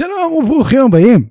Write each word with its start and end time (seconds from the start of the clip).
שלום 0.00 0.32
וברוכים 0.32 0.80
הבאים 0.80 1.28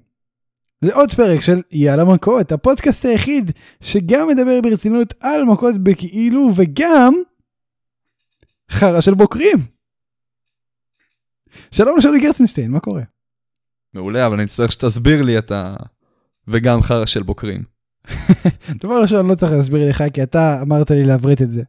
לעוד 0.82 1.12
פרק 1.12 1.42
של 1.42 1.62
יאללה 1.72 2.04
מכות, 2.06 2.52
הפודקאסט 2.52 3.06
היחיד 3.06 3.52
שגם 3.82 4.28
מדבר 4.28 4.62
ברצינות 4.64 5.14
על 5.20 5.44
מכות 5.44 5.76
בכאילו 5.84 6.52
וגם 6.56 7.14
חרא 8.72 9.02
של 9.02 9.14
בוקרים. 9.14 9.58
שלום 11.72 11.98
לשאולי 11.98 12.20
גרצנשטיין, 12.20 12.72
מה 12.72 12.80
קורה? 12.80 13.02
מעולה, 13.94 14.28
אבל 14.28 14.36
אני 14.36 14.44
אצטרך 14.44 14.72
שתסביר 14.72 15.22
לי 15.22 15.38
את 15.38 15.52
ה... 15.52 15.76
וגם 16.48 16.82
חרא 16.82 17.06
של 17.06 17.24
בוקרים. 17.24 17.64
דבר 18.84 19.02
ראשון, 19.02 19.28
לא 19.28 19.36
צריך 19.36 19.52
להסביר 19.52 19.90
לך 19.90 20.04
כי 20.14 20.24
אתה 20.24 20.62
אמרת 20.62 20.92
לי 20.92 21.04
לעברת 21.04 21.42
את 21.42 21.52
זה. 21.52 21.64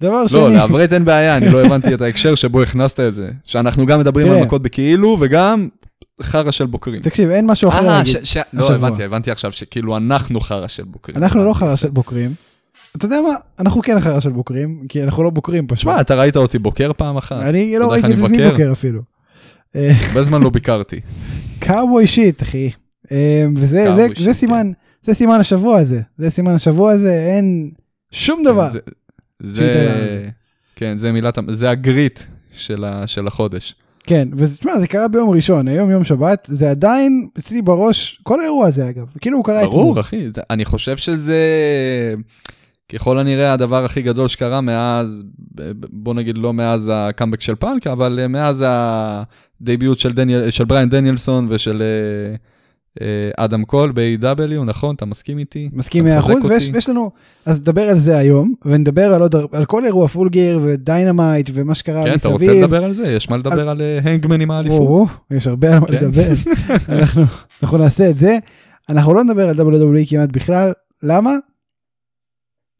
דבר 0.00 0.26
שני... 0.26 0.40
לא, 0.40 0.50
לעברת 0.50 0.92
אין 0.92 1.04
בעיה, 1.04 1.36
אני 1.36 1.48
לא 1.48 1.60
הבנתי 1.66 1.94
את 1.94 2.00
ההקשר 2.00 2.34
שבו 2.34 2.62
הכנסת 2.62 3.00
את 3.00 3.14
זה. 3.14 3.30
שאנחנו 3.44 3.86
גם 3.86 4.00
מדברים. 4.00 4.30
על 4.30 4.44
מכות 4.44 4.62
בכאילו 4.62 5.16
וגם 5.20 5.68
חרא 6.22 6.50
של 6.50 6.66
בוקרים. 6.66 7.02
תקשיב, 7.02 7.30
אין 7.30 7.46
משהו 7.46 7.68
אחר 7.68 7.78
אה, 7.78 7.98
להגיד. 7.98 8.16
לא. 8.52 8.74
הבנתי, 8.74 9.04
הבנתי 9.04 9.30
עכשיו 9.30 9.52
שכאילו 9.52 9.96
אנחנו 9.96 10.40
חרא 10.40 10.68
של 10.68 10.84
בוקרים. 10.84 11.16
אנחנו 11.16 11.44
לא 11.44 11.54
חרא 11.54 11.76
של 11.76 11.90
בוקרים. 11.90 12.34
אתה 12.96 13.06
יודע 13.06 13.16
מה? 13.28 13.34
אנחנו 13.58 13.82
כן 13.82 14.00
חרא 14.00 14.20
של 14.20 14.30
בוקרים, 14.30 14.86
כי 14.88 15.02
אנחנו 15.02 15.22
לא 15.22 15.30
בוקרים 15.30 15.66
פשוט. 15.66 15.82
שמע, 15.82 16.00
אתה 16.00 16.14
ראית 16.14 16.36
אותי 16.36 16.58
בוקר 16.58 16.92
פעם 16.96 17.16
אחת? 17.16 17.42
אני 17.42 17.78
לא 17.78 17.92
ראיתי 17.92 18.06
את 18.06 18.18
עצמי? 18.18 18.50
בוקר 18.50 18.72
אפילו. 18.72 19.00
הרבה 19.74 20.22
זמן 20.22 20.42
לא 20.42 20.50
ביקרתי. 20.50 21.00
קאובוי 21.60 22.06
שיט 22.06 22.42
אחי. 22.42 22.70
אה, 23.12 23.46
וזה 23.56 24.06
שיט, 24.14 24.32
סימן 24.32 24.72
זה 25.02 25.14
סימן 25.14 25.40
השבוע 25.40 25.78
הזה 25.78 26.00
זה 26.18 26.30
סימן 26.30 26.52
השבוע 26.52 26.92
הזה 26.92 27.12
אין 27.12 27.70
שום 28.10 28.42
דבר. 28.44 28.68
זה-. 29.42 30.28
כן, 30.76 30.98
זה 30.98 31.12
מילת... 31.12 31.38
זה 31.48 31.70
הגריט 31.70 32.22
של 33.06 33.26
החודש. 33.26 33.74
כן 34.06 34.28
ותשמע 34.36 34.78
זה 34.78 34.86
קרה 34.86 35.08
ביום 35.08 35.30
ראשון 35.30 35.68
היום 35.68 35.90
יום 35.90 36.04
שבת 36.04 36.48
זה 36.50 36.70
עדיין 36.70 37.28
אצלי 37.38 37.62
בראש 37.62 38.20
כל 38.22 38.40
האירוע 38.40 38.66
הזה 38.66 38.88
אגב 38.88 39.06
כאילו 39.20 39.36
הוא 39.36 39.44
קרה 39.44 39.60
אתמול. 39.60 39.74
ברור, 39.74 40.00
אחי. 40.00 40.28
אני 40.50 40.64
חושב 40.64 40.96
שזה 40.96 41.36
ככל 42.88 43.18
הנראה 43.18 43.52
הדבר 43.52 43.84
הכי 43.84 44.02
גדול 44.02 44.28
שקרה 44.28 44.60
מאז, 44.60 45.22
בוא 45.90 46.14
נגיד 46.14 46.38
לא 46.38 46.52
מאז 46.52 46.90
הקאמבק 46.94 47.40
של 47.40 47.54
פאנק, 47.54 47.86
אבל 47.86 48.18
אה, 48.22 48.28
מאז 48.28 48.64
ה 48.66 48.88
debut 48.88 49.98
של, 49.98 50.12
דניאל, 50.12 50.50
של 50.50 50.64
בריאן 50.64 50.88
דניאלסון 50.88 51.46
ושל 51.50 51.82
אה, 51.82 52.36
אדם 53.36 53.64
קול 53.64 53.92
ב-AEW, 53.94 54.64
נכון? 54.66 54.94
אתה 54.94 55.06
מסכים 55.06 55.38
איתי? 55.38 55.68
מסכים 55.72 56.06
אתה 56.06 56.20
100% 56.20 56.32
מחזק 56.32 56.50
ויש? 56.50 56.70
ויש 56.72 56.88
לנו 56.88 57.10
אז 57.46 57.60
נדבר 57.60 57.82
על 57.82 57.98
זה 57.98 58.16
היום 58.18 58.54
ונדבר 58.64 59.14
על 59.14 59.22
עוד 59.22 59.34
על 59.52 59.64
כל 59.64 59.84
אירוע 59.84 60.08
Full 60.08 60.28
Gear 60.28 60.60
ו 60.62 60.72
Dynamite 60.72 61.50
ומה 61.54 61.74
שקרה 61.74 62.04
כן, 62.04 62.08
אתה 62.08 62.28
מסביב. 62.28 62.32
רוצה 62.50 62.60
לדבר 62.60 62.84
על 62.84 62.92
זה? 62.92 63.08
יש 63.08 63.30
מה 63.30 63.36
לדבר 63.36 63.68
על 63.68 63.80
אה, 63.82 63.98
הנגמן 64.04 64.40
עם 64.40 64.50
האליפות. 64.50 65.08
יש 65.30 65.46
הרבה 65.46 65.72
על 65.74 65.78
מה 65.80 65.86
כן. 65.86 65.92
לדבר. 65.94 66.28
אנחנו, 66.98 67.22
אנחנו 67.62 67.78
נעשה 67.78 68.10
את 68.10 68.18
זה. 68.18 68.38
אנחנו 68.88 69.14
לא 69.14 69.24
נדבר 69.24 69.48
על 69.48 69.56
WWE 69.60 70.08
כמעט 70.10 70.28
בכלל. 70.32 70.72
למה? 71.02 71.30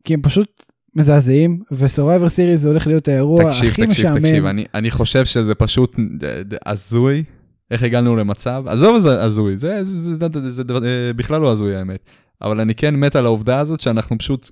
כי 0.05 0.14
הם 0.14 0.22
פשוט 0.22 0.62
מזעזעים, 0.97 1.61
ו-Survivor 1.72 2.27
Series 2.28 2.56
זה 2.56 2.69
הולך 2.69 2.87
להיות 2.87 3.09
האירוע 3.09 3.44
תקשיב, 3.53 3.70
הכי 3.70 3.87
תקשיב, 3.87 4.05
משעמם. 4.06 4.20
תקשיב, 4.20 4.44
אני, 4.44 4.64
אני 4.75 4.91
חושב 4.91 5.25
שזה 5.25 5.55
פשוט 5.55 5.97
ד- 6.22 6.56
הזוי, 6.67 7.25
איך 7.70 7.83
הגענו 7.83 8.17
למצב, 8.17 8.64
עזוב 8.67 8.98
זה 8.98 9.22
הזוי, 9.22 9.56
זה, 9.56 9.84
זה, 9.84 10.14
זה, 10.14 10.28
זה, 10.33 10.53
זה, 10.53 10.62
זה 10.67 10.75
אה, 10.84 11.12
בכלל 11.12 11.41
לא 11.41 11.53
הזוי 11.53 11.77
האמת, 11.77 12.05
אבל 12.42 12.61
אני 12.61 12.75
כן 12.75 12.97
מת 12.97 13.17
על 13.17 13.27
העובדה 13.27 13.59
הזאת 13.59 13.81
שאנחנו 13.81 14.19
פשוט 14.19 14.50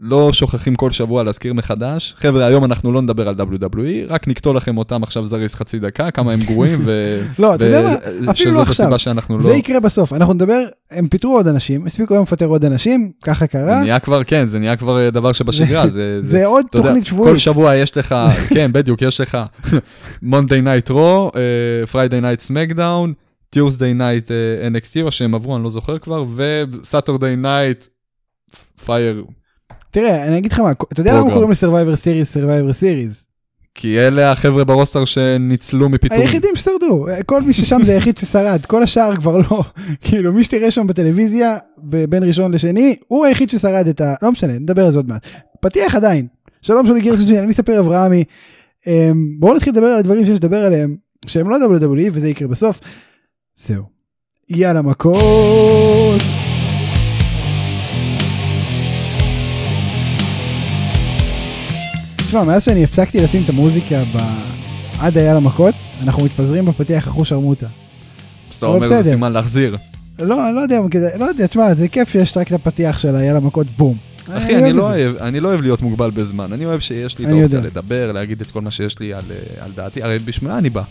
לא 0.00 0.32
שוכחים 0.32 0.74
כל 0.74 0.90
שבוע 0.90 1.22
להזכיר 1.22 1.54
מחדש, 1.54 2.14
חבר'ה, 2.18 2.46
היום 2.46 2.64
אנחנו 2.64 2.92
לא 2.92 3.02
נדבר 3.02 3.28
על 3.28 3.34
WWE, 3.34 4.08
רק 4.08 4.28
נקטול 4.28 4.56
לכם 4.56 4.78
אותם 4.78 5.02
עכשיו 5.02 5.26
זריז 5.26 5.54
חצי 5.54 5.78
דקה, 5.78 6.10
כמה 6.10 6.32
הם 6.32 6.40
גרועים, 6.40 6.80
ו... 6.84 7.20
לא, 7.38 7.54
אתה 7.54 7.64
יודע 7.64 7.82
מה? 7.82 7.94
אפילו 7.94 8.26
לא 8.26 8.34
שזאת 8.34 8.68
עכשיו. 8.68 8.86
הסיבה 8.86 8.98
שאנחנו 8.98 9.40
זה 9.40 9.48
לא... 9.48 9.54
יקרה 9.54 9.80
בסוף. 9.80 10.12
אנחנו 10.12 10.34
נדבר, 10.34 10.64
הם 10.90 11.08
פיטרו 11.08 11.36
עוד 11.36 11.48
אנשים, 11.48 11.86
הספיקו 11.86 12.14
היום 12.14 12.22
לפטר 12.22 12.46
עוד 12.46 12.64
אנשים, 12.64 13.12
ככה 13.24 13.40
זה 13.40 13.48
קרה. 13.48 13.80
נהיה 13.80 13.98
כבר, 13.98 14.24
כן, 14.24 14.46
זה 14.46 14.58
נהיה 14.58 14.76
כבר 14.76 15.10
דבר 15.10 15.32
שבשגרה, 15.32 15.88
זה... 15.88 16.22
זה 16.22 16.46
עוד 16.46 16.66
תוכנית 16.70 17.06
שבועית. 17.06 17.32
כל 17.32 17.38
שבוע 17.38 17.76
יש 17.76 17.96
לך, 17.96 18.14
כן, 18.48 18.72
בדיוק, 18.72 19.02
יש 19.02 19.20
לך 19.20 19.38
Monday 20.32 20.64
Night 20.64 20.90
Raw, 20.90 21.36
אה, 21.36 21.82
Friday 21.92 22.22
Night 22.22 22.50
SmackDown, 22.50 23.12
Tuesday 23.56 23.98
Night 23.98 24.30
אה, 24.30 24.68
NXT, 24.68 25.02
או 25.02 25.10
שהם 25.10 25.34
עברו, 25.34 25.56
אני 25.56 25.64
לא 25.64 25.70
זוכר 25.70 25.98
כבר, 25.98 26.24
ו-Saturday 26.28 27.44
Night 27.44 27.88
Fire, 28.86 29.37
תראה, 29.90 30.26
אני 30.26 30.38
אגיד 30.38 30.52
לך 30.52 30.60
מה, 30.60 30.70
אתה 30.70 31.00
יודע 31.00 31.14
למה. 31.14 31.32
קוראים 31.32 31.50
ל-Survivor 31.50 31.96
Series 31.96 32.36
Survivor 32.36 32.72
Series? 32.80 33.28
כי 33.74 34.00
אלה 34.00 34.32
החבר'ה 34.32 34.64
ברוסטר 34.64 35.04
שניצלו 35.04 35.88
מפיטורים. 35.88 36.22
היחידים 36.22 36.56
ששרדו, 36.56 37.06
כל 37.26 37.42
מי 37.42 37.52
ששם 37.52 37.80
זה 37.84 37.92
היחיד 37.92 38.18
ששרד, 38.18 38.66
כל 38.66 38.82
השאר 38.82 39.16
כבר 39.16 39.36
לא, 39.38 39.62
כאילו 40.04 40.32
מי 40.32 40.44
שתראה 40.44 40.70
שם 40.70 40.86
בטלוויזיה 40.86 41.56
בין 42.08 42.22
ראשון 42.24 42.54
לשני, 42.54 42.96
הוא 43.08 43.26
היחיד 43.26 43.50
ששרד 43.50 43.86
את 43.88 44.00
ה... 44.00 44.14
לא 44.22 44.32
משנה, 44.32 44.52
נדבר 44.52 44.84
על 44.86 44.92
זה 44.92 44.98
עוד 44.98 45.08
מעט. 45.08 45.26
פתיח 45.60 45.94
עדיין, 45.94 46.26
שלום 46.62 46.86
שולי 46.86 47.00
גירשטיין, 47.00 47.42
אני 47.42 47.52
אספר 47.52 47.80
אברהמי. 47.80 48.24
אמ, 48.86 49.36
בואו 49.38 49.54
נתחיל 49.54 49.72
לדבר 49.72 49.86
על 49.86 49.98
הדברים 49.98 50.26
שיש 50.26 50.38
לדבר 50.38 50.64
עליהם, 50.64 50.96
שהם 51.26 51.50
לא 51.50 51.56
WWE 51.56 52.10
וזה 52.12 52.28
יקרה 52.28 52.48
בסוף. 52.48 52.80
זהו. 53.56 53.82
יאללה 54.50 54.82
מכות. 54.82 56.47
תשמע, 62.28 62.44
מאז 62.44 62.62
שאני 62.62 62.84
הפסקתי 62.84 63.20
לשים 63.20 63.42
את 63.44 63.48
המוזיקה 63.48 64.02
ב... 64.14 64.18
עד 64.98 65.18
היאללה 65.18 65.40
מכות, 65.40 65.74
אנחנו 66.02 66.24
מתפזרים 66.24 66.64
בפתיח 66.64 67.08
אחוז 67.08 67.26
שרמוטה. 67.26 67.66
אז 68.50 68.56
אתה 68.56 68.66
אומר 68.66 68.86
זה. 68.86 69.10
סימן 69.10 69.32
להחזיר. 69.32 69.76
לא, 70.18 70.46
אני 70.46 70.56
לא 70.56 70.60
יודע, 70.60 70.80
לא 71.18 71.24
יודע, 71.24 71.46
תשמע, 71.46 71.74
זה 71.74 71.88
כיף 71.88 72.08
שיש 72.08 72.36
רק 72.36 72.46
את 72.46 72.52
הפתיח 72.52 72.98
של 72.98 73.16
היאללה 73.16 73.40
מכות 73.40 73.66
בום. 73.66 73.96
אחי, 74.32 74.56
אני 74.56 74.62
אוהב 74.62 74.76
לא. 74.76 74.82
אוהב, 74.82 75.16
אני 75.16 75.40
לא 75.40 75.48
אוהב 75.48 75.62
להיות 75.62 75.82
מוגבל 75.82 76.10
בזמן, 76.10 76.52
אני 76.52 76.66
אוהב 76.66 76.80
שיש 76.80 77.18
לי 77.18 77.24
את 77.24 77.30
אני 77.30 77.40
האופציה. 77.40 77.60
לדבר, 77.60 78.12
להגיד 78.12 78.40
את 78.40 78.50
כל 78.50 78.60
מה 78.60 78.70
שיש 78.70 78.98
לי 78.98 79.14
על, 79.14 79.24
אה, 79.30 79.64
על 79.64 79.70
דעתי, 79.74 80.02
הרי 80.02 80.18
בשביל 80.18 80.50
מה 80.50 80.58
אני 80.58 80.70
בא? 80.70 80.82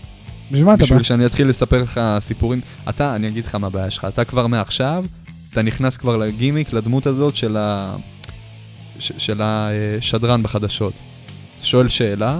בשביל 0.51 0.65
מה 0.65 0.73
אתה 0.73 0.79
בא? 0.79 0.85
בשביל 0.85 1.03
שאני 1.03 1.25
אתחיל 1.25 1.47
לספר 1.47 1.81
לך 1.81 2.01
סיפורים. 2.19 2.61
אתה, 2.89 3.15
אני 3.15 3.27
אגיד 3.27 3.45
לך 3.45 3.55
מה 3.55 3.67
הבעיה 3.67 3.89
שלך, 3.89 4.05
אתה 4.05 4.23
כבר 4.23 4.47
מעכשיו, 4.47 5.05
אתה 5.53 5.61
נכנס 5.61 5.97
כבר 5.97 6.17
לגימיק, 6.17 6.73
לדמות 6.73 7.05
הזאת 7.05 7.35
של, 7.35 7.57
ה... 7.57 7.95
ש... 8.99 9.11
של 9.17 9.41
השדרן 9.41 10.43
בחדשות. 10.43 10.93
שואל 11.61 11.87
שאלה, 11.87 12.39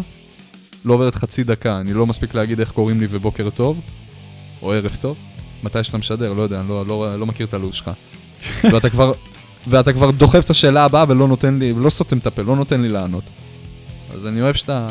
לא 0.86 0.94
עוברת 0.94 1.16
חצי 1.16 1.44
דקה, 1.44 1.80
אני 1.80 1.94
לא 1.94 2.06
מספיק 2.06 2.36
להגיד 2.36 2.60
איך 2.60 2.72
קוראים 2.72 3.00
לי 3.00 3.08
ובוקר 3.10 3.50
טוב, 3.50 3.82
או 4.62 4.74
ערב 4.74 4.98
טוב, 5.02 5.18
מתי 5.64 5.84
שאתה 5.84 5.98
משדר, 5.98 6.34
לא 6.34 6.42
יודע, 6.42 6.60
אני 6.60 6.70
לא, 6.70 6.86
לא, 6.88 7.20
לא 7.20 7.26
מכיר 7.26 7.46
את 7.46 7.54
הלו"ז 7.54 7.74
שלך. 7.74 7.92
ואתה 8.74 8.90
כבר, 8.90 9.12
ואתה 9.68 9.94
כבר 9.94 10.12
דוחף 10.12 10.46
את 10.46 10.50
השאלה 10.50 10.86
הבאה 10.86 11.06
ולא 11.08 11.28
נותן 11.28 11.60
לי, 11.60 11.74
לא 11.74 11.90
סותם 11.90 12.18
את 12.18 12.28
הפה, 12.28 12.42
לא 12.42 12.56
נותן 12.56 12.82
לי 12.82 12.90
לענות. 12.90 13.24
אז 14.14 14.28
אני 14.28 14.42
אוהב 14.42 14.56
שאתה 14.56 14.88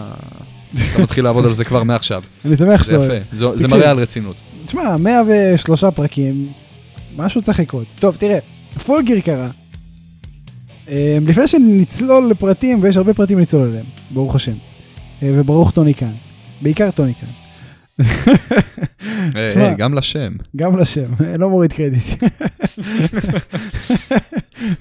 אתה 0.75 1.03
מתחיל 1.03 1.25
לעבוד 1.25 1.45
על 1.45 1.53
זה 1.53 1.65
כבר 1.65 1.83
מעכשיו. 1.83 2.23
אני 2.45 2.57
שמח 2.57 2.85
זה 2.85 2.91
שאתה... 2.91 3.05
יפה, 3.05 3.37
זה, 3.37 3.47
זה 3.47 3.53
תקשיב. 3.53 3.71
מראה 3.71 3.91
על 3.91 3.99
רצינות. 3.99 4.37
תשמע, 4.67 4.97
103 4.97 5.85
פרקים, 5.85 6.49
משהו 7.17 7.43
צריך 7.43 7.61
לקרות. 7.61 7.87
טוב, 8.01 8.17
תראה, 8.17 8.39
פולגיר 8.87 9.21
קרה. 9.21 9.49
אה, 10.89 11.19
לפני 11.27 11.49
שנצלול 11.49 12.31
לפרטים, 12.31 12.83
ויש 12.83 12.97
הרבה 12.97 13.15
פרטים 13.15 13.39
לצלול 13.39 13.69
אליהם, 13.69 13.87
ברוך 14.11 14.35
השם. 14.35 14.55
אה, 15.23 15.31
וברוך 15.35 15.71
טוני 15.71 15.95
כאן. 15.95 16.13
בעיקר 16.63 16.91
טוני 16.91 17.13
כאן. 17.15 17.29
היי, 19.35 19.75
גם 19.79 19.95
לשם. 19.95 20.33
גם 20.57 20.77
לשם, 20.77 21.11
לא 21.39 21.51
מוריד 21.51 21.73
קרדיט. 21.73 22.23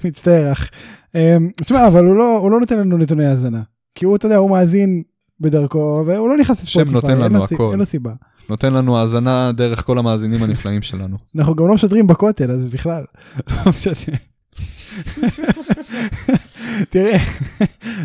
מצטער 0.04 0.52
אח. 0.52 0.70
אה, 1.14 1.36
תשמע, 1.56 1.86
אבל 1.86 2.04
הוא 2.04 2.14
לא, 2.14 2.38
הוא 2.38 2.50
לא 2.50 2.60
נותן 2.60 2.78
לנו 2.78 2.98
נתוני 2.98 3.26
האזנה. 3.26 3.62
כי 3.94 4.04
הוא, 4.04 4.16
אתה 4.16 4.26
יודע, 4.26 4.36
הוא 4.36 4.50
מאזין 4.50 5.02
בדרכו, 5.40 6.04
והוא 6.06 6.28
לא 6.28 6.36
נכנס 6.36 6.64
שם 6.64 6.80
לספוטיפיי. 6.80 7.14
נותן 7.14 7.32
לנו 7.32 7.44
הכל. 7.44 7.70
אין 7.70 7.78
לו 7.78 7.86
סיבה. 7.86 8.12
נותן 8.50 8.74
לנו 8.74 8.98
האזנה 8.98 9.52
דרך 9.52 9.84
כל 9.84 9.98
המאזינים 9.98 10.42
הנפלאים 10.42 10.82
שלנו. 10.82 11.16
אנחנו 11.36 11.54
גם 11.54 11.68
לא 11.68 11.74
משדרים 11.74 12.06
בכותל, 12.06 12.50
אז 12.50 12.68
בכלל, 12.68 13.04
לא. 13.66 13.72
תראה, 16.90 17.18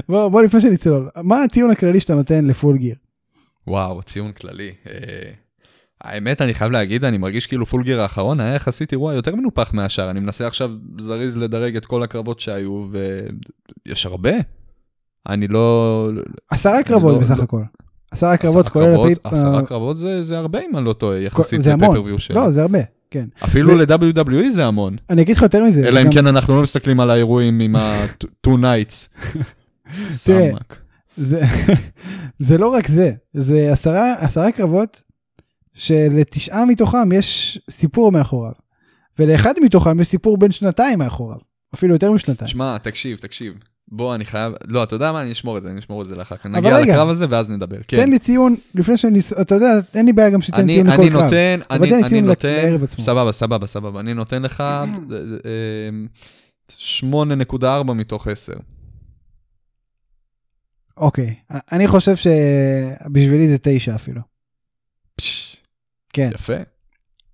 בוא, 0.10 0.28
בוא 0.28 0.42
לפני 0.42 0.62
שנצלול, 0.62 1.10
מה 1.16 1.44
הציון 1.44 1.72
הכללי 1.72 2.00
שאתה 2.00 2.16
נותן 2.16 2.46
לפול 2.46 2.78
גיר? 2.78 2.96
וואו, 3.68 4.04
ציון 4.04 4.32
כללי. 4.32 4.72
אה, 4.90 5.32
האמת, 6.02 6.42
אני 6.42 6.54
חייב 6.54 6.72
להגיד, 6.72 7.06
אני 7.06 7.18
מרגיש 7.18 7.48
כאילו 7.48 7.66
פולגר 7.66 8.02
האחרון 8.02 8.40
היה 8.40 8.56
יחסית 8.56 8.92
אירוע 8.92 9.14
יותר 9.14 9.36
מנופח 9.36 9.74
מהשאר. 9.74 10.10
אני 10.10 10.20
מנסה 10.20 10.48
עכשיו 10.48 10.72
זריז 11.00 11.38
לדרג 11.38 11.76
את 11.76 11.86
כל 11.86 12.04
הקרבות 12.04 12.40
שהיו, 12.40 12.88
ויש 13.86 14.06
הרבה. 14.06 14.32
אני 15.30 15.48
לא... 15.48 16.10
עשרה 16.50 16.84
קרבות 16.84 17.14
לא- 17.14 17.20
בסך 17.20 17.38
לא- 17.38 17.44
הכל. 17.44 17.62
עשרה 18.12 18.38
קרבות 18.38 18.70
כולל. 18.70 19.14
עשרה 19.24 19.60
אה, 19.60 19.66
קרבות 19.66 19.98
זה 19.98 20.24
זה 20.24 20.38
הרבה 20.38 20.60
אם 20.60 20.78
אני 20.78 20.86
לא 20.86 20.94
טועה, 20.94 21.18
יחסית. 21.18 21.60
לפייפריוויו 21.60 22.20
שלו. 22.20 22.36
לא, 22.36 22.52
זה 22.52 22.62
הרבה, 22.62 22.80
כן. 23.12 23.26
אפילו 23.44 23.70
ו- 23.74 23.78
ל-WWE 23.78 24.50
זה 24.50 24.66
המון. 24.66 24.96
אני 25.10 25.22
אגיד 25.22 25.36
לך 25.36 25.42
יותר 25.42 25.64
מזה. 25.64 25.88
אלא 25.88 26.00
אם 26.00 26.06
גם- 26.06 26.12
כן 26.12 26.28
אנחנו 26.28 26.56
לא 26.56 26.62
מסתכלים 26.64 27.00
על 27.00 27.10
האירועים 27.10 27.60
עם 27.60 27.76
ה-two 27.76 28.50
nights. 28.50 29.08
סמק. 30.10 30.78
זה, 31.18 31.42
זה 32.40 32.58
לא 32.58 32.68
רק 32.68 32.88
זה, 32.88 33.12
זה 33.34 33.72
עשרה, 33.72 34.14
עשרה 34.20 34.52
קרבות 34.52 35.02
שלתשעה 35.74 36.66
מתוכם 36.66 37.12
יש 37.12 37.60
סיפור 37.70 38.12
מאחוריו, 38.12 38.52
ולאחד 39.20 39.54
מתוכם 39.64 40.00
יש 40.00 40.08
סיפור 40.08 40.38
בין 40.38 40.52
שנתיים 40.52 41.00
מאחוריו, 41.00 41.38
אפילו 41.76 41.94
יותר 41.96 42.12
משנתיים. 42.12 42.48
שמע, 42.48 42.78
תקשיב, 42.78 43.18
תקשיב. 43.18 43.54
בוא, 43.92 44.16
אני 44.16 44.26
חייב... 44.26 44.54
לא, 44.68 44.84
אתה 44.84 44.96
יודע 44.96 45.12
מה? 45.12 45.22
אני 45.22 45.32
אשמור 45.32 45.58
את 45.58 45.64
זה, 45.64 45.70
אני 45.70 45.80
אשמור 45.80 46.02
את 46.02 46.08
זה 46.08 46.16
לאחר 46.16 46.38
כך. 46.38 46.46
נגיע 46.46 46.76
רגע. 46.76 46.94
לקרב 46.94 47.10
הזה 47.10 47.26
ואז 47.30 47.50
נדבר. 47.50 47.78
כן. 47.88 47.98
תן 47.98 48.10
לי 48.10 48.20
ציון, 48.20 48.56
לפני 48.76 48.98
שאני, 48.98 49.20
אתה 49.42 49.56
יודע, 49.56 49.68
אין 49.94 50.06
לי 50.06 50.14
בעיה 50.14 50.30
גם 50.30 50.42
שתיתן 50.42 50.62
אני, 50.62 50.74
ציון 50.74 50.88
לכל 50.88 51.02
אני 51.02 51.10
קרב. 51.10 51.24
נותן, 51.24 51.60
אבל 51.70 51.80
אני, 51.80 51.90
תן 51.90 51.96
לי 51.96 52.02
אני 52.02 52.10
ציון 52.10 52.26
נותן, 52.26 52.64
לערב 52.64 52.84
עצמו. 52.84 53.04
סבבה, 53.04 53.32
סבבה, 53.32 53.68
סבבה, 53.68 54.00
אני 54.00 54.14
נותן 54.14 54.42
לך 54.42 54.62
אה, 54.62 54.86
אה, 55.46 55.90
8.4 57.88 57.94
מתוך 57.94 58.28
10. 58.28 58.54
אוקיי, 60.98 61.36
אני 61.72 61.88
חושב 61.88 62.16
שבשבילי 62.16 63.48
זה 63.48 63.58
תשע 63.62 63.96
אפילו. 63.96 64.22
פש, 65.16 65.58
כן, 66.14 66.30
יפה. 66.36 66.54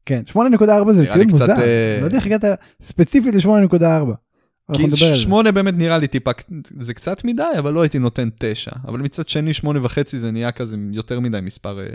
כן, 0.05 0.21
8.4 0.33 0.91
זה 0.91 1.05
ציון 1.11 1.29
מוזר, 1.29 1.51
אה, 1.51 1.93
אני 1.93 2.01
לא 2.01 2.05
יודע 2.05 2.17
איך 2.17 2.25
הגעת 2.25 2.43
ספציפית 2.81 3.35
ל-8.4. 3.35 4.26
כי. 4.73 5.15
8 5.15 5.51
באמת 5.51 5.73
נראה 5.77 5.97
לי 5.97 6.07
טיפה, 6.07 6.31
זה 6.79 6.93
קצת 6.93 7.23
מדי, 7.25 7.43
אבל 7.59 7.73
לא 7.73 7.81
הייתי 7.81 7.99
נותן 7.99 8.29
9. 8.39 8.71
אבל 8.87 8.99
מצד 8.99 9.27
שני, 9.27 9.53
8 9.53 9.79
וחצי 9.83 10.19
זה 10.19 10.31
נהיה 10.31 10.51
כזה 10.51 10.75
יותר 10.91 11.19
מדי 11.19 11.39
מספר, 11.41 11.79
אה, 11.79 11.85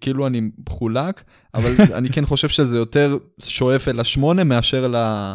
כאילו 0.00 0.26
אני 0.26 0.40
מחולק, 0.68 1.24
אבל 1.54 1.72
אני 1.98 2.08
כן 2.08 2.26
חושב 2.26 2.48
שזה 2.48 2.76
יותר 2.76 3.16
שואף 3.42 3.88
אל 3.88 4.00
השמונה 4.00 4.44
מאשר 4.44 4.88
ל- 4.88 5.34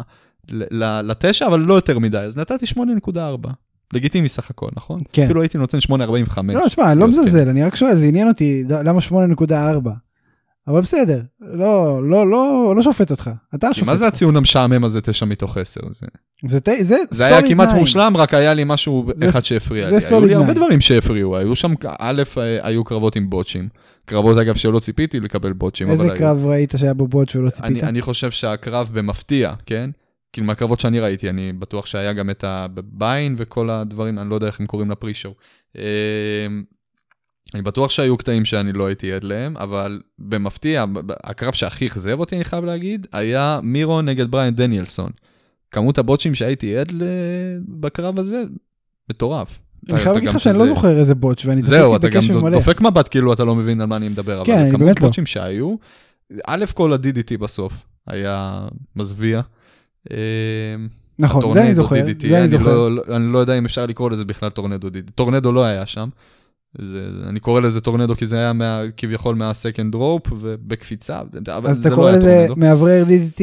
לתשע, 1.10 1.46
אבל 1.46 1.60
לא 1.60 1.74
יותר 1.74 1.98
מדי, 1.98 2.18
אז 2.18 2.36
נתתי 2.36 2.66
8.4. 2.66 3.48
לגיטימי 3.92 4.28
סך 4.28 4.50
הכל, 4.50 4.68
נכון? 4.76 5.00
כן. 5.12 5.24
אפילו 5.24 5.40
הייתי 5.42 5.58
נותן 5.58 5.78
8.45. 5.78 5.92
לא, 6.52 6.68
תשמע, 6.68 6.92
אני 6.92 7.00
לא 7.00 7.04
כן. 7.06 7.10
מזלזל, 7.10 7.48
אני 7.48 7.62
רק 7.62 7.76
שואל, 7.76 7.96
זה 7.96 8.06
עניין 8.06 8.28
אותי, 8.28 8.64
למה 8.68 9.00
8.4? 9.08 9.54
אבל 10.68 10.80
בסדר, 10.80 11.20
לא, 11.40 12.00
לא, 12.10 12.30
לא, 12.30 12.72
לא 12.76 12.82
שופט 12.82 13.10
אותך, 13.10 13.30
אתה 13.54 13.74
שופט. 13.74 13.86
מה 13.86 13.96
זה. 13.96 14.06
הציון 14.06 14.36
המשעמם 14.36 14.84
הזה, 14.84 15.00
9 15.00 15.26
מתוך 15.26 15.56
10? 15.58 15.80
זה, 15.92 16.06
זה 16.46 16.60
ת- 16.60 16.68
זה 16.80 16.96
זה 17.10 17.26
היה 17.26 17.48
כמעט 17.48 17.68
nine. 17.68 17.74
מושלם, 17.74 18.16
רק 18.16 18.34
היה 18.34 18.54
לי 18.54 18.62
משהו 18.66 19.06
זה- 19.14 19.28
אחד 19.28 19.44
שהפריע 19.44 19.86
זה 19.86 19.96
לי. 19.96 20.04
היו 20.06 20.26
לי 20.26 20.34
solid 20.34 20.36
הרבה 20.38 20.52
nine. 20.52 20.54
דברים 20.54 20.80
שהפריעו, 20.80 21.36
היו 21.36 21.56
שם, 21.56 21.74
א', 21.98 22.22
אה, 22.38 22.66
היו 22.66 22.84
קרבות 22.84 23.16
עם 23.16 23.30
בוטשים. 23.30 23.68
קרבות, 24.06 24.38
אגב, 24.38 24.54
שלא 24.56 24.78
ציפיתי 24.78 25.20
לקבל 25.20 25.52
בוטשים, 25.52 25.90
איזה 25.90 26.02
אבל 26.02 26.10
היו. 26.12 26.18
קרב 26.18 26.46
ראית 26.46 26.74
שהיה 26.76 26.94
בו 26.94 27.08
בוט 27.08 27.36
ולא 27.36 27.50
ציפית? 27.50 27.64
אני, 27.70 27.82
אני 27.82 28.02
חושב 28.02 28.30
שהקרב 28.30 28.88
במפתיע, 28.92 29.52
כן? 29.66 29.90
כאילו 30.32 30.46
מהקרבות 30.46 30.80
שאני 30.80 31.00
ראיתי, 31.00 31.28
אני 31.28 31.52
בטוח 31.58 31.86
שהיה 31.86 32.12
גם 32.12 32.30
את 32.30 32.44
הביין 32.46 33.34
וכל 33.38 33.70
הדברים, 33.70 34.18
אני 34.18 34.30
לא 34.30 34.34
יודע 34.34 34.46
איך 34.46 34.60
הם 34.60 34.66
קוראים 34.66 34.90
לפרי-שואו. 34.90 35.34
אני 37.54 37.62
בטוח 37.62 37.90
שהיו 37.90 38.16
קטעים 38.16 38.44
שאני 38.44 38.72
לא 38.72 38.86
הייתי 38.86 39.12
עד 39.12 39.24
להם, 39.24 39.56
אבל 39.56 40.00
במפתיע, 40.18 40.84
הקרב 41.24 41.52
שהכי 41.52 41.86
אכזב 41.86 42.20
אותי, 42.20 42.36
אני 42.36 42.44
חייב 42.44 42.64
להגיד, 42.64 43.06
היה 43.12 43.60
מירו 43.62 44.02
נגד 44.02 44.30
בריאן 44.30 44.54
דניאלסון. 44.54 45.10
כמות 45.70 45.98
הבוטשים 45.98 46.34
שהייתי 46.34 46.76
עד. 46.76 46.92
בקרב 47.68 48.18
הזה, 48.18 48.42
מטורף. 49.10 49.58
אני 49.88 49.96
אתה- 49.96 50.02
חייב 50.04 50.08
אתה 50.08 50.12
להגיד 50.14 50.28
גם 50.28 50.34
לך 50.36 50.40
שאני 50.40 50.58
לא 50.58 50.66
זוכר 50.66 50.98
איזה 50.98 51.14
בוט 51.14 51.42
ואני 51.44 51.62
זהו, 51.62 51.96
אתה 51.96 51.98
צפיתי 52.08 52.14
גם 52.14 52.20
בקשב 52.22 52.38
מלא. 52.40 52.58
דופק 52.58 52.80
מבט 52.80 53.08
כאילו 53.10 53.32
אתה 53.32 53.44
לא 53.44 53.54
מבין 53.54 53.80
על 53.80 53.86
מה 53.86 53.96
אני 53.96 54.08
מדבר, 54.08 54.42
כן, 54.44 54.52
אבל 54.52 54.60
אני 54.62 54.70
כמות 54.70 55.00
לא. 55.00 55.06
בוטשים 55.06 55.26
שהיו, 55.26 55.74
א' 56.46 56.64
כל 56.74 56.92
ה-DDT 56.92 57.36
בסוף 57.40 57.72
היה 58.06 58.66
מזוויע. 58.96 59.40
אה, 60.10 60.16
נכון, 61.18 61.52
זה 61.52 61.62
אני 61.62 61.74
זוכר, 61.74 61.96
זה 61.96 62.02
אני 62.28 62.38
אני 62.38 62.48
זוכר. 62.48 62.64
לא- 62.74 62.92
לא- 62.96 63.16
אני 63.16 63.32
לא 63.32 63.38
יודע 63.38 63.58
אם 63.58 63.64
אפשר 63.64 63.86
לקרוא 63.86 64.10
לזה 64.10 64.24
בכלל 64.24 64.48
טורנדו 64.48 64.88
DDT. 64.88 65.10
טורנדו 65.14 65.52
לא 65.52 65.64
היה 65.64 65.86
שם. 65.86 66.08
זה- 66.78 67.28
אני 67.28 67.40
קורא 67.40 67.60
לזה 67.60 67.80
טורנדו 67.80 68.16
כי 68.16 68.26
זה 68.26 68.36
היה 68.36 68.52
מה- 68.52 68.82
כביכול 68.96 69.34
מה-second 69.34 69.94
rope 69.94 70.32
ובקפיצה, 70.32 71.20
אבל 71.56 71.70
אז 71.70 71.76
זה 71.76 71.80
אתה 71.82 71.90
לא 71.90 71.94
קורא 71.94 72.08
היה 72.08 72.18
לזה 72.18 72.44
טורנדו. 72.48 72.66
מאוורר 72.66 73.04
DDT? 73.08 73.42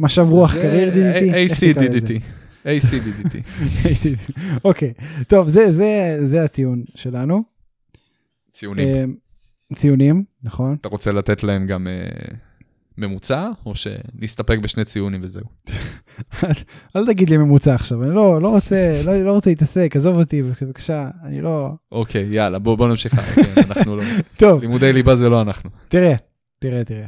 משב 0.00 0.26
רוח 0.30 0.54
קרייר 0.54 0.92
DDT? 0.94 1.34
AC 1.34 1.78
לזה? 1.78 1.88
DDT. 1.98 2.10
AC 2.64 2.92
DDT. 2.92 3.36
אוקיי, 4.64 4.92
טוב, 5.28 5.48
זה- 5.48 5.72
זה 5.72 6.18
זה 6.26 6.44
הציון 6.44 6.82
שלנו. 6.94 7.42
ציונים. 8.52 8.88
אה, 8.88 9.04
ציונים, 9.74 10.24
נכון. 10.44 10.76
אתה 10.80 10.88
רוצה 10.88 11.12
לתת 11.12 11.42
להם 11.42 11.66
גם 11.66 11.86
אה, 11.86 12.34
ממוצע, 12.98 13.50
או 13.66 13.74
שנסתפק 13.74 14.58
בשני 14.58 14.84
ציונים 14.84 15.20
וזהו? 15.24 15.44
אל 16.96 17.06
תגיד 17.06 17.30
לי 17.30 17.36
ממוצע 17.36 17.74
עכשיו, 17.74 18.02
אני 18.02 18.14
לא 18.14 18.42
לא 18.42 18.48
רוצה 18.48 19.02
לא 19.06 19.22
לא 19.24 19.32
רוצה 19.32 19.50
להתעסק, 19.50 19.92
עזוב 19.96 20.16
אותי 20.16 20.42
בבקשה, 20.42 21.08
אני 21.24 21.40
לא... 21.40 21.70
אוקיי, 21.92 22.28
יאללה, 22.30 22.58
בוא 22.58 22.76
בוא 22.76 22.88
נמשיך. 22.88 23.14
כן, 23.14 23.42
אנחנו 23.70 23.96
לא... 23.96 24.02
טוב, 24.36 24.60
לימודי 24.60 24.92
ליבה 24.92 25.16
זה 25.16 25.28
לא 25.28 25.40
אנחנו. 25.40 25.70
תראה, 25.88 26.14
תראה, 26.58 26.82
תראה. 26.84 27.06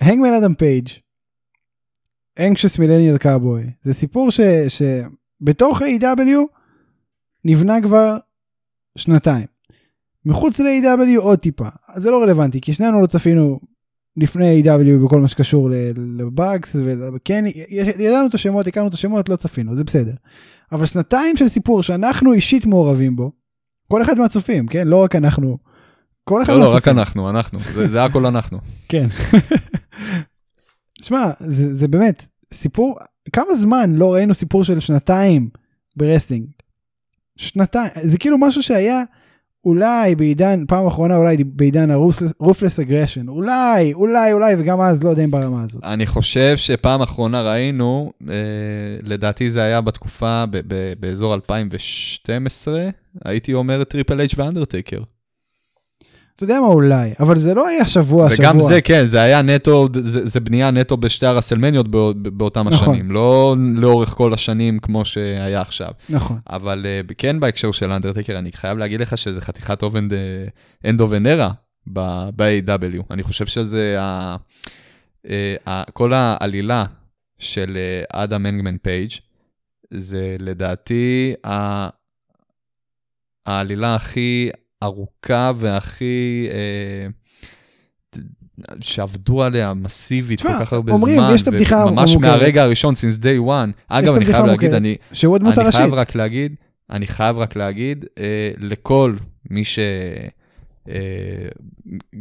Hangman 0.00 0.32
אדם 0.32 0.54
פייג', 0.54 0.88
anxious 2.38 2.78
millennial 2.78 3.18
cowboy, 3.18 3.70
זה 3.82 3.92
סיפור 3.92 4.30
ש, 4.30 4.40
שבתוך 4.68 5.82
A.E.W. 5.82 6.38
נבנה 7.44 7.82
כבר 7.82 8.16
שנתיים. 8.96 9.46
מחוץ 10.24 10.60
ל-A.E.W. 10.60 11.18
עוד 11.18 11.38
טיפה, 11.38 11.68
זה 11.96 12.10
לא 12.10 12.22
רלוונטי, 12.22 12.60
כי 12.60 12.72
שנינו 12.72 13.00
לא 13.00 13.06
צפינו 13.06 13.60
לפני 14.16 14.62
A.E.W. 14.62 15.04
בכל 15.04 15.20
מה 15.20 15.28
שקשור 15.28 15.70
לבאגס, 15.96 16.76
וכן, 17.14 17.44
ידענו 17.98 18.26
את 18.26 18.34
השמות, 18.34 18.66
הכרנו 18.66 18.88
את 18.88 18.94
השמות, 18.94 19.28
לא 19.28 19.36
צפינו, 19.36 19.76
זה 19.76 19.84
בסדר. 19.84 20.12
אבל 20.72 20.86
שנתיים 20.86 21.36
של 21.36 21.48
סיפור 21.48 21.82
שאנחנו 21.82 22.32
אישית 22.32 22.66
מעורבים 22.66 23.16
בו, 23.16 23.32
כל 23.88 24.02
אחד 24.02 24.18
מהצופים, 24.18 24.66
כן? 24.66 24.88
לא 24.88 25.02
רק 25.02 25.16
אנחנו. 25.16 25.58
כל 26.24 26.42
אחד 26.42 26.52
לא, 26.52 26.58
לא, 26.58 26.64
רק 26.64 26.72
מהצופים. 26.72 26.98
אנחנו, 26.98 27.30
אנחנו. 27.30 27.58
זה 27.58 27.88
זה 27.88 28.04
הכל 28.04 28.26
אנחנו. 28.26 28.58
כן. 28.88 29.06
שמע, 31.02 31.30
זה, 31.40 31.74
זה 31.74 31.88
באמת 31.88 32.26
סיפור, 32.52 32.98
כמה 33.32 33.54
זמן 33.54 33.94
לא 33.94 34.14
ראינו 34.14 34.34
סיפור 34.34 34.64
של 34.64 34.80
שנתיים 34.80 35.48
ב 35.96 36.00
wrestling? 36.00 36.46
שנתיים, 37.36 37.90
זה 38.02 38.18
כאילו 38.18 38.38
משהו 38.38 38.62
שהיה 38.62 39.02
אולי 39.64 40.14
בעידן, 40.14 40.64
פעם 40.68 40.86
אחרונה 40.86 41.16
אולי 41.16 41.44
בעידן 41.44 41.90
ה-ruthless 41.90 42.84
aggression, 42.86 43.28
אולי, 43.28 43.92
אולי, 43.94 44.32
אולי, 44.32 44.54
וגם 44.58 44.80
אז 44.80 45.04
לא 45.04 45.10
יודע 45.10 45.24
אם 45.24 45.30
ברמה 45.30 45.62
הזאת. 45.62 45.84
אני 45.84 46.06
חושב 46.06 46.56
שפעם 46.56 47.02
אחרונה 47.02 47.42
ראינו, 47.42 48.10
אה, 48.28 48.34
לדעתי 49.02 49.50
זה 49.50 49.62
היה 49.62 49.80
בתקופה, 49.80 50.44
ב- 50.50 50.56
ב- 50.68 50.92
באזור 51.00 51.34
2012, 51.34 52.88
הייתי 53.24 53.54
אומר 53.54 53.84
טריפל 53.84 54.20
אייץ' 54.20 54.34
ואנדרטייקר. 54.36 55.02
אתה 56.40 56.52
יודע 56.52 56.60
מה 56.60 56.66
אולי, 56.66 57.12
אבל 57.20 57.38
זה 57.38 57.54
לא 57.54 57.68
היה 57.68 57.86
שבוע 57.86 58.30
שבוע. 58.30 58.48
וגם 58.48 58.60
זה, 58.60 58.80
כן, 58.80 59.06
זה 59.06 59.20
היה 59.20 59.42
נטו, 59.42 59.88
זה, 60.02 60.26
זה 60.26 60.40
בנייה 60.40 60.70
נטו 60.70 60.96
בשתי 60.96 61.26
הרסלמניות 61.26 61.88
בא, 61.88 61.98
באותם 62.16 62.68
נכון. 62.68 62.88
השנים, 62.88 63.10
לא 63.10 63.56
לאורך 63.74 64.08
כל 64.08 64.34
השנים 64.34 64.78
כמו 64.78 65.04
שהיה 65.04 65.60
עכשיו. 65.60 65.90
נכון. 66.08 66.38
אבל 66.50 66.86
אה, 67.08 67.14
כן 67.18 67.40
בהקשר 67.40 67.72
של 67.72 67.92
אנדרטייקר, 67.92 68.38
אני 68.38 68.52
חייב 68.52 68.78
להגיד 68.78 69.00
לך 69.00 69.18
שזה 69.18 69.40
חתיכת 69.40 69.82
אובן 69.82 70.08
end 70.86 71.00
of 71.00 71.12
an 71.12 71.27
era 71.27 71.50
ב-AEW. 71.86 73.02
אני 73.10 73.22
חושב 73.22 73.46
שזה 73.46 73.96
ה, 73.98 74.36
אה, 75.26 75.30
ה, 75.66 75.82
כל 75.92 76.12
העלילה 76.12 76.84
של 77.38 77.76
אה, 77.76 78.22
אדם 78.22 78.46
הנגמן 78.46 78.76
פייג', 78.76 79.10
זה 79.90 80.36
לדעתי 80.38 81.34
ה, 81.46 81.88
העלילה 83.46 83.94
הכי 83.94 84.50
ארוכה 84.82 85.52
והכי... 85.56 86.48
אה, 86.50 87.06
שעבדו 88.80 89.42
עליה 89.42 89.74
מסיבית 89.74 90.38
תשמע, 90.38 90.58
כל 90.58 90.64
כך 90.64 90.72
הרבה 90.72 90.92
אומרים, 90.92 91.14
זמן, 91.14 91.30
יש 91.34 91.42
את 91.42 91.48
הבדיחה 91.48 91.84
ממש 91.84 92.12
המוכרת. 92.12 92.30
מהרגע 92.30 92.62
הראשון, 92.62 92.94
since 92.94 93.22
day 93.22 93.48
one. 93.48 93.82
אגב, 93.88 94.14
אני 94.14 94.26
חייב 94.26 94.44
להגיד. 94.44 94.74
אני, 94.74 94.96
שהוא 95.12 95.36
הדמות 95.36 95.58
אני. 95.58 95.72
חייב 95.72 95.94
רק 95.94 96.14
להגיד, 96.14 96.54
אני 96.90 97.06
חייב 97.06 97.38
רק 97.38 97.56
להגיד, 97.56 98.04
אה, 98.18 98.50
לכל 98.58 99.14
מי 99.50 99.64
ש... 99.64 99.78
אה, 100.88 101.48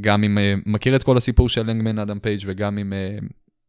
גם 0.02 0.24
אם 0.24 0.38
אה, 0.38 0.54
מכיר 0.66 0.96
את 0.96 1.04
כל 1.04 1.18
הסיפור 1.18 1.50
של 1.50 1.62
לנגמן 1.62 2.00
אדם 2.00 2.20
פייג' 2.20 2.42
וגם 2.46 2.78
אם 2.78 2.94
אה, 2.94 3.18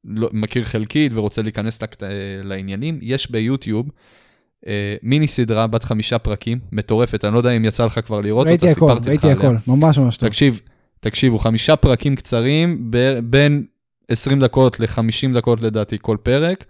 לא, 0.04 0.30
מכיר 0.32 0.64
חלקית 0.64 1.12
ורוצה 1.14 1.42
להיכנס 1.42 1.82
לק, 1.82 2.02
אה, 2.02 2.08
לעניינים, 2.44 2.98
יש 3.02 3.30
ביוטיוב 3.30 3.88
מיני 5.02 5.28
סדרה 5.28 5.66
בת 5.66 5.84
חמישה 5.84 6.18
פרקים, 6.18 6.58
מטורפת, 6.72 7.24
אני 7.24 7.34
לא 7.34 7.38
יודע 7.38 7.50
אם 7.50 7.64
יצא 7.64 7.86
לך 7.86 8.00
כבר 8.06 8.20
לראות 8.20 8.46
אותה, 8.46 8.66
ראיתי 8.66 8.74
סיפרתי 8.74 9.00
לך 9.00 9.06
ראיתי 9.06 9.30
עליה. 9.30 9.50
הכל, 9.50 9.56
ממש 9.66 9.98
ממש 9.98 10.16
טוב. 10.16 10.28
תקשיב, 10.28 10.60
תקשיבו, 11.00 11.38
חמישה 11.38 11.76
פרקים 11.76 12.16
קצרים, 12.16 12.90
בין 13.24 13.64
20 14.08 14.40
דקות 14.40 14.80
ל-50 14.80 15.34
דקות 15.34 15.60
לדעתי 15.60 15.96
כל 16.00 16.16
פרק, 16.22 16.64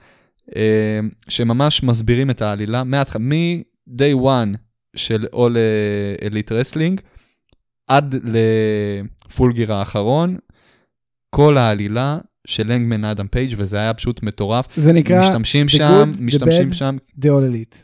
אה, 0.56 1.00
שממש 1.28 1.82
מסבירים 1.82 2.30
את 2.30 2.42
העלילה, 2.42 2.82
מ-day 2.84 4.14
one 4.22 4.56
של 4.96 5.26
All 5.34 5.56
אה, 5.56 6.28
Elite 6.28 6.50
Wrestling, 6.50 7.00
עד 7.86 8.14
ל 8.24 8.41
Full 8.41 9.06
Gear 9.06 9.72
האחרון, 9.72 10.36
כל 11.30 11.56
העלילה 11.56 12.18
של 12.50 12.72
הנגמן 12.72 13.04
אדם 13.04 13.26
פייג' 13.28 13.54
וזה 13.56 13.76
היה 13.76 13.94
פשוט 13.94 14.22
מטורף. 14.22 14.66
זה 14.76 14.92
נקרא 14.92 15.20
משתמשים 15.20 15.66
The 15.66 15.70
שם, 15.70 16.10
Good, 16.12 16.16
The 16.16 16.22
משתמשים 16.22 16.68
Bad. 16.68 16.74
שם, 16.74 16.96
The 17.20 17.24
All 17.24 17.52
Elite, 17.52 17.76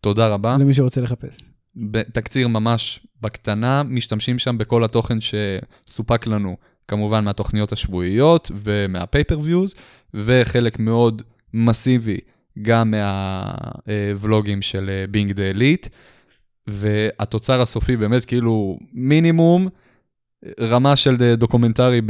תודה 0.00 0.26
רבה. 0.28 0.56
למי 0.60 0.74
שרוצה 0.74 1.00
לחפש. 1.00 1.40
בתקציר 1.76 2.48
ממש 2.48 3.00
בקטנה, 3.22 3.82
משתמשים 3.82 4.38
שם 4.38 4.58
בכל 4.58 4.84
התוכן 4.84 5.18
שסופק 5.20 6.26
לנו, 6.26 6.56
כמובן 6.88 7.24
מהתוכניות 7.24 7.72
השבועיות 7.72 8.50
ומה 8.54 8.75
pay-per-views, 8.75 9.74
וחלק 10.14 10.78
מאוד 10.78 11.22
מסיבי 11.54 12.18
גם 12.62 12.90
מהוולוגים 12.90 14.62
של 14.62 15.04
Being 15.10 15.32
The 15.32 15.42
Elite, 15.42 15.88
והתוצר 16.66 17.60
הסופי 17.60 17.96
באמת 17.96 18.24
כאילו 18.24 18.78
מינימום. 18.92 19.68
רמה 20.60 20.96
של 20.96 21.34
דוקומנטרי 21.34 22.00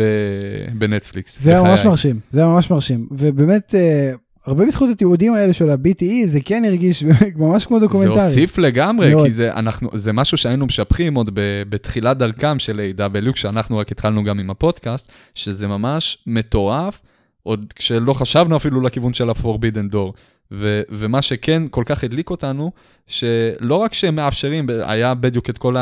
בנטפליקס. 0.78 1.40
זה 1.40 1.61
ממש 1.61 1.85
מרשים, 1.85 2.21
זה 2.31 2.45
ממש 2.45 2.71
מרשים. 2.71 3.07
ובאמת, 3.11 3.75
אה, 3.75 4.12
הרבה 4.47 4.66
בזכות 4.66 4.90
התיעודים 4.90 5.35
האלה 5.35 5.52
של 5.52 5.71
ה-BTE, 5.71 6.26
זה 6.26 6.38
כן 6.45 6.64
הרגיש 6.66 7.05
ממש 7.37 7.66
כמו 7.66 7.78
דוקומנטרי. 7.78 8.21
זה 8.21 8.26
הוסיף 8.26 8.59
לגמרי, 8.59 9.14
מאוד. 9.14 9.26
כי 9.26 9.33
זה, 9.33 9.52
אנחנו, 9.52 9.90
זה 9.95 10.12
משהו 10.12 10.37
שהיינו 10.37 10.66
משבחים 10.66 11.14
עוד 11.14 11.31
בתחילת 11.69 12.19
דרכם 12.19 12.59
של 12.59 12.90
AEW, 12.99 13.33
כשאנחנו 13.33 13.78
רק 13.78 13.93
התחלנו 13.93 14.25
גם 14.25 14.38
עם 14.38 14.50
הפודקאסט, 14.50 15.09
שזה 15.35 15.66
ממש 15.66 16.19
מטורף, 16.26 17.00
עוד 17.43 17.73
כשלא 17.76 18.12
חשבנו 18.12 18.57
אפילו 18.57 18.81
לכיוון 18.81 19.14
של 19.14 19.31
ה-Forbidden 19.31 19.93
Door. 19.93 20.12
ו- 20.52 20.83
ומה 20.90 21.23
שכן 21.23 21.62
כל 21.71 21.83
כך 21.87 22.05
הדליק 22.05 22.31
אותנו, 22.31 22.73
שלא 23.07 23.75
רק 23.75 23.95
שהם 23.95 24.16
מאפשרים, 24.16 24.66
היה 24.85 25.14
בדיוק 25.14 25.50
את 25.50 25.59
כל 25.59 25.76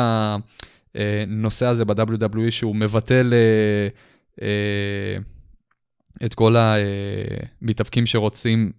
הנושא 0.95 1.65
הזה 1.65 1.85
ב-WWE 1.85 2.51
שהוא 2.51 2.75
מבטל... 2.75 3.33
אה, 3.33 3.87
אה, 4.41 5.17
את 6.25 6.33
כל 6.33 6.55
המתאבקים 6.57 8.05
שרוצים 8.05 8.71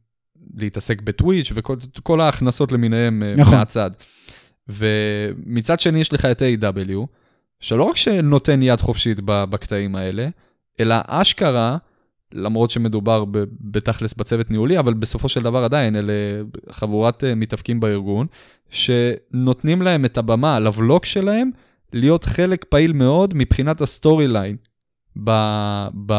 להתעסק 0.54 1.02
בטוויץ' 1.02 1.52
וכל 1.54 2.20
ההכנסות 2.20 2.73
למיניהם 2.73 3.23
אה, 3.23 3.32
נכון. 3.37 3.54
מהצד. 3.54 3.90
ומצד 4.68 5.80
שני 5.80 6.00
יש 6.00 6.12
לך 6.12 6.25
את 6.25 6.42
A.W, 6.42 7.06
שלא 7.61 7.82
רק 7.82 7.96
שנותן 7.96 8.62
יד 8.62 8.80
חופשית 8.80 9.18
בקטעים 9.25 9.96
האלה, 9.96 10.28
אלא 10.80 10.94
אשכרה, 11.06 11.76
למרות 12.32 12.70
שמדובר 12.70 13.25
בתכלס 13.61 14.14
בצוות 14.14 14.50
ניהולי, 14.50 14.78
אבל 14.78 14.94
בסופו 14.94 15.28
של 15.28 15.42
דבר 15.42 15.64
עדיין 15.64 15.96
אלה 15.96 16.12
חבורת 16.70 17.25
אה, 17.25 17.35
מתאבקים 17.35 17.80
בארגון, 17.80 18.26
שנותנים 18.70 19.82
להם 19.82 20.04
את 20.04 20.18
הבמה 20.18 20.58
לוולוג 20.61 21.04
שלהם 21.04 21.50
להיות 21.93 22.25
חלק 22.25 22.64
פעיל 22.64 22.93
מאוד 22.93 23.35
מבחינת 23.35 23.81
ה 23.80 24.28
storyline 24.28 24.56
ב, 25.25 25.31
ב, 26.07 26.12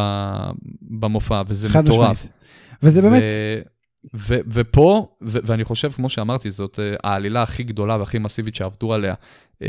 במופע, 0.82 1.42
וזה 1.48 1.68
מטורף. 1.70 2.18
משמעית. 2.18 2.38
וזה 2.84 3.02
באמת... 3.02 3.24
ו, 3.24 3.60
ו, 4.16 4.36
ופה, 4.52 5.08
ו, 5.22 5.38
ואני 5.44 5.64
חושב, 5.64 5.92
כמו 5.92 6.10
שאמרתי, 6.10 6.52
זאת 6.52 6.76
אה, 6.76 7.00
העלילה 7.04 7.44
הכי 7.44 7.64
גדולה 7.64 7.98
והכי 7.98 8.20
מסיבית 8.20 8.56
שעבדו 8.56 8.94
עליה 8.94 9.14
uh, 9.64 9.66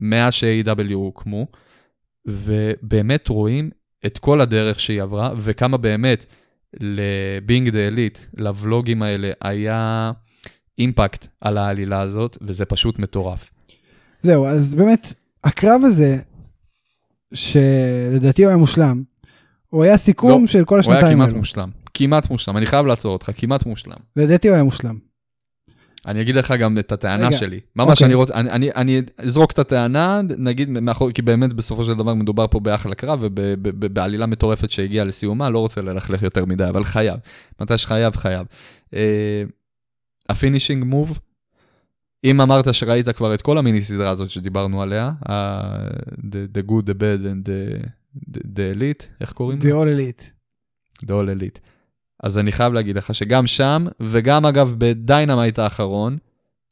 מאז 0.00 0.34
ש-AW 0.34 0.94
הוקמו, 0.94 1.46
ובאמת 2.26 3.28
רואים 3.28 3.70
את 4.06 4.18
כל 4.18 4.40
הדרך 4.40 4.80
שהיא 4.80 5.02
עברה, 5.02 5.30
וכמה 5.36 5.76
באמת 5.76 6.26
לבינג 6.80 7.68
דה 7.68 7.86
אליט, 7.86 8.18
לבלוגים 8.36 9.02
האלה, 9.02 9.30
היה 9.40 10.12
אימפקט 10.78 11.26
על 11.40 11.58
העלילה 11.58 12.00
הזאת, 12.00 12.38
וזה 12.40 12.64
פשוט 12.64 12.98
מטורף. 12.98 13.50
זהו, 14.24 14.46
אז 14.46 14.74
באמת, 14.74 15.14
הקרב 15.44 15.80
הזה 15.84 16.18
שלדעתי 17.34 18.42
הוא 18.42 18.48
היה 18.48 18.56
מושלם. 18.56 19.02
הוא 19.68 19.84
היה 19.84 19.96
סיכום 19.96 20.42
לא, 20.42 20.48
של 20.48 20.64
כל 20.64 20.80
השנתיים 20.80 21.02
האלו. 21.04 21.10
הוא 21.10 21.20
היה 21.20 21.26
כמעט 21.26 21.36
מושלם. 21.38 21.70
כמעט 21.94 22.30
מושלם, 22.30 22.56
אני 22.56 22.66
חייב 22.66 22.86
לעצור 22.86 23.12
אותך, 23.12 23.30
כמעט 23.36 23.66
מושלם. 23.66 23.96
לדעתי 24.16 24.48
הוא 24.48 24.54
היה 24.54 24.64
מושלם. 24.64 24.98
אני 26.06 26.20
אגיד 26.20 26.36
לך 26.36 26.54
גם 26.58 26.78
את 26.78 26.92
הטענה 26.92 27.26
רגע, 27.26 27.36
שלי. 27.36 27.60
ממש 27.76 27.90
אוקיי. 27.90 28.06
אני 28.06 28.14
רוצה, 28.14 28.34
אני, 28.34 28.50
אני, 28.50 28.70
אני 28.76 29.02
אזרוק 29.18 29.52
את 29.52 29.58
הטענה, 29.58 30.20
נגיד, 30.38 30.70
מאחור, 30.70 31.10
כי 31.10 31.22
באמת 31.22 31.52
בסופו 31.52 31.84
של 31.84 31.94
דבר 31.94 32.14
מדובר 32.14 32.46
פה 32.46 32.60
באחלה 32.60 32.94
קרב 32.94 33.18
ובעלילה 33.22 34.26
מטורפת 34.26 34.70
שהגיעה 34.70 35.04
לסיומה, 35.04 35.50
לא 35.50 35.58
רוצה 35.58 35.80
ללכלך 35.80 36.22
יותר 36.22 36.44
מדי, 36.44 36.68
אבל 36.68 36.84
חייב. 36.84 37.16
מתי 37.60 37.78
שחייב, 37.78 38.16
חייב. 38.16 38.46
ה 40.28 40.33
finishing 40.33 40.82
אה, 40.82 40.86
move, 40.86 41.18
אם 42.24 42.40
אמרת 42.40 42.74
שראית 42.74 43.08
כבר 43.08 43.34
את 43.34 43.42
כל 43.42 43.58
המיני 43.58 43.82
סדרה 43.82 44.10
הזאת 44.10 44.30
שדיברנו 44.30 44.82
עליה, 44.82 45.12
אה, 45.24 45.28
the, 46.18 46.58
the 46.58 46.70
good, 46.70 46.84
the 46.86 46.94
bad 46.94 47.24
and 47.24 47.48
the, 47.48 47.86
the, 48.30 48.40
the 48.40 48.78
elite, 48.78 49.04
איך 49.20 49.32
קוראים 49.32 49.58
The 49.58 49.62
all 49.62 50.18
elite. 50.20 50.22
The 51.02 51.10
all 51.10 51.40
elite. 51.40 51.58
אז 52.22 52.38
אני 52.38 52.52
חייב 52.52 52.72
להגיד 52.72 52.96
לך 52.96 53.14
שגם 53.14 53.46
שם, 53.46 53.86
וגם 54.00 54.46
אגב 54.46 54.74
בדיינמייט 54.78 55.58
האחרון, 55.58 56.18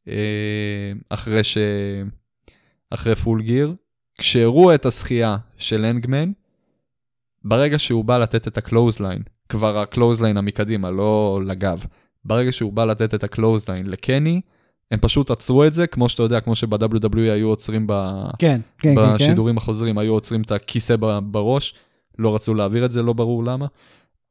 אה, 0.07 0.91
אחרי 1.09 1.43
ש... 1.43 1.57
אחרי 2.89 3.15
Full 3.15 3.41
Gear, 3.41 3.75
כשהראו 4.17 4.75
את 4.75 4.85
הזכייה 4.85 5.37
של 5.57 5.85
הנגמן, 5.85 6.31
ברגע 7.43 7.79
שהוא 7.79 8.05
בא 8.05 8.17
לתת 8.17 8.47
את 8.47 8.57
ה 8.57 8.62
clothesline, 8.62 9.21
כבר 9.49 9.77
ה 9.77 9.82
clothesline 9.82 10.37
המקדימה, 10.37 10.91
לא 10.91 11.41
לגב, 11.45 11.85
ברגע 12.25 12.51
שהוא 12.51 12.73
בא 12.73 12.85
לתת 12.85 13.13
את 13.13 13.23
ה 13.23 13.28
clothesline 13.28 13.85
לקני, 13.89 14.41
הם 14.93 14.99
פשוט 14.99 15.31
עצרו 15.31 15.65
את 15.65 15.73
זה, 15.73 15.87
כמו 15.87 16.09
שאתה 16.09 16.23
יודע, 16.23 16.39
כמו 16.39 16.55
שב-WWE 16.55 17.19
היו 17.19 17.47
עוצרים 17.47 17.87
ב... 17.87 17.93
כן, 18.39 18.61
כן, 18.77 18.95
כן. 18.95 19.13
בשידורים 19.15 19.55
כן. 19.55 19.57
החוזרים, 19.57 19.97
היו 19.97 20.13
עוצרים 20.13 20.41
את 20.41 20.51
הכיסא 20.51 20.95
בראש, 21.23 21.73
לא 22.19 22.35
רצו 22.35 22.53
להעביר 22.53 22.85
את 22.85 22.91
זה, 22.91 23.01
לא 23.01 23.13
ברור 23.13 23.43
למה. 23.43 23.65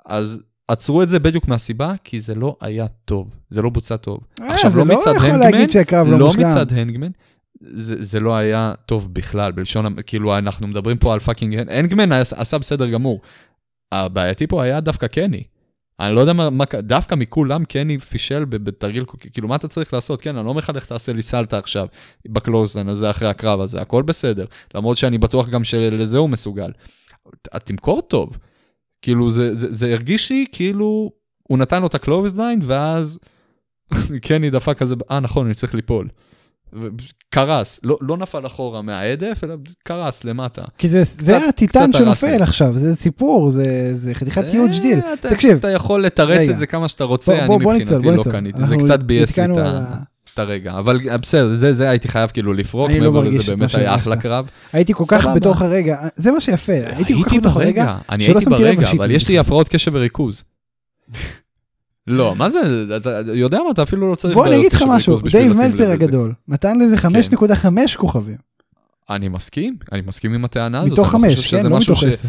אז 0.06 0.40
עצרו 0.68 1.02
את 1.02 1.08
זה 1.08 1.18
בדיוק 1.18 1.48
מהסיבה, 1.48 1.94
כי 2.04 2.20
זה 2.20 2.34
לא 2.34 2.56
היה 2.60 2.86
טוב, 3.04 3.34
זה 3.50 3.62
לא 3.62 3.70
בוצע 3.70 3.96
טוב. 3.96 4.20
אה, 4.40 4.54
עכשיו, 4.54 4.70
לא, 4.76 4.86
לא 4.86 5.00
מצד 5.00 5.14
הנגמן, 5.20 6.10
לא, 6.10 6.18
לא 6.18 6.32
מצד 6.38 6.72
הנגמן, 6.72 7.10
זה, 7.60 8.02
זה 8.02 8.20
לא 8.20 8.36
היה 8.36 8.72
טוב 8.86 9.14
בכלל, 9.14 9.52
בלשון, 9.52 9.96
כאילו, 10.06 10.38
אנחנו 10.38 10.66
מדברים 10.66 10.98
פה 10.98 11.12
על 11.12 11.20
fucking, 11.20 11.58
הנגמן 11.68 12.12
עשה 12.12 12.58
בסדר 12.58 12.88
גמור. 12.88 13.20
הבעייתי 13.92 14.46
פה 14.46 14.62
היה 14.62 14.80
דווקא 14.80 15.06
קני. 15.06 15.42
אני 16.02 16.14
לא 16.14 16.20
יודע 16.20 16.32
מה, 16.32 16.50
מה 16.50 16.64
דווקא 16.78 17.14
מכולם 17.14 17.64
קני 17.64 17.98
פישל 17.98 18.44
בתרגיל, 18.44 19.04
כאילו 19.32 19.48
מה 19.48 19.56
אתה 19.56 19.68
צריך 19.68 19.92
לעשות? 19.92 20.22
כן, 20.22 20.36
אני 20.36 20.44
לא 20.44 20.50
אומר 20.50 20.58
לך 20.58 20.72
איך 20.74 20.84
תעשה 20.84 21.12
לי 21.12 21.22
סלטה 21.22 21.58
עכשיו 21.58 21.86
ב 22.28 22.33
clothesline 22.33 22.88
הזה 22.88 23.10
אחרי 23.10 23.28
הקרב 23.28 23.60
הזה, 23.60 23.80
הכל 23.80 24.02
בסדר. 24.02 24.44
למרות 24.74 24.96
שאני 24.96 25.18
בטוח 25.18 25.48
גם 25.48 25.64
שלזה 25.64 26.18
הוא 26.18 26.30
מסוגל. 26.30 26.70
תמכור 27.64 28.02
טוב. 28.02 28.38
כאילו 29.02 29.30
זה, 29.30 29.54
זה, 29.54 29.74
זה 29.74 29.92
הרגיש 29.92 30.30
לי 30.30 30.44
כאילו 30.52 31.10
הוא 31.42 31.58
נתן 31.58 31.80
לו 31.80 31.86
את 31.86 31.94
ה 31.94 32.00
clothesline 32.00 32.60
ואז 32.62 33.18
קני 34.26 34.50
דפק 34.50 34.78
כזה, 34.78 34.94
אה 35.10 35.20
נכון, 35.20 35.46
אני 35.46 35.54
צריך 35.54 35.74
ליפול. 35.74 36.08
קרס, 37.30 37.80
לא, 37.82 37.98
לא 38.00 38.16
נפל 38.16 38.46
אחורה 38.46 38.82
מההדף, 38.82 39.40
אלא 39.44 39.54
קרס 39.84 40.24
למטה. 40.24 40.62
כי 40.78 40.88
זה, 40.88 41.02
קצת, 41.02 41.22
זה 41.22 41.48
הטיטן 41.48 41.92
שנופל 41.92 42.42
עכשיו, 42.42 42.78
זה 42.78 42.96
סיפור, 42.96 43.50
זה, 43.50 43.92
זה 43.94 44.14
חתיכת 44.14 44.54
huge 44.54 44.72
deal. 44.82 44.98
תקשיב. 45.20 45.58
אתה 45.58 45.70
יכול 45.70 46.04
לתרץ 46.04 46.38
רגע. 46.38 46.52
את 46.52 46.58
זה 46.58 46.66
כמה 46.66 46.88
שאתה 46.88 47.04
רוצה, 47.04 47.32
בוא, 47.32 47.40
אני 47.40 47.64
בוא 47.64 47.72
מבחינתי 47.72 47.94
ניצול, 47.94 48.10
לא 48.10 48.16
ניצול. 48.16 48.32
קניתי, 48.32 48.66
זה 48.66 48.76
קצת 48.76 49.00
ביאס 49.00 49.36
לי 49.36 49.44
את 50.34 50.38
הרגע. 50.38 50.78
אבל 50.78 50.98
בסדר, 51.22 51.54
זה, 51.54 51.74
זה 51.74 51.90
הייתי 51.90 52.08
חייב 52.08 52.30
כאילו 52.30 52.52
לפרוק, 52.52 52.90
לא 52.90 53.12
מעבר 53.12 53.20
לא 53.20 53.30
לזה 53.30 53.56
באמת 53.56 53.74
היה 53.74 53.94
אחלה 53.94 54.16
קרב. 54.16 54.48
הייתי 54.72 54.94
כל 54.94 55.04
כך 55.08 55.26
בתוך 55.26 55.62
הרגע, 55.62 55.96
זה 56.16 56.30
מה 56.32 56.40
שיפה, 56.40 56.72
הייתי 56.72 57.14
כל 57.14 57.24
כך 57.24 57.32
בתוך 57.32 57.56
הרגע, 57.56 57.96
אני 58.10 58.24
הייתי 58.24 58.44
ברגע, 58.44 58.90
אבל 58.90 59.10
יש 59.10 59.28
לי 59.28 59.38
הפרעות 59.38 59.68
קשב 59.68 59.90
וריכוז. 59.94 60.44
לא, 62.06 62.34
מה 62.36 62.50
זה, 62.50 62.84
אתה 62.96 63.22
יודע 63.34 63.58
מה, 63.62 63.70
אתה 63.70 63.82
אפילו 63.82 64.10
לא 64.10 64.14
צריך... 64.14 64.34
בוא 64.34 64.46
אני 64.46 64.56
אגיד 64.56 64.72
לך 64.72 64.84
משהו, 64.88 65.16
דייב 65.30 65.52
מלצר 65.52 65.90
הגדול, 65.90 66.32
נתן 66.48 66.78
לזה 66.78 66.96
5.5 66.96 67.08
כן. 67.40 67.86
כוכבים. 67.96 68.52
אני 69.10 69.28
מסכים, 69.28 69.76
אני 69.92 70.00
מסכים 70.06 70.34
עם 70.34 70.44
הטענה 70.44 70.80
הזאת. 70.80 70.92
מתוך 70.92 71.10
חמש, 71.10 71.54
כן, 71.54 71.66
לא 71.66 71.78
מתוך 71.78 72.04
עשר. 72.04 72.28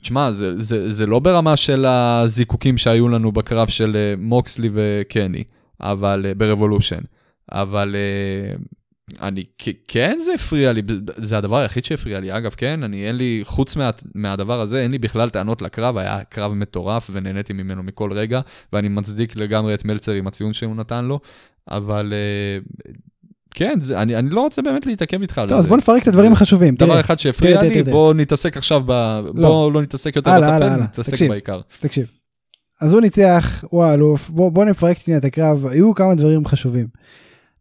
תשמע, 0.00 0.32
זה, 0.32 0.62
זה, 0.62 0.92
זה 0.92 1.06
לא 1.06 1.18
ברמה 1.18 1.56
של 1.56 1.84
הזיקוקים 1.86 2.78
שהיו 2.78 3.08
לנו 3.08 3.32
בקרב 3.32 3.68
של 3.68 3.96
אה, 3.96 4.14
מוקסלי 4.18 4.70
וקני, 4.72 5.44
אבל 5.80 6.26
אה, 6.28 6.34
ברבולושן. 6.34 7.00
אבל 7.52 7.96
אה, 7.96 8.56
אני, 9.22 9.44
כן 9.88 10.18
זה 10.24 10.34
הפריע 10.34 10.72
לי, 10.72 10.82
זה 11.16 11.38
הדבר 11.38 11.56
היחיד 11.56 11.84
שהפריע 11.84 12.20
לי. 12.20 12.36
אגב, 12.36 12.54
כן, 12.56 12.82
אני, 12.82 13.06
אין 13.06 13.16
לי, 13.16 13.40
חוץ 13.44 13.76
מה, 13.76 13.90
מהדבר 14.14 14.60
הזה, 14.60 14.82
אין 14.82 14.90
לי 14.90 14.98
בכלל 14.98 15.30
טענות 15.30 15.62
לקרב, 15.62 15.96
היה 15.96 16.24
קרב 16.24 16.52
מטורף 16.52 17.10
ונהניתי 17.12 17.52
ממנו 17.52 17.82
מכל 17.82 18.12
רגע, 18.12 18.40
ואני 18.72 18.88
מצדיק 18.88 19.36
לגמרי 19.36 19.74
את 19.74 19.84
מלצר 19.84 20.12
עם 20.12 20.26
הציון 20.26 20.52
שהוא 20.52 20.76
נתן 20.76 21.04
לו, 21.04 21.20
אבל 21.70 22.12
uh, 22.12 22.88
כן, 23.50 23.78
זה, 23.82 24.02
אני, 24.02 24.16
אני 24.16 24.30
לא 24.30 24.40
רוצה 24.40 24.62
באמת 24.62 24.86
להתעכב 24.86 25.20
איתך 25.20 25.38
על 25.38 25.48
זה. 25.48 25.54
אז 25.54 25.66
בוא 25.66 25.76
נפרק 25.76 26.02
את 26.02 26.08
הדברים 26.08 26.32
החשובים. 26.32 26.74
דבר 26.74 27.00
אחד 27.00 27.18
שהפריע 27.18 27.62
לי, 27.62 27.82
בוא. 27.82 28.14
נתעסק 28.14 28.56
עכשיו 28.56 28.82
ב... 28.86 28.92
לא. 29.34 29.48
בוא 29.48 29.72
לא 29.72 29.82
נתעסק 29.82 30.16
יותר 30.16 30.30
בטפל, 30.30 30.76
נתעסק 30.76 31.28
בעיקר. 31.28 31.60
תקשיב, 31.80 32.06
אז 32.80 32.92
הוא 32.92 33.00
ניצח, 33.00 33.64
הוא 33.70 33.84
האלוף, 33.84 34.30
בוא 34.30 34.64
נפרק 34.64 34.98
שנייה 34.98 35.18
את 35.18 35.24
הקרב, 35.24 35.66
היו 35.66 35.94
כמה 35.94 36.14
דברים 36.14 36.46
חשובים. 36.46 36.86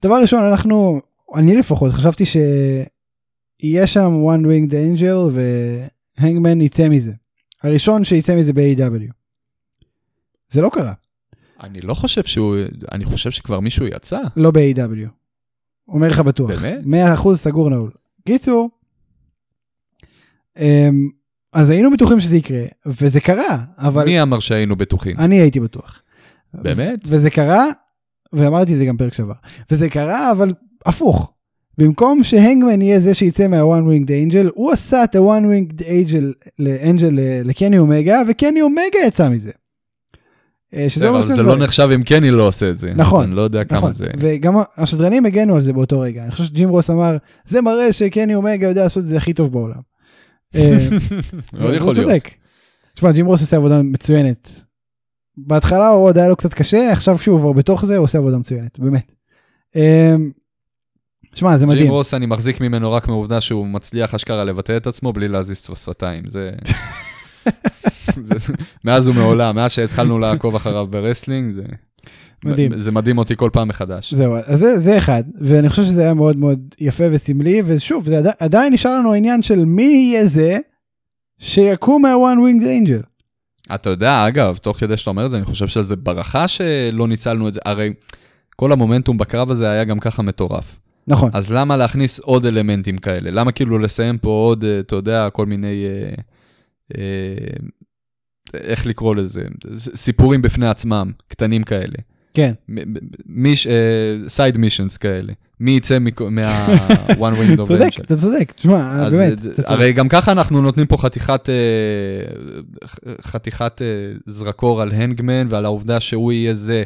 דבר 0.03 0.21
ראשון, 0.21 0.43
אנחנו 0.43 1.01
אני 1.35 1.55
לפחות 1.55 1.91
חשבתי 1.91 2.23
שיהיה 2.25 3.87
שם 3.87 4.11
one 4.25 4.45
winged 4.45 4.71
angel 4.73 5.31
והנגמן 6.19 6.61
יצא 6.61 6.89
מזה. 6.89 7.13
הראשון 7.63 8.03
שיצא 8.03 8.35
מזה 8.35 8.53
ב-AW. 8.53 9.11
זה 10.49 10.61
לא 10.61 10.69
קרה. 10.73 10.93
אני 11.63 11.81
לא 11.81 11.93
חושב 11.93 12.23
שהוא, 12.23 12.55
אני 12.91 13.05
חושב 13.05 13.31
שכבר 13.31 13.59
מישהו 13.59 13.85
יצא. 13.87 14.19
לא 14.35 14.51
ב-AW. 14.51 15.07
אומר 15.87 16.07
לך 16.07 16.19
בטוח. 16.19 16.51
באמת? 16.51 17.17
100% 17.19 17.35
סגור 17.35 17.69
נעול. 17.69 17.91
קיצור, 18.25 18.69
אמ, 20.59 21.09
אז 21.53 21.69
היינו 21.69 21.91
בטוחים 21.91 22.19
שזה 22.19 22.37
יקרה, 22.37 22.63
וזה 22.85 23.19
קרה, 23.21 23.57
אבל 23.77 24.05
מי 24.05 24.21
אמר 24.21 24.39
שהיינו 24.39 24.75
בטוחים? 24.75 25.17
אני 25.17 25.35
הייתי 25.39 25.59
בטוח. 25.59 26.01
באמת? 26.53 26.99
וזה 27.05 27.29
קרה, 27.29 27.65
ואמרתי 28.33 28.73
את 28.73 28.77
זה 28.77 28.85
גם 28.85 28.97
פרק 28.97 29.13
שעבר, 29.13 29.33
וזה 29.71 29.89
קרה, 29.89 30.31
אבל 30.31 30.53
הפוך. 30.85 31.31
במקום 31.77 32.23
שהנגמן 32.23 32.81
יהיה 32.81 32.99
זה 32.99 33.13
שיצא 33.13 33.47
מה-one 33.47 33.83
winged 33.83 34.09
angel, 34.09 34.49
הוא 34.53 34.71
עשה 34.71 35.03
את 35.03 35.15
ה-one 35.15 35.43
winged 35.43 35.81
angel 35.81 36.47
לאנג'ל 36.59 37.19
לקני 37.45 37.77
אומגה, 37.77 38.21
וקני 38.27 38.61
אומגה 38.61 38.99
יצא 39.07 39.29
מזה. 39.29 39.51
אה, 40.73 40.89
שזה 40.89 41.09
אבל 41.09 41.23
זה 41.23 41.43
לא. 41.43 41.57
נחשב 41.57 41.89
אם 41.95 42.03
קני 42.03 42.31
לא 42.31 42.47
עושה 42.47 42.69
את 42.69 42.77
זה. 42.77 42.93
נכון, 42.95 43.23
אני 43.23 43.35
לא 43.35 43.41
יודע 43.41 43.63
כמה 43.63 43.77
נכון, 43.77 43.93
זה. 43.93 44.07
וגם 44.19 44.55
השדרנים 44.77 45.25
הגנו 45.25 45.55
על 45.55 45.61
זה 45.61 45.73
באותו 45.73 45.99
רגע. 45.99 46.23
אני 46.23 46.31
חושב 46.31 46.43
שג'ים 46.43 46.69
רוס 46.69 46.89
אמר, 46.89 47.17
זה 47.45 47.61
מראה 47.61 47.93
שקני 47.93 48.35
אומגה 48.35 48.67
יודע 48.67 48.83
לעשות 48.83 49.03
את 49.03 49.07
זה 49.07 49.17
הכי 49.17 49.33
טוב 49.33 49.51
בעולם. 49.51 49.81
אה, 50.55 50.77
מאוד 51.53 51.73
יכול 51.73 51.93
להיות. 51.93 52.07
צודק. 52.07 52.29
תשמע, 52.93 53.11
ג'ים 53.11 53.25
רוס 53.25 53.41
עושה 53.41 53.57
עבודה 53.57 53.81
מצוינת. 53.81 54.51
בהתחלה 55.37 55.87
הוא 55.87 56.05
עוד 56.05 56.17
היה 56.17 56.27
לו 56.27 56.35
קצת 56.35 56.53
קשה, 56.53 56.91
עכשיו 56.91 57.17
שהוא 57.17 57.39
כבר 57.39 57.51
בתוך 57.51 57.85
זה, 57.85 57.97
הוא 57.97 58.03
עושה 58.03 58.17
עבודה 58.17 58.37
מצוינת, 58.37 58.79
באמת. 58.79 59.11
אה, 61.37 61.39
שמע, 61.39 61.57
זה 61.57 61.65
ג'ים 61.65 61.75
מדהים. 61.75 61.91
רוס, 61.91 62.13
אני 62.13 62.25
מחזיק 62.25 62.61
ממנו 62.61 62.91
רק 62.91 63.07
מהעובדה 63.07 63.41
שהוא 63.41 63.67
מצליח 63.67 64.15
אשכרה 64.15 64.43
לבטא 64.43 64.77
את 64.77 64.87
עצמו 64.87 65.13
בלי 65.13 65.27
להזיז 65.27 65.57
את 65.57 65.69
השפתיים. 65.69 66.23
זה... 66.29 66.51
מאז 68.85 69.07
ומעולם, 69.07 69.55
מאז 69.55 69.71
שהתחלנו 69.71 70.19
לעקוב 70.19 70.55
אחריו 70.55 70.87
ב 70.87 70.93
wrestling, 70.93 71.51
זה... 71.51 71.63
מדהים. 72.45 72.79
זה 72.79 72.91
מדהים 72.91 73.17
אותי 73.17 73.35
כל 73.35 73.49
פעם 73.53 73.67
מחדש. 73.67 74.13
זהו, 74.13 74.35
אז 74.45 74.59
זה, 74.59 74.79
זה 74.79 74.97
אחד, 74.97 75.23
ואני 75.41 75.69
חושב 75.69 75.83
שזה 75.83 76.01
היה 76.01 76.13
מאוד 76.13 76.37
מאוד 76.37 76.59
יפה 76.79 77.03
וסמלי, 77.11 77.61
ושוב, 77.65 78.05
זה 78.05 78.17
עדי, 78.17 78.29
עדיין 78.39 78.73
נשאר 78.73 78.93
לנו 78.93 79.13
העניין 79.13 79.43
של 79.43 79.65
מי 79.65 79.83
יהיה 79.83 80.27
זה 80.27 80.57
שיקום 81.39 82.01
מה-one 82.01 82.37
winged 82.37 82.65
angel. 82.65 83.05
אתה 83.75 83.89
יודע, 83.89 84.27
אגב, 84.27 84.57
תוך 84.57 84.77
כדי 84.77 84.97
שאתה 84.97 85.09
אומר 85.09 85.25
את 85.25 85.31
זה, 85.31 85.37
אני 85.37 85.45
חושב 85.45 85.67
שזה 85.67 85.95
ברכה 85.95 86.47
שלא 86.47 87.07
ניצלנו 87.07 87.47
את 87.47 87.53
זה. 87.53 87.59
הרי 87.65 87.93
כל 88.55 88.71
המומנטום 88.71 89.17
בקרב 89.17 89.51
הזה 89.51 89.69
היה 89.69 89.83
גם 89.83 89.99
ככה 89.99 90.21
מטורף. 90.21 90.75
נכון, 91.07 91.29
אז 91.33 91.51
למה 91.51 91.77
להכניס 91.77 92.19
עוד 92.19 92.45
אלמנטים 92.45 92.97
כאלה? 92.97 93.31
למה 93.31 93.51
כאילו 93.51 93.79
לסיים 93.79 94.17
פה 94.17 94.29
עוד, 94.29 94.63
אה, 94.63 94.79
אתה 94.79 94.95
יודע, 94.95 95.29
כל 95.29 95.45
מיני... 95.45 95.85
אה, 95.85 96.13
אה, 96.97 97.57
איך 98.53 98.85
לקרוא 98.85 99.15
לזה? 99.15 99.43
סיפורים 99.95 100.41
בפני 100.41 100.67
עצמם, 100.67 101.11
קטנים 101.27 101.63
כאלה. 101.63 101.97
כן, 102.33 102.53
סייד 104.27 104.57
מישנס 104.57 104.97
כאלה. 104.97 105.33
מי 105.59 105.71
יצא 105.71 105.99
מה-one 105.99 107.33
wing 107.33 107.59
of 107.59 107.67
צודק. 107.67 107.89
אתה 107.99 108.15
צודק, 108.15 108.51
תשמע, 108.55 109.09
באמת, 109.09 109.39
צודק. 109.39 109.59
הרי 109.65 109.93
גם 109.93 110.09
ככה 110.09 110.31
אנחנו 110.31 110.61
נותנים 110.61 110.85
פה 110.85 110.97
חתיכת, 110.97 111.49
אה, 111.49 113.13
חתיכת 113.21 113.81
אה, 113.81 113.87
זרקור 114.25 114.81
על 114.81 114.91
הנגמן 114.91 115.45
ועל 115.49 115.65
העובדה 115.65 115.99
שהוא 115.99 116.31
יהיה 116.31 116.53
זה. 116.55 116.83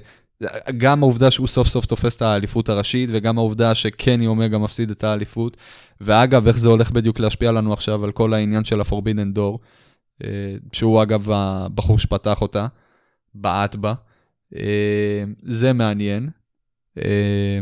גם 0.78 1.04
העובדה 1.04 1.32
שהוא 1.32 1.48
סוף 1.48 1.68
סוף 1.68 1.86
תופס 1.86 2.16
את 2.16 2.22
האליפות 2.22 2.70
הראשית, 2.70 3.10
וגם 3.14 3.38
העובדה 3.38 3.76
שקני 3.76 4.28
אומגה 4.28 4.58
מפסיד 4.58 4.92
את 4.92 5.04
האליפות. 5.04 5.58
ואגב, 6.02 6.48
איך 6.48 6.58
זה 6.58 6.70
הולך 6.70 6.92
בדיוק 6.92 7.20
להשפיע 7.20 7.52
לנו 7.52 7.74
עכשיו 7.74 8.04
על 8.04 8.12
כל 8.12 8.34
העניין 8.34 8.64
של 8.64 8.82
ה-Forbidden 8.82 9.38
Door, 9.38 9.58
אה, 10.24 10.28
שהוא 10.72 11.04
אגב 11.04 11.32
הבחור 11.32 12.00
שפתח 12.00 12.42
אותה, 12.42 12.68
בעט 13.36 13.76
בה. 13.76 13.94
אה, 14.56 15.24
זה 15.44 15.74
מעניין. 15.74 16.30
אה, 16.98 17.60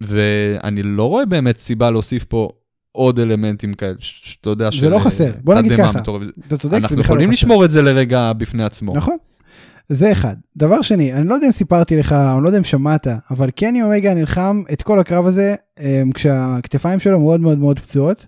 ואני 0.00 0.82
לא 0.82 1.08
רואה 1.08 1.26
באמת 1.26 1.58
סיבה 1.58 1.90
להוסיף 1.90 2.24
פה 2.24 2.48
עוד 2.92 3.18
אלמנטים 3.18 3.74
כאלה, 3.74 3.94
ש- 3.98 4.20
שאתה 4.30 4.50
יודע, 4.50 4.68
זה 4.80 4.88
לא 4.88 4.98
חסר. 4.98 5.32
בוא 5.44 5.54
נגיד 5.54 5.72
ככה. 5.78 5.98
אתה 6.46 6.56
צודק, 6.56 6.70
זה 6.70 6.76
אנחנו 6.76 6.96
בכלל 6.96 6.96
לא 6.96 7.00
יכולים 7.00 7.28
חסר. 7.28 7.32
לשמור 7.32 7.64
את 7.64 7.70
זה 7.70 7.82
לרגע 7.82 8.32
בפני 8.32 8.64
עצמו. 8.64 8.96
נכון. 8.96 9.16
זה 9.88 10.12
אחד. 10.12 10.36
דבר 10.56 10.82
שני, 10.82 11.12
אני 11.12 11.28
לא 11.28 11.34
יודע 11.34 11.46
אם 11.46 11.52
סיפרתי 11.52 11.96
לך, 11.96 12.12
אני 12.12 12.42
לא 12.42 12.48
יודע 12.48 12.58
אם 12.58 12.64
שמעת, 12.64 13.06
אבל 13.30 13.50
קני 13.50 13.82
אומגה 13.82 14.14
נלחם 14.14 14.62
את 14.72 14.82
כל 14.82 14.98
הקרב 14.98 15.26
הזה 15.26 15.54
אמ, 15.80 16.12
כשהכתפיים 16.12 17.00
שלו 17.00 17.20
מאוד 17.20 17.40
מאוד 17.40 17.58
מאוד 17.58 17.78
פצועות. 17.78 18.26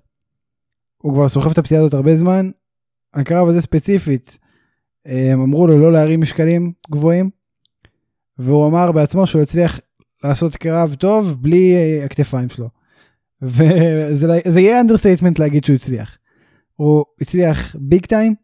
הוא 0.98 1.12
כבר 1.12 1.28
סוחב 1.28 1.50
את 1.50 1.58
הפציעה 1.58 1.80
הזאת 1.80 1.94
הרבה 1.94 2.16
זמן. 2.16 2.50
הקרב 3.14 3.48
הזה 3.48 3.60
ספציפית, 3.60 4.38
אמ, 5.06 5.40
אמרו 5.42 5.66
לו 5.66 5.78
לא 5.78 5.92
להרים 5.92 6.20
משקלים 6.20 6.72
גבוהים, 6.90 7.30
והוא 8.38 8.66
אמר 8.66 8.92
בעצמו 8.92 9.26
שהוא 9.26 9.42
יצליח 9.42 9.80
לעשות 10.24 10.56
קרב 10.56 10.94
טוב 10.94 11.36
בלי 11.40 11.74
אה, 11.76 12.04
הכתפיים 12.04 12.48
שלו. 12.48 12.68
וזה 13.42 14.38
זה 14.48 14.60
יהיה 14.60 14.80
understatement 14.80 15.38
להגיד 15.38 15.64
שהוא 15.64 15.76
הצליח. 15.76 16.18
הוא 16.76 17.04
הצליח 17.20 17.76
big 17.78 18.06
time. 18.06 18.34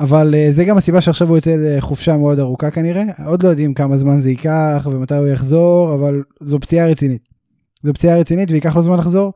אבל 0.00 0.34
אה, 0.34 0.48
זה 0.50 0.64
גם 0.64 0.76
הסיבה 0.76 1.00
שעכשיו 1.00 1.28
הוא 1.28 1.36
יוצא 1.36 1.56
לחופשה 1.58 2.16
מאוד 2.16 2.38
ארוכה 2.38 2.70
כנראה, 2.70 3.04
עוד 3.26 3.42
לא 3.42 3.48
יודעים 3.48 3.74
כמה 3.74 3.98
זמן 3.98 4.20
זה 4.20 4.30
ייקח 4.30 4.88
ומתי 4.92 5.16
הוא 5.16 5.28
יחזור, 5.28 5.94
אבל 5.94 6.22
זו 6.40 6.60
פציעה 6.60 6.86
רצינית. 6.86 7.28
זו 7.82 7.94
פציעה 7.94 8.18
רצינית 8.18 8.50
וייקח 8.50 8.76
לו 8.76 8.82
זמן 8.82 8.98
לחזור. 8.98 9.32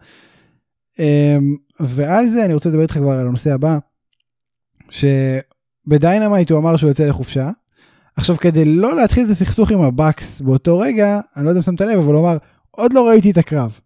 אמ, 0.98 1.56
ועל 1.80 2.28
זה 2.28 2.44
אני 2.44 2.54
רוצה 2.54 2.68
לדבר 2.68 2.82
איתך 2.82 2.94
כבר 2.94 3.12
על 3.12 3.26
הנושא 3.26 3.52
הבא, 3.52 3.78
שב 4.90 5.34
Dynamite 5.34 6.50
הוא 6.50 6.58
אמר 6.58 6.76
שהוא 6.76 6.88
יוצא 6.88 7.06
לחופשה. 7.06 7.50
עכשיו 8.16 8.36
כדי 8.36 8.64
לא 8.64 8.96
להתחיל 8.96 9.24
את 9.24 9.30
הסכסוך 9.30 9.70
עם 9.70 9.82
ה 9.82 9.92
Bucks 9.92 10.40
באותו 10.40 10.78
רגע, 10.78 11.20
אני 11.36 11.44
לא 11.44 11.50
יודע 11.50 11.58
אם 11.58 11.62
שמת 11.62 11.80
לב, 11.80 11.98
אבל 11.98 12.14
הוא 12.14 12.20
אמר, 12.20 12.36
עוד 12.70 12.92
לא 12.92 13.08
ראיתי 13.08 13.30
את 13.30 13.38
הקרב. 13.38 13.80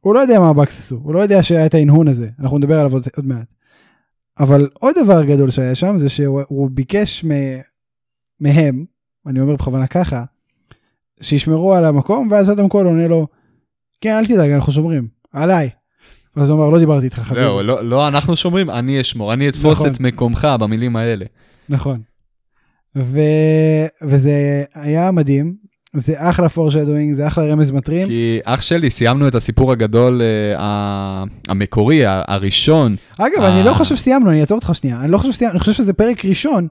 הוא 0.00 0.14
לא 0.14 0.20
יודע 0.20 0.40
מה 0.40 0.48
ה 0.48 0.53
Bucks 0.53 0.78
עשו, 0.78 0.96
הוא 1.02 1.14
לא 1.14 1.18
יודע 1.18 1.42
שהיה 1.42 1.66
את 1.66 1.74
ההנהון 1.74 2.08
הזה, 2.08 2.28
אנחנו 2.38 2.58
נדבר 2.58 2.80
עליו 2.80 2.92
עוד, 2.92 3.08
עוד 3.16 3.26
מעט. 3.26 3.57
אבל 4.40 4.68
עוד 4.72 4.94
דבר 5.02 5.24
גדול 5.24 5.50
שהיה 5.50 5.74
שם 5.74 5.98
זה 5.98 6.08
שהוא 6.08 6.42
הוא 6.48 6.70
ביקש 6.72 7.24
מ, 7.24 7.30
מהם, 8.40 8.84
אני 9.26 9.40
אומר 9.40 9.54
בכוונה 9.56 9.86
ככה, 9.86 10.24
שישמרו 11.20 11.74
על 11.74 11.84
המקום, 11.84 12.28
ואז 12.30 12.50
אדם 12.50 12.68
קול 12.68 12.86
עונה 12.86 13.08
לו, 13.08 13.26
כן, 14.00 14.16
אל 14.18 14.26
תדאג, 14.26 14.50
אנחנו 14.50 14.72
שומרים, 14.72 15.08
עליי. 15.32 15.70
ואז 16.36 16.50
הוא 16.50 16.58
אמר, 16.58 16.70
לא 16.70 16.78
דיברתי 16.78 17.04
איתך, 17.04 17.18
חביבי. 17.18 17.40
זהו, 17.40 17.62
לא, 17.62 17.84
לא 17.84 18.08
אנחנו 18.08 18.36
שומרים, 18.36 18.70
אני 18.70 19.00
אשמור, 19.00 19.32
אני 19.32 19.48
אתפוס 19.48 19.72
נכון. 19.72 19.92
את 19.92 20.00
מקומך 20.00 20.48
במילים 20.60 20.96
האלה. 20.96 21.24
נכון. 21.68 22.00
ו... 22.96 23.20
וזה 24.02 24.64
היה 24.74 25.10
מדהים, 25.10 25.56
זה 25.98 26.14
אחלה 26.30 26.48
foreshadowing, 26.48 27.12
זה 27.12 27.26
אחלה 27.26 27.44
רמז 27.44 27.70
מטרים. 27.70 28.06
כי 28.06 28.40
אח 28.44 28.60
שלי, 28.60 28.90
סיימנו 28.90 29.28
את 29.28 29.34
הסיפור 29.34 29.72
הגדול 29.72 30.22
אה, 30.22 31.24
המקורי, 31.48 32.02
הראשון. 32.06 32.96
אגב, 33.18 33.42
אה. 33.42 33.54
אני 33.54 33.64
לא 33.64 33.74
חושב 33.74 33.96
שסיימנו, 33.96 34.30
אני 34.30 34.40
אעצור 34.40 34.56
אותך 34.56 34.70
שנייה, 34.74 35.00
אני 35.00 35.10
לא 35.10 35.18
חושב 35.18 35.32
שסיימנו, 35.32 35.52
אני 35.52 35.60
חושב 35.60 35.72
שזה 35.72 35.92
פרק 35.92 36.24
ראשון, 36.24 36.68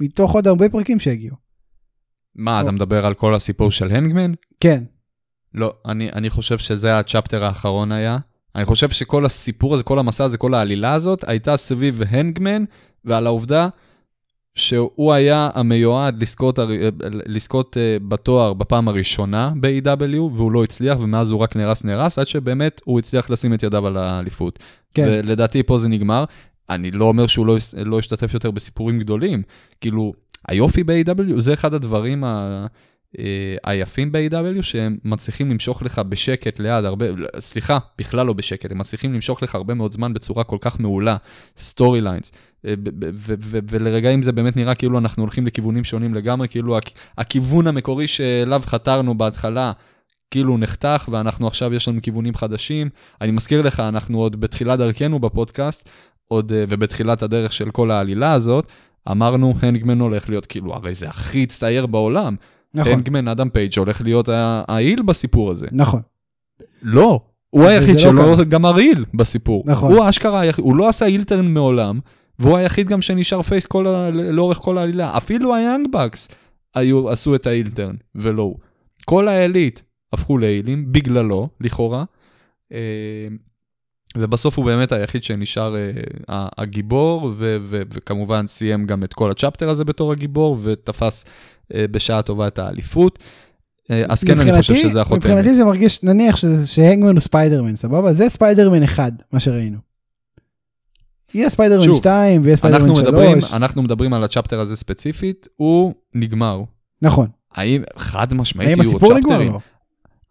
מתוך 0.00 0.32
עוד 0.32 0.48
הרבה 0.48 0.68
פרקים 0.68 1.00
שהגיעו. 1.00 1.36
מה, 2.36 2.60
אתה 2.60 2.66
לא. 2.66 2.72
מדבר 2.72 3.06
על 3.06 3.14
כל 3.14 3.34
הסיפור 3.34 3.70
של 3.70 3.90
הנגמן? 3.90 4.32
כן, 4.60 4.84
לא, 5.54 5.74
אני, 5.86 6.10
אני 6.12 6.30
חושב 6.30 6.58
שזה 6.58 6.98
הצ'פטר 6.98 7.44
האחרון 7.44 7.92
היה. 7.92 8.18
אני 8.56 8.64
חושב 8.64 8.88
שכל 8.88 9.26
הסיפור 9.26 9.74
הזה, 9.74 9.82
כל 9.82 9.98
המסע 9.98 10.24
הזה, 10.24 10.36
כל 10.36 10.54
העלילה 10.54 10.92
הזאת, 10.92 11.24
הייתה 11.28 11.56
סביב 11.56 12.02
הנגמן, 12.08 12.64
ועל 13.04 13.26
העובדה 13.26 13.68
שהוא 14.54 15.12
היה 15.12 15.50
המיועד 15.54 16.22
לזכות, 16.22 16.58
אה, 16.58 16.64
לזכות 17.26 17.76
אה, 17.76 17.96
בתואר 18.08 18.52
בפעם 18.52 18.88
הראשונה 18.88 19.52
ב-AW, 19.60 20.16
והוא 20.16 20.52
לא 20.52 20.64
הצליח, 20.64 20.98
ומאז 21.00 21.30
הוא 21.30 21.40
רק 21.40 21.56
נהרס 21.56 21.84
נהרס, 21.84 22.18
עד 22.18 22.26
שבאמת 22.26 22.80
הוא 22.84 22.98
הצליח 22.98 23.30
לשים 23.30 23.54
את 23.54 23.62
ידיו 23.62 23.86
על 23.86 23.96
האליפות. 23.96 24.58
כן. 24.94 25.06
ולדעתי 25.06 25.62
פה 25.62 25.78
זה 25.78 25.88
נגמר. 25.88 26.24
אני 26.70 26.90
לא 26.90 27.04
אומר 27.04 27.26
שהוא 27.26 27.46
לא, 27.46 27.56
לא 27.84 27.98
ישתתף 27.98 28.34
יותר 28.34 28.50
בסיפורים 28.50 28.98
גדולים. 28.98 29.42
כאילו, 29.80 30.12
היופי 30.48 30.84
ב-AEW 30.84 31.40
זה 31.40 31.54
אחד 31.54 31.74
הדברים 31.74 32.24
ה... 32.24 32.66
אה, 33.18 33.56
היפים 33.64 34.12
ב-AEW 34.12 34.62
שהם 34.62 34.96
מצליחים 35.04 35.50
למשוך 35.50 35.82
לך 35.82 35.98
בשקט 35.98 36.58
ליד 36.58 36.84
הרבה, 36.84 37.06
סליחה, 37.38 37.78
בכלל 37.98 38.26
לא 38.26 38.32
בשקט, 38.32 38.70
הם 38.70 38.78
מצליחים 38.78 39.14
למשוך 39.14 39.42
לך 39.42 39.54
הרבה 39.54 39.74
מאוד 39.74 39.92
זמן 39.92 40.12
בצורה 40.12 40.44
כל 40.44 40.58
כך 40.60 40.80
מעולה, 40.80 41.16
storylines, 41.58 42.32
ולרגעים 43.70 44.22
זה 44.22 44.32
באמת 44.32 44.56
נראה 44.56 44.74
כאילו 44.74 44.98
אנחנו 44.98 45.22
הולכים 45.22 45.46
לכיוונים 45.46 45.84
שונים 45.84 46.14
לגמרי, 46.14 46.48
כאילו 46.48 46.78
הכ- 46.78 46.90
הכיוון 47.18 47.66
המקורי 47.66 48.06
שאליו 48.06 48.62
חתרנו 48.66 49.18
בהתחלה, 49.18 49.72
כאילו 50.30 50.58
נחתך, 50.58 51.08
ואנחנו 51.10 51.46
עכשיו 51.46 51.74
יש 51.74 51.88
לנו 51.88 51.98
כיוונים 52.02 52.34
חדשים. 52.34 52.88
אני 53.20 53.30
מזכיר 53.32 53.62
לך, 53.62 53.80
אנחנו 53.80 54.18
עוד 54.18 54.40
בתחילת 54.40 54.78
דרכנו 54.78 55.18
בפודקאסט, 55.18 55.88
עוד, 56.28 56.52
אה, 56.52 56.64
ובתחילת 56.68 57.22
הדרך 57.22 57.52
של 57.52 57.70
כל 57.70 57.90
העלילה 57.90 58.32
הזאת, 58.32 58.66
אמרנו, 59.10 59.54
Hangman 59.62 60.00
הולך 60.00 60.28
להיות 60.28 60.46
כאילו, 60.46 60.74
הרי 60.74 60.94
זה 60.94 61.08
הכי 61.08 61.42
הצטייר 61.42 61.86
בעולם. 61.86 62.36
נכון, 62.74 62.92
Hangman, 62.92 63.28
אדם 63.28 63.48
פייג' 63.50 63.78
הולך 63.78 64.00
להיות 64.00 64.28
ה 64.68 64.75
heel 64.75 65.02
בסיפור 65.02 65.50
הזה. 65.50 65.66
נכון, 65.72 66.00
לא, 66.82 67.20
הוא 67.50 67.64
היחיד 67.64 67.94
לא 67.94 67.98
שלא 68.00 68.22
ככה. 68.34 68.44
גם 68.44 68.64
ה 68.64 68.72
heel 68.72 69.04
בסיפור. 69.14 69.62
נכון. 69.66 69.92
הוא 69.92 70.04
היחיד, 70.40 70.64
הוא 70.64 70.76
לא 70.76 70.88
עשה 70.88 71.06
heel 71.06 71.30
turn 71.30 71.54
מעולם, 71.54 72.00
והוא 72.38 72.56
היחיד 72.56 72.88
גם 72.88 73.02
שנשאר 73.02 73.42
face 73.42 73.66
כל 73.66 73.86
ה... 73.86 74.10
לאורך 74.10 74.58
כל 74.58 74.78
העלילה. 74.78 75.16
אפילו 75.16 75.54
ה 75.54 75.59
Young 75.59 75.86
Bucks 75.92 76.28
היו, 76.74 77.10
עשו 77.10 77.34
את 77.34 77.46
ה 77.46 77.51
heel 77.51 77.70
turn, 77.70 77.94
ולא 78.14 78.42
הוא. 78.42 78.58
כל 79.04 79.28
ה 79.28 79.37
Elite 79.37 79.80
הפכו 80.12 80.38
ל 80.38 80.45
heel 80.45 80.72
ים, 80.72 80.92
בגללו, 80.92 81.48
לכאורה. 81.60 82.04
אה, 82.72 82.78
ובסוף 84.16 84.58
הוא 84.58 84.64
באמת 84.64 84.92
היחיד 84.92 85.24
שנשאר 85.24 85.76
אה, 85.76 86.48
הגיבור, 86.58 87.32
ו- 87.36 87.56
ו- 87.62 87.82
וכמובן 87.92 88.46
סיים 88.46 88.86
גם 88.86 89.04
את 89.04 89.14
כל 89.14 89.30
ה 89.30 89.35
chapter 89.35 89.68
הזה 89.68 89.84
בתור 89.84 90.12
הגיבור, 90.12 90.58
ותפס 90.62 91.24
אה, 91.74 91.84
בשעה 91.90 92.22
טובה 92.22 92.46
את 92.46 92.58
האליפות. 92.58 93.18
אה, 93.90 94.04
אז 94.08 94.24
כן, 94.24 94.40
אני 94.40 94.52
חושב 94.58 94.74
שזה 94.74 95.00
החותמת. 95.00 95.24
מבחינתי 95.24 95.54
זה 95.54 95.64
מרגיש, 95.64 96.02
נניח 96.02 96.36
ש 96.66 96.76
Hangman 96.76 97.12
הוא 97.12 97.20
ספיידרמן, 97.20 97.76
סבבה? 97.76 98.12
זה 98.12 98.28
ספיידרמן 98.28 98.82
אחד, 98.82 99.12
מה 99.32 99.40
שראינו. 99.40 99.93
יהיה 101.34 101.50
ספיידרמן 101.50 101.84
שוב, 101.84 101.96
2 101.96 102.42
ויהיה 102.44 102.56
ספיידרמן 102.56 102.88
אנחנו 102.88 102.96
3. 102.96 103.08
מדברים, 103.08 103.38
אנחנו 103.52 103.82
מדברים 103.82 104.14
על 104.14 104.24
ה 104.24 104.29
chapter 104.29 104.60
הזה 104.60 104.76
ספציפית, 104.76 105.48
הוא 105.56 105.94
נגמר. 106.14 106.62
נכון. 107.02 107.26
האם 107.54 107.82
חד 107.96 108.34
משמעית 108.34 108.78
האם 108.78 108.82
יהיו 108.82 108.92
עוד? 108.92 109.20
צ'פטרים? 109.20 109.52
לא. 109.52 109.58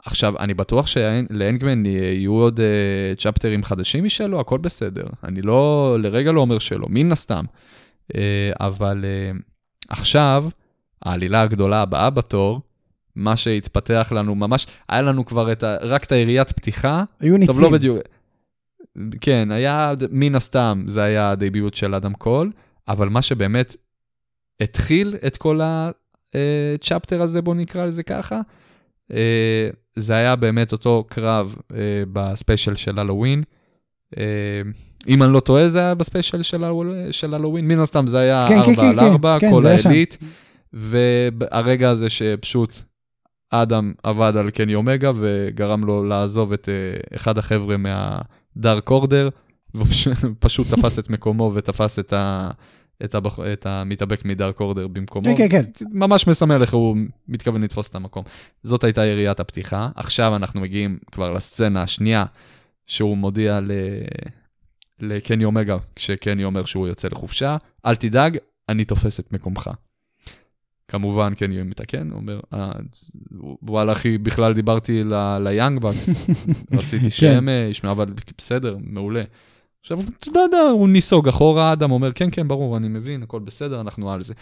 עכשיו, 0.06 0.34
אני 0.40 0.54
בטוח 0.54 0.88
שלאנגמן 0.88 1.86
יהיו 1.86 2.34
עוד 2.34 2.60
uh, 2.60 3.22
צ'פטרים 3.22 3.64
חדשים 3.64 4.04
משלו, 4.04 4.40
הכל 4.40 4.58
בסדר. 4.58 5.06
אני 5.24 5.42
לא, 5.42 5.98
לרגע 6.00 6.32
לא 6.32 6.42
אומר 6.42 6.60
שלא, 6.60 6.88
מן 6.90 7.12
הסתם. 7.12 7.46
Uh, 8.12 8.16
אבל 8.60 9.06
uh, 9.06 9.42
עכשיו, 9.90 10.46
העלילה 11.06 11.42
הגדולה 11.42 11.82
הבאה 11.82 12.10
בתור, 12.10 12.62
מה 13.16 13.38
שהתפתח 13.38 14.12
לנו 14.16 14.36
ממש, 14.36 14.68
היה 14.90 15.02
לנו 15.02 15.26
כבר 15.26 15.52
את 15.52 15.64
ה, 15.64 15.76
רק 15.82 16.04
את 16.04 16.12
היריית 16.12 16.52
פתיחה, 16.52 17.04
היו 17.20 17.38
ניצים. 17.38 17.54
טוב, 17.54 17.64
לא 17.64 17.70
בדיוק. 17.70 17.98
כן, 19.22 19.52
היה, 19.52 19.94
מן 20.12 20.36
הסתם, 20.36 20.84
זה 20.88 21.04
היה 21.04 21.32
הדביוט 21.32 21.74
של 21.74 21.96
אדם 21.96 22.14
קול, 22.14 22.52
אבל 22.88 23.10
מה 23.10 23.22
שבאמת 23.22 23.76
התחיל 24.62 25.16
את 25.28 25.38
כל 25.38 25.60
ה 25.64 25.84
chapter 25.84 27.22
הזה, 27.22 27.42
בוא 27.42 27.56
נקרא 27.56 27.86
לזה 27.86 28.04
ככה, 28.04 28.42
אה, 29.14 29.70
זה 29.96 30.14
היה 30.14 30.36
באמת 30.36 30.72
אותו 30.72 31.06
קרב 31.10 31.56
אה, 31.76 32.04
ב 32.14 32.22
special 32.22 32.76
של 32.76 33.00
הלואוין. 33.00 33.44
אה, 34.18 34.62
אם 35.08 35.24
אני 35.24 35.34
לא 35.34 35.40
טועה, 35.40 35.70
זה 35.70 35.80
היה 35.80 35.96
ב 35.96 36.02
special 36.02 36.42
של 37.12 37.34
הלואוין, 37.34 37.68
מן 37.68 37.80
הסתם 37.80 38.08
זה 38.08 38.20
היה 38.20 38.46
כן, 38.50 38.64
כן, 38.64 38.70
4 38.70 38.76
כן, 38.76 38.88
על 38.88 39.00
כן, 39.00 39.12
4, 39.12 39.40
כן, 39.40 39.52
כל 39.52 39.62
זה 39.62 39.70
היה 39.70 39.78
שם. 39.78 39.90
ה 39.90 39.94
Elite, 39.94 40.18
והרגע 40.74 41.90
הזה 41.90 42.10
שפשוט 42.10 42.82
אדם 43.50 43.94
עבד 44.04 44.34
על 44.38 44.50
קני 44.50 44.76
אומגה 44.76 45.12
וגרם 45.16 45.84
לו 45.84 46.04
לעזוב 46.04 46.54
את 46.54 46.70
אה, 46.70 47.16
אחד 47.16 47.38
החבר'ה 47.38 47.78
מהדארק 48.56 48.90
אורדר, 48.90 49.30
והוא 49.74 49.86
פש- 49.88 50.08
פשוט 50.40 50.68
תפס 50.74 51.00
את 51.00 51.10
מקומו 51.10 51.52
ותפס 51.54 52.00
את, 52.00 52.14
ה, 52.14 52.50
את, 53.04 53.16
הבח, 53.16 53.40
את 53.54 53.66
המתאבק 53.66 54.26
מדארק 54.26 54.60
אורדר 54.60 54.88
במקומו. 54.88 55.36
כן, 55.38 55.50
כן, 55.50 55.62
כן. 55.74 55.86
ממש 55.92 56.28
מסמל 56.28 56.62
איך 56.62 56.74
הוא 56.74 56.98
מתכוון 57.28 57.64
לתפוס 57.64 57.88
את 57.88 57.96
המקום. 57.96 58.24
זאת 58.64 58.84
הייתה 58.84 59.06
יריית 59.06 59.40
הפתיחה. 59.40 59.90
עכשיו 59.96 60.36
אנחנו 60.36 60.62
מגיעים 60.62 60.98
כבר 61.12 61.32
לסצנה 61.34 61.82
השנייה, 61.84 62.26
שהוא 62.88 63.18
מודיע 63.18 63.60
ל... 63.60 63.72
לקני 65.00 65.46
אומגה, 65.46 65.78
כשקני 65.96 66.44
אומר 66.44 66.66
שהוא 66.66 66.88
יוצא 66.88 67.08
לחופשה, 67.08 67.58
אל 67.86 67.96
תדאג, 67.96 68.38
אני 68.70 68.86
תופס 68.86 69.20
את 69.20 69.32
מקומך. 69.32 69.70
כמובן, 70.88 71.34
קני 71.34 71.64
מתקן, 71.64 72.12
הוא 72.12 72.20
אומר, 72.20 72.40
"אה, 72.54 72.72
וואלה 73.62 73.92
אחי, 73.92 74.18
בכלל 74.18 74.54
דיברתי 74.54 75.04
ליאנג 75.40 75.82
בקס, 75.82 76.10
רציתי 76.78 77.12
שהם 77.12 77.50
אה, 77.50 77.68
ישמעו, 77.72 77.92
אבל 77.92 78.06
בסדר, 78.38 78.78
מעולה. 78.80 79.24
עכשיו, 79.82 80.00
אתה 80.32 80.40
יודע, 80.40 80.58
הוא 80.58 80.90
ניסוג 80.90 81.28
אחורה, 81.28 81.74
אדם 81.74 81.92
אומר, 81.92 82.12
כן, 82.12 82.30
כן, 82.32 82.48
ברור, 82.48 82.78
אני 82.78 82.88
מבין, 82.88 83.24
הכל 83.24 83.40
בסדר, 83.40 83.82
אנחנו 83.82 84.12
על 84.12 84.24
זה. 84.24 84.34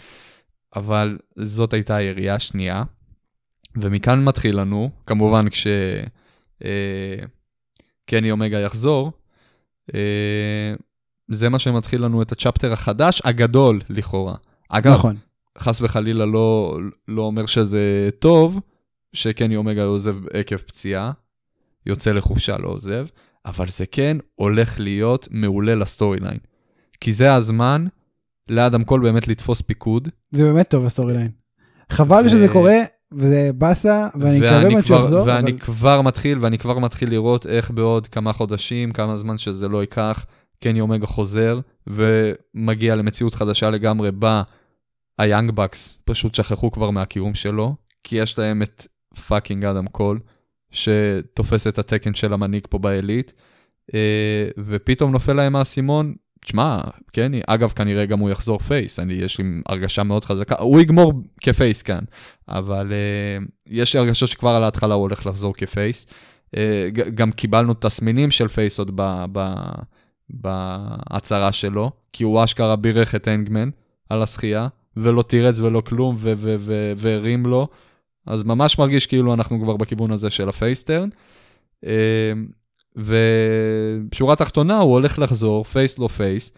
אבל 0.76 1.18
זאת 1.36 1.72
הייתה 1.72 1.96
הירייה 1.96 2.34
השנייה, 2.34 2.82
ומכאן 3.76 4.24
מתחיל 4.24 4.60
לנו, 4.60 4.90
כמובן 5.06 5.48
כש... 5.48 5.66
אה, 6.64 7.16
קני 8.06 8.30
אומגה 8.30 8.58
יחזור, 8.58 9.12
אה, 9.94 10.74
זה 11.30 11.48
מה 11.48 11.58
שמתחיל 11.58 12.04
לנו 12.04 12.22
את 12.22 12.32
הצ'פטר 12.32 12.72
החדש, 12.72 13.22
הגדול 13.24 13.80
לכאורה. 13.90 14.34
אגב, 14.68 14.92
נכון. 14.92 15.16
חס 15.58 15.80
וחלילה 15.80 16.26
לא, 16.26 16.78
לא 17.08 17.22
אומר 17.22 17.46
שזה 17.46 18.10
טוב, 18.18 18.60
שקני 19.12 19.56
אומגה 19.56 19.84
עוזב 19.84 20.16
עקב 20.32 20.56
פציעה, 20.56 21.12
יוצא 21.86 22.12
לחופשה, 22.12 22.58
לא 22.58 22.68
עוזב, 22.68 23.06
אבל 23.46 23.68
זה 23.68 23.86
כן 23.86 24.16
הולך 24.34 24.80
להיות 24.80 25.28
מעולה 25.30 25.74
ל 25.74 26.20
storyline. 26.20 26.38
כי 27.00 27.12
זה 27.12 27.34
הזמן 27.34 27.86
לאדם 28.48 28.84
קול 28.84 29.02
באמת 29.02 29.28
לתפוס 29.28 29.60
פיקוד, 29.60 30.08
זה 30.30 30.44
באמת 30.44 30.70
טוב 30.70 30.86
ה 30.86 31.14
storyline. 31.14 31.30
חבל 31.90 32.22
ו- 32.26 32.28
שזה 32.28 32.48
קורה, 32.48 32.76
וזה 33.12 33.50
באסה, 33.54 34.08
ואני 34.20 34.38
מקווה 34.38 34.62
באמת 34.62 34.86
שהוא 34.86 34.98
יחזור, 34.98 35.26
ואני 35.26 35.50
אבל 35.50 35.58
כבר 35.58 36.02
מתחיל, 36.02 36.38
ואני 36.40 36.58
כבר 36.58 36.78
מתחיל 36.78 37.10
לראות 37.10 37.46
איך 37.46 37.70
בעוד 37.70 38.06
כמה 38.06 38.32
חודשים, 38.32 38.92
כמה 38.92 39.16
זמן 39.16 39.38
שזה 39.38 39.68
לא 39.68 39.80
ייקח, 39.80 40.26
קני 40.62 40.80
אומגה 40.80 41.06
חוזר, 41.06 41.60
ומגיע 41.86 42.96
למציאות 42.96 43.34
חדשה 43.34 43.70
לגמרי, 43.70 44.10
בה 44.12 44.42
ה 45.18 45.23
Young 45.23 45.50
Bucks 45.50 45.98
פשוט 46.04 46.34
שכחו 46.34 46.70
כבר 46.70 46.90
מהקיום 46.90 47.34
שלו, 47.34 47.74
כי 48.04 48.16
יש 48.16 48.38
להם 48.38 48.62
את 48.62 48.86
fucking 49.28 49.64
אדם 49.64 49.86
קול, 49.86 50.20
שתופס 50.70 51.66
את 51.66 51.78
התקן 51.78 52.14
של 52.14 52.32
המנהיג 52.32 52.66
פה 52.70 52.78
ב 52.78 52.86
Elite, 52.86 53.32
אה, 53.94 54.48
ופתאום 54.58 55.12
נופל 55.12 55.32
להם 55.32 55.56
האסימון, 55.56 56.14
תשמע, 56.44 56.80
קני, 57.12 57.40
אגב, 57.46 57.70
כנראה 57.70 58.06
גם 58.06 58.18
הוא 58.18 58.30
יחזור 58.30 58.58
face, 58.58 58.98
אני, 58.98 59.12
יש 59.12 59.38
לי 59.38 59.44
הרגשה 59.68 60.02
מאוד 60.02 60.24
חזקה, 60.24 60.54
הוא 60.58 60.80
יגמור 60.80 61.12
כ 61.40 61.54
face 61.54 61.82
כאן, 61.82 62.04
אבל 62.48 62.92
uh, 62.92 63.44
יש 63.66 63.94
לי 63.94 64.00
הרגשה 64.00 64.26
שכבר 64.26 64.50
על 64.50 64.64
ההתחלה 64.64 64.94
הוא 64.94 65.02
הולך 65.02 65.26
לחזור 65.26 65.54
כ 65.54 65.69
face. 65.69 66.06
ג- 66.88 67.14
גם 67.14 67.32
קיבלנו 67.32 67.74
תסמינים 67.74 68.30
של 68.30 68.48
face 68.48 68.78
עוד 68.78 69.00
בהצהרה 70.30 71.52
שלו, 71.52 71.90
כי 72.12 72.24
הוא 72.24 72.44
אשכרה 72.44 72.76
בירך 72.76 73.14
את 73.14 73.28
Hangman 73.28 73.70
על 74.08 74.22
הזכייה, 74.22 74.68
ולא 74.96 75.22
תירץ 75.22 75.58
ולא 75.58 75.80
כלום, 75.80 76.16
והרים 76.96 77.46
לו, 77.46 77.68
אז 78.26 78.42
ממש 78.42 78.78
מרגיש 78.78 79.06
כאילו 79.06 79.34
אנחנו 79.34 79.60
כבר 79.60 79.76
בכיוון 79.76 80.10
הזה 80.10 80.30
של 80.30 80.48
ה 80.48 80.54
face 80.54 80.78
turn. 80.78 81.08
Uh, 81.84 81.88
ובשורה 82.96 84.32
התחתונה 84.32 84.78
הוא 84.78 84.92
הולך 84.92 85.18
לחזור, 85.18 85.64
face 85.64 85.98
לא 85.98 86.08
face, 86.08 86.52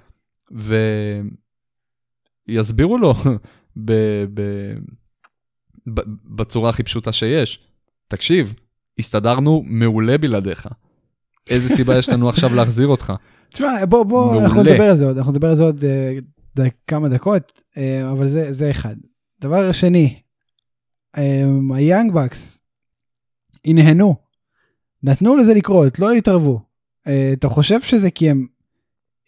ויסבירו 2.49 2.99
לו 2.99 3.15
ב- 3.85 4.25
ב- 4.35 4.75
ב- 5.95 6.37
בצורה 6.37 6.71
הכי 6.71 6.83
פשוטה 6.83 7.13
שיש. 7.13 7.61
תקשיב, 8.09 8.55
הסתדרנו 8.99 9.63
מעולה 9.67 10.19
בלעדיך. 10.19 10.69
איזה 11.51 11.77
סיבה 11.77 11.99
יש 11.99 12.09
לנו 12.09 12.29
עכשיו 12.29 12.55
להחזיר 12.55 12.87
אותך? 12.87 13.13
תשמע, 13.53 13.85
בוא, 13.89 14.05
בוא, 14.05 14.25
מעולה. 14.27 14.45
אנחנו 14.45 14.63
נדבר 14.63 14.91
על 14.91 14.97
זה 14.97 15.07
עוד, 15.07 15.17
אנחנו 15.17 15.33
נדבר 15.33 15.49
על 15.49 15.57
זה 15.57 15.63
עוד 15.63 15.85
אה, 16.59 16.65
ד- 16.65 16.71
כמה 16.87 17.09
דקות, 17.09 17.53
אה, 17.77 18.11
אבל 18.11 18.29
זה, 18.29 18.53
זה 18.53 18.71
אחד. 18.71 18.97
דבר 19.41 19.73
שני, 19.73 20.21
אה, 21.19 21.45
היאנג 21.75 22.13
בקס 22.13 22.59
הנהנו, 23.65 24.17
נתנו 25.03 25.37
לזה 25.37 25.55
לקרות, 25.55 25.99
לא 25.99 26.13
התערבו. 26.13 26.61
אה, 27.07 27.31
אתה 27.33 27.49
חושב 27.49 27.81
שזה 27.83 28.11
כי 28.11 28.31
הם 28.31 28.47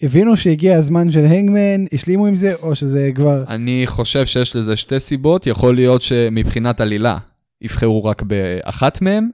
הבינו 0.03 0.37
שהגיע 0.37 0.79
הזמן 0.79 1.11
של 1.13 1.25
הנגמן, 1.25 1.85
השלימו 1.93 2.27
עם 2.27 2.37
זה, 2.37 2.55
או 2.55 2.75
שזה 2.75 3.11
כבר... 3.15 3.45
אני 3.49 3.83
חושב 3.87 4.27
שיש 4.27 4.57
לזה 4.57 4.77
שתי 4.77 5.01
סיבות, 5.01 5.47
יכול 5.47 5.75
להיות 5.75 6.03
שמבחינת 6.03 6.81
עלילה 6.81 7.19
יבחרו 7.63 8.05
רק 8.05 8.23
באחת 8.23 9.03
מהן, 9.03 9.31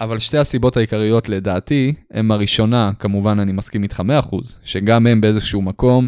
אבל 0.00 0.18
שתי 0.18 0.38
הסיבות 0.38 0.76
העיקריות 0.76 1.28
לדעתי, 1.28 1.94
הם 2.10 2.30
הראשונה, 2.32 2.90
כמובן 2.98 3.38
אני 3.38 3.52
מסכים 3.52 3.82
איתך 3.82 4.02
100%, 4.30 4.36
שגם 4.64 5.06
הם 5.06 5.20
באיזשהו 5.20 5.62
מקום, 5.62 6.06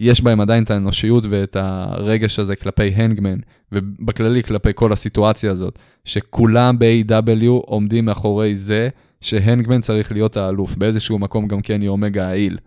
יש 0.00 0.22
בהם 0.22 0.40
עדיין 0.40 0.64
את 0.64 0.70
האנושיות 0.70 1.24
ואת 1.30 1.56
הרגש 1.56 2.38
הזה 2.38 2.56
כלפי 2.56 2.88
הנגמן, 2.88 3.38
ובכללי 3.72 4.42
כלפי 4.42 4.70
כל 4.74 4.92
הסיטואציה 4.92 5.50
הזאת, 5.50 5.78
שכולם 6.04 6.78
ב-AW 6.78 7.48
עומדים 7.48 8.04
מאחורי 8.04 8.56
זה 8.56 8.88
שהנגמן 9.20 9.80
צריך 9.80 10.12
להיות 10.12 10.36
האלוף, 10.36 10.76
באיזשהו 10.76 11.18
מקום 11.18 11.48
גם 11.48 11.60
קני 11.62 11.88
אומגה 11.88 12.28
העיל. 12.28 12.58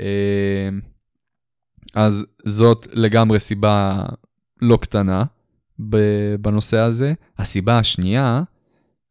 אה, 0.00 0.68
אז 1.94 2.26
זאת 2.44 2.86
לגמרי 2.92 3.40
סיבה 3.40 4.02
לא 4.62 4.76
קטנה 4.76 5.24
בנושא 6.40 6.78
הזה. 6.78 7.12
הסיבה 7.38 7.78
השנייה 7.78 8.42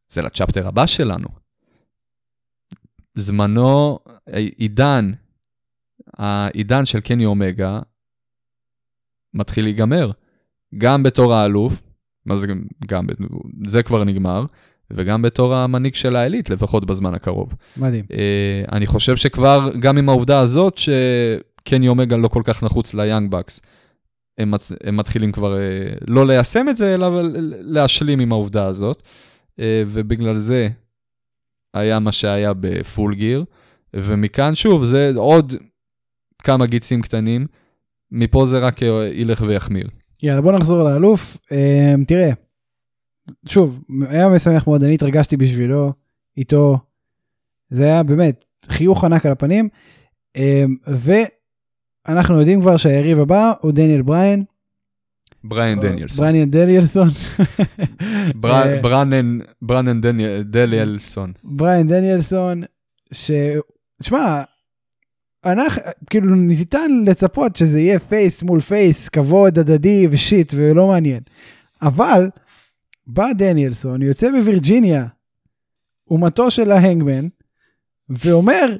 זה 0.10 0.21
לצ'פטר 0.21 0.67
הבא 0.67 0.86
שלנו. 0.86 1.28
זמנו, 3.13 4.00
עידן, 4.58 5.12
העידן 6.17 6.86
של 6.86 7.00
קני 7.00 7.26
אומגה 7.26 7.80
מתחיל 9.34 9.63
להיגמר. 9.63 10.12
גם 10.78 11.04
בתור 11.04 11.34
האלוף, 11.34 11.82
מה 12.26 12.36
זה 12.38 12.47
גם, 12.88 13.06
זה 13.67 13.84
כבר 13.84 14.04
נגמר, 14.04 14.45
וגם 14.91 15.21
בתור 15.21 15.56
המנהיג 15.56 15.95
של 15.95 16.15
העילית, 16.15 16.50
לפחות 16.50 16.86
בזמן 16.86 17.13
הקרוב. 17.13 17.56
מדהים. 17.78 18.06
אה, 18.12 18.63
אני 18.71 18.88
חושב 18.88 19.15
שכבר, 19.15 19.71
גם 19.80 19.97
עם 19.97 20.10
העובדה 20.10 20.39
הזאת, 20.39 20.78
שקני 20.78 21.88
אומגה 21.88 22.17
לא 22.17 22.28
כל 22.28 22.41
כך 22.45 22.63
נחוץ 22.63 22.93
ליאנג 22.93 23.32
בקס, 23.32 23.62
הם, 24.38 24.52
מצ... 24.52 24.71
הם 24.84 24.97
מתחילים 24.97 25.32
כבר 25.32 25.58
אה, 25.58 25.93
לא 26.08 26.28
ליישם 26.28 26.69
את 26.69 26.78
זה, 26.78 26.93
אלא 26.93 27.21
להשלים 27.62 28.19
עם 28.19 28.32
העובדה 28.32 28.65
הזאת. 28.65 29.04
אה, 29.60 29.84
ובגלל 29.88 30.38
זה 30.38 30.69
היה 31.74 32.00
מה 32.00 32.12
שהיה 32.12 32.54
בפול 32.60 33.15
גיר, 33.15 33.45
ומכאן 33.93 34.56
שוב, 34.56 34.84
זה 34.84 35.12
עוד 35.15 35.54
כמה 36.44 36.66
גיצים 36.66 37.02
קטנים, 37.02 37.48
מפה 38.12 38.46
זה 38.46 38.60
רק 38.60 38.84
אה, 38.84 39.10
ילך 39.14 39.44
ויחמיר. 39.48 39.88
יאללה, 40.24 40.42
בוא 40.42 40.52
נחזור 40.52 40.84
לאלוף. 40.84 41.38
אה, 41.52 41.94
תראה, 42.08 42.30
שוב, 43.46 43.80
היה 44.10 44.30
משמח 44.30 44.68
מאוד, 44.68 44.84
אני 44.84 44.94
התרגשתי 44.94 45.38
בשבילו, 45.38 45.94
איתו. 46.38 46.78
זה 47.70 47.84
היה 47.84 48.04
באמת 48.04 48.46
חיוך 48.70 49.04
ענק 49.04 49.26
על 49.26 49.32
הפנים. 49.32 49.70
אה, 50.36 50.64
ואנחנו 52.08 52.40
יודעים 52.40 52.62
כבר 52.62 52.78
שהיריב 52.78 53.20
הבא 53.20 53.52
הוא 53.62 53.72
דניאל 53.72 54.02
בריין. 54.02 54.44
בריין 55.44 55.80
דניאלסון. 55.80 56.18
בריין 56.26 56.52
דניאלסון. 56.52 57.10
בר- 58.36 58.80
ברנן, 58.82 59.40
ברנן 59.62 60.02
דניאל- 60.02 60.42
דניאלסון. 60.44 61.32
בריין 61.44 61.88
דניאלסון, 61.88 62.64
ש... 63.12 63.32
שמע, 64.02 64.42
אנחנו, 65.46 65.82
כאילו 66.10 66.36
ניתן 66.36 66.92
לצפות 67.06 67.56
שזה 67.56 67.80
יהיה 67.80 68.00
face 68.00 68.44
מול 68.44 68.60
face, 68.60 69.10
כבוד 69.10 69.60
הדדי 69.60 70.08
ו 70.12 70.20
shit 70.20 70.54
ולא 70.56 70.88
מעניין. 70.88 71.24
אבל 71.82 72.30
בא 73.08 73.34
דניאלסון, 73.34 74.02
יוצא 74.02 74.32
בווירג'יניה, 74.32 75.08
אדמתו 76.10 76.52
של 76.52 76.72
ה 76.72 76.78
Hangman, 76.78 77.28
ואומר 78.10 78.76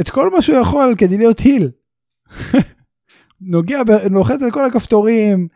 את 0.00 0.10
כל 0.10 0.30
מה 0.30 0.42
שהוא 0.42 0.58
יכול 0.58 0.94
כדי 0.98 1.18
להיות 1.18 1.38
heel. 1.38 1.70
נוגע, 3.40 3.80
לוחץ 4.10 4.42
על 4.42 4.50
כל 4.50 4.64
הכפתורים, 4.64 5.48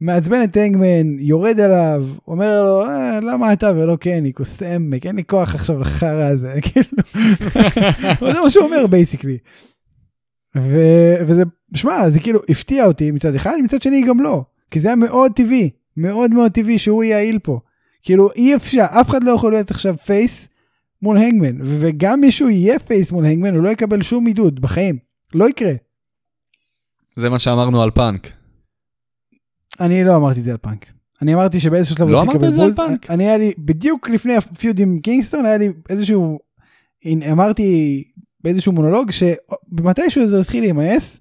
מעצבן 0.00 0.44
את 0.44 0.56
Hangman, 0.56 1.18
יורד 1.18 1.60
עליו, 1.60 2.06
אומר 2.28 2.62
לו, 2.62 2.82
אה, 2.82 3.20
למה 3.20 3.52
אתה 3.52 3.72
ולא 3.76 3.96
קני, 3.96 4.32
כוס 4.32 4.62
עמק, 4.62 5.06
אין 5.06 5.16
לי 5.16 5.24
כוח 5.24 5.54
עכשיו 5.54 5.80
לחרא 5.80 6.24
הזה, 6.24 6.54
כאילו, 6.64 7.02
זה 8.32 8.40
מה 8.40 8.50
שהוא 8.50 8.64
אומר 8.64 8.86
basically. 8.86 9.38
וזה, 11.26 11.42
שמע, 11.74 12.10
זה 12.10 12.20
כאילו 12.20 12.40
הפתיע 12.48 12.86
אותי 12.86 13.10
מצד 13.10 13.34
אחד, 13.34 13.56
מצד 13.64 13.82
שני 13.82 14.02
גם 14.08 14.20
לא, 14.20 14.44
כי 14.70 14.80
זה 14.80 14.88
היה 14.88 14.96
מאוד 14.96 15.32
טבעי, 15.32 15.70
מאוד 15.96 16.30
מאוד 16.30 16.52
טבעי 16.52 16.78
שהוא 16.78 17.04
יהיה 17.04 17.16
ה 17.16 17.20
heel 17.20 17.38
פה. 17.38 17.60
כאילו 18.02 18.32
אי 18.32 18.56
אפשר, 18.56 18.84
אף 19.00 19.10
אחד 19.10 19.24
לא 19.24 19.30
יכול 19.30 19.52
להיות 19.52 19.70
עכשיו 19.70 19.96
face 19.96 20.48
מול 21.02 21.16
Hangman, 21.18 21.60
ו- 21.60 21.76
וגם 21.80 22.20
מישהו 22.20 22.50
יהיה 22.50 22.78
face 22.78 23.12
מול 23.12 23.26
Hangman, 23.26 23.54
הוא 23.54 23.62
לא 23.62 23.68
יקבל 23.68 24.02
שום 24.02 24.26
עידוד 24.26 24.60
בחיים, 24.60 24.98
לא 25.34 25.48
יקרה. 25.48 25.72
זה 27.16 27.30
מה 27.30 27.38
שאמרנו 27.38 27.82
על 27.82 27.90
פאנק. 27.90 28.32
אני 29.80 30.04
לא 30.04 30.16
אמרתי 30.16 30.38
את 30.38 30.44
זה 30.44 30.50
על 30.50 30.56
פאנק. 30.56 30.86
אני 31.22 31.34
אמרתי 31.34 31.60
שבאיזשהו 31.60 31.96
שלב 31.96 32.08
לא 32.08 32.22
אמרת 32.22 32.44
את 32.44 32.54
זה 32.54 32.62
על. 32.62 32.72
פאנק? 32.72 33.10
אני 33.10 33.24
היה 33.24 33.38
לי, 33.38 33.52
בדיוק 33.58 34.08
לפני 34.08 34.36
ה 34.36 34.44
feud 34.44 34.78
עם 34.78 34.98
קינגסטון, 35.02 35.46
היה 35.46 35.56
לי 35.56 35.68
איזשהו, 35.88 36.38
אמרתי 37.32 38.04
באיזשהו 38.44 38.72
מונולוג, 38.72 39.10
שמתישהו 39.10 40.28
זה 40.28 40.40
התחיל 40.40 40.60
להימאס, 40.62 41.20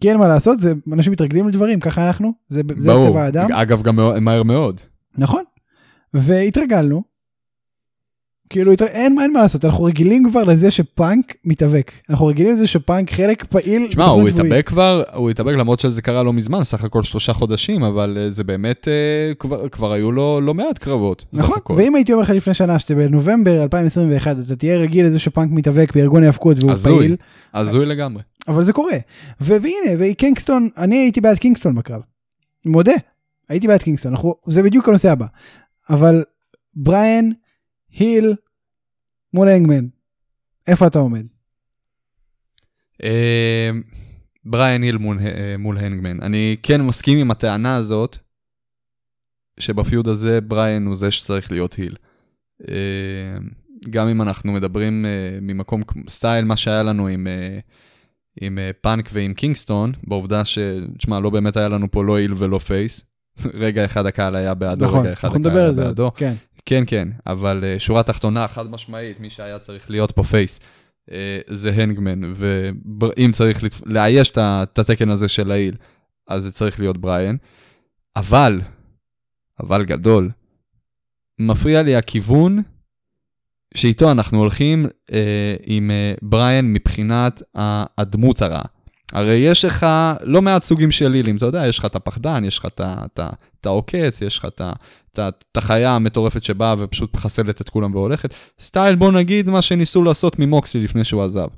כי 0.00 0.10
אין 0.10 0.16
מה 0.16 0.28
לעשות, 0.28 0.60
זה, 0.60 0.72
אנשים 0.92 1.12
מתרגלים 1.12 1.48
לדברים, 1.48 1.80
ככה 1.80 2.06
אנחנו, 2.06 2.32
זה, 2.48 2.60
זה. 2.76 2.88
טבע 2.88 3.22
האדם. 3.22 3.52
אגב, 3.52 3.82
גם 3.82 3.96
מהר 4.20 4.42
מאוד. 4.42 4.80
נכון. 5.18 5.44
והתרגלנו. 6.14 7.11
כאילו 8.52 8.72
התר... 8.72 8.84
אין, 8.86 9.16
אין 9.20 9.32
מה 9.32 9.42
לעשות 9.42 9.64
אנחנו 9.64 9.84
רגילים 9.84 10.30
כבר 10.30 10.44
לזה 10.44 10.70
שפאנק 10.70 11.34
מתאבק 11.44 11.92
אנחנו 12.10 12.26
רגילים 12.26 12.52
לזה 12.52 12.66
שפאנק 12.66 13.12
חלק 13.12 13.44
פעיל. 13.44 13.86
תשמע, 13.88 14.04
הוא. 14.04 14.28
התאבק 14.28 14.66
כבר, 14.66 15.02
הוא 15.14 15.30
התאבק 15.30 15.54
למרות 15.54 15.80
שזה 15.80 16.02
קרה 16.02 16.22
לא 16.22 16.32
מזמן, 16.32 16.64
סך 16.64 16.84
הכל 16.84 17.02
שלושה 17.02 17.32
חודשים, 17.32 17.82
אבל 17.82 18.18
אה, 18.20 18.30
זה 18.30 18.44
באמת, 18.44 18.88
אה, 18.88 19.34
כבר- 19.38 19.68
כבר 19.68 19.92
היו 19.92 20.12
לו 20.12 20.40
לא 20.40 20.54
מעט 20.54 20.78
קרבות. 20.78 21.24
נכון, 21.32 21.56
הכל. 21.56 21.74
ואם 21.76 21.94
הייתי 21.94 22.12
אומר 22.12 22.22
לך 22.24 22.30
לפני 22.30 22.54
שנה 22.54 22.78
שבנובמבר 22.78 23.62
2021 23.62 24.36
אתה 24.46 24.56
תהיה 24.56 24.76
רגיל 24.76 25.06
לזה 25.06 25.18
שפאנק 25.18 25.48
מתאבק 25.52 25.94
בארגון 25.94 26.22
ההאבקות 26.22 26.56
והוא 26.60 26.72
הזוי. 26.72 26.98
פעיל, 26.98 27.16
הזוי 27.54 27.86
לגמרי. 27.86 28.22
אבל 28.48 28.62
זה 28.62 28.72
קורה. 28.72 28.96
והנה, 29.40 29.70
וקינגסטון, 29.98 30.68
אני 30.78 30.96
הייתי 30.96 31.20
בעד 31.20 31.38
קינגסטון 31.38 31.74
בקרב. 31.74 32.00
מודה, 32.66 32.92
הייתי 33.48 33.68
בעד 33.68 33.82
קינגסטון, 33.82 34.12
אנחנו, 34.12 34.34
זה 34.48 34.62
בדיוק 34.62 34.88
הנושא 34.88 35.10
הבא. 35.10 35.26
אבל 35.90 36.22
בריאן, 36.74 37.30
heel, 37.92 38.34
מול 39.34 39.48
הנגמן, 39.48 39.86
איפה 40.66 40.86
אתה 40.86 40.98
עומד? 40.98 41.26
אה, 43.02 43.70
בריאן 44.44 44.82
heel 44.82 44.96
מול, 44.96 45.18
אה, 45.20 45.56
מול 45.58 45.78
הנגמן. 45.78 46.22
אני 46.22 46.56
כן 46.62 46.82
מסכים 46.82 47.18
עם 47.18 47.30
הטענה 47.30 47.76
הזאת, 47.76 48.18
שב 49.60 49.81
feud 49.81 50.08
הזה 50.08 50.40
בריאן 50.40 50.86
הוא 50.86 50.96
זה 50.96 51.10
שצריך 51.10 51.52
להיות 51.52 51.72
heel. 51.72 51.96
אה, 52.68 53.38
גם 53.90 54.08
אם 54.08 54.22
אנחנו 54.22 54.52
מדברים 54.52 55.06
אה, 55.06 55.38
ממקום 55.42 55.82
style 56.08 56.44
מה 56.44 56.56
שהיה 56.56 56.82
לנו 56.82 57.06
עם, 57.06 57.26
אה, 57.26 57.58
עם 58.40 58.58
אה, 58.58 58.70
פאנק 58.80 59.08
ועם 59.12 59.34
קינגסטון, 59.34 59.92
בעובדה 60.06 60.44
ש... 60.44 60.58
תשמע, 60.98 61.20
לא 61.20 61.30
באמת 61.30 61.56
היה 61.56 61.68
לנו 61.68 61.90
פה 61.90 62.04
לא 62.04 62.16
heel 62.16 62.32
ולא 62.36 62.58
face. 62.58 63.04
רגע 63.54 63.84
אחד 63.84 64.06
הקהל 64.06 64.36
היה 64.36 64.54
בעדו, 64.54 64.84
נכון, 64.84 65.00
רגע 65.00 65.12
אחד 65.12 65.28
אנחנו 65.28 65.40
הקהל 65.40 65.50
נדבר 65.52 65.60
היה 65.60 65.68
על 65.68 65.74
זה, 65.74 65.84
בעדו. 65.84 66.10
כן. 66.16 66.34
כן, 66.66 66.84
כן, 66.86 67.08
אבל 67.26 67.64
אה, 67.76 67.80
שורה 67.80 68.02
תחתונה, 68.02 68.48
חד 68.48 68.70
משמעית, 68.70 69.20
מי 69.20 69.30
שהיה 69.30 69.58
צריך 69.58 69.90
להיות 69.90 70.10
פה 70.10 70.22
face, 70.22 70.60
אה, 71.10 71.12
זה 71.48 71.70
הנגמן, 71.70 72.32
ואם 72.36 73.30
צריך. 73.32 73.64
לאייש 73.86 74.30
את 74.30 74.78
התקן 74.78 75.08
הזה 75.08 75.28
של 75.28 75.50
ה 75.50 75.54
heel, 75.54 75.74
אז 76.28 76.42
זה 76.42 76.52
צריך 76.52 76.80
להיות 76.80 76.98
בריאן. 76.98 77.36
אבל, 78.16 78.60
אבל 79.60 79.84
גדול, 79.84 80.30
מפריע 81.38 81.82
לי 81.82 81.96
הכיוון 81.96 82.62
שאיתו 83.74 84.10
אנחנו 84.10 84.38
הולכים 84.38 84.86
uh, 84.86 85.12
עם 85.64 85.90
uh, 85.90 86.18
בריאן 86.22 86.72
מבחינת 86.72 87.42
הדמות 87.98 88.42
הרעה. 88.42 88.81
הרי 89.12 89.34
יש 89.34 89.64
לך 89.64 89.86
לא 90.20 90.42
מעט 90.42 90.64
סוגים 90.64 90.90
של 90.90 91.12
הילים, 91.12 91.36
אתה 91.36 91.46
יודע, 91.46 91.66
יש 91.66 91.78
לך 91.78 91.84
את 91.84 91.96
הפחדן, 91.96 92.44
יש 92.44 92.58
לך 92.58 92.66
את 92.66 92.80
את 92.84 93.20
את 93.60 93.66
העוקץ, 93.66 94.22
יש 94.22 94.38
לך 94.38 94.46
את 95.18 95.56
החיה 95.56 95.90
המטורפת 95.90 96.42
שבאה 96.42 96.74
ופשוט 96.78 97.14
מחסלת 97.14 97.60
את 97.60 97.68
כולם 97.68 97.94
והולכת. 97.94 98.34
סטייל, 98.60 98.94
בוא 98.94 99.12
נגיד, 99.12 99.50
מה 99.50 99.62
שניסו 99.62 100.02
לעשות 100.02 100.38
ממוקסלי 100.38 100.84
לפני 100.84 101.04
שהוא 101.04 101.22
עזב. 101.22 101.48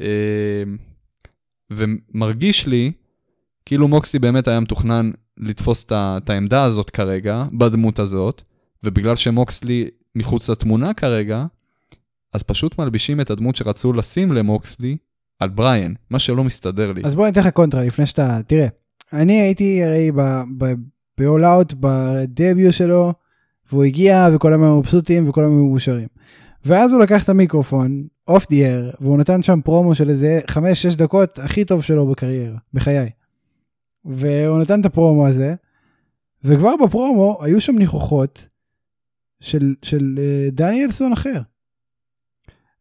אה, 0.00 0.06
ומרגיש 1.70 2.66
לי 2.66 2.92
כאילו 3.66 3.88
מוקסלי 3.88 4.18
באמת 4.18 4.48
היה 4.48 4.60
מתוכנן 4.60 5.10
לתפוס 5.36 5.84
את 5.92 6.30
העמדה 6.30 6.64
הזאת 6.64 6.90
כרגע, 6.90 7.44
בדמות 7.52 7.98
הזאת, 7.98 8.42
ובגלל 8.84 9.16
שמוקסלי 9.16 9.88
מחוץ 10.14 10.50
לתמונה 10.50 10.94
כרגע, 10.94 11.44
אז 12.32 12.42
פשוט 12.42 12.78
מלבישים 12.78 13.20
את 13.20 13.30
הדמות 13.30 13.56
שרצו 13.56 13.92
לשים 13.92 14.32
למוקסלי 14.32 14.96
על 15.38 15.48
בריאן, 15.48 15.92
מה 16.10 16.18
שלא 16.18 16.44
מסתדר 16.44 16.92
לי. 16.92 17.02
אז 17.04 17.14
בוא 17.14 17.26
ניתן 17.26 17.40
לך 17.40 17.48
קונטרה 17.48 17.84
לפני 17.84 18.06
שאתה, 18.06 18.40
תראה, 18.46 18.66
אני 19.12 19.40
הייתי 19.40 19.84
הרי 19.84 20.12
ב-All 20.12 21.42
Out 21.42 21.74
ב 21.80 21.95
debut 21.95 22.72
שלו, 22.72 23.12
והוא 23.70 23.84
הגיע 23.84 24.28
וכולם 24.34 24.62
היו 24.62 24.78
מבסוטים 24.78 25.28
וכולם 25.28 25.50
היו 25.50 25.64
מאושרים. 25.64 26.08
ואז 26.64 26.92
הוא 26.92 27.00
לקח 27.00 27.24
את 27.24 27.28
המיקרופון, 27.28 28.06
off 28.28 28.48
the 28.48 28.66
air, 28.66 28.90
והוא 29.00 29.18
נתן 29.18 29.42
שם 29.42 29.60
פרומו 29.64 29.94
של 29.94 30.10
איזה 30.10 30.40
5-6 30.92 30.96
דקות 30.96 31.38
הכי 31.38 31.64
טוב 31.64 31.82
שלו 31.82 32.06
בקריירה, 32.06 32.56
בחיי. 32.74 33.10
והוא 34.04 34.60
נתן 34.60 34.80
את 34.80 34.86
הפרומו 34.86 35.26
הזה, 35.26 35.54
וכבר 36.44 36.72
בפרומו 36.84 37.38
היו 37.40 37.60
שם 37.60 37.78
ניחוחות 37.78 38.48
של, 39.40 39.74
של 39.82 40.18
אה, 40.18 40.48
דניאלסון 40.52 41.12
אחר. 41.12 41.40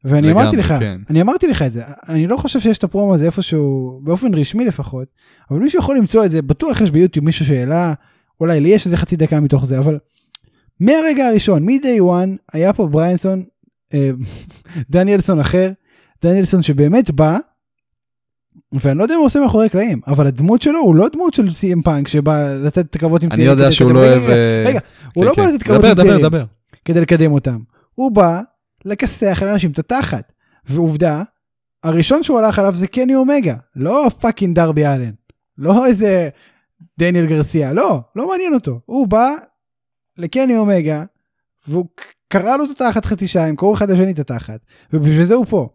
ואני 0.06 0.28
לגמרי, 0.28 0.44
אמרתי 0.44 0.58
לך, 0.58 0.74
כן. 0.80 1.02
אני 1.10 1.22
אמרתי 1.22 1.48
לך 1.48 1.62
את 1.62 1.72
זה, 1.72 1.82
אני 2.10 2.28
לא 2.28 2.38
חושב 2.38 2.60
שיש 2.60 2.78
את 2.78 2.84
הפרומו 2.84 3.16
הזה 3.16 3.26
איפשהו, 3.26 4.00
באופן 4.04 4.34
רשמי 4.34 4.66
לפחות, 4.66 5.08
אבל 5.52 5.60
מישהו 5.60 5.80
יכול 5.80 5.98
למצוא 5.98 6.26
את 6.26 6.32
זה, 6.32 6.42
בטוח 6.42 6.82
יש 6.82 6.92
ביוטיוב 6.92 7.26
מישהו 7.26 7.46
שהעלה, 7.46 7.94
אולי 8.42 8.60
לי 8.60 8.70
יש 8.70 8.86
איזה 8.86 8.98
חצי 8.98 9.16
דקה 9.16 9.40
מתוך 9.40 9.66
זה, 9.66 9.78
אבל 9.78 10.00
מהרגע 10.80 11.28
הראשון, 11.28 11.66
מ-day 11.66 12.02
one, 12.02 12.38
היה 12.54 12.74
פה 12.74 12.88
בריינסון, 12.88 13.44
אה, 13.94 14.12
דניאלסון 14.92 15.40
אחר, 15.40 15.72
דניאלסון 16.24 16.62
שבאמת 16.62 17.12
בא, 17.12 17.38
ואני 18.74 18.98
לא 18.98 19.04
יודע 19.04 19.14
מה 19.14 19.20
הוא 19.20 19.26
עושה 19.26 19.40
מאחורי 19.40 19.66
הקלעים, 19.66 20.02
אבל 20.08 20.28
הדמות 20.28 20.62
שלו 20.62 20.80
הוא 20.80 20.96
לא 20.96 21.10
דמות 21.14 21.34
של 21.34 21.54
סי 21.54 21.68
אם 21.68 21.82
פאנק 21.82 22.08
שבא 22.08 22.56
לתת 22.56 22.98
קרבות 22.98 23.24
עם 23.24 23.30
אני 23.30 23.36
צעירים. 23.36 23.52
יודע 23.52 23.66
כדי 23.66 23.76
שהוא 23.76 23.92
לא 23.92 24.00
אוהב... 24.00 24.24
רגע, 24.24 24.34
אה, 24.34 24.64
רגע, 24.68 24.80
הוא 25.14 25.24
כן, 25.24 25.30
לא 25.30 25.36
בא 25.36 25.44
כן. 25.44 25.56
לתת 25.56 25.68
דבר, 25.68 25.76
עם 25.76 25.94
דבר, 25.94 26.04
צעירים. 26.04 26.22
דבר. 26.22 26.46
כדי 26.86 27.02
לקדם 27.02 27.32
אותם. 27.32 27.60
הוא 27.96 28.12
בא 28.12 28.42
לכסח 28.86 29.40
על 29.42 29.48
אנשים 29.48 29.72
את 29.72 29.80
התחת. 29.80 30.32
ועובדה, 30.66 31.24
הראשון 31.84 32.24
שהוא 32.24 32.40
הלך 32.40 32.60
עליו 32.60 32.76
זה 32.76 32.88
קני 32.88 33.16
אומגה, 33.16 33.56
לא 33.76 34.10
fucking 34.20 34.56
דרבי 34.56 34.86
אלן. 34.86 35.12
לא 35.58 35.86
איזה 35.86 36.30
דניאל 37.00 37.26
גרסיה, 37.26 37.74
לא, 37.74 38.02
לא 38.16 38.30
מעניין 38.30 38.54
אותו. 38.54 38.80
הוא 38.86 39.08
בא 39.08 39.30
לקני 40.18 40.58
אומגה, 40.58 41.04
והוא 41.68 41.86
קרע 42.28 42.58
לו 42.58 42.66
את 42.66 42.70
התחת 42.70 43.06
חצי 43.06 43.28
שעה, 43.28 43.48
הם 43.48 43.56
קרעו 43.56 43.74
אחד 43.74 43.92
לשני 43.92 44.12
את 44.12 44.20
התחת, 44.20 44.60
ובשביל 44.94 45.24
זה 45.24 45.34
הוא 45.34 45.46
פה. 45.46 45.70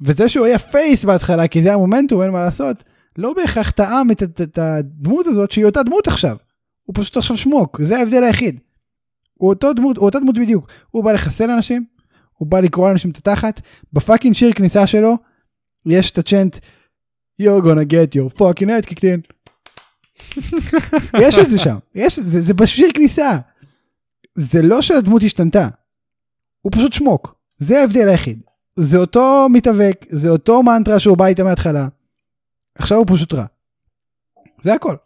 וזה 0.00 0.28
שהוא 0.28 0.46
היה 0.46 0.58
face 0.58 1.04
בהתחלה, 1.04 1.48
כי 1.48 1.62
זה 1.62 1.72
המומנטום, 1.72 2.22
אין 2.22 2.30
מה 2.30 2.40
לעשות, 2.40 2.84
לא 3.18 3.32
בהכרח 3.32 3.70
תאם 3.70 4.10
את, 4.10 4.22
את, 4.22 4.40
את 4.40 4.58
הדמות 4.58 5.26
הזאת, 5.26 5.50
שהיא 5.50 5.64
אותה 5.64 5.82
דמות 5.82 6.08
עכשיו. 6.08 6.36
הוא 6.82 6.94
פשוט 6.98 7.16
עכשיו 7.16 7.36
שמוק, 7.36 7.80
זה 7.82 7.98
ההבדל 7.98 8.24
היחיד. 8.24 8.60
הוא 9.34 9.50
אותו 9.50 9.72
דמות, 9.72 9.96
הוא 9.96 10.04
אותה 10.04 10.20
דמות 10.20 10.38
בדיוק. 10.38 10.68
הוא 10.90 11.04
בא 11.04 11.12
לחסל 11.12 11.50
אנשים, 11.50 11.84
הוא 12.42 12.46
בא 12.46 12.60
לקרוע 12.60 12.88
לאנשים 12.88 13.10
את 13.10 13.16
התחת, 13.16 13.60
ב 13.92 13.97
fucking 13.97 14.34
שיר 14.34 14.52
כניסה 14.52 14.86
שלו, 14.86 15.16
יש 15.86 16.10
את 16.10 16.18
ה 16.18 16.24
chant, 16.24 16.58
you're 17.42 17.62
gonna 17.62 17.86
get 17.92 18.16
your 18.16 18.38
fucking 18.38 18.66
head 18.66 18.86
kicked 18.90 19.02
in. 19.02 19.32
יש 21.20 21.38
את 21.38 21.50
זה 21.50 21.58
שם, 21.58 21.76
יש, 21.94 22.18
זה, 22.18 22.40
זה 22.40 22.54
בשיר 22.54 22.88
כניסה. 22.94 23.38
זה 24.34 24.62
לא 24.62 24.82
שהדמות 24.82 25.22
השתנתה, 25.22 25.68
הוא 26.62 26.72
פשוט 26.72 26.92
שמוק, 26.92 27.34
זה 27.58 27.80
ההבדל 27.80 28.08
היחיד. 28.08 28.42
זה 28.76 28.96
אותו 28.98 29.46
מתאבק, 29.50 30.06
זה 30.10 30.28
אותו 30.28 30.62
מנטרה 30.62 30.98
שהוא 30.98 31.16
בא 31.16 31.26
איתה 31.26 31.44
מההתחלה. 31.44 31.88
עכשיו 32.74 32.98
הוא 32.98 33.06
פשוט 33.08 33.32
רע. 33.32 33.44
זה 34.60 34.74
הכל. 34.74 34.96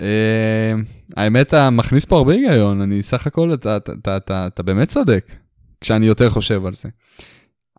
אה, 0.00 0.74
האמת, 1.16 1.46
אתה 1.48 1.70
מכניס 1.70 2.04
פה 2.04 2.16
הרבה 2.16 2.32
היגיון, 2.32 2.80
אני 2.80 3.02
סך 3.02 3.26
הכל, 3.26 3.54
אתה, 3.54 3.76
אתה, 3.76 3.92
אתה, 3.92 4.16
אתה, 4.16 4.46
אתה 4.46 4.62
באמת 4.62 4.88
צודק, 4.88 5.32
כשאני 5.80 6.06
יותר 6.06 6.30
חושב 6.30 6.66
על 6.66 6.74
זה. 6.74 6.88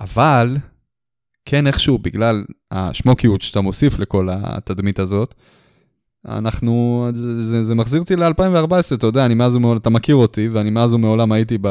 אבל, 0.01 0.57
כן 1.45 1.67
איכשהו, 1.67 1.97
בגלל 1.97 2.43
השמוקיות 2.71 3.41
שאתה 3.41 3.62
מוסיף 3.62 3.99
לכל 3.99 4.27
התדמית 4.31 4.99
הזאת, 4.99 5.34
אנחנו, 6.27 7.07
זה, 7.13 7.43
זה, 7.43 7.63
זה 7.63 7.75
מחזיר 7.75 8.01
אותי 8.01 8.15
ל-2014, 8.15 8.95
אתה 8.95 9.07
יודע, 9.07 9.25
אני 9.25 9.34
מאז 9.34 9.55
ומעולם, 9.55 9.77
אתה 9.77 9.89
מכיר 9.89 10.15
אותי, 10.15 10.47
ואני 10.47 10.69
מאז 10.69 10.93
ומעולם 10.93 11.31
הייתי 11.31 11.57
ב, 11.57 11.67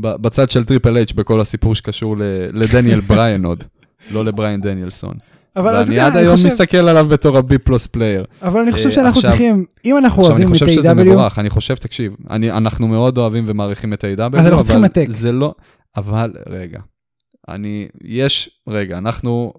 ב, 0.00 0.16
בצד 0.16 0.50
של 0.50 0.64
טריפל 0.64 0.96
אייץ' 0.96 1.12
בכל 1.12 1.40
הסיפור 1.40 1.74
שקשור 1.74 2.16
ל, 2.16 2.22
לדניאל 2.52 3.00
בריין 3.00 3.44
עוד, 3.44 3.64
לא 4.10 4.24
לבריין 4.24 4.60
דניאלסון. 4.60 5.14
אבל 5.56 5.74
ואני 5.74 5.98
עד 6.00 6.12
אני 6.12 6.20
היום 6.20 6.36
חושב, 6.36 6.48
מסתכל 6.48 6.76
עליו 6.76 7.06
בתור 7.08 7.36
ה 7.38 7.48
B 7.48 7.58
plus 7.58 7.86
player. 7.86 8.24
אבל 8.42 8.60
אני 8.60 8.72
חושב 8.72 8.86
אה, 8.88 8.90
שאנחנו 8.94 9.18
עכשיו- 9.18 9.30
צריכים, 9.30 9.64
אם 9.84 9.96
אנחנו 9.98 10.22
עכשיו, 10.22 10.36
אני 10.36 10.44
אוהבים 10.44 10.56
את 10.56 10.70
חושב 10.70 10.80
שזה 10.80 10.94
מבורך, 10.94 11.38
אני 11.38 11.50
חושב, 11.50 11.74
תקשיב, 11.74 12.16
אני, 12.30 12.50
אנחנו 12.52 12.88
מאוד 12.88 13.18
אוהבים 13.18 13.44
ומעריכים 13.46 13.92
את 13.92 14.04
ה-AEW, 14.04 14.38
אז 14.38 14.46
אנחנו 14.46 14.62
צריכים 14.64 14.82
לנתק. 14.82 15.06
זה 15.08 15.32
לא, 15.32 15.54
אבל 15.96 16.32
רגע, 16.48 16.80
אני, 17.48 17.88
יש, 18.04 18.50
רגע, 18.68 18.98
אנחנו, 18.98 19.52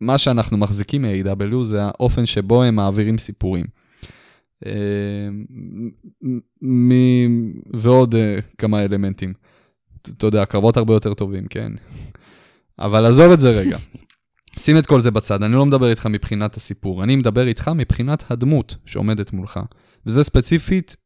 מה 0.00 0.18
שאנחנו 0.18 0.58
מחזיקים 0.58 1.02
מ-AW 1.02 1.64
זה 1.64 1.82
האופן 1.84 2.26
שבו 2.26 2.62
הם 2.62 2.74
מעבירים 2.74 3.18
סיפורים. 3.18 3.64
אה, 4.66 4.72
מ- 6.22 6.38
מ- 6.62 7.52
ועוד 7.74 8.14
אה, 8.14 8.38
כמה 8.58 8.84
אלמנטים. 8.84 9.32
אתה 10.16 10.26
יודע, 10.26 10.44
קרבות 10.44 10.76
הרבה 10.76 10.94
יותר 10.94 11.14
טובים, 11.14 11.46
כן? 11.50 11.72
אבל 12.78 13.04
עזוב 13.06 13.32
את 13.32 13.40
זה 13.40 13.50
רגע. 13.50 13.78
שים 14.58 14.78
את 14.78 14.86
כל 14.86 15.00
זה 15.00 15.10
בצד, 15.10 15.42
אני 15.42 15.52
לא 15.52 15.66
מדבר 15.66 15.90
איתך 15.90 16.06
מבחינת 16.06 16.56
הסיפור, 16.56 17.04
אני 17.04 17.16
מדבר 17.16 17.46
איתך 17.46 17.70
מבחינת 17.74 18.30
הדמות 18.30 18.76
שעומדת 18.86 19.32
מולך. 19.32 19.60
וזה 20.06 20.24
ספציפית, 20.24 20.96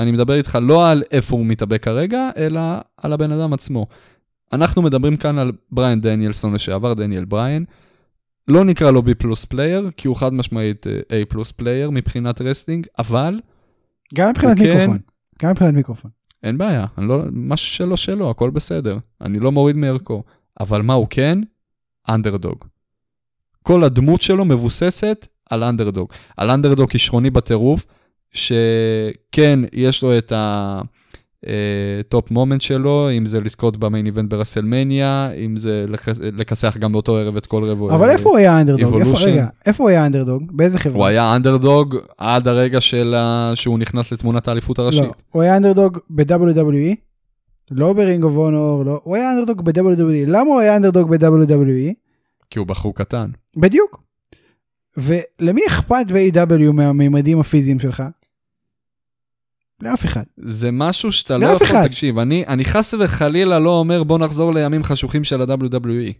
אני 0.00 0.12
מדבר 0.12 0.34
איתך 0.34 0.58
לא 0.62 0.90
על 0.90 1.02
איפה 1.10 1.36
הוא 1.36 1.46
מתאבק 1.46 1.82
כרגע, 1.82 2.30
אלא 2.36 2.60
על 2.96 3.12
הבן 3.12 3.32
אדם 3.32 3.52
עצמו. 3.52 3.86
אנחנו 4.52 4.82
מדברים 4.82 5.16
כאן 5.16 5.38
על 5.38 5.52
בריאן 5.70 6.00
דניאלסון 6.00 6.54
לשעבר, 6.54 6.94
דניאל 6.94 7.24
בריאן. 7.24 7.64
לא 8.48 8.64
נקרא 8.64 8.90
לו 8.90 9.00
B 9.00 9.14
plus 9.18 9.44
player, 9.44 9.90
כי 9.96 10.08
הוא 10.08 10.16
חד 10.16 10.34
משמעית 10.34 10.86
אה, 10.86 11.22
A 11.22 11.24
plus 11.28 11.52
player 11.52 11.90
מבחינת 11.90 12.40
wrestling, 12.40 12.86
אבל 12.98 13.40
גם 14.14 14.28
מבחינת 14.28 14.58
הוא 14.58 14.66
כן- 14.66 14.72
מיקרופון, 14.72 14.98
גם 15.42 15.50
מבחינת 15.50 15.74
מיקרופון. 15.74 16.10
אין 16.42 16.58
בעיה, 16.58 16.86
לא, 16.98 17.22
משהו 17.32 17.68
שלו 17.68 17.96
שלו, 17.96 18.30
הכל 18.30 18.50
בסדר. 18.50 18.98
אני 19.20 19.38
לא 19.38 19.52
מוריד 19.52 19.76
מערכו. 19.76 20.22
אבל 20.60 20.82
מה 20.82 20.94
הוא 20.94 21.06
כן? 21.10 21.38
אנדרדוג. 22.08 22.64
כל 23.62 23.84
הדמות 23.84 24.22
שלו 24.22 24.44
מבוססת 24.44 25.26
על 25.50 25.64
אנדרדוג. 25.64 26.08
על 26.36 26.50
אנדרדוג 26.50 26.90
כישרוני 26.90 27.30
בטירוף, 27.30 27.86
שכן, 28.32 29.58
יש 29.72 30.02
לו 30.02 30.18
את 30.18 30.32
ה 31.46 31.67
top 31.67 32.30
moment 32.30 32.60
שלו, 32.60 33.08
אם 33.18 33.26
זה 33.26 33.40
לזכות 33.40 33.76
ב 33.76 33.82
main 33.82 34.06
event 34.06 34.30
ברסלמניה, 34.30 35.30
אם 35.44 35.56
זה 35.56 35.84
לכ- 35.88 36.08
לכסח 36.20 36.76
גם 36.76 36.92
באותו 36.92 37.16
ערב 37.16 37.36
את 37.36 37.46
כל 37.46 37.64
רבע. 37.64 37.94
אבל 37.94 38.10
איפה 38.10 38.28
הוא 38.28 38.38
היה 38.38 38.60
אנדרדוג? 38.60 39.00
איפה-. 39.00 39.24
רגע, 39.26 39.46
איפה 39.66 39.82
הוא 39.82 39.90
היה 39.90 40.06
אנדרדוג? 40.06 40.42
באיזה 40.54 40.78
חברה? 40.78 40.96
הוא 40.98 41.06
היה 41.06 41.36
אנדרדוג 41.36 41.96
עד 42.18 42.48
הרגע 42.48 42.80
של 42.80 43.14
ה... 43.16 43.52
שהוא 43.54 43.78
נכנס 43.78 44.12
לתמונת 44.12 44.48
האליפות 44.48 44.78
הראשית. 44.78 45.02
לא, 45.02 45.10
הוא 45.30 45.42
היה 45.42 45.56
אנדרדוג 45.56 45.98
ב-WWE, 46.10 46.94
לא 47.70 47.92
ברינג 47.92 48.24
אוף 48.24 48.36
אונור, 48.36 48.84
לא, 48.84 49.00
הוא 49.04 49.16
היה 49.16 49.32
אנדרדוג 49.32 49.60
ב-WWE. 49.64 50.26
למה 50.26 50.50
הוא 50.50 50.60
היה 50.60 50.76
אנדרדוג 50.76 51.10
ב-WWE? 51.10 51.92
כי 52.50 52.58
הוא 52.58 52.66
בחור 52.66 52.94
קטן. 52.94 53.30
בדיוק. 53.56 54.02
ולמי 54.96 55.60
אכפת 55.68 56.06
ב-AEW 56.12 56.72
מהמימדים 56.72 57.40
הפיזיים 57.40 57.80
שלך? 57.80 58.02
לאף 59.82 60.04
אחד. 60.04 60.22
זה 60.36 60.70
משהו 60.72 61.12
שאתה 61.12 61.38
לא 61.38 61.46
יכול, 61.46 61.66
אחד. 61.66 61.86
תקשיב, 61.86 62.18
אני, 62.18 62.44
אני 62.46 62.64
חס 62.64 62.94
וחלילה 62.94 63.58
לא 63.58 63.78
אומר 63.78 64.02
בוא 64.02 64.18
נחזור 64.18 64.54
לימים 64.54 64.82
חשוכים 64.84 65.24
של 65.24 65.40
ה-WWE, 65.40 66.12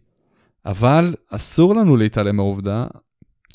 אבל 0.66 1.14
אסור 1.30 1.74
לנו 1.74 1.96
להתעלם 1.96 2.36
מהעובדה, 2.36 2.86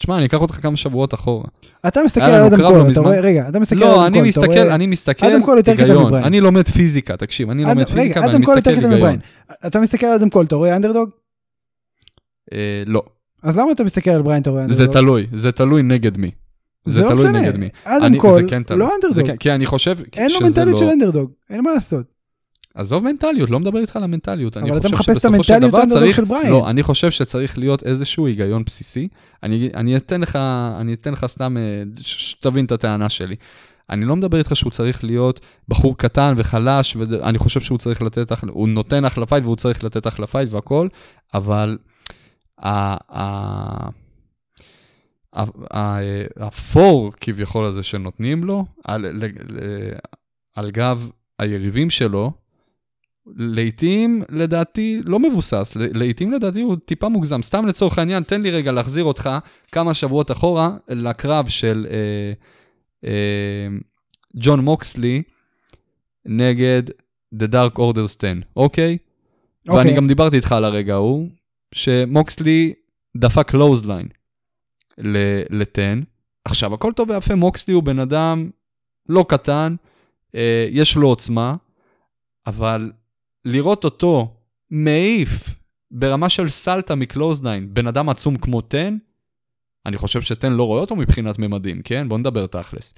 תשמע, 0.02 0.18
אני 0.18 0.26
אקח 0.26 0.42
אותך 0.42 0.56
כמה 0.62 0.78
שבועות 0.78 1.14
אחורה. 1.14 1.44
אתה 1.88 2.00
מסתכל 2.06 2.26
על 2.26 2.44
אדם 2.46 2.60
לא 2.60 2.68
קול, 2.70 2.92
אתה. 2.92 3.00
רואה, 3.00 3.20
רגע, 3.20 3.50
אתה 3.50 3.60
מסתכל 3.60 3.84
על 3.84 3.90
לא, 3.90 3.96
אדם 3.96 4.04
אני 4.04 4.20
קול, 4.20 4.30
אתה 4.30 4.40
מסתכל, 4.42 4.62
רואה- 4.64 4.76
אני 4.76 4.88
מסתכל 4.88 5.26
אדם 5.26 5.44
קול 5.44 5.58
יותר 5.58 5.76
קטן 5.76 5.98
מבריין. 5.98 6.24
אני 6.26 6.42
לומד 6.42 6.68
פיזיקה, 6.70 7.18
תקשיב, 7.18 7.50
אני 7.50 7.64
לומד 7.64 7.78
אדם- 7.78 7.86
פיזיקה 7.86 8.20
ואני 8.20 8.32
אדם 8.32 8.42
מסתכל 8.42 8.70
היגיון. 8.70 9.20
אתה 9.68 9.80
מסתכל 9.80 10.06
על 10.06 10.14
אדם 10.16 10.30
קול, 10.30 10.46
אתה 10.46 10.56
רואה 10.56 10.76
אנדרדוג? 10.76 11.10
אה, 12.54 12.84
לא, 12.86 13.04
אז 13.44 13.58
למה 13.58 13.72
אתה 13.72 13.84
מסתכל 13.84 14.10
על 14.12 14.22
בריין, 14.22 14.42
אתה 14.42 14.50
רואה 14.50 14.62
אנדרדוג? 14.64 14.86
זה 14.86 14.94
תלוי, 14.94 15.28
זה 15.34 15.52
תלוי 15.52 15.82
נגד 15.84 16.18
מי. 16.18 16.32
זה 16.86 17.02
לא 17.04 17.08
תלוי 17.08 17.24
משנה. 17.26 17.42
נגד 17.42 17.58
מי. 17.58 17.70
אדם 17.84 18.04
אני- 18.04 18.18
קול, 18.18 18.44
כן. 18.50 18.62
לא 18.70 18.90
אנדרדוג. 18.96 19.28
כן- 19.28 19.36
כי 19.38 19.52
אני 19.52 19.66
חושב 19.66 19.98
אין 20.18 20.24
לו 20.26 20.30
שזה 20.38 20.44
מנטליות 20.46 20.72
לא- 20.74 20.80
של 20.80 20.88
אנדרדוג, 20.90 21.32
אין 21.50 21.64
מה 21.64 21.72
לעשות. 21.74 22.06
עזוב 22.76 23.04
מנטליות, 23.04 23.50
לא 23.50 23.60
מדבר 23.60 23.80
איתך 23.80 23.96
על 23.96 24.04
המנטליות. 24.04 24.58
אבל 24.58 24.78
אתה 24.78 24.90
מחפש 24.90 25.18
את 25.18 25.26
המנטליות 25.26 25.74
האנדרדוג 25.74 25.90
צריך- 25.90 26.16
של 26.16 26.26
בריין. 26.26 26.50
לא, 26.52 26.70
אני 26.70 26.84
חושב 26.84 27.12
שצריך 27.12 27.58
להיות 27.58 27.84
איזשהו 27.84 28.28
היגיון 28.28 28.64
בסיסי. 28.64 29.08
אני, 29.44 29.70
אני 29.76 29.98
אתן 29.98 30.22
לך, 30.22 30.36
אני 30.80 30.94
אתן 30.94 31.14
לך 31.14 31.26
סתם, 31.28 31.58
אה, 31.58 31.84
שתבין 32.02 32.66
את 32.66 32.72
הטענה 32.72 33.10
שלי. 33.10 33.36
אני 33.90 34.06
לא 34.06 34.16
מדבר 34.16 34.38
איתך 34.38 34.56
שהוא 34.56 34.72
צריך 34.72 35.04
להיות 35.04 35.40
בחור 35.68 35.98
קטן 35.98 36.34
וחלש, 36.38 36.96
ואני 36.96 37.38
חושב 37.38 37.62
שהוא 37.62 37.78
צריך 37.78 38.02
לתת, 38.02 38.32
הוא 38.50 38.70
נותן 38.70 39.06
אחלה 39.06 39.26
fight 39.26 39.44
והוא 39.44 39.56
צריך 39.56 39.84
לתת 39.84 40.08
אחלה 40.08 40.28
fight 40.28 40.52
והכל, 40.52 40.88
אבל 41.34 41.78
ה- 42.60 43.20
ה- 43.20 43.90
ה- 45.34 45.46
ה- 45.78 46.00
הפור 46.40 47.12
כביכול 47.22 47.66
הזה 47.66 47.84
שנותנים 47.84 48.44
לו, 48.44 48.66
על, 48.86 49.06
על 50.56 50.72
גב 50.72 51.10
היריבים 51.40 51.90
שלו, 51.90 52.32
לעתים 53.28 54.24
לדעתי 54.30 55.02
לא 55.06 55.20
מבוסס, 55.20 55.74
לעתים 55.76 56.32
לדעתי 56.32 56.62
הוא 56.62 56.76
טיפה 56.86 57.10
מוגזם. 57.10 57.42
סתם 57.42 57.68
לצורך 57.68 58.00
העניין, 58.00 58.24
תן 58.24 58.42
לי 58.42 58.52
רגע 58.52 58.72
להחזיר 58.72 59.04
אותך 59.04 59.30
כמה 59.72 59.94
שבועות 59.94 60.32
אחורה 60.32 60.78
לקרב 60.90 61.48
של 61.48 61.88
אה, 61.90 62.34
אה, 63.10 63.68
ג'ון 64.36 64.60
מוקסלי 64.60 65.22
נגד 66.26 66.84
The 67.36 67.48
Dark 67.54 67.78
Order 67.78 68.06
10, 68.20 68.34
אוקיי? 68.56 68.98
ואני 69.68 69.80
אוקיי. 69.80 69.96
גם 69.96 70.08
דיברתי 70.08 70.36
איתך 70.36 70.52
על 70.52 70.66
הרגע 70.66 70.94
ההוא, 70.94 71.30
שמוקסלי 71.72 72.74
דפק 73.18 73.48
clothesline 73.48 74.08
ל-10. 74.98 76.06
עכשיו, 76.46 76.74
הכל 76.74 76.94
טוב 76.94 77.10
ויפה, 77.10 77.36
מוקסלי 77.36 77.74
הוא 77.74 77.84
בן 77.84 78.00
אדם 78.00 78.50
לא 79.10 79.26
קטן, 79.30 79.76
אה, 80.36 80.68
יש 80.72 80.96
לו 80.96 81.08
עוצמה, 81.08 81.56
אבל 82.48 82.92
לראות 83.46 83.84
אותו 83.84 84.34
מעיף 84.72 85.56
ברמה 85.92 86.30
של 86.30 86.50
סלטה 86.50 86.96
מ 86.96 87.02
clothesline, 87.02 87.74
בן 87.74 87.88
אדם 87.88 88.10
עצום 88.10 88.36
כמו 88.36 88.62
10, 88.70 88.90
אני 89.86 89.98
חושב 89.98 90.22
שטן 90.22 90.54
לא 90.54 90.64
רואה 90.64 90.82
אותו 90.82 90.96
מבחינת 90.96 91.40
ממדים, 91.40 91.82
כן? 91.82 92.10
בוא 92.10 92.18
נדבר 92.18 92.48
תכלס. 92.48 92.94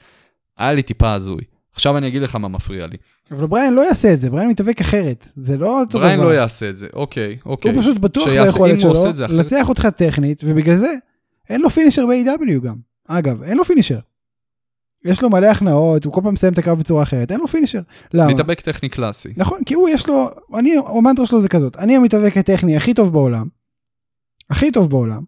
היה 0.57 0.71
לי 0.71 0.83
טיפה 0.83 1.13
הזוי. 1.13 1.41
עכשיו 1.73 1.97
אני 1.97 2.07
אגיד 2.07 2.21
לך 2.21 2.35
מה 2.35 2.47
מפריע 2.47 2.87
לי. 2.87 2.97
אבל 3.31 3.47
בריין 3.47 3.73
לא 3.73 3.81
יעשה 3.81 4.13
את 4.13 4.19
זה, 4.19 4.29
בריין 4.29 4.49
מתאבק 4.49 4.81
אחרת. 4.81 5.27
זה 5.35 5.57
לא 5.57 5.79
אותו 5.79 5.89
דבר. 5.89 5.99
בריין 5.99 6.19
לא 6.19 6.33
יעשה 6.35 6.69
את 6.69 6.77
זה, 6.77 6.87
אוקיי, 6.93 7.37
אוקיי. 7.45 7.71
הוא 7.71 7.81
פשוט 7.81 7.99
בטוח 7.99 8.27
ביכולת 8.27 8.79
שלו 8.81 8.93
לנצח 9.29 9.69
אותך 9.69 9.87
טכנית, 9.87 10.41
ובגלל 10.45 10.75
זה 10.75 10.93
אין 11.49 11.61
לו 11.61 11.69
פינישר 11.69 12.05
ב-AEW 12.05 12.59
גם. 12.63 12.75
אגב, 13.07 13.43
אין 13.43 13.57
לו 13.57 13.65
פינישר. 13.65 13.99
יש 15.05 15.21
לו 15.21 15.29
מלא 15.29 15.47
הכנעות, 15.47 16.05
הוא 16.05 16.13
כל 16.13 16.21
פעם 16.23 16.33
מסיים 16.33 16.53
את 16.53 16.57
הקרב 16.57 16.79
בצורה 16.79 17.03
אחרת, 17.03 17.31
אין 17.31 17.39
לו 17.39 17.47
פינישר. 17.47 17.81
למה? 18.13 18.33
מתאבק 18.33 18.61
טכני 18.61 18.89
קלאסי. 18.89 19.29
נכון, 19.37 19.63
כי 19.65 19.73
הוא 19.73 19.89
יש 19.89 20.07
לו, 20.07 20.29
אני, 20.55 20.75
המנטרה 20.87 21.25
שלו 21.25 21.41
זה 21.41 21.49
כזאת, 21.49 21.77
אני 21.77 21.95
המתאבק 21.95 22.37
הטכני 22.37 22.77
הכי 22.77 22.93
טוב 22.93 23.13
בעולם, 23.13 23.47
הכי 24.49 24.71
טוב 24.71 24.89
בעולם, 24.89 25.23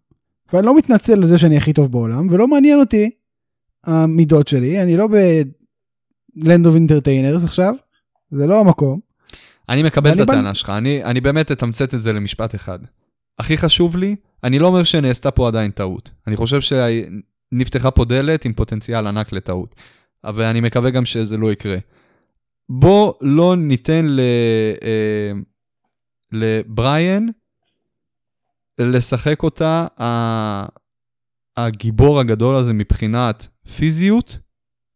ואני 0.54 0.66
לא 0.66 0.78
מתנצל 0.78 1.14
על 1.14 1.26
זה 1.26 1.38
שאני 1.38 1.58
הכי 1.58 1.74
טוב 1.74 1.92
בעולם, 1.92 2.28
ולא 2.32 2.48
מעניין 2.48 2.80
אותי 2.80 3.10
המידות 3.84 4.48
שלי, 4.48 4.82
אני 4.82 4.98
לא 4.98 5.08
ב-Land 5.08 6.66
of 6.66 6.76
Entertainers 6.76 7.46
עכשיו, 7.46 7.76
זה 8.32 8.48
לא 8.48 8.60
המקום. 8.60 9.00
אני 9.70 9.84
מקבל 9.84 10.14
את 10.14 10.20
הטענה 10.20 10.56
שלך, 10.56 10.70
אני, 10.70 11.04
אני 11.04 11.22
באמת 11.22 11.52
אתמצת 11.52 11.94
את 11.94 12.02
זה 12.02 12.14
למשפט 12.14 12.56
אחד. 12.56 12.80
הכי 13.40 13.58
חשוב 13.58 13.98
לי, 13.98 14.16
אני 14.44 14.60
לא 14.60 14.68
אומר 14.68 14.84
שנעשתה 14.84 15.32
פה 15.32 15.48
עדיין 15.48 15.72
טעות. 15.72 16.10
אני 16.28 16.36
חושב 16.36 16.62
שנפתחה 17.54 17.92
פה 17.92 18.06
דלת 18.06 18.46
עם 18.46 18.54
פוטנציאל 18.54 19.08
ענק 19.08 19.32
לטעות. 19.32 19.76
ואני 20.34 20.62
מקווה 20.62 20.90
גם 20.90 21.06
שזה 21.06 21.38
לא 21.38 21.52
יקרה. 21.52 21.78
בוא 22.70 23.14
לא 23.22 23.56
ניתן 23.56 24.06
ל, 24.06 24.20
אה, 24.84 25.32
לבריאן 26.32 27.26
לשחק 28.80 29.44
אותה 29.44 29.88
הגיבור 31.58 32.20
הגדול 32.20 32.56
הזה 32.56 32.74
מבחינת 32.74 33.48
פיזיות, 33.76 34.40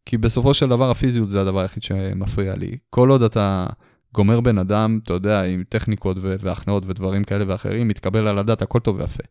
כי 0.06 0.18
בסופו 0.18 0.54
של 0.54 0.68
דבר 0.68 0.90
הפיזיות 0.90 1.30
זה 1.30 1.40
הדבר 1.40 1.60
היחיד 1.60 1.82
שמפריע 1.82 2.56
לי. 2.56 2.76
כל 2.90 3.10
עוד 3.10 3.22
אתה 3.22 3.66
גומר 4.14 4.40
בן 4.40 4.58
אדם, 4.58 5.00
אתה 5.04 5.12
יודע, 5.12 5.42
עם 5.42 5.64
טכניקות 5.68 6.16
והכנעות 6.20 6.82
ודברים 6.86 7.24
כאלה 7.24 7.44
ואחרים, 7.46 7.88
מתקבל 7.88 8.26
על 8.26 8.38
הדעת, 8.38 8.62
הכל 8.62 8.78
טוב 8.78 8.96
ויפה. 9.00 9.22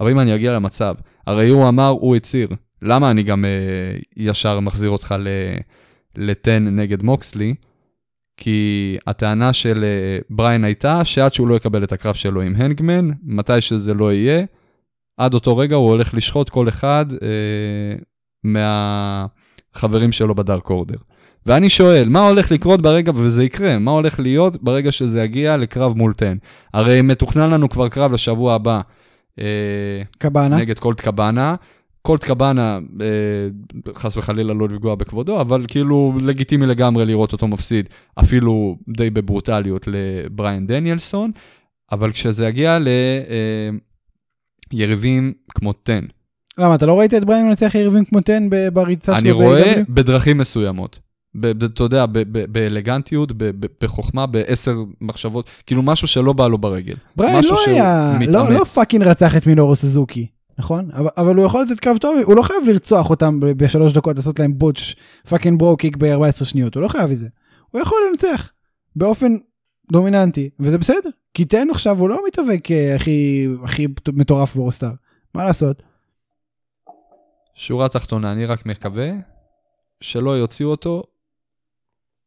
אבל 0.00 0.10
אם 0.10 0.20
אני 0.20 0.34
אגיע 0.34 0.52
למצב, 0.52 0.94
הרי 1.26 1.48
הוא 1.48 1.68
אמר, 1.68 1.88
הוא 1.88 2.16
הצהיר, 2.16 2.48
למה 2.82 3.10
אני 3.10 3.22
גם 3.22 3.44
אה, 3.44 3.50
ישר 4.16 4.60
מחזיר 4.60 4.90
אותך 4.90 5.14
ל-10 5.18 6.50
נגד 6.60 7.02
מוקסלי? 7.02 7.54
כי 8.36 8.96
הטענה 9.06 9.52
של 9.52 9.84
אה, 9.84 10.18
בריין 10.30 10.64
הייתה 10.64 11.04
שעד 11.04 11.32
שהוא 11.32 11.48
לא 11.48 11.54
יקבל 11.54 11.84
את 11.84 11.92
הקרב 11.92 12.14
שלו 12.14 12.40
עם 12.40 12.56
הנגמן, 12.56 13.08
מתי 13.22 13.60
שזה 13.60 13.94
לא 13.94 14.12
יהיה, 14.12 14.44
עד 15.16 15.34
אותו 15.34 15.56
רגע 15.56 15.76
הוא 15.76 15.88
הולך 15.88 16.14
לשחוט 16.14 16.48
כל 16.48 16.68
אחד 16.68 17.06
אה, 17.22 17.96
מהחברים 18.44 20.12
שלו 20.12 20.34
בדארק 20.34 20.70
אורדר. 20.70 20.96
ואני 21.46 21.70
שואל, 21.70 22.08
מה 22.08 22.20
הולך 22.20 22.50
לקרות 22.50 22.82
ברגע, 22.82 23.12
וזה 23.14 23.44
יקרה, 23.44 23.78
מה 23.78 23.90
הולך 23.90 24.20
להיות 24.20 24.62
ברגע 24.62 24.92
שזה 24.92 25.22
יגיע 25.22 25.56
לקרב 25.56 25.96
מול 25.96 26.12
10? 26.16 26.32
הרי 26.74 27.02
מתוכנן 27.02 27.50
לנו 27.50 27.68
כבר 27.68 27.88
קרב 27.88 28.12
לשבוע 28.12 28.54
הבא. 28.54 28.80
קבאנה. 30.18 30.56
נגד 30.56 30.78
קולט 30.78 31.00
קבאנה. 31.00 31.54
קולט 32.02 32.24
קבאנה, 32.24 32.78
אה, 33.00 33.06
חס 33.94 34.16
וחלילה 34.16 34.54
לא 34.54 34.68
לפגוע 34.68 34.94
בכבודו, 34.94 35.40
אבל 35.40 35.64
כאילו 35.68 36.12
לגיטימי 36.20 36.66
לגמרי 36.66 37.06
לראות 37.06 37.32
אותו 37.32 37.48
מפסיד, 37.48 37.88
אפילו 38.20 38.76
די 38.88 39.10
בברוטליות 39.10 39.86
לבריאן 39.86 40.66
דניאלסון, 40.66 41.30
אבל 41.92 42.12
כשזה 42.12 42.46
יגיע 42.46 42.78
ליריבים 44.72 45.32
אה, 45.36 45.52
כמו 45.54 45.72
10, 45.84 45.98
למה, 46.58 46.74
אתה 46.74 46.86
לא 46.86 46.98
ראית 46.98 47.14
את 47.14 47.24
בריין 47.24 47.48
מנצח 47.48 47.74
יריבים 47.74 48.04
כמו 48.04 48.18
10 48.24 48.38
ב- 48.50 48.68
בריצה 48.68 49.18
אני 49.18 49.28
שלו 49.28 49.36
רואה 49.36 49.74
ב-AEW? 49.76 49.84
בדרכים 49.88 50.38
מסוימות. 50.38 50.98
אתה 51.38 51.82
יודע, 51.82 52.06
באלגנטיות, 52.48 53.32
בחוכמה, 53.80 54.26
בעשר 54.26 54.76
מחשבות, 55.00 55.46
כאילו 55.66 55.82
משהו 55.82 56.08
שלא 56.08 56.32
בא 56.32 56.48
לו 56.48 56.58
ברגל. 56.58 56.94
בריין 57.16 57.44
לא 57.50 57.56
היה, 57.66 58.18
לא. 58.28 58.50
לא 58.50 58.64
fucking 58.64 59.04
רצח 59.04 59.36
את 59.36 59.46
מינורו 59.46 59.76
סוזוקי, 59.76 60.26
נכון? 60.58 60.90
אבל, 60.92 61.08
אבל 61.16 61.36
הוא 61.36 61.46
יכול 61.46 61.62
לתת 61.62 61.80
קרב 61.80 61.96
טוב, 61.96 62.18
הוא 62.24 62.36
לא 62.36 62.42
חייב 62.42 62.66
לרצוח 62.66 63.10
אותם 63.10 63.40
בשלוש 63.40 63.92
דקות, 63.92 64.16
לעשות 64.16 64.38
להם 64.38 64.58
בוטש 64.58 64.96
fucking 65.28 65.58
Brogue 65.58 65.76
Kick 65.76 65.96
ב-14 65.96 66.44
שניות, 66.44 66.74
הוא 66.74 66.82
לא 66.82 66.88
חייב 66.88 67.10
את 67.10 67.18
זה. 67.18 67.28
הוא 67.70 67.80
יכול 67.80 67.98
לנצח 68.08 68.52
באופן 68.96 69.36
דומיננטי, 69.92 70.50
וזה 70.60 70.78
בסדר. 70.78 71.10
כי 71.34 71.44
תן 71.44 71.68
עכשיו 71.70 71.98
הוא 71.98 72.08
לא 72.08 72.20
מתאבק 72.26 72.70
אה, 72.70 72.94
הכי, 72.94 73.48
הכי 73.64 73.86
מטורף 74.12 74.54
ברוסטר, 74.54 74.92
מה 75.34 75.44
לעשות? 75.44 75.82
שורה 77.54 77.88
תחתונה, 77.88 78.32
אני 78.32 78.46
רק 78.46 78.66
מקווה 78.66 79.10
שלא 80.00 80.30
יוציאו 80.30 80.70
אותו 80.70 81.02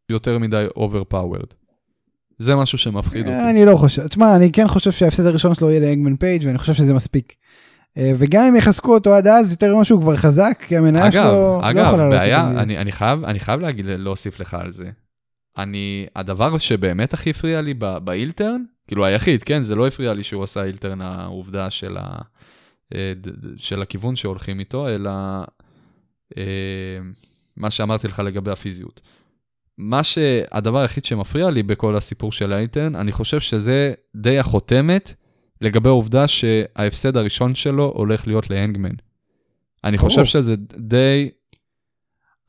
יותר 0.09 0.39
מדי 0.39 0.65
overpowered. 0.77 1.53
זה 2.39 2.55
משהו 2.55 2.77
שמפחיד 2.77 3.27
אותי. 3.27 3.49
אני 3.49 3.65
לא 3.65 3.77
חושב, 3.77 4.07
תשמע, 4.07 4.35
אני 4.35 4.51
כן 4.51 4.67
חושב 4.67 4.91
שההפסד 4.91 5.25
הראשון 5.25 5.53
שלו 5.53 5.69
יהיה 5.69 5.79
לאנגמן 5.79 6.15
פייג' 6.15 6.43
ואני 6.45 6.57
חושב 6.57 6.73
שזה 6.73 6.93
מספיק. 6.93 7.35
אה, 7.97 8.11
וגם 8.17 8.43
אם 8.43 8.55
יחזקו 8.55 8.93
אותו 8.93 9.15
עד 9.15 9.27
אז, 9.27 9.51
יותר 9.51 9.75
ממה 9.75 9.83
שהוא 9.83 10.01
כבר 10.01 10.15
חזק, 10.15 10.63
כי 10.67 10.77
המניה 10.77 11.07
אגב, 11.07 11.11
שלו 11.13 11.23
לא 11.23 11.59
אגב, 11.63 11.85
יכולה 11.85 11.97
לעלות 11.97 12.19
בעיה. 12.19 12.61
אני, 12.61 12.77
אני, 12.77 12.91
חייב, 12.91 13.23
אני 13.23 13.39
חייב 13.39 13.59
להגיד, 13.59 13.85
להוסיף 13.85 14.39
לך 14.39 14.53
על 14.53 14.71
זה. 14.71 14.91
אני, 15.57 16.05
הדבר 16.15 16.57
שבאמת 16.57 17.13
הכי 17.13 17.29
הפריע 17.29 17.61
לי 17.61 17.73
באילטרן, 17.73 18.63
כאילו 18.87 19.05
היחיד, 19.05 19.43
כן, 19.43 19.63
זה 19.63 19.75
לא 19.75 19.87
הפריע 19.87 20.13
לי 20.13 20.23
שהוא 20.23 20.43
עשה 20.43 20.63
אילטרן, 20.63 21.01
העובדה 21.01 21.69
של, 21.69 21.97
ה, 21.97 22.17
אה, 22.95 23.13
של 23.57 23.81
הכיוון 23.81 24.15
שהולכים 24.15 24.59
איתו, 24.59 24.87
אלא 24.89 25.11
אה, 26.37 26.43
מה 27.57 27.71
שאמרתי 27.71 28.07
לך 28.07 28.19
לגבי 28.19 28.51
הפיזיות. 28.51 29.01
מה 29.77 30.03
שהדבר 30.03 30.79
היחיד 30.79 31.05
שמפריע 31.05 31.49
לי 31.49 31.63
בכל 31.63 31.95
הסיפור 31.95 32.31
של 32.31 32.53
האילטרן, 32.53 32.95
אני 32.95 33.11
חושב 33.11 33.39
שזה 33.39 33.93
די 34.15 34.39
החותמת 34.39 35.13
לגבי 35.61 35.89
העובדה 35.89 36.27
שההפסד 36.27 37.17
הראשון 37.17 37.55
שלו 37.55 37.93
הולך 37.95 38.27
להיות 38.27 38.49
להנגמן. 38.49 38.91
אני 39.83 39.97
ברור. 39.97 40.09
חושב 40.09 40.25
שזה 40.25 40.55
די 40.77 41.29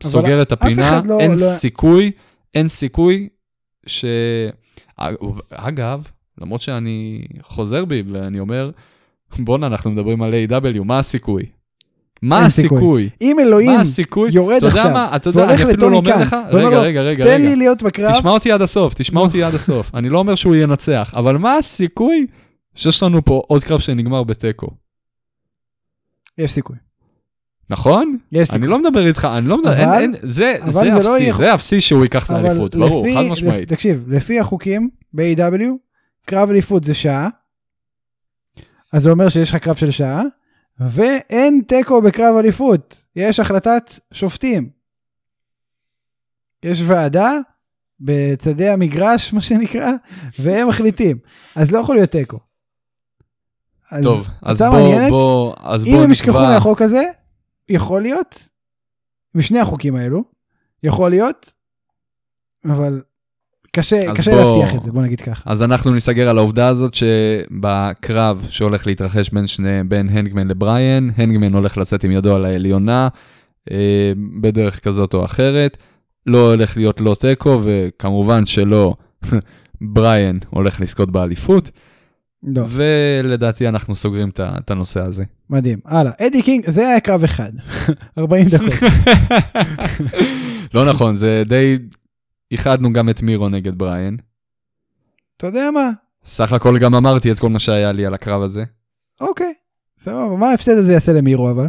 סוגר 0.02 0.42
את 0.42 0.52
הפינה, 0.52 1.00
לא- 1.04 1.20
אין 1.20 1.32
לא- 1.32 1.56
סיכוי, 1.58 2.10
אין 2.54 2.68
סיכוי 2.68 3.28
ש... 3.86 4.04
אגב, 5.50 6.08
למרות 6.40 6.60
שאני 6.60 7.24
חוזר 7.42 7.84
בי 7.84 8.02
ואני 8.06 8.40
אומר, 8.40 8.70
בואנה, 9.38 9.66
אנחנו 9.66 9.90
מדברים 9.90 10.22
על 10.22 10.34
A.W, 10.48 10.84
מה 10.84 10.98
הסיכוי? 10.98 11.46
מה. 12.28 12.44
הסיכוי? 12.46 13.08
אם 13.20 13.40
אלוהים? 13.40 13.80
יורד 14.30 14.64
עכשיו, 14.64 15.08
והולך 15.32 15.60
אני 15.60 15.64
לא 15.64 15.70
לטוני 15.72 16.02
קאן, 16.02 16.24
ואומר 16.52 16.66
רגע, 16.66 16.76
לו, 16.76 16.82
רגע, 16.82 17.02
רגע, 17.02 17.24
תן. 17.24 17.42
לי 17.42 17.56
להיות 17.56 17.82
בקרב, 17.82 18.12
תשמע 18.12 18.30
אותי 18.30 18.52
עד 18.52 18.62
הסוף, 18.62 18.94
תשמע 18.94 19.20
אותי 19.20 19.42
עד 19.42 19.54
הסוף. 19.54 19.94
אני 19.94 20.08
לא 20.08 20.18
אומר 20.18 20.34
שהוא 20.34 20.54
ינצח, 20.56 21.12
אבל 21.16 21.36
מה 21.38 21.56
הסיכוי 21.56 22.26
שיש 22.74 23.02
לנו 23.02 23.24
פה 23.24 23.42
עוד 23.46 23.64
קרב 23.64 23.80
שנגמר 23.80 24.22
בתיקו? 24.22 24.66
יש 26.38 26.52
סיכוי. 26.52 26.76
נכון? 27.70 28.16
יש 28.32 28.38
אני 28.38 28.46
סיכוי. 28.46 28.66
לא 28.68 28.78
מדבר 28.78 29.06
איתך, 29.06 29.28
אני 29.38 29.48
לא 29.48 29.58
מדבר, 29.58 29.72
אין, 29.72 29.88
אבל- 29.88 29.98
אין, 29.98 30.14
זה, 30.22 30.54
אבל 30.62 30.72
זה 30.72 30.80
זה 30.80 31.02
לא 31.02 31.16
אפסי, 31.16 31.32
זה 31.32 31.54
אפסי 31.54 31.80
שהוא 31.80 32.02
ייקח 32.02 32.26
את 32.26 32.30
האליפות, 32.30 32.76
ברור, 32.76 33.06
חד 33.14 33.22
משמעית. 33.32 33.68
תקשיב, 33.68 34.04
לפי 34.08 34.40
החוקים 34.40 34.90
ב-AW, 35.12 35.62
קרב 36.26 36.50
אליפות 36.50 36.84
זה 36.84 36.94
שעה, 36.94 37.28
אז 38.92 39.02
זה 39.02 39.10
אומר 39.10 39.28
שיש 39.28 39.50
לך 39.50 39.56
קרב 39.56 39.76
של 39.76 39.90
שעה, 39.90 40.22
ואין 40.80 41.62
תיקו 41.68 42.02
בקרב 42.02 42.36
אליפות, 42.36 43.04
יש 43.16 43.40
החלטת 43.40 43.90
שופטים. 44.12 44.70
יש 46.62 46.82
ועדה 46.86 47.32
בצדי 48.00 48.68
המגרש, 48.68 49.32
מה 49.32 49.40
שנקרא, 49.40 49.92
והם 50.38 50.68
מחליטים. 50.68 51.18
אז 51.56 51.72
לא 51.72 51.78
יכול 51.78 51.96
להיות 51.96 52.10
תיקו. 52.10 52.38
אז 53.90 54.04
טוב, 54.04 54.28
אז 54.42 54.62
בוא, 54.62 54.68
מעניינת. 54.68 55.10
בוא, 55.10 55.54
אז 55.62 55.86
אם 55.86 55.92
בוא 55.92 56.02
הם 56.02 56.10
ישכחו 56.10 56.38
נקבע, 56.38 56.54
מהחוק 56.54 56.82
הזה, 56.82 57.02
יכול 57.68 58.02
להיות, 58.02 58.48
בשני 59.34 59.60
החוקים 59.60 59.96
האלו, 59.96 60.24
יכול 60.82 61.10
להיות, 61.10 61.52
אבל 62.64 63.02
קשה, 63.74 64.14
קשה 64.14 64.30
בוא- 64.30 64.40
להבטיח 64.60 64.74
את 64.74 64.82
זה, 64.82 64.92
בוא 64.92 65.02
נגיד 65.02 65.20
ככה. 65.20 65.42
אז 65.46 65.62
אנחנו 65.62 65.94
נסגר 65.94 66.28
על 66.28 66.38
העובדה 66.38 66.68
הזאת 66.68 66.94
שבקרב 66.94 68.46
שהולך 68.50 68.86
להתרחש 68.86 69.30
בין 69.30 69.46
שני, 69.46 69.84
בין 69.88 70.08
הנגמן 70.08 70.48
לבריאן, 70.48 71.08
הנגמן 71.16 71.52
הולך 71.54 71.78
לצאת 71.78 72.04
עם 72.04 72.10
ידו 72.10 72.34
על 72.34 72.44
העליונה, 72.44 73.08
אה, 73.70 74.12
בדרך 74.40 74.80
כזאת 74.84 75.14
או 75.14 75.24
אחרת, 75.24 75.76
לא 76.26 76.50
הולך 76.50 76.76
להיות 76.76 77.00
לא 77.00 77.16
תיקו, 77.20 77.60
וכמובן 77.64 78.46
שלא, 78.46 78.94
בריאן 79.80 80.38
הולך 80.50 80.80
לזכות 80.80 81.10
באליפות, 81.12 81.70
לא, 82.46 82.62
ולדעתי 82.68 83.68
אנחנו 83.68 83.94
סוגרים 83.94 84.30
את 84.38 84.70
הנושא 84.70 85.00
הזה. 85.00 85.24
מדהים. 85.50 85.78
הלאה, 85.86 86.12
אדי 86.20 86.42
קינג, 86.42 86.70
זה 86.70 86.88
היה 86.88 87.00
קרב 87.00 87.24
אחד, 87.24 87.52
40 88.18 88.46
דקות. 88.48 88.72
לא 90.74 90.84
נכון, 90.84 91.14
זה 91.16 91.42
די... 91.46 91.78
איחדנו 92.54 92.92
גם 92.92 93.08
את 93.08 93.22
מירו 93.22 93.48
נגד 93.48 93.78
בריאן. 93.78 94.16
אתה 95.36 95.46
יודע 95.46 95.70
מה? 95.70 95.90
סך 96.24 96.52
הכל 96.52 96.78
גם 96.78 96.94
אמרתי 96.94 97.32
את 97.32 97.38
כל 97.38 97.48
מה 97.48 97.58
שהיה 97.58 97.92
לי 97.92 98.06
על 98.06 98.14
הקרב 98.14 98.42
הזה. 98.42 98.64
אוקיי, 99.20 99.52
סבבה, 99.98 100.36
מה 100.36 100.50
ההפסד 100.50 100.72
הזה 100.78 100.92
יעשה 100.92 101.12
למירו 101.12 101.50
אבל? 101.50 101.66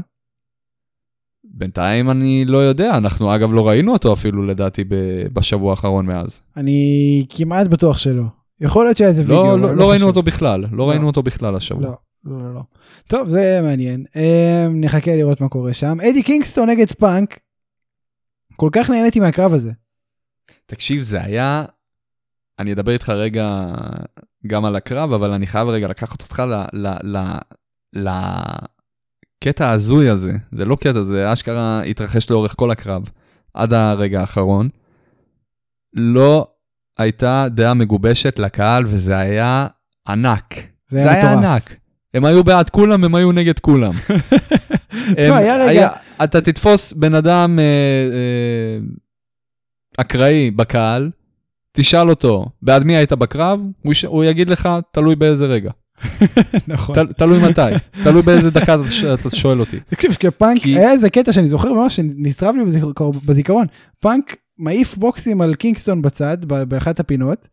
בינתיים 1.43 2.09
אני 2.09 2.45
לא 2.45 2.57
יודע, 2.57 2.97
אנחנו 2.97 3.35
אגב 3.35 3.53
לא 3.53 3.67
ראינו 3.67 3.93
אותו 3.93 4.13
אפילו 4.13 4.43
לדעתי 4.43 4.83
ב- 4.83 5.27
בשבוע 5.33 5.71
האחרון 5.71 6.05
מאז. 6.05 6.39
אני 6.57 7.25
כמעט 7.29 7.67
בטוח 7.67 7.97
שלא. 7.97 8.23
יכול 8.61 8.85
להיות 8.85 8.97
שהיה 8.97 9.09
איזה 9.09 9.21
וידאו, 9.21 9.57
לא, 9.57 9.59
לא, 9.59 9.75
לא 9.75 9.89
ראינו. 9.89 10.05
אותו 10.05 10.23
בכלל, 10.23 10.61
לא 10.61 10.67
לא. 10.77 10.89
ראינו 10.89 11.07
אותו 11.07 11.23
בכלל 11.23 11.55
השבוע. 11.55 11.81
לא, 11.83 11.95
לא, 12.25 12.39
לא, 12.43 12.53
לא. 12.55 12.61
טוב, 13.07 13.29
זה 13.29 13.59
מעניין. 13.63 14.05
אמ, 14.15 14.81
נחכה 14.81 15.15
לראות 15.15 15.41
מה 15.41 15.49
קורה 15.49 15.73
שם. 15.73 15.97
אדי 16.09 16.23
קינגסטון 16.23 16.69
נגד 16.69 16.91
פאנק. 16.91 17.39
כל 18.55 18.69
כך 18.71 18.89
נהניתי 18.89 19.19
מהקרב 19.19 19.53
הזה. 19.53 19.71
תקשיב, 20.65 21.01
זה 21.01 21.21
היה... 21.21 21.65
אני 22.59 22.73
אדבר 22.73 22.91
איתך 22.91 23.09
רגע 23.09 23.65
גם 24.47 24.65
על 24.65 24.75
הקרב, 24.75 25.13
אבל 25.13 25.31
אני 25.31 25.47
חייב 25.47 25.67
רגע 25.67 25.87
לקחת 25.87 26.21
אותך 26.21 26.43
ל... 26.47 26.53
ל, 26.73 26.87
ל, 27.03 27.17
ל 27.95 28.09
קטע 29.43 29.67
ההזוי 29.67 30.09
הזה, 30.09 30.33
זה 30.51 30.65
לא 30.65 30.75
קטע, 30.75 31.03
זה 31.03 31.33
אשכרה 31.33 31.81
התרחש 31.81 32.29
לאורך 32.29 32.53
כל 32.57 32.71
הקרב, 32.71 33.09
עד 33.53 33.73
הרגע 33.73 34.19
האחרון. 34.19 34.69
לא 35.93 36.47
הייתה 36.97 37.47
דעה 37.51 37.73
מגובשת 37.73 38.39
לקהל, 38.39 38.83
וזה 38.87 39.17
היה 39.17 39.67
ענק. 40.07 40.55
זה 40.87 41.11
היה 41.11 41.25
מטורף. 41.25 41.45
ענק. 41.45 41.75
הם 42.13 42.25
היו 42.25 42.43
בעד 42.43 42.69
כולם, 42.69 43.03
הם 43.03 43.15
היו 43.15 43.31
נגד 43.31 43.59
כולם. 43.59 43.93
תשמע, 45.17 45.37
היה 45.37 45.65
רגע, 45.65 45.89
אתה 46.23 46.41
תתפוס 46.41 46.93
בן 46.93 47.13
אדם 47.13 47.59
אה, 47.59 47.63
אה, 48.13 48.79
אקראי 49.97 50.51
בקהל, 50.51 51.09
תשאל 51.71 52.09
אותו, 52.09 52.45
בעד 52.61 52.83
מי 52.83 52.95
היית 52.95 53.13
בקרב? 53.13 53.59
הוא, 53.81 53.91
יש, 53.91 54.05
הוא 54.05 54.23
יגיד 54.23 54.49
לך, 54.49 54.69
תלוי 54.91 55.15
באיזה 55.15 55.45
רגע. 55.45 55.71
נכון. 56.67 56.95
ת, 56.95 57.11
תלוי 57.17 57.39
מתי, 57.49 57.61
תלוי 58.03 58.21
באיזה 58.21 58.51
דקה 58.51 58.75
אתה, 58.75 58.87
ש- 58.91 59.03
אתה 59.03 59.29
שואל 59.35 59.59
אותי. 59.59 59.79
תקשיב, 59.89 60.11
כשפאנק, 60.19 60.61
כי- 60.61 60.77
היה 60.79 60.91
איזה 60.91 61.09
קטע 61.09 61.33
שאני 61.33 61.47
זוכר 61.47 61.73
ממש 61.73 61.95
שנצרב 61.95 62.55
לי 62.55 62.65
בזיכרון- 62.65 63.19
בזיכרון. 63.25 63.65
פאנק 63.99 64.35
מעיף 64.57 64.97
בוקסים 64.97 65.41
על 65.41 65.55
קינגסטון 65.55 66.01
בצד, 66.01 66.37
באחת 66.45 66.99
הפינות, 66.99 67.47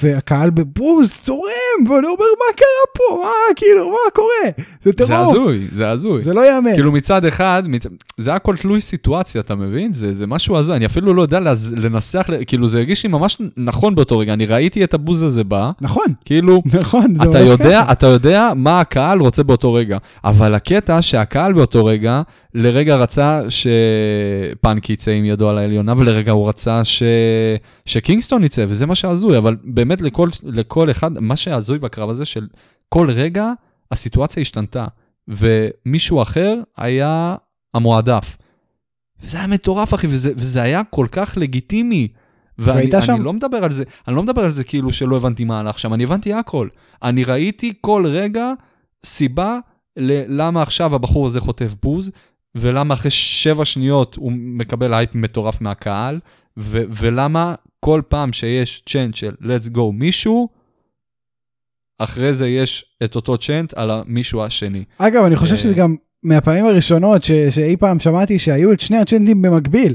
והקהל 0.00 0.50
בבוז 0.50 1.12
צורם, 1.12 1.88
ואני 1.88 2.06
אומר, 2.06 2.16
מה 2.16 2.56
קרה 2.56 2.86
פה? 2.96 3.22
מה, 3.24 3.54
כאילו, 3.56 3.90
מה 3.90 4.10
קורה? 4.14 4.50
זה 4.56 4.64
זה 4.84 4.92
טירוף, 4.92 5.12
הזוי, 5.12 5.66
זה 5.72 5.90
הזוי. 5.90 6.20
זה 6.20 6.32
לא 6.32 6.40
ייאמן. 6.40 6.74
כאילו 6.74 6.92
מצד 6.92 7.24
אחד, 7.24 7.62
מצ... 7.66 7.86
זה 8.18 8.34
הכל 8.34 8.56
תלוי 8.56 8.80
סיטואציה, 8.80 9.40
אתה 9.40 9.54
מבין? 9.54 9.92
זה, 9.92 10.12
זה 10.14 10.26
משהו 10.26 10.56
הזוי, 10.56 10.76
אני 10.76 10.86
אפילו 10.86 11.14
לא 11.14 11.22
יודע 11.22 11.40
לז... 11.40 11.72
לנסח, 11.76 12.26
כאילו 12.46 12.68
זה 12.68 12.78
הרגיש 12.78 13.02
לי 13.02 13.08
ממש 13.08 13.38
נכון 13.56 13.94
באותו 13.94 14.18
רגע, 14.18 14.32
אני 14.32 14.46
ראיתי 14.46 14.84
את 14.84 14.94
הבוז 14.94 15.22
הזה 15.22 15.44
בא, 15.44 15.70
נכון, 15.80 16.06
כאילו, 16.24 16.62
נכון, 16.80 17.14
זה 17.18 17.30
אתה 17.30 17.38
יודע, 17.38 17.82
ככה. 17.82 17.92
אתה 17.92 18.06
יודע 18.06 18.50
מה 18.56 18.80
הקהל 18.80 19.20
רוצה 19.20 19.42
באותו 19.42 19.72
רגע, 19.72 19.98
אבל 20.24 20.54
הקטע 20.54 21.02
שהקהל 21.02 21.52
באותו 21.52 21.84
רגע, 21.84 22.22
לרגע 22.54 22.96
רצה 22.96 23.40
שפאנק 23.48 24.90
יצא 24.90 25.10
עם 25.10 25.24
ידו 25.24 25.48
על 25.48 25.58
העליונה, 25.58 25.94
ולרגע 25.98 26.32
הוא 26.32 26.48
רצה 26.48 26.84
ש... 26.84 27.02
שקינגסטון 27.86 28.44
יצא, 28.44 28.64
וזה 28.68 28.86
מה 28.86 28.94
שהזוי, 28.94 29.38
אבל 29.38 29.56
באמת 29.64 30.00
לכל, 30.02 30.28
לכל 30.44 30.90
אחד, 30.90 31.18
מה 31.18 31.36
שהזוי 31.36 31.78
בקרב 31.78 32.10
הזה, 32.10 32.24
של 32.24 32.46
כל 32.88 33.10
רגע 33.10 33.52
הסיטואציה 33.90 34.40
השתנתה, 34.40 34.86
ומישהו 35.28 36.22
אחר 36.22 36.54
היה 36.76 37.36
המועדף. 37.74 38.36
וזה 39.22 39.38
היה 39.38 39.46
מטורף, 39.46 39.94
אחי, 39.94 40.06
וזה, 40.06 40.32
וזה 40.36 40.62
היה 40.62 40.82
כל 40.90 41.06
כך 41.12 41.34
לגיטימי. 41.36 42.08
ואני 42.58 42.82
שם- 43.06 43.22
לא 43.22 43.32
מדבר 43.32 43.64
על 43.64 43.70
זה, 43.70 43.84
אני 44.08 44.16
לא 44.16 44.22
מדבר 44.22 44.42
על 44.44 44.50
זה 44.50 44.64
כאילו 44.64 44.92
שלא 44.92 45.16
הבנתי 45.16 45.44
מה 45.44 45.58
הלך 45.60 45.78
שם, 45.78 45.94
אני 45.94 46.04
הבנתי 46.04 46.32
הכל. 46.32 46.68
אני 47.02 47.24
ראיתי 47.24 47.72
כל 47.80 48.04
רגע 48.06 48.52
סיבה 49.06 49.58
ל- 49.96 50.40
למה 50.42 50.62
עכשיו 50.62 50.94
הבחור 50.94 51.26
הזה 51.26 51.40
חוטף 51.40 51.74
בוז, 51.82 52.10
ולמה 52.54 52.94
אחרי 52.94 53.10
שבע 53.10 53.64
שניות 53.64 54.14
הוא 54.16 54.32
מקבל 54.32 54.94
הייפ 54.94 55.14
מטורף 55.14 55.60
מהקהל, 55.60 56.20
ו- 56.58 56.82
ולמה 56.88 57.54
כל 57.80 58.02
פעם 58.08 58.32
שיש 58.32 58.82
chant 58.88 59.14
של 59.14 59.34
let's 59.40 59.76
go 59.76 59.80
מישהו, 59.92 60.48
אחרי 61.98 62.34
זה 62.34 62.48
יש 62.48 62.84
את 63.04 63.16
אותו 63.16 63.38
צ'אנט 63.38 63.74
על 63.74 63.90
המישהו 63.90 64.42
השני. 64.42 64.84
אגב, 64.98 65.24
אני 65.24 65.36
חושב 65.36 65.54
אה, 65.54 65.58
שזה 65.58 65.74
גם 65.74 65.96
מהפעמים 66.22 66.66
הראשונות 66.66 67.24
ש- 67.24 67.32
שאי 67.32 67.76
פעם 67.76 68.00
שמעתי 68.00 68.38
שהיו 68.38 68.72
את 68.72 68.80
שני 68.80 68.98
הצ'נטים 68.98 69.42
במקביל, 69.42 69.94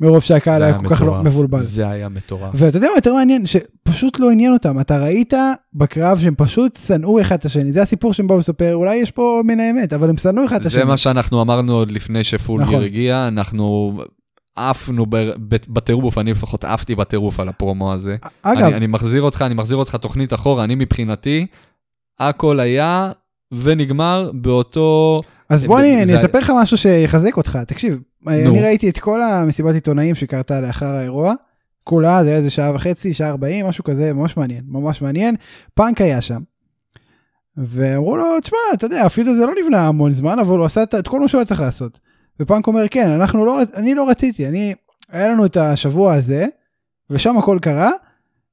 מרוב 0.00 0.22
שהקהל 0.22 0.62
היה 0.62 0.72
היה 0.72 0.82
כל 0.82 0.88
כך 0.88 1.02
לא. 1.02 1.22
מבולבל. 1.22 1.60
זה 1.60 1.88
היה 1.88 2.08
מטורף. 2.08 2.50
ואתה 2.54 2.76
יודע 2.76 2.88
מה 2.88 2.94
יותר 2.96 3.14
מעניין? 3.14 3.46
שפשוט 3.46 4.18
לא 4.20 4.30
עניין 4.30 4.52
אותם. 4.52 4.80
אתה 4.80 4.98
ראית 4.98 5.34
בקרב 5.74 6.18
שהם 6.18 6.34
פשוט 6.36 6.76
שנאו 6.86 7.20
אחד 7.20 7.34
את 7.38 7.44
השני. 7.44 7.72
זה 7.72 7.82
הסיפור 7.82 8.12
שהם 8.12 8.26
באו 8.26 8.38
לספר, 8.38 8.74
אולי 8.74 8.96
יש 8.96 9.10
פה 9.10 9.42
מן 9.44 9.60
האמת, 9.60 9.92
אבל 9.92 10.08
הם 10.08 10.16
שנאו 10.16 10.46
אחד 10.46 10.60
את 10.60 10.66
השני. 10.66 10.80
זה 10.80 10.84
מה 10.84 10.96
שאנחנו 10.96 11.42
אמרנו 11.42 11.72
עוד 11.72 11.92
לפני 11.92 12.24
שפולגר 12.24 12.68
נכון. 12.70 12.82
הגיע, 12.82 13.28
אנחנו 13.28 13.98
עפנו 14.56 15.06
בטירוף, 15.68 16.18
אני 16.18 16.30
לפחות 16.30 16.64
עפתי 16.64 16.94
בטירוף 16.94 17.40
על 17.40 17.48
הפרומו 17.48 17.92
הזה. 17.92 18.16
אגב, 18.42 18.62
אני, 18.62 18.74
אני 18.74 18.86
מחזיר 18.86 19.22
אותך, 19.22 19.42
אני 19.42 19.54
מחזיר 19.54 19.76
אותך 19.76 19.96
תוכנית 19.96 20.34
אחורה, 20.34 20.64
אני 20.64 20.74
מבחינתי, 20.74 21.46
הכל 22.20 22.60
היה 22.60 23.12
ונגמר 23.52 24.30
באותו... 24.34 25.18
אז 25.54 25.64
בוא 25.64 25.78
זה- 25.80 25.84
אני, 25.84 25.96
אני 25.96 26.06
זה- 26.06 26.16
אספר 26.16 26.38
לך 26.38 26.52
משהו 26.60 26.76
שיחזק 26.78 27.36
אותך. 27.36 27.58
תקשיב, 27.66 27.98
נו. 28.22 28.30
אני 28.30 28.60
ראיתי 28.62 28.88
את 28.88 28.98
כל 28.98 29.22
המסיבת 29.22 29.74
עיתונאים 29.74 30.14
שקרתה 30.14 30.60
לאחר 30.60 30.86
האירוע. 30.86 31.34
כולה, 31.84 32.22
זה 32.24 32.28
היה 32.28 32.38
איזה 32.38 32.50
שעה 32.50 32.74
וחצי, 32.74 33.12
שעה 33.14 33.30
ארבעים, 33.30 33.66
משהו 33.66 33.84
כזה, 33.84 34.12
ממש 34.12 34.36
מעניין, 34.36 34.64
ממש 34.68 35.02
מעניין. 35.02 35.36
פאנק 35.74 36.00
היה 36.00 36.20
שם. 36.20 36.40
ואמרו 37.56 38.16
לו, 38.16 38.40
תשמע, 38.42 38.58
אתה 38.74 38.86
יודע, 38.86 39.02
הפיוד 39.04 39.28
הזה 39.28 39.46
לא 39.46 39.52
נבנה 39.62 39.86
המון 39.88 40.12
זמן, 40.12 40.38
אבל 40.38 40.58
הוא 40.58 40.64
עשה 40.66 40.82
את- 40.82 40.94
את 40.94 41.08
כל 41.08 41.20
מה 41.20 41.28
שהוא 41.28 41.38
היה 41.38 41.46
צריך 41.46 41.60
לעשות. 41.60 42.00
ופאנק 42.40 42.66
אומר, 42.66 42.88
כן, 42.90 43.10
אנחנו 43.10 43.44
לא, 43.44 43.60
אני 43.74 43.94
לא 43.94 44.08
רציתי, 44.10 44.48
אני, 44.48 44.74
היה 45.10 45.28
לנו 45.28 45.46
את 45.46 45.56
השבוע 45.56 46.14
הזה, 46.14 46.46
ושם 47.10 47.38
הכל 47.38 47.58
קרה, 47.62 47.90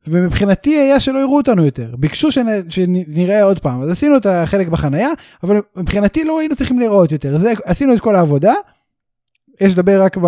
ומבחינתי 0.07 0.69
היה 0.69 0.99
שלא 0.99 1.19
יראו 1.19 1.37
אותנו 1.37 1.65
יותר. 1.65 1.95
ביקשו 1.97 2.31
שנ, 2.31 2.47
שנראה 2.69 3.43
עוד 3.43 3.59
פעם, 3.59 3.81
אז 3.81 3.89
עשינו 3.89 4.17
את 4.17 4.25
החלק 4.25 4.67
בחנייה, 4.67 5.09
אבל 5.43 5.61
מבחינתי 5.75 6.23
לא 6.23 6.39
היינו 6.39 6.55
צריכים 6.55 6.79
לראות 6.79 7.11
יותר. 7.11 7.37
זה, 7.37 7.53
עשינו 7.65 7.93
את 7.93 7.99
כל 7.99 8.15
העבודה, 8.15 8.53
יש 9.61 9.73
לדבר 9.73 10.03
רק 10.03 10.17
ב, 10.17 10.27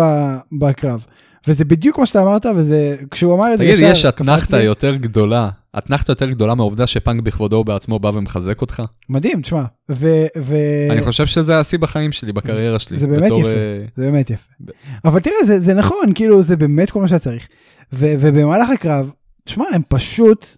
בקרב. 0.58 1.06
וזה 1.46 1.64
בדיוק 1.64 1.98
מה 1.98 2.06
שאתה 2.06 2.22
אמרת, 2.22 2.46
וזה, 2.56 2.96
כשהוא 3.10 3.34
אמר 3.34 3.54
את 3.54 3.58
זה 3.58 3.64
תגיד, 3.64 3.74
ישר 3.74 3.84
יש 3.84 4.06
קפץ 4.06 4.14
אתנחתא 4.14 4.56
לי. 4.56 4.62
יותר 4.62 4.96
גדולה, 4.96 5.48
אתנחתא 5.78 6.12
יותר 6.12 6.30
גדולה 6.30 6.54
מהעובדה 6.54 6.86
שפאנק 6.86 7.22
בכבודו 7.22 7.56
ובעצמו 7.56 7.98
בא 7.98 8.10
ומחזק 8.14 8.60
אותך? 8.60 8.82
מדהים, 9.08 9.42
תשמע. 9.42 9.62
ו... 9.90 10.24
ו... 10.38 10.56
אני 10.90 11.02
חושב 11.02 11.26
שזה 11.26 11.58
השיא 11.58 11.78
בחיים 11.78 12.12
שלי, 12.12 12.32
בקריירה 12.32 12.78
שלי. 12.78 12.96
זה 12.96 13.06
באמת 13.06 13.24
בתור, 13.24 13.40
יפה. 13.40 13.50
אה, 13.50 13.84
זה 13.96 14.04
באמת 14.04 14.30
יפה. 14.30 14.52
ב- 14.60 14.70
אבל 15.04 15.20
תראה, 15.20 15.36
זה, 15.46 15.60
זה 15.60 15.74
נכון, 15.74 16.12
כאילו, 16.14 16.42
זה 16.42 16.56
באמת 16.56 16.90
כל 16.90 17.00
מה 17.00 17.08
שהיה 17.08 17.18
צריך. 17.18 17.48
ו, 17.92 18.14
ובמהלך 18.20 18.70
הקרב, 18.70 19.10
תשמע, 19.44 19.64
הם 19.74 19.82
פשוט 19.88 20.56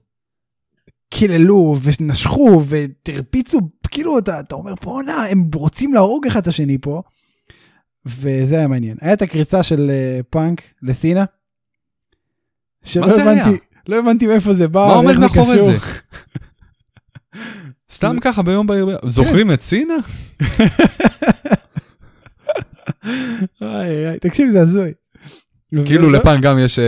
קיללו 1.10 1.76
ונשכו 1.82 2.62
ותרפיצו, 2.68 3.58
כאילו, 3.90 4.18
אתה, 4.18 4.40
אתה 4.40 4.54
אומר, 4.54 4.74
בואנה, 4.82 5.26
הם 5.26 5.50
רוצים 5.54 5.94
להרוג 5.94 6.26
אחד 6.26 6.40
את 6.40 6.46
השני 6.46 6.78
פה. 6.78 7.02
וזה 8.06 8.56
היה 8.58 8.68
מעניין. 8.68 8.96
היה 9.00 9.12
את 9.12 9.22
הקריצה 9.22 9.62
של 9.62 9.90
uh, 9.90 10.22
פאנק 10.30 10.62
לסינה. 10.82 11.24
שלא? 12.84 13.20
הבנתי, 13.20 13.58
לא 13.88 13.98
הבנתי 13.98 14.26
מאיפה 14.26 14.54
זה 14.54 14.68
בא, 14.68 14.86
מה 14.88 14.94
עומד 14.94 15.18
מאחורי. 15.18 15.58
זה? 15.58 15.76
סתם 17.90 18.16
ככה 18.20 18.42
ביום 18.42 18.66
בהיר, 18.66 18.98
זוכרים 19.04 19.52
את 19.52 19.62
סינה? 19.62 19.94
תקשיב, 24.20 24.50
זה 24.50 24.60
הזוי. 24.60 24.92
כאילו 25.84 26.08
ולא- 26.08 26.18
לפאנק 26.18 26.40
גם 26.42 26.58
יש 26.58 26.78
אה, 26.78 26.84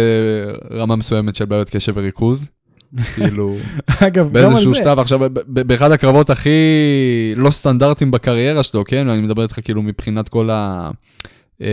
רמה 0.71 0.97
מסוימת 0.97 1.37
של 1.37 1.45
בעיות 1.45 1.71
קשב 1.71 1.93
וריכוז. 1.97 2.47
כאילו, 3.15 3.57
אגב, 4.03 4.33
באיזשהו. 4.33 4.75
שלב, 4.75 4.99
עכשיו, 4.99 5.21
באחד 5.47 5.91
הקרבות 5.93 6.31
הכי 6.31 6.51
לא 7.37 7.51
סטנדרטיים 7.51 8.11
בקריירה 8.11 8.63
שלו, 8.63 8.85
כן? 8.85 9.09
אני 9.09 9.21
מדבר 9.21 9.43
איתך 9.43 9.59
כאילו 9.65 9.83
מבחינת 9.83 10.29
כל 10.29 10.51
ה- 10.51 10.91
אה, 11.63 11.67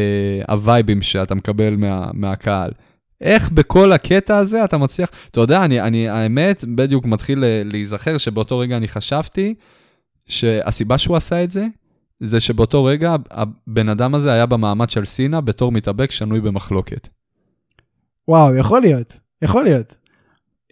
הווייבים 0.50 1.02
שאתה 1.02 1.36
מקבל 1.36 1.76
מה- 1.76 2.08
מהקהל. 2.14 2.72
איך 3.22 3.50
בכל 3.52 3.92
הקטע 3.92 4.38
הזה 4.38 4.64
אתה 4.64 4.78
מצליח, 4.78 5.10
אתה 5.32 5.40
יודע, 5.42 5.66
אני, 5.66 5.82
אני 5.82 6.10
האמת, 6.10 6.66
בדיוק 6.76 7.06
מתחיל 7.06 7.40
ל- 7.40 7.70
להיזכר 7.72 8.18
שבאותו 8.18 8.60
רגע 8.60 8.78
אני 8.78 8.88
חשבתי 8.88 9.54
שהסיבה 10.28 10.98
שהוא 10.98 11.18
עשה 11.18 11.44
את 11.44 11.52
זה, 11.52 11.66
זה 12.26 12.40
שבאותו 12.40 12.84
רגע 12.84 13.16
הבן 13.32 13.90
אדם 13.90 14.16
הזה 14.16 14.32
היה 14.34 14.46
במעמד 14.46 14.90
של 14.90 15.06
סינה 15.06 15.42
בתור 15.42 15.72
מתאבק 15.72 16.12
שנוי 16.12 16.42
במחלוקת. 16.42 17.08
וואו, 18.28 18.56
יכול 18.56 18.82
להיות, 18.82 19.18
יכול 19.42 19.64
להיות. 19.64 19.96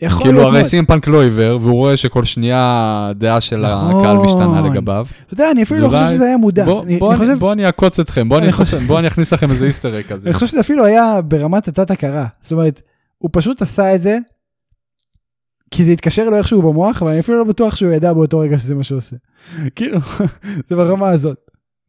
יכול 0.01 0.21
כאילו 0.23 0.33
להיות 0.37 0.47
הרי 0.47 0.57
מאוד. 0.59 0.69
סים 0.69 0.85
פאנק 0.85 1.07
לא 1.07 1.21
עיוור, 1.23 1.57
והוא 1.61 1.73
רואה 1.73 1.97
שכל 1.97 2.23
שנייה 2.23 2.57
הדעה 3.09 3.41
של 3.41 3.57
נכון. 3.67 3.99
הקהל 3.99 4.17
משתנה 4.17 4.61
לגביו. 4.61 5.07
אתה 5.25 5.33
יודע, 5.33 5.51
אני 5.51 5.63
אפילו 5.63 5.79
לא 5.79 5.87
חושב 5.87 6.09
שזה 6.11 6.23
היה 6.25 6.37
מודע. 6.37 6.65
בוא, 6.65 6.83
אני- 6.83 6.99
בוא, 6.99 7.11
אני 7.11 7.19
חושב- 7.19 7.39
בוא 7.39 7.53
אני 7.53 7.65
אעקוץ 7.65 7.99
אתכם, 7.99 8.29
בוא 8.29 8.37
אני, 8.37 8.51
חושב- 8.51 8.79
בוא 8.87 8.99
אני 8.99 9.07
אכניס 9.07 9.33
לכם 9.33 9.51
איזה 9.51 9.65
איסטר 9.65 9.99
אג 9.99 10.03
כזה. 10.05 10.25
אני 10.25 10.33
חושב 10.33 10.47
שזה 10.47 10.59
אפילו 10.59 10.85
היה 10.85 11.21
ברמת 11.21 11.67
התת-הכרה. 11.67 12.25
זאת 12.41 12.51
אומרת, 12.51 12.81
הוא 13.17 13.29
פשוט 13.33 13.61
עשה 13.61 13.95
את 13.95 14.01
זה, 14.01 14.17
כי 15.71 15.83
זה 15.83 15.91
התקשר 15.91 16.29
לו 16.29 16.37
איכשהו 16.37 16.61
במוח, 16.61 17.01
אבל 17.01 17.11
אני 17.11 17.19
אפילו 17.19 17.37
לא 17.37 17.43
בטוח 17.43 17.75
שהוא 17.75 17.91
ידע 17.91 18.13
באותו 18.13 18.39
רגע 18.39 18.57
שזה 18.57 18.75
מה 18.75 18.83
שהוא 18.83 18.97
עושה. 18.97 19.15
כאילו, 19.75 19.99
זה 20.69 20.75
ברמה 20.75 21.09
הזאת. 21.09 21.42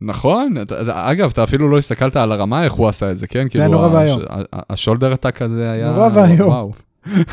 נכון, 0.05 0.55
אגב, 0.93 1.31
אתה 1.33 1.43
אפילו 1.45 1.69
לא 1.69 1.79
הסתכלת 1.79 2.17
על 2.17 2.33
הרמה, 2.33 2.65
איך 2.65 2.73
הוא 2.73 2.89
עשה 2.89 3.11
את 3.11 3.19
זה, 3.19 3.27
כן? 3.27 3.47
היה 3.55 3.69
נורא 3.69 3.89
ואיום. 3.89 4.21
ה 4.71 4.76
shoulder 4.76 5.13
tackle 5.13 5.43
הזה 5.43 5.71
היה... 5.71 5.91
נורא 5.93 6.09
ואיום. 6.15 6.71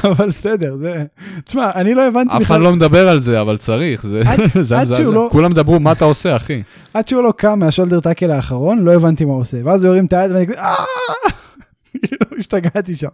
אבל 0.04 0.28
בסדר, 0.30 0.76
זה... 0.82 1.04
תשמע, 1.46 1.72
אני 1.76 1.94
לא 1.94 2.08
הבנתי 2.08 2.38
אף 2.38 2.42
אחד 2.42 2.60
לא 2.60 2.72
מדבר 2.76 3.10
על 3.10 3.20
זה, 3.20 3.42
אבל 3.42 3.58
צריך, 3.58 4.06
זה 4.06 4.22
עד- 4.80 4.84
זה. 4.88 4.96
שהוא 4.96 5.14
לא- 5.14 5.30
כולם 5.32 5.52
דברו, 5.52 5.80
מה 5.80 5.92
אתה 5.92 6.06
עושה, 6.06 6.36
אחי? 6.36 6.62
עד 6.94 7.08
שהוא 7.08 7.24
לא 7.24 7.34
קם 7.38 7.60
מה 7.60 7.68
shoulder 7.68 8.00
tackle 8.00 8.32
האחרון, 8.32 8.80
לא 8.84 8.92
הבנתי 8.94 9.26
מה 9.26 9.32
הוא 9.34 9.42
עושה. 9.42 9.58
ואז 9.64 9.84
הוא 9.84 9.92
הרים 9.94 10.06
את 10.06 10.14
היד 10.14 10.32
ואני 10.32 10.48
כזה, 10.48 10.58
"אה!" 10.58 10.66
כאילו, 10.66 11.41
השתגעתי 12.40 12.96
שם. 12.96 13.08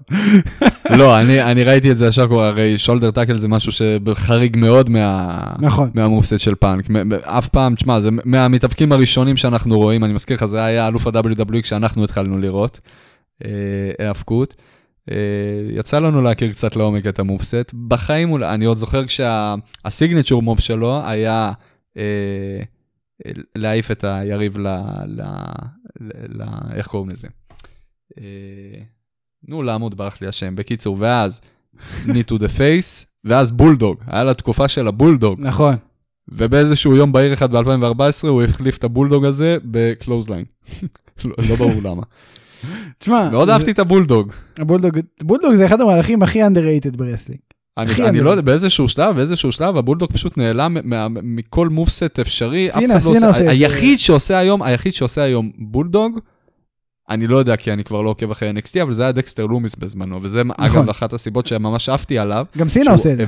לא, 0.97 1.21
אני 1.21 1.43
אני 1.51 1.63
ראיתי 1.63 1.91
את 1.91 1.97
זה 1.97 2.05
ישר 2.07 2.27
קורה, 2.27 2.47
הרי 2.47 2.77
shoulder 2.77 3.11
tackle 3.11 3.37
זה 3.37 3.47
משהו 3.47 3.71
שחריג 3.71 4.57
מאוד 4.57 4.89
מה... 4.89 5.37
נכון. 5.59 5.89
מהמופסט 5.93 6.39
של 6.39 6.55
פאנק. 6.55 6.85
אף 7.23 7.47
פעם, 7.47 7.75
תשמע, 7.75 7.99
זה 8.01 8.09
מהמתאבקים 8.25 8.91
הראשונים 8.91 9.37
שאנחנו 9.37 9.77
רואים, 9.77 10.03
אני 10.03 10.13
מזכיר 10.13 10.37
לך, 10.37 10.45
זה 10.45 10.63
היה 10.63 10.87
אלוף 10.87 11.07
ה-WWE 11.07 11.61
כשאנחנו 11.61 12.03
התחלנו 12.03 12.37
לראות, 12.37 12.79
אה, 13.45 13.49
האבקות. 14.07 14.55
אה, 15.11 15.15
יצא 15.71 15.99
לנו 15.99 16.21
להכיר 16.21 16.51
קצת 16.51 16.75
לעומק 16.75 17.07
את 17.07 17.19
המופסט. 17.19 17.71
בחיים, 17.87 18.31
אולי- 18.31 18.53
אני 18.53 18.65
עוד 18.65 18.77
זוכר 18.77 19.03
כשהסיגנצ'ור 19.05 20.41
מוב 20.41 20.59
שלו 20.59 21.01
היה 21.05 21.51
אה, 21.97 22.03
להעיף 23.55 23.91
את 23.91 24.03
היריב 24.03 24.57
ל- 24.57 24.67
ל- 25.07 25.21
ל, 26.01 26.11
ל, 26.29 26.43
איך 26.75 26.87
קוראים 26.87 27.09
לזה? 27.09 27.27
אה, 28.21 28.81
נו, 29.47 29.63
לעמוד 29.63 29.97
ברח 29.97 30.21
לי 30.21 30.27
השם. 30.27 30.55
בקיצור, 30.55 30.95
ואז 30.99 31.41
need 32.05 32.31
to 32.31 32.39
the 32.39 32.47
face, 32.57 33.05
ואז 33.23 33.51
בולדוג. 33.51 33.97
היה 34.07 34.23
לה 34.23 34.33
תקופה 34.33 34.67
של 34.67 34.87
הבולדוג. 34.87 35.39
נכון. 35.41 35.75
ובאיזשהו 36.29 36.95
יום 36.95 37.11
בהיר 37.11 37.33
אחד 37.33 37.51
ב-2014 37.55 38.27
הוא 38.27 38.43
החליף 38.43 38.77
את 38.77 38.83
הבולדוג 38.83 39.25
הזה 39.25 39.57
ב 39.65 39.71
clothesline. 39.71 40.45
לא, 41.25 41.35
לא 41.49 41.55
ברור 41.55 41.81
למה. 41.83 42.01
תשמע, 42.97 43.29
מאוד 43.29 43.49
אהבתי 43.49 43.71
את 43.71 43.79
הבולדוג. 43.79 44.31
הבולדוג, 44.59 44.97
בולדוג 45.23 45.53
זה 45.53 45.65
אחד 45.65 45.81
המהלכים 45.81 46.23
הכי 46.23 46.43
underrated 46.43 46.97
ברסלינג. 46.97 47.39
אני, 47.77 47.91
אני 48.09 48.19
לא 48.19 48.29
יודע, 48.29 48.41
באיזשהו 48.41 48.87
שלב, 48.87 49.15
באיזשהו 49.15 49.51
שלב, 49.51 49.77
הבולדוג 49.77 50.11
פשוט 50.11 50.37
נעלם 50.37 50.77
מה- 50.83 51.07
מכל 51.09 51.69
move 51.69 51.98
set 51.98 52.19
אפשרי. 52.19 52.69
סינה, 52.71 52.95
לא 52.95 52.99
סינה 52.99 53.15
עושה, 53.15 53.27
עושה 53.27 53.39
את 53.39 53.45
זה. 53.45 53.51
היחיד 53.51 53.99
שעושה 53.99 54.37
היום, 54.37 54.63
היחיד 54.63 54.93
שעושה 54.93 55.21
היום 55.21 55.51
בולדוג, 55.57 56.19
אני 57.09 57.27
לא 57.27 57.37
יודע 57.37 57.55
כי 57.55 57.73
אני 57.73 57.83
כבר 57.83 58.01
לא 58.01 58.09
עוקב 58.09 58.31
אחרי 58.31 58.51
NXT, 58.51 58.81
אבל 58.81 58.93
זה 58.93 59.01
היה 59.03 59.11
דקסטר 59.11 59.45
לומיס 59.45 59.75
בזמנו, 59.75 60.19
וזה 60.21 60.41
אגב 60.57 60.89
אחת 60.89 61.13
הסיבות 61.13 61.45
שממש 61.45 61.89
עפתי 61.89 62.17
עליו. 62.17 62.45
גם 62.57 62.69
סינה 62.69 62.91
עושה 62.91 63.11
את 63.11 63.17
זה. 63.17 63.25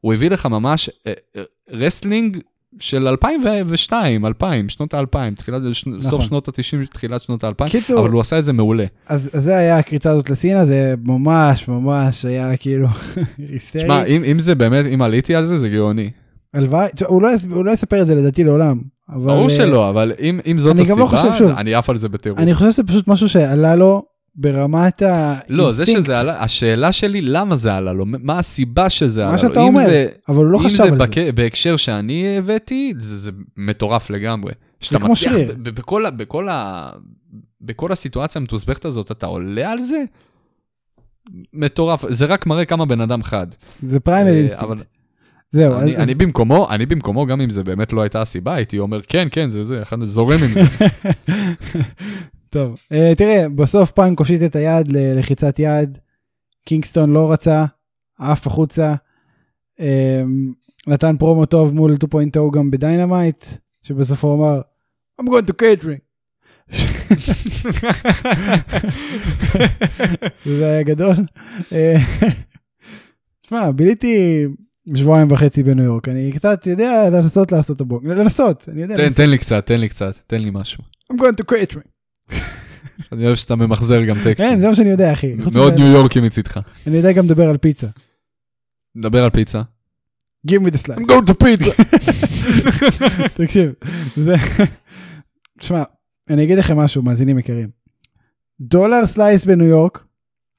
הוא 0.00 0.14
הביא 0.14 0.30
לך 0.30 0.46
ממש 0.46 0.90
אה, 1.06 1.12
אה, 1.36 1.42
רסלינג 1.70 2.38
של 2.78 3.08
2002, 3.08 4.26
2000, 4.26 4.68
שנות 4.68 4.94
ה-2000, 4.94 5.34
תחילת, 5.36 5.62
ש... 5.72 5.86
נכון. 5.86 6.02
סוף 6.02 6.22
שנות 6.22 6.48
ה-90, 6.48 6.86
תחילת 6.92 7.22
שנות 7.22 7.44
ה-2000, 7.44 7.70
קיצור, 7.70 8.00
אבל 8.00 8.10
הוא 8.10 8.20
עשה 8.20 8.38
את 8.38 8.44
זה 8.44 8.52
מעולה. 8.52 8.84
אז 9.06 9.30
אז 9.32 9.42
זה 9.42 9.56
היה 9.56 9.78
הקריצה 9.78 10.10
הזאת 10.10 10.30
לסינה, 10.30 10.66
זה 10.66 10.94
ממש 11.02 11.68
ממש 11.68 12.24
היה 12.24 12.56
כאילו 12.56 12.88
היסטרי. 13.52 13.82
שמע, 13.82 14.04
אם, 14.04 14.24
אם 14.24 14.38
זה 14.38 14.54
באמת, 14.54 14.86
אם 14.94 15.02
עליתי 15.02 15.34
על 15.34 15.46
זה, 15.46 15.58
זה 15.58 15.68
גאוני. 15.68 16.10
הלוואי, 16.54 16.88
הוא 17.06 17.22
לא 17.22 17.28
הוא 17.50 17.64
לא 17.64 17.70
יספר 17.70 18.02
את 18.02 18.06
זה 18.06 18.14
לדעתי 18.14 18.44
לעולם. 18.44 18.80
אבל, 19.08 19.26
ברור 19.26 19.44
אה, 19.44 19.50
שלא, 19.50 19.90
אבל 19.90 20.12
אם, 20.20 20.40
אם 20.46 20.58
זאת 20.58 20.76
אני 20.76 20.84
גם 20.84 20.84
הסיבה, 20.84 21.00
לא 21.00 21.06
חושב, 21.06 21.34
שוב, 21.38 21.50
אני 21.50 21.74
עף 21.74 21.90
על 21.90 21.96
זה 21.96 22.08
בטירוף. 22.08 22.38
אני 22.38 22.54
חושב 22.54 22.70
שזה 22.70 22.82
פשוט 22.84 23.08
משהו 23.08 23.28
שעלה 23.28 23.74
לו 23.76 24.02
ברמת 24.34 25.02
האינסטינקט. 25.02 25.50
לא, 25.50 25.72
זה 25.72 25.86
שזה 25.86 26.20
עלה, 26.20 26.42
השאלה 26.42 26.92
שלי, 26.92 27.20
למה 27.20 27.56
זה 27.56 27.74
עלה 27.74 27.92
לו? 27.92 28.04
מה 28.06 28.38
הסיבה 28.38 28.90
שזה 28.90 29.22
עלה 29.22 29.32
לו? 29.32 29.38
שאתה 29.38 29.60
אם 29.60 29.66
אומר, 29.66 29.84
זה, 29.86 30.06
אבל 30.28 30.36
הוא 30.36 30.44
לא 30.44 30.58
אם 30.58 30.64
חשב 30.64 30.76
זה 30.76 30.82
על 30.82 30.90
זה. 30.90 30.96
בק... 30.96 31.18
בהקשר 31.34 31.76
שאני 31.76 32.38
הבאתי, 32.38 32.94
זה, 33.00 33.18
זה 33.18 33.30
מטורף 33.56 34.10
לגמרי. 34.10 34.52
שאתה 34.80 34.98
כמו 34.98 35.12
מצליח. 35.12 35.32
ב- 35.62 35.68
בכל, 35.68 36.04
בכל, 36.16 36.48
ה... 36.48 36.90
בכל 37.60 37.92
הסיטואציה 37.92 38.40
המתוסבכת 38.40 38.84
הזאת, 38.84 39.10
אתה 39.10 39.26
עולה 39.26 39.72
על 39.72 39.80
זה? 39.80 40.04
מטורף, 41.52 42.04
זה 42.08 42.24
רק 42.24 42.46
מראה 42.46 42.64
כמה 42.64 42.84
בן 42.84 43.00
אדם 43.00 43.22
חד. 43.22 43.46
זה 43.82 44.00
primal 44.00 44.28
אה, 44.30 44.34
instinct. 44.34 44.64
אבל 44.64 44.76
זהו, 45.52 45.74
אני, 45.78 45.96
אז- 45.96 46.02
אני 46.04 46.14
במקומו, 46.14 46.70
אני 46.70 46.86
במקומו, 46.86 47.26
גם 47.26 47.40
אם 47.40 47.50
זה 47.50 47.64
באמת 47.64 47.92
לא 47.92 48.02
הייתה 48.02 48.22
הסיבה, 48.22 48.54
הייתי 48.54 48.78
אומר, 48.78 49.02
כן, 49.02 49.28
כן, 49.30 49.48
זה 49.48 49.64
זה, 49.64 49.82
אחד 49.82 50.04
זורם 50.04 50.38
עם 50.42 50.54
זה. 50.54 50.60
טוב, 52.50 52.76
אה, 52.92 53.12
תראה, 53.16 53.48
בסוף 53.48 53.90
פאנק 53.90 54.18
הושיט 54.18 54.42
את 54.42 54.56
היד 54.56 54.88
ללחיצת 54.88 55.58
יד, 55.58 55.98
קינגסטון 56.64 57.12
לא 57.12 57.32
רצה, 57.32 57.64
עף 58.18 58.46
החוצה, 58.46 58.94
אה, 59.80 60.22
נתן 60.86 61.16
פרומו 61.18 61.46
טוב 61.46 61.74
מול 61.74 61.94
2.0 61.94 62.06
גם 62.52 62.70
בדיינמייט, 62.70 63.46
שבסופו 63.82 64.28
הוא 64.28 64.36
אמר, 64.46 64.60
I'm 65.20 65.24
going 65.24 65.50
to 65.50 65.54
catering. 65.62 66.00
זה 70.58 70.66
היה 70.70 70.82
גדול. 70.82 71.14
אה, 71.72 71.96
תשמע, 73.42 73.70
ביליתי 73.70 74.44
שבועיים 74.94 75.28
וחצי 75.30 75.62
בניו 75.62 75.84
יורק, 75.84 76.08
אני 76.08 76.32
קצת 76.32 76.66
יודע 76.66 77.10
לנסות 77.10 77.52
לעשות 77.52 77.76
את 77.76 77.80
הבונג, 77.80 78.06
לנסות, 78.06 78.68
אני 78.68 78.82
יודע 78.82 78.96
תן. 78.96 79.10
תן 79.10 79.30
לי 79.30 79.38
קצת, 79.38 79.66
תן 79.66 79.80
לי 79.80 79.88
קצת, 79.88 80.18
תן 80.26 80.40
לי 80.40 80.50
משהו. 80.52 80.82
I'm 81.12 81.16
going 81.16 81.42
to 81.42 81.54
catering. 81.54 81.88
אני 83.12 83.26
אוהב 83.26 83.36
שאתה 83.36 83.56
ממחזר 83.56 84.04
גם 84.04 84.16
טקסטים. 84.24 84.50
כן, 84.50 84.60
זה 84.60 84.68
מה 84.68 84.74
שאני 84.74 84.90
יודע, 84.90 85.12
אחי. 85.12 85.34
מאוד 85.54 85.74
ניו 85.74 85.86
יורקי 85.86 86.20
מצידך. 86.20 86.60
אני 86.86 86.96
יודע 86.96 87.12
גם 87.12 87.24
לדבר 87.24 87.48
על 87.48 87.56
פיצה. 87.56 87.86
נדבר 88.94 89.24
על 89.24 89.30
פיצה. 89.30 89.62
Give 90.48 90.60
me 90.60 90.70
the 90.70 90.86
slice. 90.86 90.98
I'm 90.98 91.06
going 91.06 91.30
to 91.30 91.34
pizza. 91.44 91.82
תקשיב, 93.44 93.72
זה... 94.16 94.34
תשמע, 95.58 95.82
אני 96.30 96.44
אגיד 96.44 96.58
לכם 96.58 96.76
משהו, 96.76 97.02
מאזינים 97.02 97.38
יקרים. 97.38 97.68
dollar 98.60 99.06
slice 99.06 99.44
בניו 99.44 99.66
יורק, 99.66 100.04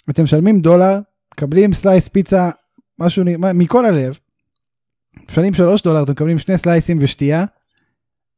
אתם 0.10 0.24
משלמים 0.24 0.60
דולר, 0.60 1.00
מקבלים 1.34 1.74
slice 1.74 2.08
פיצה, 2.08 2.50
משהו 3.06 3.24
מכל 3.54 3.86
הלב, 3.86 4.18
משלמים 5.30 5.54
3 5.54 5.82
דולר, 5.82 6.04
אתם 6.04 6.12
מקבלים 6.12 6.40
שני 6.40 6.58
סלייסים 6.58 6.98
ושתייה, 7.02 7.46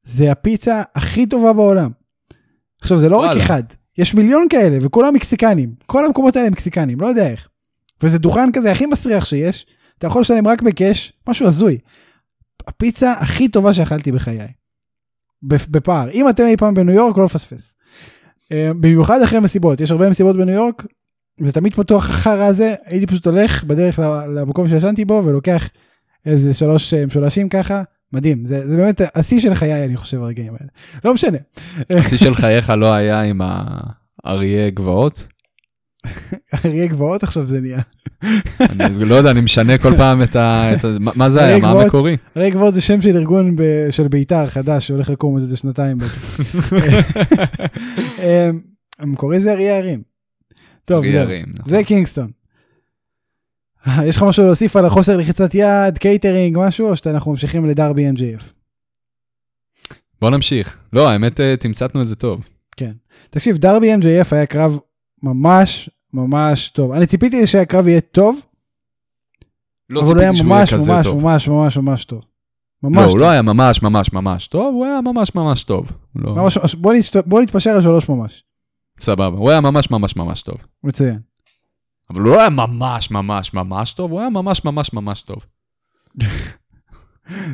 זה 0.03 0.32
הפיצה 0.32 0.82
הכי 0.95 1.26
טובה 1.26 1.53
בעולם. 1.53 1.91
עכשיו, 2.82 2.97
זה 2.97 3.09
לא 3.09 3.18
רק 3.18 3.26
וואלה. 3.26 3.43
אחד, 3.43 3.63
יש 3.97 4.13
מיליון 4.13 4.47
כאלה, 4.49 4.78
וכולם 4.82 5.13
מקסיקנים. 5.13 5.76
כל 5.86 6.05
המקומות 6.05 6.36
האלה 6.36 6.49
מקסיקנים, 6.49 6.99
לא 7.01 7.07
יודע 7.07 7.28
איך. 7.30 7.47
וזה 8.03 8.18
דוכן 8.20 8.49
כזה 8.53 8.72
הכי 8.72 8.86
מסריח 8.86 9.26
שיש, 9.26 9.66
אתה 9.97 10.07
יכול 10.07 10.22
לשלם 10.22 10.47
רק 10.47 10.61
בקאש, 10.61 11.13
משהו 11.30 11.47
הזוי. 11.47 11.78
הפיצה 12.68 13.11
הכי 13.11 13.47
טובה 13.49 13.74
שאכלתי 13.74 14.11
בחיי. 14.11 14.47
בפ- 15.43 15.68
בפער. 15.70 16.09
אם 16.11 16.30
אתם 16.30 16.43
אי 16.45 16.57
פעם 16.57 16.74
בניו 16.74 16.95
יורק, 16.95 17.18
לא 17.18 17.26
לפספס. 17.26 17.76
אה, 18.51 18.72
במיוחד 18.80 19.22
אחרי 19.22 19.39
מסיבות, 19.39 19.82
יש 19.82 19.91
הרבה 19.91 20.09
מסיבות 20.09 20.36
בניו 20.36 20.55
יורק, 20.55 20.86
זה 21.40 21.52
תמיד 21.52 21.76
פתוח 21.76 22.10
החרא 22.10 22.44
הזה, 22.44 22.74
הייתי 22.86 23.08
פשוט 23.08 23.28
הולך 23.28 23.64
בדרך 23.64 24.00
למקום 24.36 24.68
שישנתי 24.70 25.06
בו 25.06 25.22
ולוקח 25.26 25.70
איזה 26.26 26.54
שלוש 26.54 26.94
אה, 26.94 27.06
משולשים 27.06 27.50
ככה, 27.50 27.84
מדהים, 28.14 28.46
זה, 28.46 28.68
זה 28.68 28.78
באמת 28.78 29.02
השיא 29.16 29.40
של 29.40 29.54
חיי 29.54 29.84
אני 29.84 29.98
חושב 29.98 30.22
הרגעים 30.22 30.54
האלה. 30.54 30.70
לא 31.06 31.14
משנה. 31.14 31.38
השיא 31.90 32.18
של 32.18 32.36
חייך 32.36 32.70
לא 32.70 32.94
היה 32.94 33.22
עם 33.22 33.42
האריה 34.24 34.70
גבעות? 34.70 35.28
אריה 36.66 36.88
גבעות 36.88 37.24
עכשיו 37.24 37.48
זה 37.48 37.62
נהיה. 37.62 37.80
אני 38.62 39.06
לא 39.06 39.16
יודע, 39.16 39.32
אני 39.32 39.42
משנה 39.42 39.78
כל 39.78 39.98
פעם 39.98 40.24
את 40.24 40.36
ה... 40.36 40.74
את 40.74 40.86
ה- 40.86 40.98
מה- 41.16 41.30
זה 41.30 41.44
היה? 41.44 41.58
מה? 41.58 41.72
המקורי? 41.72 42.18
אריה 42.38 42.50
גבעות 42.50 42.74
זה 42.74 42.82
שם 42.82 43.02
של 43.02 43.18
ארגון 43.18 43.56
ב, 43.56 43.62
של 43.90 44.08
בית"ר 44.08 44.48
חדש 44.48 44.88
שהולך 44.88 45.10
לקום 45.10 45.38
איזה 45.38 45.58
שנתיים. 45.58 45.98
אה, 48.20 48.50
המקורי 49.00 49.40
זה 49.40 49.52
אריה 49.52 49.78
הרים. 49.78 50.14
טוב. 50.86 51.06
הרים, 51.06 51.46
נכון. 51.54 51.66
זה 51.66 51.84
קינגסטון. 51.84 52.32
אה, 53.88 54.06
יש 54.06 54.16
לך 54.18 54.24
משהו 54.24 54.46
להוסיף 54.46 54.76
על 54.76 54.86
החוסר 54.86 55.18
לחיצת 55.18 55.56
יד, 55.56 55.98
קייטרינג, 55.98 56.58
משהו, 56.60 56.90
או 56.90 56.96
שאנחנו 56.96 57.32
ממשיכים 57.32 57.66
לדרבי 57.66 58.10
MJF? 58.10 58.44
בוא 60.22 60.30
נמשיך. 60.30 60.78
לא, 60.94 61.10
האמת, 61.10 61.40
אה, 61.40 61.56
תמצתנו 61.60 62.02
את 62.02 62.08
זה 62.08 62.16
טוב. 62.16 62.42
תקשיב, 63.30 63.58
דרבי 63.58 63.94
MJF 63.96 64.28
היה 64.32 64.46
קרב 64.46 64.78
ממש 65.24 65.90
ממש 66.14 66.70
טוב. 66.70 66.92
אני 66.92 67.08
ציפיתי 67.08 67.48
שהקרב 67.48 67.88
יהיה 67.88 68.02
טוב, 68.02 68.40
לא 69.90 70.02
אבל 70.02 70.10
הוא 70.10 70.20
היה 70.20 70.32
יהיה 70.32 70.44
ממש 70.44 70.74
ממש 70.74 71.06
טוב. 71.06 71.22
ממש 71.24 71.48
ממש 71.48 71.78
ממש 71.78 72.06
טוב. 72.06 72.22
לא, 72.84 72.90
ממש 72.90 73.04
הוא 73.04 73.12
טוב. 73.12 73.20
לא 73.20 73.30
היה 73.30 73.42
ממש 73.42 73.82
ממש 73.82 74.14
ממש 74.14 74.48
טוב, 74.48 74.74
הוא 74.74 74.86
היה 74.86 75.00
ממש 75.02 75.36
ממש 75.36 75.64
טוב. 75.64 75.92
לא, 76.16 76.36
ממש- 76.36 76.76
בוא 76.76 76.94
נשת- 76.94 77.24
בוא 77.28 77.42
נתפשר 77.42 77.70
על 77.70 77.82
שלוש 77.82 78.10
ממש. 78.10 78.44
סבבה, 79.00 79.38
הוא 79.38 79.50
היה 79.50 79.62
ממש 79.62 79.91
ממש 79.91 80.16
ממש 80.16 80.41
טוב. 80.41 80.58
מצוין. 80.84 81.20
אבל 82.10 82.22
הוא 82.22 82.30
לא 82.30 82.39
היה 82.39 82.50
ממש 82.50 83.12
ממש 83.12 83.54
ממש 83.54 83.91
טוב, 83.91 84.12
הוא 84.12 84.20
היה 84.20 84.30
ממש 84.30 84.66
ממש 84.66 84.93
ממש 84.93 85.22
טוב. 85.22 85.46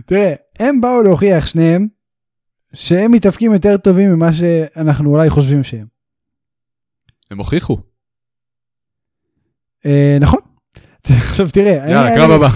תראה, 0.07 0.33
הם 0.59 0.81
באו 0.81 1.03
להוכיח 1.03 1.47
שניהם 1.47 1.87
שהם 2.73 3.11
מתאפקים 3.11 3.53
יותר 3.53 3.77
טובים 3.77 4.11
ממה 4.13 4.33
שאנחנו 4.33 5.09
אולי 5.09 5.29
חושבים 5.29 5.63
שהם. 5.63 5.87
הם 7.31 7.37
הוכיחו. 7.37 7.77
אה, 9.85 10.17
נכון. 10.21 10.39
עכשיו 11.29 11.49
תראה, 11.49 11.71
יאללה, 11.71 12.15
קרב 12.15 12.31
הבא. 12.31 12.49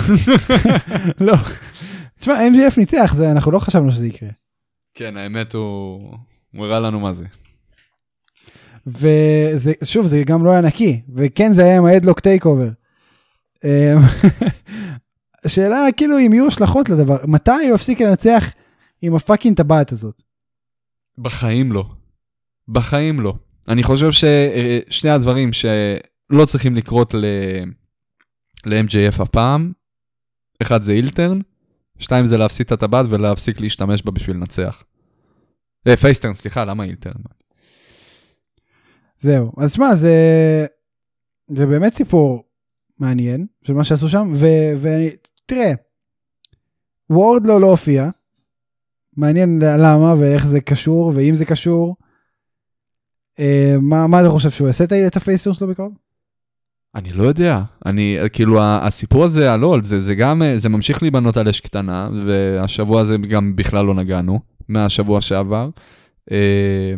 לא. 1.27 1.35
תשמע, 2.19 2.35
MJF 2.35 2.73
ניצח, 2.77 3.13
זה 3.15 3.31
אנחנו 3.31 3.51
לא 3.51 3.59
חשבנו 3.59 3.91
שזה 3.91 4.07
יקרה. 4.07 4.29
כן, 4.93 5.17
האמת 5.17 5.53
הוא... 5.53 6.17
הוא 6.53 6.65
הראה 6.65 6.79
לנו 6.79 6.99
מה 6.99 7.13
זה. 7.13 7.25
וזה, 8.87 9.73
שוב, 9.83 10.07
זה 10.07 10.23
גם 10.25 10.45
לא 10.45 10.51
היה 10.51 10.61
נקי, 10.61 11.01
וכן 11.15 11.53
זה 11.53 11.63
היה 11.63 11.77
עם 11.77 11.85
ה 11.85 12.19
headlock 12.19 12.45
takeover. 12.45 12.69
השאלה 15.45 15.87
כאילו 15.97 16.19
אם 16.19 16.33
יהיו 16.33 16.47
השלכות 16.47 16.89
לדבר, 16.89 17.17
מתי 17.27 17.51
הוא 17.51 17.75
יפסיק 17.75 18.01
לנצח 18.01 18.53
עם 19.01 19.15
ה 19.15 19.20
fucking 19.20 19.57
טבעת 19.57 19.91
הזאת? 19.91 20.23
בחיים 21.17 21.71
לא. 21.71 21.85
בחיים 22.67 23.19
לא. 23.19 23.33
אני 23.67 23.83
חושב 23.83 24.09
ששני 24.11 25.09
הדברים 25.09 25.53
שלא 25.53 26.45
צריכים 26.45 26.75
לקרות 26.75 27.13
ל... 27.13 27.25
ל-MJF 28.65 29.21
הפעם, 29.21 29.71
אחד 30.61 30.81
זה 30.81 30.91
heel 30.91 31.12
turn, 31.12 31.39
שתיים 31.99 32.25
זה 32.25 32.37
להפסיד 32.37 32.65
את 32.65 32.71
הטבעת 32.71 33.05
ולהפסיק 33.09 33.59
להשתמש 33.59 34.03
בה 34.03 34.11
בשביל 34.11 34.35
לנצח. 34.35 34.83
אה, 35.87 35.97
face 35.97 36.13
turn, 36.13 36.33
סליחה, 36.33 36.65
למה 36.65 36.83
heel 36.83 37.00
turn? 37.00 37.21
זהו, 39.25 39.51
אז 39.57 39.73
שמע, 39.73 39.95
זה, 39.95 40.15
זה 41.47 41.65
באמת 41.65 41.93
סיפור 41.93 42.43
מעניין 42.99 43.45
של 43.63 43.73
מה 43.73 43.83
שעשו 43.83 44.09
שם, 44.09 44.33
ו, 44.35 44.45
ואני, 44.81 45.09
תראה, 45.45 45.71
וורדלו 47.09 47.61
לא 47.61 47.67
הופיע, 47.69 48.09
מעניין 49.17 49.59
למה 49.61 50.13
ואיך 50.19 50.47
זה 50.47 50.61
קשור, 50.61 51.11
ואם 51.15 51.35
זה 51.35 51.45
קשור. 51.45 51.95
אה, 53.39 53.75
מה 53.81 54.07
מה 54.07 54.21
אתה 54.21 54.29
חושב 54.29 54.49
שהוא 54.49 54.67
יעשה 54.67 54.83
את 54.83 54.91
ה- 54.91 55.07
את 55.07 55.15
ה 55.17 55.21
face 55.21 55.37
turn 55.37 55.53
שלו 55.53 55.67
בקרוב? 55.67 55.93
אני 56.95 57.13
לא 57.13 57.23
יודע, 57.23 57.61
אני, 57.85 58.17
כאילו, 58.33 58.59
הסיפור 58.63 59.23
הזה, 59.23 59.51
הלא, 59.51 59.77
זה, 59.83 59.99
זה 59.99 60.15
גם, 60.15 60.41
אה, 60.43 60.57
זה 60.57 60.69
ממשיך 60.69 61.01
להיבנות 61.01 61.37
על 61.37 61.49
אש 61.49 61.61
קטנה, 61.61 62.09
והשבוע 62.25 63.01
הזה 63.01 63.17
גם 63.17 63.55
בכלל 63.55 63.85
לא 63.85 63.93
נגענו, 63.93 64.39
מהשבוע 64.67 65.21
שעבר. 65.21 65.69
אה, 66.31 66.93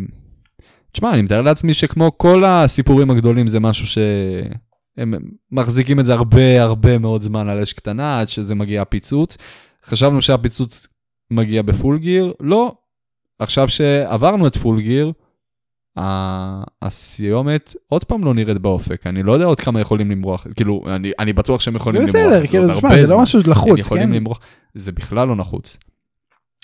תשמע, 0.97 1.13
אני 1.13 1.21
מתאר 1.21 1.41
לעצמי 1.41 1.73
שכמו 1.73 2.17
כל 2.17 2.43
הסיפורים 2.45 3.11
הגדולים, 3.11 3.47
זה 3.47 3.59
משהו 3.59 3.87
שהם 3.87 5.13
מחזיקים 5.51 5.99
את 5.99 6.05
זה 6.05 6.13
הרבה 6.13 6.61
הרבה 6.61 6.97
מאוד 6.97 7.21
זמן 7.21 7.49
על 7.49 7.61
אש 7.61 7.73
קטנה, 7.73 8.19
עד 8.19 8.29
שזה 8.29 8.55
מגיע 8.55 8.81
הפיצוץ. 8.81 9.37
חשבנו 9.85 10.21
שהפיצוץ 10.21 10.87
מגיע 11.31 11.61
בפול 11.61 11.97
גיר, 11.97 12.33
לא. 12.39 12.75
עכשיו 13.39 13.69
שעברנו 13.69 14.47
את 14.47 14.57
פול 14.57 14.81
גיר, 14.81 15.11
הסיומת 16.81 17.75
עוד 17.87 18.03
פעם 18.03 18.23
לא 18.23 18.33
נראית 18.33 18.57
באופק, 18.57 19.07
אני 19.07 19.23
לא 19.23 19.31
יודע 19.31 19.45
עוד 19.45 19.59
כמה 19.59 19.81
יכולים 19.81 20.11
למרוח, 20.11 20.47
כאילו, 20.55 20.83
אני, 20.87 21.11
אני 21.19 21.33
בטוח 21.33 21.61
שהם 21.61 21.75
יכולים 21.75 22.01
למרוח. 22.01 22.15
בסדר, 22.15 22.47
כאילו, 22.47 22.77
תשמע, 22.77 23.05
זה. 23.05 23.13
לא 23.13 23.21
משהו 23.21 23.39
הם 23.45 23.51
לחוץ, 23.51 23.79
יכולים 23.79 24.03
כן? 24.03 24.11
למרוח, 24.11 24.39
זה 24.75 24.91
בכלל 24.91 25.27
לא 25.27 25.35
נחוץ. 25.35 25.77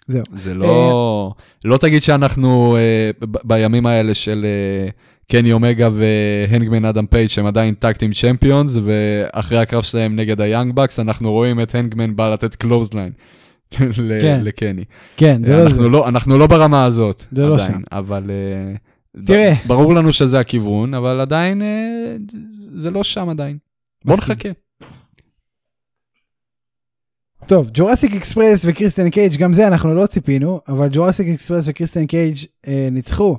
זהו. 0.08 0.24
זה 0.36 0.54
לא, 0.54 1.34
לא 1.66 1.78
תגיד 1.78 2.02
שאנחנו 2.02 2.78
אה, 2.78 3.12
בימים 3.44 3.86
האלה 3.86 4.14
של 4.14 4.46
אה, 4.46 4.90
קני 5.32 5.52
אומגה 5.52 5.90
והנגמן 5.94 6.86
אדם 6.86 7.06
פייג' 7.06 7.28
שהם 7.28 7.46
עדיין 7.46 7.74
tag 7.74 7.90
team 7.90 8.12
champions, 8.14 8.78
ואחרי 8.84 9.58
הקרב 9.58 9.84
שלהם 9.84 10.16
נגד 10.16 10.42
היאנג 10.42 10.76
בקס, 10.76 11.00
אנחנו 11.00 11.32
רואים 11.32 11.62
את 11.62 11.76
הנגמן 11.76 12.16
בא 12.16 12.34
לתת 12.34 12.56
clothesline 12.56 13.12
כן. 14.22 14.42
לקני. 14.44 14.84
כן, 15.18 15.42
זה 15.46 15.52
לא 15.52 15.58
זה. 15.58 15.66
אנחנו 15.70 15.90
לא, 15.90 16.08
אנחנו 16.08 16.38
לא 16.38 16.48
ברמה 16.48 16.86
הזאת, 16.86 17.26
זה 17.32 17.44
לא 17.48 17.54
עדיין, 17.54 17.72
שם. 17.72 17.82
אבל... 17.92 18.24
אה, 18.30 18.76
תראה. 19.26 19.54
ברור 19.68 19.96
לנו 19.96 20.14
שזה 20.14 20.40
הכיוון, 20.40 20.94
אבל 20.94 21.20
עדיין 21.20 21.62
אה, 21.62 22.16
זה 22.76 22.92
לא 22.92 23.04
שם 23.04 23.30
עדיין. 23.30 23.58
בוא. 24.06 24.18
נחכה. 24.18 24.50
טוב, 27.48 27.70
ג'ורסיק 27.74 28.16
אקספרס 28.16 28.66
וקריסטיאן 28.66 29.10
קייג', 29.10 29.38
גם 29.38 29.54
זה 29.54 29.68
אנחנו 29.68 29.96
לא 29.96 30.06
ציפינו, 30.06 30.62
אבל 30.68 30.88
ג'ורסיק 30.92 31.28
אקספרס 31.28 31.66
וקריסטיאן 31.68 32.06
קייג' 32.06 32.38
אה, 32.68 32.88
ניצחו 32.92 33.38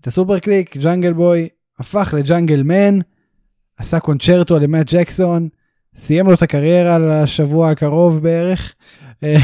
את 0.00 0.06
הסופר 0.06 0.38
קליק, 0.38 0.76
ג'אנגל 0.76 1.12
בוי 1.12 1.48
הפך 1.78 2.14
לג'אנגל 2.18 2.62
מן, 2.62 2.98
עשה 3.76 4.00
con-chair-to 4.00 4.58
למאט 4.58 4.86
ג'קסון, 4.94 5.48
סיים 5.96 6.26
לו 6.26 6.34
את 6.34 6.42
הקריירה 6.42 6.98
לשבוע 6.98 7.70
הקרוב 7.70 8.22
בערך. 8.22 8.74
אה, 9.24 9.36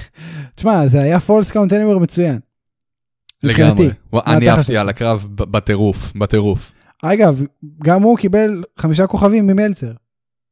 תשמע, 0.54 0.86
זה 0.86 1.02
היה 1.02 1.20
falls 1.20 1.50
count 1.50 1.72
anywhere 1.72 1.98
מצוין. 1.98 2.38
לגמרי. 3.42 3.90
אני 4.26 4.56
חושב? 4.56 4.74
על 4.74 4.88
הקרב 4.88 5.26
בטירוף, 5.34 6.12
בטירוף. 6.16 6.72
אגב, 7.02 7.44
גם 7.84 8.02
הוא 8.02 8.18
קיבל 8.18 8.62
חמישה 8.78 9.06
כוכבים 9.06 9.46
ממלצר, 9.46 9.92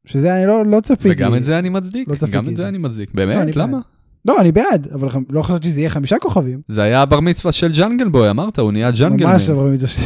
שזה 0.08 0.36
אני 0.36 0.46
לא, 0.46 0.66
לא 0.66 0.80
צפיתי. 0.80 1.08
וגם 1.14 1.34
את 1.34 1.44
זה 1.44 1.58
אני 1.58 1.68
מצדיק, 1.68 2.08
לא 2.08 2.14
צפיתי 2.14 2.32
גם 2.32 2.48
את 2.48 2.56
זה. 2.56 2.68
אני 2.68 2.78
מצדיק. 2.78 3.10
לא, 3.14 3.22
אני 3.22 3.26
באמת? 3.34 3.46
בעד. 3.46 3.56
למה? 3.56 3.78
לא, 4.24 4.40
אני 4.40 4.52
בעד, 4.52 4.88
אבל 4.94 5.08
לא 5.30 5.42
חשבתי 5.42 5.68
שזה 5.68 5.80
יהיה 5.80 5.90
חמישה 5.90 6.18
כוכבים. 6.18 6.60
זה 6.68 6.82
היה 6.82 7.02
הבר 7.02 7.20
מצווה 7.20 7.52
של 7.52 7.72
ג'אנגל 7.72 8.08
בוי, 8.08 8.30
אמרת, 8.30 8.58
הוא 8.58 8.72
נהיה 8.72 8.90
ג'אנגל 8.90 9.26
ממש 9.26 9.50
מן. 9.50 9.56
עברו 9.56 9.72
את 9.72 9.80
זה. 9.80 9.86
ש- 9.88 9.98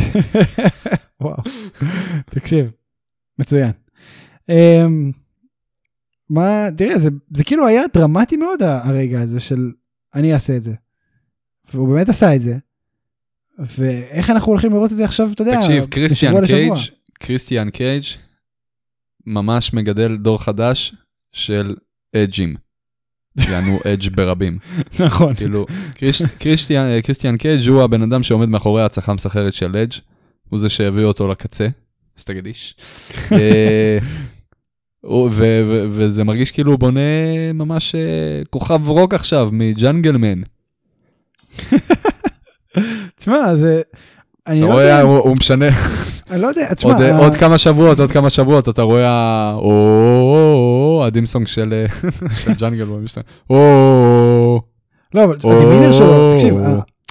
וואו, 1.21 1.37
תקשיב, 2.31 2.67
מצוין. 3.39 3.71
אמ, 4.49 5.11
מה, 6.31 6.67
תראה, 6.77 6.99
זה, 6.99 7.09
זה 7.37 7.45
כאילו 7.45 7.67
היה 7.67 7.83
דרמטי 7.95 8.37
מאוד 8.37 8.63
הרגע 8.63 9.21
הזה 9.21 9.41
של 9.41 9.71
אני 10.15 10.35
אעשה 10.35 10.57
את 10.57 10.63
זה. 10.63 10.73
והוא 11.75 11.89
באמת 11.89 12.09
עשה 12.09 12.35
את 12.35 12.43
זה. 12.43 12.57
ואיך 13.59 14.31
אנחנו 14.31 14.53
הולכים 14.53 14.73
לראות 14.73 14.93
את 14.93 14.97
זה 14.97 15.05
עכשיו, 15.05 15.29
אתה 15.33 15.43
יודע, 15.43 15.61
תקשיב, 15.61 15.85
קריסטיאן. 15.85 16.47
קייג', 16.47 16.73
קריסטיאן 17.15 17.71
קייג' 17.71 18.05
ממש 19.27 19.73
מגדל 19.73 20.17
דור 20.17 20.43
חדש 20.43 20.95
של 21.33 21.75
אג'ים. 22.17 22.55
יענו 23.37 23.79
אג' 23.93 24.09
ברבים. 24.15 24.59
נכון. 25.01 25.35
כאילו, 25.35 25.67
קריסטיאן 27.03 27.37
קייג' 27.37 27.69
הוא 27.69 27.83
הבן 27.83 28.03
אדם 28.03 28.23
שעומד 28.23 28.49
מאחורי 28.49 28.83
ההצלחה 28.83 29.13
המסחררת 29.13 29.55
של 29.55 29.77
אג', 29.77 29.93
הוא 30.49 30.61
זה 30.61 30.69
שהביא 30.69 31.05
אותו 31.05 31.29
לקצה, 31.29 31.69
איש. 32.47 32.75
אה, 33.33 33.99
וזה 35.91 36.25
מרגיש 36.25 36.51
כאילו 36.51 36.71
הוא 36.71 36.79
בונה 36.79 37.01
ממש 37.55 37.95
אה, 37.95 38.43
כוכב 38.51 38.89
רוק 38.89 39.15
עכשיו 39.15 39.49
מג'אנגלמן. 39.53 40.43
תשמע, 43.19 43.57
זה... 43.57 43.83
אתה 44.43 44.55
לא 44.55 44.67
רואה, 44.67 45.01
הוא 45.01 45.37
משנה, 45.37 45.67
אני 46.31 46.41
לא 46.43 46.47
יודע, 46.47 46.75
תשמע, 46.75 46.93
עוד, 46.93 47.03
ה- 47.03 47.19
עוד 47.19 47.35
כמה 47.35 47.59
שבועות, 47.59 48.01
עוד 48.01 48.11
כמה 48.11 48.31
שבועות, 48.31 48.69
אתה 48.69 48.83
רואה. 48.83 49.53
או, 49.55 51.03
הדימסונג 51.07 51.47
של 51.47 51.73
אה, 51.73 52.11
של 52.43 52.53
ג'אנגל, 52.55 52.87
הוא. 52.87 53.01
או, 53.51 54.63
לא, 55.15 55.25
אבל 55.25 55.37
הדימינר 55.37 55.93
שלו, 55.93 56.35
תקשיב, 56.35 56.55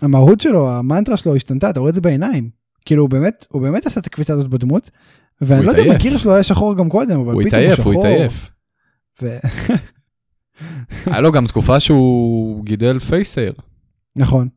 המהות 0.01 0.41
שלו, 0.41 0.69
המנטרה 0.69 1.17
שלו 1.17 1.35
השתנתה, 1.35 1.69
אתה 1.69 1.79
רואה 1.79 1.89
את 1.89 1.95
זה 1.95 2.01
בעיניים. 2.01 2.49
כאילו, 2.85 3.01
הוא 3.03 3.09
באמת, 3.09 3.45
הוא 3.49 3.61
באמת 3.61 3.85
עשה 3.85 3.99
את 3.99 4.05
הקפיצה 4.05 4.33
הזאת 4.33 4.47
בדמות, 4.47 4.89
ואני 5.41 5.57
הוא 5.59 5.65
לא 5.65 5.71
יודע 5.71 5.81
אם 5.83 5.87
התעייף. 5.91 6.01
הגיר 6.05 6.17
שלו 6.17 6.33
היה 6.33 6.43
שחור 6.43 6.75
גם 6.77 6.89
קודם, 6.89 7.19
אבל 7.19 7.33
הוא 7.33 7.43
פתאום 7.43 7.43
הוא 7.43 7.47
התעייף, 7.47 7.75
שחור. 7.79 7.93
הוא 7.93 8.05
התעייף. 8.05 8.47
ו- 9.21 9.37
היה 11.11 11.21
לו 11.21 11.31
גם 11.31 11.47
תקופה 11.47 11.79
שהוא 11.79 12.65
גידל 12.65 12.99
פייסייר. 12.99 13.53
נכון. 14.15 14.47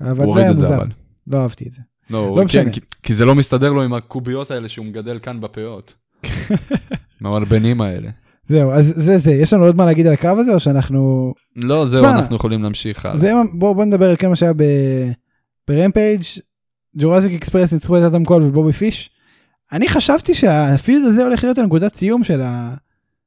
אבל 0.00 0.24
הוא 0.24 0.34
זה 0.34 0.40
היה 0.40 0.52
מוזר. 0.52 0.78
לא 1.26 1.38
אהבתי 1.42 1.68
את 1.68 1.72
זה. 1.72 1.80
לא, 2.10 2.30
לא 2.30 2.36
כן, 2.40 2.44
משנה. 2.44 2.70
כי- 2.70 2.80
כי 3.02 3.14
זה 3.14 3.24
לא 3.24 3.34
מסתדר 3.34 3.72
לו 3.72 3.82
עם 3.82 3.94
הקוביות 3.94 4.50
האלה 4.50 4.68
שהוא 4.68 4.86
מגדל 4.86 5.18
כאן 5.18 5.40
בפאות. 5.40 5.94
מהמלבנים 7.20 7.80
האלה. 7.80 8.10
זהו, 8.48 8.72
אז 8.72 8.92
זה 8.96 9.18
זה, 9.18 9.32
יש 9.32 9.52
לנו 9.52 9.64
עוד 9.64 9.76
מה 9.76 9.84
להגיד 9.84 10.06
על 10.06 10.12
הקרב 10.12 10.38
הזה, 10.38 10.54
או 10.54 10.60
שאנחנו... 10.60 11.34
לא, 11.56 11.86
זהו, 11.86 12.04
תשמע, 12.04 12.16
אנחנו 12.18 12.36
יכולים 12.36 12.62
להמשיך 12.62 13.04
הלאה. 13.06 13.16
זה, 13.16 13.32
בוא 13.52 13.72
בוא 13.72 13.84
נדבר 13.84 14.10
על 14.10 14.16
כל 14.16 14.26
מה 14.28 14.36
שהיה 14.36 14.52
ב- 14.52 15.10
ברמפייג', 15.68 16.20
ג'ורסיק 16.98 17.32
אקספרס 17.32 17.72
ניצחו 17.72 17.98
את 17.98 18.02
אדם 18.02 18.24
קול 18.24 18.42
ובובי 18.42 18.72
פיש. 18.72 19.10
אני 19.72 19.88
חשבתי 19.88 20.34
שה 20.34 20.63
feud 20.63 21.02
הזה 21.06 21.24
הולך 21.24 21.44
להיות 21.44 21.58
הנקודת 21.58 21.94
סיום 21.94 22.24
של 22.24 22.40
ה... 22.40 22.74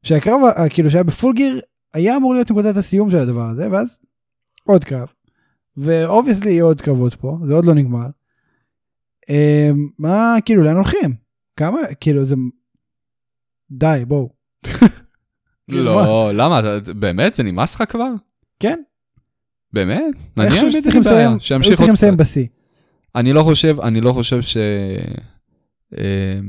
שהקרב, 0.04 0.40
כאילו 0.70 0.92
שהיה 0.92 1.04
בפול 1.04 1.34
גיר, 1.36 1.60
היה 1.94 2.18
אמור 2.18 2.34
להיות 2.34 2.52
נקודת 2.52 2.78
הסיום 2.78 3.10
של 3.10 3.18
הדבר 3.18 3.46
הזה, 3.50 3.68
ואז 3.72 4.00
עוד 4.64 4.84
קרב. 4.84 5.08
ו 5.78 5.85
obviously 5.85 6.52
יהיו 6.52 6.66
עוד 6.66 6.82
קרבות 6.82 7.16
פה, 7.16 7.38
זה 7.44 7.54
עוד 7.54 7.66
לא 7.66 7.74
נגמר. 7.74 8.06
אמ, 9.30 9.88
מה, 10.00 10.36
כאילו, 10.46 10.64
לאן 10.64 10.76
הולכים? 10.76 11.16
כמה, 11.56 11.80
כאילו, 12.00 12.26
זה... 12.26 12.36
די, 13.72 14.04
בואו. 14.08 14.30
כאילו, 15.70 15.84
לא, 15.84 16.32
למה? 16.34 16.60
אתה- 16.60 16.94
באמת? 16.94 17.34
זה 17.34 17.44
נמאס 17.44 17.76
לך 17.76 17.84
כבר? 17.90 18.10
כן? 18.60 18.80
באמת? 19.74 20.16
אני 20.38 20.50
נניח 20.50 20.64
שצריכים 20.72 21.02
לסיים, 21.02 21.40
שימשיך 21.40 21.82
עוד 21.82 21.90
קצת. 21.90 22.14
בשיא. 22.18 22.46
אני 23.16 23.34
לא 23.34 23.44
חושב, 23.44 23.80
אני 23.80 24.02
לא 24.02 24.12
חושב 24.14 24.42
ש... 24.42 24.58
אה, 25.98 26.40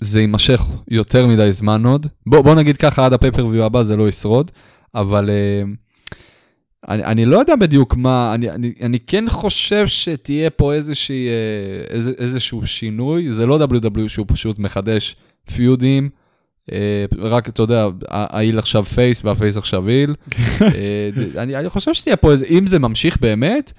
זה 0.00 0.20
יימשך 0.20 0.60
יותר 0.88 1.26
מדי 1.26 1.52
זמן 1.52 1.86
עוד. 1.86 2.06
בוא, 2.26 2.40
בוא 2.42 2.54
נגיד 2.54 2.76
ככה, 2.76 3.06
עד 3.06 3.12
הפייפריוויו 3.12 3.64
הבא 3.64 3.82
זה 3.82 3.96
לא 3.96 4.08
ישרוד, 4.08 4.50
אבל 4.94 5.30
אה, 5.30 5.62
אני, 6.88 7.04
אני 7.04 7.24
לא 7.24 7.38
יודע 7.38 7.56
בדיוק 7.56 7.96
מה, 7.96 8.34
אני, 8.34 8.50
אני, 8.50 8.72
אני 8.82 8.98
כן 9.00 9.24
חושב 9.28 9.86
שתהיה 9.86 10.50
פה 10.50 10.74
איזושהי, 10.74 11.28
אה, 11.28 11.94
איזה, 11.94 12.12
איזשהו 12.18 12.66
שינוי, 12.66 13.32
זה 13.32 13.46
לא 13.46 13.58
WW 13.58 14.08
שהוא 14.08 14.26
פשוט 14.28 14.58
מחדש 14.58 15.16
פיודים, 15.54 16.10
אה, 16.72 17.04
רק, 17.18 17.48
אתה 17.48 17.62
יודע, 17.62 17.88
ה 18.08 18.18
heel 18.18 18.58
עכשיו 18.58 18.84
face 18.84 19.24
וה 19.24 19.35
face 19.35 19.56
עכשיו 19.56 19.88
heel. 19.88 20.14
אה, 20.62 21.10
אני, 21.42 21.56
אני 21.56 21.68
חושב 21.68 21.94
שתהיה 21.94 22.16
פה 22.16 22.32
איזה, 22.32 22.46
אם 22.50 22.66
זה 22.66 22.78
ממשיך 22.78 23.20
באמת, 23.20 23.72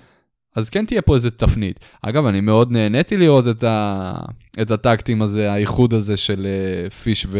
אז 0.55 0.69
כן 0.69 0.85
תהיה 0.85 1.01
פה 1.01 1.15
איזה 1.15 1.31
תפנית. 1.31 1.79
אגב, 2.01 2.25
אני 2.25 2.41
מאוד 2.41 2.71
נהניתי 2.71 3.17
לראות 3.17 3.47
את, 3.47 3.63
ה, 3.63 4.13
את 4.61 4.71
ה 4.71 4.78
tag 4.78 4.96
team 4.96 5.21
הזה, 5.21 5.51
האיחוד 5.51 5.93
הזה 5.93 6.17
של 6.17 6.47
אה, 6.47 6.89
פיש 6.89 7.25
ו... 7.29 7.39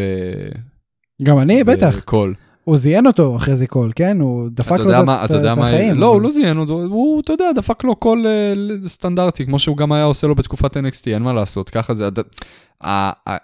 גם 1.24 1.39
אני, 1.39 1.64
בטח. 1.64 1.95
וקול. 1.97 2.34
הוא 2.64 2.78
זיין 2.78 3.07
אותו 3.07 3.36
אחרי 3.36 3.55
זה 3.55 3.68
קול, 3.68 3.91
כן? 3.95 4.20
הוא 4.22 4.49
דפק 4.51 4.72
לו 4.80 4.99
את 4.99 5.05
מה, 5.05 5.26
את- 5.26 5.32
את 5.32 5.36
מה, 5.57 5.68
החיים. 5.68 5.97
לא, 5.99 6.05
הוא 6.05 6.22
לא 6.22 6.30
זיין 6.30 6.57
אותו, 6.57 6.74
הוא, 6.84 7.22
אתה 7.22 7.34
יודע, 7.34 7.51
דפק 7.55 7.84
לו 7.84 7.95
קול 7.95 8.26
אה, 8.28 8.53
סטנדרטי, 8.88 9.45
כמו 9.45 9.59
שהוא 9.59 9.78
גם 9.78 9.91
היה 9.91 10.03
עושה 10.03 10.28
לו 10.28 10.36
בתקופת 10.36 10.78
NXT, 10.78 11.01
אין 11.07 11.24
מה 11.24 11.34
לעשות, 11.34 11.70
ככה 11.70 11.93
זה. 11.95 12.09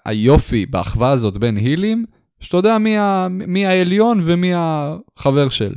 היופי 0.05 0.65
באחווה 0.65 1.09
הזאת 1.11 1.38
בין 1.38 1.57
הילים, 1.57 2.05
שאתה 2.39 2.57
יודע 2.57 2.78
מי, 2.78 2.97
ה, 2.97 3.28
מי 3.30 3.65
העליון 3.65 4.20
ומי 4.24 4.51
החבר 4.55 5.49
של. 5.49 5.74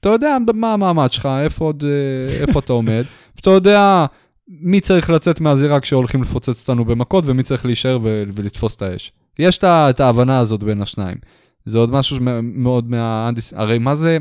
אתה 0.00 0.08
יודע 0.08 0.36
מה 0.54 0.72
המעמד 0.72 1.12
שלך, 1.12 1.28
איפה, 1.44 1.64
עוד, 1.64 1.84
אה, 1.86 2.40
איפה 2.40 2.58
אתה 2.58 2.72
עומד, 2.72 3.04
ואתה 3.36 3.50
יודע 3.50 4.06
מי 4.48 4.80
צריך 4.80 5.10
לצאת 5.10 5.40
מהזירה 5.40 5.80
כשהולכים 5.80 6.22
לפוצץ 6.22 6.60
אותנו 6.68 6.84
במכות, 6.84 7.24
ומי 7.26 7.42
צריך 7.42 7.66
להישאר 7.66 7.98
ו- 8.02 8.22
ולתפוס 8.34 8.76
את 8.76 8.82
האש. 8.82 9.12
יש 9.38 9.58
את 9.64 10.00
ההבנה 10.00 10.38
הזאת 10.38 10.62
בין 10.62 10.82
השניים. 10.82 11.16
זה 11.64 11.78
עוד 11.78 11.92
משהו 11.92 12.16
מאוד 12.42 12.90
מהאנדיס... 12.90 13.54
הרי 13.56 13.78
מה 13.78 13.96
זה, 13.96 14.18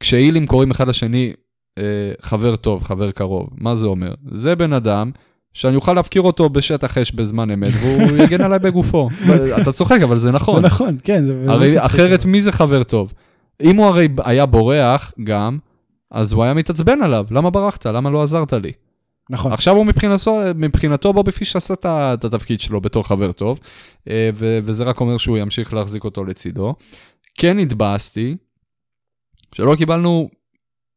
כשהילים 0.00 0.46
קוראים 0.46 0.70
אחד 0.70 0.88
לשני 0.88 1.32
אה, 1.78 2.12
חבר 2.20 2.56
טוב, 2.56 2.84
חבר 2.84 3.10
קרוב, 3.10 3.48
מה 3.58 3.74
זה 3.74 3.86
אומר? 3.86 4.14
זה 4.30 4.56
בן 4.56 4.72
אדם 4.72 5.10
שאני 5.54 5.76
אוכל 5.76 5.92
להפקיר 5.92 6.22
אותו 6.22 6.48
בשטח 6.48 6.98
אש 6.98 7.12
בזמן 7.12 7.50
אמת, 7.50 7.72
והוא 7.80 8.16
יגן 8.24 8.40
עליי 8.40 8.58
בגופו. 8.58 9.08
אתה 9.62 9.72
צוחק, 9.72 10.00
אבל 10.00 10.16
זה 10.16 10.22
זה 10.22 10.30
נכון. 10.30 10.64
נכון, 10.64 10.96
כן. 11.04 11.24
זה 11.26 11.44
הרי. 11.48 11.86
אחרת 11.86 12.24
מי 12.24 12.42
זה 12.42 12.52
חבר 12.52 12.82
טוב? 12.82 13.12
אם 13.62 13.76
הוא 13.76 13.86
הרי 13.86 14.08
היה 14.24 14.46
בורח 14.46 15.12
גם, 15.24 15.58
אז 16.10 16.32
הוא 16.32 16.44
היה 16.44 16.54
מתעצבן 16.54 17.02
עליו, 17.02 17.26
למה 17.30 17.50
ברחת? 17.50 17.86
למה 17.86 18.10
לא 18.10 18.22
עזרת 18.22 18.52
לי? 18.52 18.72
נכון. 19.32 19.52
עכשיו 19.52 19.74
הוא 19.76 19.86
מבחינתו, 19.86 20.40
מבחינתו 20.54 21.12
בובי 21.12 21.32
פיש 21.32 21.56
עשה 21.56 21.74
את 21.84 22.24
התפקיד 22.24 22.60
שלו 22.60 22.80
בתור 22.80 23.02
חבר 23.08 23.32
טוב, 23.32 23.60
אה, 24.08 24.30
ו- 24.34 24.58
וזה 24.62 24.84
רק 24.84 25.00
אומר 25.00 25.16
שהוא 25.18 25.38
ימשיך 25.38 25.74
להחזיק 25.74 26.04
אותו 26.04 26.24
לצידו. 26.24 26.74
כן 27.34 27.58
התבאסתי 27.58 28.36
שלא 29.54 29.74
קיבלנו 29.78 30.30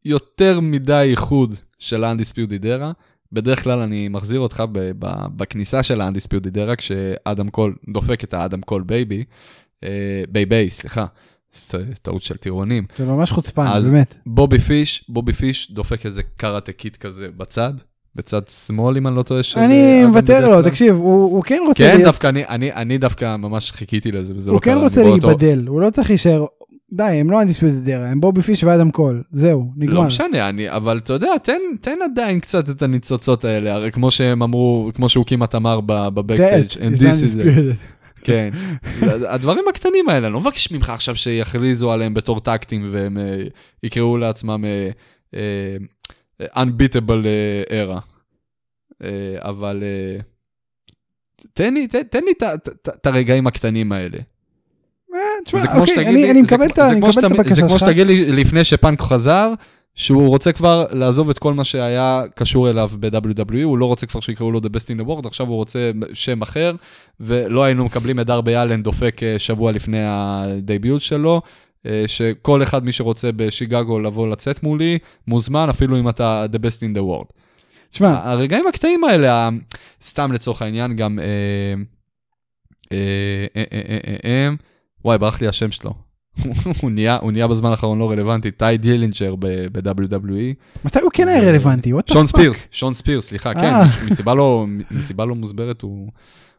יותר 0.06 0.60
מדי 0.60 1.08
איחוד 1.12 1.54
של 1.80 2.04
ה-Undisputed 2.04 2.64
Era. 2.64 2.94
בדרך 3.32 3.64
כלל 3.64 3.80
אני 3.80 4.08
מחזיר 4.10 4.40
אותך 4.40 4.64
ב- 4.72 4.92
ב- 5.00 5.26
בכניסה 5.36 5.84
של 5.84 6.02
ה-Undisputed 6.02 6.56
Era, 6.56 6.76
כשאדם 6.76 7.50
קול 7.50 7.76
דופק 7.94 8.24
את 8.24 8.34
האדם 8.34 8.62
קול 8.62 8.84
בייבי, 8.84 9.24
אה, 9.84 10.24
בייבי, 10.30 10.70
סליחה, 10.70 11.06
טעות 12.02 12.22
של 12.22 12.38
טירונים. 12.38 12.86
זה 12.98 13.06
ממש 13.06 13.32
חוצפן, 13.32 13.68
אז- 13.68 13.92
באמת. 13.92 14.18
בובי 14.26 14.60
פיש, 14.60 15.06
בובי 15.10 15.34
פיש 15.34 15.72
דופק 15.72 16.06
איזה 16.06 16.22
קראטה 16.24 16.72
קיט 16.72 16.98
כזה 16.98 17.28
בצד, 17.38 17.74
בצד 18.16 18.42
שמאל 18.66 18.98
אם 18.98 19.08
אני 19.08 19.16
לא 19.16 19.24
טועה. 19.24 19.44
של 19.44 19.60
אני 19.60 20.02
אדם 20.02 20.08
מוותר 20.10 20.50
לו. 20.50 20.62
תקשיב, 20.62 20.96
הוא 20.96 21.24
הוא 21.24 21.44
כן 21.44 21.62
רוצה... 21.68 21.84
כן, 21.84 21.90
להיות- 21.90 22.04
דווקא 22.04 22.28
אני, 22.28 22.46
אני, 22.50 22.74
אני 22.74 22.98
דווקא 22.98 23.36
ממש 23.36 23.72
חיכיתי 23.72 24.12
לזה 24.12 24.34
וזה 24.36 24.50
לא 24.50 24.54
הוא 24.56 24.62
קרה. 24.62 24.74
כן 24.74 24.78
אני 24.78 24.86
רוצה 24.86 25.04
להיבדל, 25.04 25.64
הוא 25.68 25.82
לא 25.82 25.90
צריך 25.90 26.10
להישאר... 26.10 26.46
די, 26.94 27.04
הם 27.04 27.32
לא 27.32 27.42
Undisputed 27.42 27.86
Era, 27.86 28.08
הם 28.10 28.22
בובי 28.22 28.42
פיש 28.42 28.64
ואדם 28.64 28.92
קול, 28.92 29.24
זהו, 29.32 29.72
נגמר. 29.78 29.94
לא 29.94 30.04
משנה, 30.04 30.50
אני, 30.50 30.70
אבל 30.72 30.98
אתה 30.98 31.14
יודע, 31.14 31.38
תן, 31.44 31.60
תן 31.82 31.98
עדיין 32.04 32.40
קצת 32.40 32.70
את 32.70 32.82
הניצוצות 32.82 33.46
האלה, 33.46 33.74
הרי 33.74 33.92
כמו 33.92 34.12
שהם 34.12 34.44
אמרו, 34.44 34.92
כמו 34.94 35.10
שהוא 35.10 35.26
כמעט 35.26 35.56
אמר 35.56 35.80
ב 35.82 35.90
backstage, 35.90 36.70
and 36.72 36.96
is 36.96 37.00
this 37.00 37.24
is 37.24 37.46
it. 37.46 37.76
כן. 38.24 38.50
הדברים 39.28 39.64
הקטנים 39.70 40.10
האלה, 40.10 40.28
אני 40.28 40.34
לא 40.34 40.40
מבקש 40.40 40.72
ממך 40.72 40.90
עכשיו 40.90 41.16
שיכריזו 41.16 41.92
עליהם 41.92 42.14
בתור 42.14 42.40
tag 42.40 42.58
team 42.58 42.82
והם 42.92 43.18
אה, 43.18 43.44
יקראו 43.84 44.18
לעצמם 44.18 44.66
אה, 44.66 44.90
אה, 45.36 45.42
unbeatable 46.44 47.26
אה, 47.26 47.86
era. 47.86 48.00
אה, 49.04 49.10
אבל 49.40 49.84
אה, 49.84 50.20
תן 51.54 51.74
לי, 51.74 51.88
תן, 51.88 52.04
תן 52.04 52.24
לי 52.26 52.32
את 52.88 53.08
הרגעים 53.08 53.48
הקטנים 53.48 53.92
האלה. 53.92 54.18
אה, 55.14 55.20
תשמע, 55.46 55.60
זה 55.62 55.68
כמו 55.68 55.80
אוקיי, 55.80 55.96
שתגיד 55.96 56.08
אני 56.08 56.22
לי- 56.24 56.32
אני 56.32 56.40
זה 56.40 56.46
מקבל 56.46 56.68
כמו- 56.70 57.10
את 57.10 57.70
זה. 57.70 57.80
שתגיד 57.80 58.08
לי 58.08 58.32
לפני 58.32 58.64
שפאנק 58.64 59.02
חזר, 59.02 59.54
שהוא 59.96 60.28
רוצה 60.28 60.52
כבר 60.52 60.86
לעזוב 60.92 61.30
את 61.30 61.40
כל 61.40 61.54
מה 61.54 61.64
שהיה 61.64 62.22
קשור 62.36 62.70
אליו 62.70 62.90
ב-WWE, 63.00 63.64
הוא 63.64 63.78
לא 63.78 63.86
רוצה 63.86 64.06
כבר 64.06 64.20
שיקראו 64.20 64.52
לו 64.52 64.60
The 64.60 64.70
Best 64.70 64.86
in 64.96 65.02
the 65.02 65.24
World, 65.24 65.28
עכשיו 65.28 65.48
הוא 65.48 65.56
רוצה 65.56 65.92
שם 66.14 66.42
אחר, 66.42 66.76
ולא 67.20 67.64
היינו 67.64 67.86
מקבלים 67.86 68.20
את 68.20 68.26
דרבי 68.28 68.56
אלן 68.56 68.84
דופק 68.84 69.24
אה, 69.24 69.40
שבוע 69.40 69.72
לפני 69.72 70.02
הדייביוט 70.08 71.02
שלו, 71.02 71.34
אה, 71.36 71.50
שכל 72.08 72.64
אחד, 72.64 72.86
מי 72.86 72.92
שרוצה 72.92 73.32
בשיגגו 73.32 74.00
לבוא 74.00 74.28
לצאת 74.28 74.64
מולי, 74.64 74.98
מוזמן, 75.28 75.70
אפילו 75.70 76.00
אם 76.00 76.10
אתה 76.10 76.46
The 76.54 76.58
Best 76.58 76.80
in 76.80 76.98
the 76.98 77.02
World. 77.02 77.40
תשמע, 77.90 78.22
הרגעים 78.24 78.68
הקטעים 78.68 79.04
האלה, 79.04 79.50
סתם 80.04 80.32
לצורך 80.32 80.62
העניין, 80.62 80.96
גם... 80.96 81.20
אה, 81.20 81.26
אה, 82.92 82.98
אה, 83.56 83.64
אה, 83.74 83.82
אה, 83.90 83.98
אה, 84.08 84.16
אה, 84.26 84.50
וואי, 85.06 85.18
ברח 85.18 85.42
לי 85.42 85.48
השם 85.48 85.72
שלו. 85.72 85.94
הוא 86.82 86.92
נהיה, 86.92 87.18
הוא 87.22 87.32
נהיה 87.32 87.48
בזמן 87.48 87.70
האחרון 87.70 88.00
לא 88.00 88.12
רלוונטי, 88.12 88.52
טי 88.52 88.78
דילינג'ר 88.78 89.36
ב-WWE. 89.40 90.54
מתי 90.86 91.00
הוא 91.00 91.12
כן 91.14 91.28
היה 91.28 91.42
רלוונטי? 91.42 91.92
שון? 92.14 92.28
ספירס, 92.28 92.68
שון 92.72 92.94
ספירס, 92.94 93.28
סליחה, 93.28 93.54
כן, 93.54 93.74
אה. 93.74 93.84
מסיבה 94.06 94.34
לא, 94.34 94.66
מסיבה 94.92 95.26
לא 95.26 95.36
מוסברת, 95.36 95.82
הוא, 95.82 96.12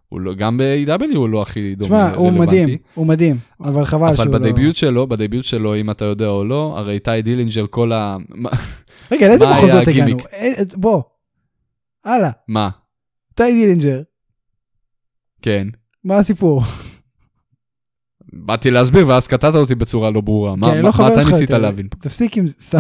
הוא 0.09 0.21
לא, 0.21 0.35
גם 0.35 0.57
ב-AEW 0.59 1.17
הוא 1.17 1.29
לא 1.29 1.43
הכי 1.43 1.75
דומה 1.75 1.87
תשמע, 1.89 2.15
הוא 2.15 2.29
רלוונטי. 2.29 2.61
מדהים, 2.63 2.79
הוא 2.95 3.07
מדהים, 3.07 3.39
אבל 3.61 3.85
חבל 3.85 4.15
שהוא 4.15 4.25
אבל 4.25 4.33
לא... 4.33 4.39
ב 4.39 4.45
debut 4.45 4.77
שלו, 4.77 5.07
ב 5.07 5.13
debut 5.13 5.45
שלו, 5.45 5.77
אם 5.77 5.91
אתה 5.91 6.05
יודע 6.05 6.27
או 6.29 6.45
לא, 6.45 6.75
הרי 6.79 6.99
טי 6.99 7.23
דילינג'ר 7.23 7.65
כל 7.71 7.93
ה... 7.93 8.17
מה- 8.29 8.51
רגע, 9.11 9.29
לאיזה 9.29 9.45
מה 9.47 9.53
מחוזות 9.59 9.89
הגענו? 9.89 10.03
הגימיק? 10.03 10.27
אה, 10.33 10.53
בוא, 10.75 11.03
הלאה, 12.05 12.31
מה? 12.49 12.71
טי 13.35 13.53
דילינג'ר, 13.53 14.03
כן. 15.43 15.69
מה 16.05 16.17
הסיפור? 16.19 16.63
באתי 18.47 18.71
להסביר 18.71 19.09
ואז 19.09 19.27
קטעת 19.27 19.55
אותי 19.55 19.75
בצורה 19.75 20.11
לא 20.11 20.21
ברורה. 20.21 20.57
מה, 20.57 20.67
כן, 20.67 20.73
מה, 20.73 20.79
לא 20.79 20.87
מה 20.87 20.93
חבר 20.93 21.15
אתה 21.21 21.25
ניסית. 21.31 21.51
להבין? 21.51 21.87
תפסיק 22.01 22.37
עם 22.37 22.47
זה, 22.47 22.55
סתם. 22.61 22.79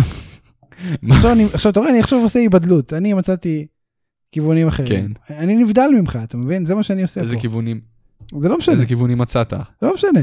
עכשיו 1.54 1.70
אתה 1.72 1.80
רואה, 1.80 1.90
אני 1.90 2.00
עכשיו 2.00 2.18
עושה 2.18 2.38
היבדלות, 2.38 2.92
אני 2.92 3.12
מצאתי 3.14 3.66
כיוונים 4.36 4.68
אחרים. 4.68 5.14
אני 5.30 5.56
נבדל 5.56 5.88
ממך, 5.98 6.18
אתה 6.24 6.36
מבין? 6.36 6.64
זה 6.64 6.74
מה 6.74 6.82
שאני 6.82 7.02
עושה 7.02 7.20
איזה 7.20 7.34
פה. 7.34 7.40
כיוונים, 7.40 7.80
זה 8.38 8.48
לא 8.48 8.58
משנה, 8.58 8.74
איזה 8.74 8.86
כיוונים 8.86 9.18
מצאת? 9.18 9.52
לא 9.82 9.94
משנה. 9.94 10.20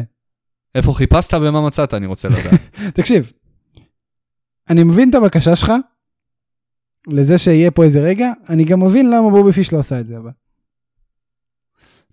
איפה 0.76 0.94
חיפשת 0.94 1.34
ומה 1.34 1.68
מצאת, 1.68 1.94
אני 1.94 2.06
רוצה 2.06 2.28
לדעת. 2.28 2.68
תקשיב, 2.98 3.32
אני 4.70 4.84
מבין 4.84 5.10
את 5.10 5.16
הבקשה 5.16 5.56
שלך, 5.56 5.74
לזה 7.08 7.38
שיהיה 7.38 7.72
פה 7.72 7.84
איזה 7.84 8.02
רגע, 8.02 8.32
אני 8.50 8.64
גם 8.64 8.84
מבין 8.84 9.10
למה 9.10 9.30
בובי 9.30 9.52
פיש 9.52 9.74
לא 9.74 9.80
עשה 9.80 10.00
את 10.00 10.08
זה, 10.08 10.18
אבל. 10.18 10.32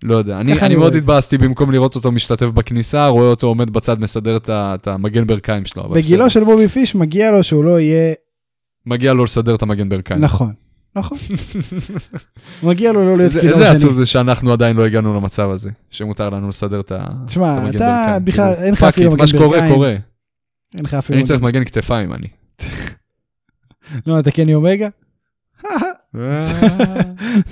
לא 0.03 0.17
יודע, 0.17 0.41
אני, 0.41 0.53
אני 0.53 0.61
אני 0.61 0.77
מאוד 0.77 0.93
זה? 0.93 0.99
התבאסתי 0.99 1.39
במקום 1.39 1.71
לראות 1.71 1.97
אותו 1.97 2.13
משתתף 2.13 2.47
בכניסה, 2.47 3.07
רואה 3.07 3.27
אותו 3.27 3.47
עומד 3.47 3.71
בצד 3.71 4.01
מסדר 4.01 4.37
את 4.37 4.51
את 4.51 4.89
המגן 4.89 5.27
ברכיים 5.27 5.65
שלו. 5.65 5.89
בגילו 5.89 6.25
בסדר. 6.25 6.29
של 6.29 6.45
בובי 6.45 6.69
פיש 6.69 6.95
מגיע 6.95 7.31
לו 7.31 7.43
שהוא 7.43 7.65
לא 7.65 7.81
יהיה 7.81 8.15
מגיע 8.87 9.13
לו 9.13 9.25
לסדר 9.25 9.55
את 9.55 9.63
המגן 9.63 9.89
ברכיים. 9.89 10.21
נכון, 10.21 10.53
נכון. 10.97 11.19
מגיע 12.63 12.93
לו 12.93 13.01
לא 13.07 13.17
להיות 13.17 13.29
איזה 13.37 13.41
כינור 13.41 13.55
איזה 13.55 13.67
שני. 13.67 13.77
עצוב 13.77 13.93
זה 13.93 14.07
שאנחנו 14.07 14.53
עדיין 14.53 14.77
לא 14.77 14.87
הגענו 14.87 15.15
למצב 15.15 15.51
הזה, 15.51 15.71
שמותר 15.91 16.31
לנו 16.31 16.49
לסדר 16.49 16.81
את 16.81 16.93
ה- 16.93 16.97
את 17.25 17.27
תשמע, 17.27 17.53
המגן 17.53 17.77
אתה 17.77 18.17
ברכיים. 18.21 18.25
בכלל, 18.25 18.53
כאילו, 18.55 18.65
אין 18.65 18.73
לך 18.73 18.83
אפילו 18.83 19.11
מגן 19.11 19.19
מה 19.21 19.27
שקורה, 19.27 19.49
ברכיים. 19.49 19.75
קורה. 19.75 19.91
אין 20.75 20.85
לך 20.85 20.95
אפילו 20.95 21.19
אני 21.19 21.27
צריך 21.27 21.41
מגן. 21.41 21.49
מגן 21.61 21.65
כתפיים, 21.65 22.13
אני. 22.13 22.27
לא, 24.07 24.21
אתה 24.21 24.31
קני 24.31 24.55
אומגה? 24.55 24.89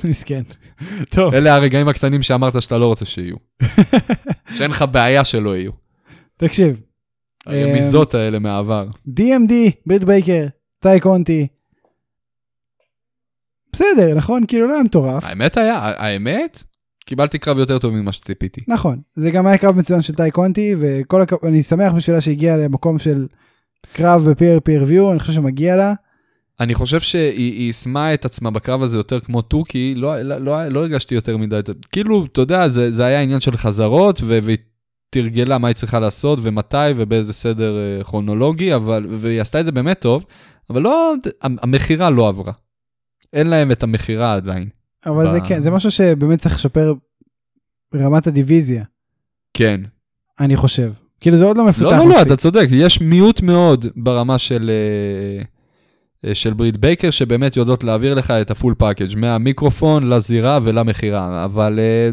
מסכן. 0.08 0.42
טוב, 1.10 1.34
אלה 1.34 1.54
הרגעים 1.54 1.88
הקטנים 1.88 2.22
שאמרת 2.22 2.62
שאתה 2.62 2.78
לא 2.78 2.86
רוצה 2.86 3.04
שיהיו. 3.04 3.36
שאין 4.54 4.70
לך 4.70 4.84
בעיה 4.92 5.24
שלא 5.24 5.56
יהיו. 5.56 5.70
תקשיב, 6.36 6.80
הרמיזות 7.46 8.14
האלה 8.14 8.38
מהעבר. 8.38 8.86
DMD, 9.08 9.52
בריט 9.86 10.02
בייקר, 10.02 10.46
טי 10.80 11.00
קונטי. 11.00 11.46
בסדר, 13.72 14.14
נכון? 14.14 14.46
כאילו 14.48 14.66
לא 14.66 14.74
היה 14.74 14.82
מטורף. 14.82 15.24
האמת 15.24 15.56
היה, 15.56 15.78
האמת, 15.96 16.62
קיבלתי 17.04 17.38
קרב 17.38 17.58
יותר 17.58 17.78
טוב 17.78 17.94
ממה 17.94 18.12
שציפיתי. 18.12 18.60
נכון, 18.68 19.00
זה 19.16 19.30
גם 19.30 19.46
היה 19.46 19.58
קרב 19.58 19.76
מצוין 19.76 20.02
של 20.02 20.14
טי 20.14 20.30
קונטי, 20.30 20.74
וכל 20.78 21.22
הכ... 21.22 21.44
אני 21.44 21.62
שמח 21.62 21.92
בשבילה 21.92 22.20
שהגיעה 22.20 22.56
למקום 22.56 22.98
של 22.98 23.26
קרב 23.92 24.30
בפיר 24.30 24.60
פיר 24.60 24.84
ויו, 24.86 25.10
אני 25.10 25.18
חושב 25.18 25.32
שמגיע 25.32 25.76
לה. 25.76 25.94
אני 26.60 26.74
חושב 26.74 27.00
שהיא 27.00 27.66
יישמה 27.66 28.14
את 28.14 28.24
עצמה 28.24 28.50
בקרב 28.50 28.82
הזה 28.82 28.96
יותר 28.96 29.20
כמו 29.20 29.42
תוכי, 29.42 29.94
לא, 29.96 30.22
לא, 30.22 30.38
לא, 30.38 30.68
לא 30.68 30.80
הרגשתי 30.80 31.14
יותר 31.14 31.36
מדי, 31.36 31.60
כאילו, 31.92 32.26
אתה 32.32 32.40
יודע, 32.40 32.68
זה, 32.68 32.92
זה 32.92 33.04
היה 33.04 33.20
עניין 33.20 33.40
של 33.40 33.56
חזרות, 33.56 34.20
ו, 34.24 34.38
והיא 34.42 34.56
תרגלה 35.10 35.58
מה 35.58 35.68
היא 35.68 35.74
צריכה 35.74 36.00
לעשות, 36.00 36.38
ומתי, 36.42 36.76
ובאיזה 36.96 37.32
סדר 37.32 37.76
אה, 37.78 38.04
כרונולוגי, 38.04 38.74
אבל, 38.74 39.06
והיא 39.10 39.40
עשתה 39.40 39.60
את 39.60 39.64
זה 39.64 39.72
באמת 39.72 40.00
טוב, 40.00 40.24
אבל 40.70 40.82
לא, 40.82 41.14
המכירה 41.42 42.10
לא 42.10 42.28
עברה. 42.28 42.52
אין 43.32 43.46
להם 43.46 43.72
את 43.72 43.82
המכירה 43.82 44.34
עדיין. 44.34 44.68
אבל 45.06 45.26
ב- 45.28 45.30
זה 45.32 45.38
כן, 45.48 45.60
זה 45.60 45.70
משהו 45.70 45.90
שבאמת 45.90 46.38
צריך 46.38 46.54
לשפר 46.54 46.94
ברמת 47.92 48.26
הדיוויזיה, 48.26 48.84
כן. 49.54 49.80
אני 50.40 50.56
חושב. 50.56 50.92
כאילו 51.20 51.36
זה 51.36 51.44
עוד 51.44 51.56
לא 51.56 51.64
מפותח 51.64 51.84
לא, 51.84 51.98
לא, 51.98 52.04
לא, 52.04 52.10
מספיק. 52.10 52.26
אתה 52.26 52.36
צודק, 52.36 52.66
יש 52.70 53.00
מיעוט 53.00 53.42
מאוד 53.42 53.86
ברמה 53.96 54.38
של, 54.38 54.70
אה, 54.70 55.42
אה, 56.28 56.34
של 56.34 56.54
ברית 56.54 56.76
בייקר, 56.76 57.10
שבאמת 57.10 57.56
יודעות 57.56 57.84
להעביר 57.84 58.14
לך 58.14 58.30
את 58.30 58.50
ה 58.50 58.55
full 58.55 58.74
package 58.74 59.16
מהמיקרופון 59.16 60.08
לזירה 60.08 60.58
ולמכירה, 60.62 61.44
אבל 61.44 61.78
אה, 61.78 62.10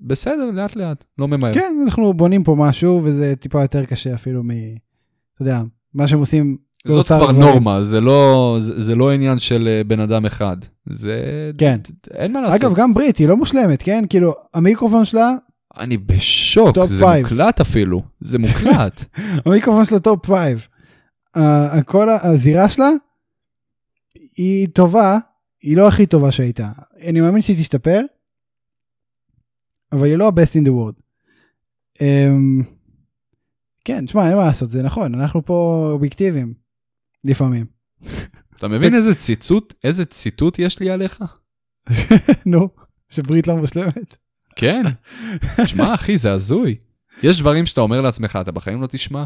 בסדר, 0.00 0.50
לאט 0.54 0.76
לאט, 0.76 1.04
לא 1.18 1.28
ממהר. 1.28 1.54
כן, 1.54 1.74
אנחנו 1.84 2.14
בונים 2.14 2.44
פה 2.44 2.54
משהו, 2.58 3.00
וזה 3.04 3.34
טיפה 3.36 3.62
יותר 3.62 3.84
קשה 3.84 4.14
אפילו 4.14 4.42
מ... 4.42 4.50
אתה 4.50 5.42
יודע, 5.42 5.62
מה 5.94 6.06
שהם 6.06 6.18
עושים. 6.18 6.56
זאת 6.84 7.06
כבר. 7.06 7.32
נורמה, 7.32 7.84
זה 7.84 8.00
לא, 8.00 8.56
זה, 8.60 8.82
זה 8.82 8.94
לא 8.94 9.12
עניין 9.12 9.38
של 9.38 9.68
אה, 9.68 9.84
בן 9.84 10.00
אדם 10.00 10.26
אחד. 10.26 10.56
זה... 10.86 11.20
כן. 11.58 11.80
אין 12.14 12.32
מה 12.32 12.40
לעשות. 12.40 12.60
אגב, 12.60 12.74
גם 12.74 12.94
ברית, 12.94 13.16
היא 13.16 13.28
לא 13.28 13.36
מושלמת, 13.36 13.82
כן? 13.82 14.04
כאילו, 14.08 14.34
המיקרופון 14.54 15.04
שלה, 15.04 15.32
אני 15.78 15.96
בשוק, 15.96 16.86
זה 16.86 16.98
five. 16.98 17.26
מוקלט 17.26 17.60
אפילו, 17.60 18.02
זה 18.20 18.38
מוקלט. 18.38 19.04
המיקרופון 19.46 19.84
שלה 19.84 20.00
top 20.00 20.26
five. 20.26 20.66
אה, 21.36 21.40
כל 21.86 22.08
הזירה 22.10 22.68
שלה 22.68 22.88
היא 24.36 24.68
טובה, 24.68 25.18
היא 25.62 25.76
לא 25.76 25.88
הכי 25.88 26.06
טובה 26.06 26.30
שהייתה. 26.32 26.68
אני 27.06 27.20
מאמין 27.20 27.42
שהיא 27.42 27.56
תשתפר, 27.56 28.00
אבל 29.92 30.06
היא 30.06 30.16
לא 30.16 30.28
ה-best 30.28 30.62
in 30.62 30.66
the 30.66 30.70
world. 30.70 31.02
Um, 31.98 32.64
כן, 33.84 34.06
תשמע, 34.06 34.28
אין 34.28 34.36
מה 34.36 34.44
לעשות, 34.44 34.70
זה 34.70 34.82
נכון, 34.82 35.14
אנחנו 35.14 35.44
פה 35.44 35.88
אובייקטיביים, 35.92 36.54
לפעמים. 37.24 37.64
אתה 38.56 38.68
מבין 38.68 38.94
איזה 38.94 39.14
ציטוט, 39.14 39.74
איזה 39.84 40.04
ציטוט 40.04 40.58
יש 40.58 40.80
לי 40.80 40.90
עליך? 40.90 41.24
נו, 42.46 42.68
שברית 43.08 43.46
לא 43.46 43.56
מושלמת. 43.56 44.16
כן. 44.56 44.82
שמע, 45.66 45.94
אחי, 45.94 46.16
זה 46.16 46.32
הזוי. 46.32 46.74
יש 47.22 47.40
דברים 47.40 47.66
שאתה 47.66 47.80
אומר 47.80 48.00
לעצמך, 48.00 48.38
אתה 48.42 48.52
בחיים 48.52 48.80
לא 48.82 48.86
תשמע. 48.86 49.24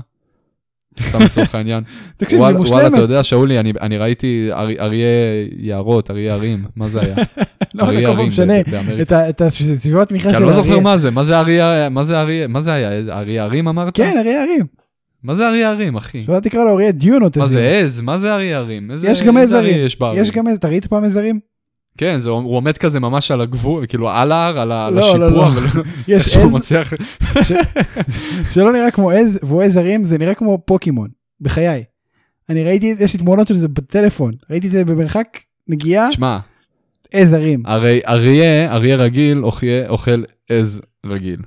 סתם 1.03 1.19
לצורך 1.23 1.55
העניין. 1.55 1.85
תקשיב, 2.17 2.39
היא 2.39 2.43
וואלה, 2.43 2.61
וואלה, 2.61 2.81
אתה 2.81 2.89
מושלמת. 2.89 3.11
יודע, 3.11 3.25
שאולי, 3.25 3.61
אני, 3.61 3.73
אני 3.81 3.99
ראיתי 3.99 4.49
ארי- 4.53 4.81
אריה 4.81 5.09
יערות, 5.59 6.11
אריה 6.11 6.35
ערים, 6.35 6.65
מה 6.77 6.89
זה 6.89 7.01
היה? 7.01 7.15
לא, 7.75 7.85
זה 7.85 7.91
אריה 7.91 8.09
ערים 8.09 8.29
משנה 8.29 8.55
באמריקה. 8.71 9.29
את 9.29 9.41
הסביבות 9.41 10.09
תמיכה 10.09 10.31
של 10.31 10.37
אני 10.37 10.45
לא 10.45 10.53
זוכר 10.53 10.71
אריה. 10.71 10.81
מה 10.83 10.99
זה, 10.99 11.11
מה 11.11 11.25
זה 11.25 11.39
אריה, 11.39 11.89
מה 11.89 12.05
זה 12.05 12.21
אריה, 12.21 12.47
מה 12.49 12.61
זה 12.61 12.73
היה, 12.73 12.91
אריה 13.19 13.45
ערים 13.45 13.69
אמרת? 13.69 13.97
כן, 13.97 14.17
אריה 14.19 14.43
ערים. 14.43 14.67
מה 15.27 15.35
זה 15.35 15.49
אריה 15.49 15.71
ערים, 15.71 15.97
אחי? 15.97 16.25
שלא 16.27 16.41
תקרא 16.41 16.65
לו 16.65 16.75
אריה 16.75 16.93
דיונות. 16.93 17.37
מה 17.37 17.47
זה 17.47 17.69
עז? 17.69 18.01
מה 18.01 18.19
זה 18.19 18.35
אריה 18.35 18.59
ערים? 18.59 18.91
איזה- 18.91 19.09
יש 19.09 19.23
גם 19.23 19.37
עז 19.37 19.53
אריה 19.55 19.75
ערים. 19.75 19.87
יש 20.17 20.31
גם 20.31 20.47
איזה, 20.47 20.59
אתה 20.59 20.69
ראית 20.69 20.87
פעם 20.87 21.05
איזה 21.05 21.19
ערים? 21.21 21.41
כן, 21.99 22.19
זה, 22.19 22.31
הוא 22.31 22.57
עומד 22.57 22.79
כזה 22.79 23.01
ממש 23.01 23.31
על 23.31 23.41
הגבול, 23.41 23.87
כאילו 23.87 24.11
על 24.11 24.33
ההר, 24.33 24.59
על 24.59 24.73
על 24.73 24.95
לא, 24.95 25.01
לא, 25.01 25.07
השיפוע, 25.07 25.29
לא. 25.31 25.49
אבל 25.49 25.63
יש 26.09 26.23
איך 26.23 26.29
שהוא 26.29 26.45
עז 26.45 26.53
מצליח... 26.55 26.93
ש- 27.43 27.53
שלא 28.55 28.73
נראה 28.73 28.91
כמו 28.91 29.11
עז, 29.11 29.39
והוא 29.43 29.63
עז 29.63 29.77
הרים, 29.77 30.05
זה 30.05 30.19
נראה 30.19 30.35
כמו 30.35 30.59
פוקימון, 30.65 31.09
בחיי. 31.41 31.85
אני 32.51 32.65
ראיתי, 32.65 32.95
יש 33.01 33.13
לי 33.13 33.19
תמונות 33.19 33.49
של 33.49 33.55
זה 33.55 33.69
בטלפון, 33.69 34.33
ראיתי 34.51 34.67
את 34.67 34.73
זה 34.73 34.85
במרחק 34.85 35.27
נגיעה, 35.69 36.13
שמע, 36.13 36.39
עז 37.13 37.33
הרים. 37.33 37.63
הרי 37.67 38.01
אריה, 38.09 38.73
אריה 38.75 38.97
רגיל 38.97 39.43
אוכל 39.89 40.23
עז 40.49 40.83
רגיל. 41.07 41.41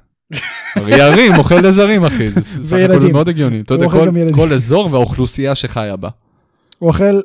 אריה 0.78 1.06
ערים 1.08 1.32
אוכל 1.38 1.66
עז 1.66 1.80
ערים, 1.80 2.04
אחי, 2.06 2.30
זה 2.30 2.42
סך 2.64 2.78
הכל. 2.90 3.12
מאוד 3.12 3.30
הגיוני. 3.30 3.62
אתה 3.62 3.74
יודע, 3.74 3.88
כל- 4.36 4.54
אזור 4.54 4.90
והאוכלוסייה 4.94 5.56
שחיה 5.56 5.96
בה. 5.96 6.10
הוא 6.80 6.88
אוכל 6.90 7.20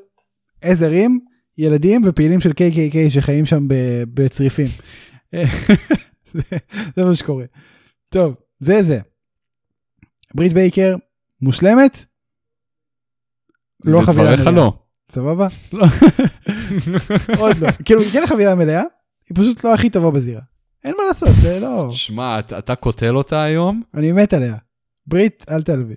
עז 0.61 0.83
הרים, 0.83 1.21
ילדים 1.59 2.03
ופעילים 2.05 2.41
של 2.41 2.51
KKK 2.51 2.97
שחיים 3.11 3.47
שם 3.47 3.67
בצריפים. 4.15 4.67
זה 6.97 7.05
מה 7.05 7.15
שקורה. 7.15 7.45
טוב, 8.09 8.35
זה 8.61 8.83
זה. 8.83 8.99
ברית 10.35 10.53
בייקר, 10.53 10.97
מושלמת? 11.41 12.05
לא 13.85 14.01
חבילה 14.03 14.23
לדבריך 14.31 14.49
מלאה. 14.49 14.53
לא. 14.65 14.73
סבבה? 15.11 15.49
לא. 15.73 15.87
עוד 17.41 17.57
לא. 17.59 17.69
כאילו, 17.85 18.01
היא 18.01 18.11
כן 18.11 18.25
חבילה 18.27 18.55
מלאה, 18.55 18.83
היא 19.29 19.37
פשוט 19.37 19.65
לא 19.65 19.75
הכי 19.75 19.91
טובה 19.91 20.11
בזירה. 20.11 20.41
אין 20.85 20.95
מה 20.99 21.05
לעשות, 21.09 21.29
זה 21.43 21.61
לא... 21.61 21.89
שמע, 21.91 22.39
אתה 22.39 22.75
קוטל 22.75 23.17
אותה 23.17 23.43
היום? 23.43 23.83
אני 23.95 24.13
מת 24.13 24.33
עליה. 24.33 24.57
ברית, 25.07 25.45
אל 25.51 25.63
תלוי. 25.63 25.95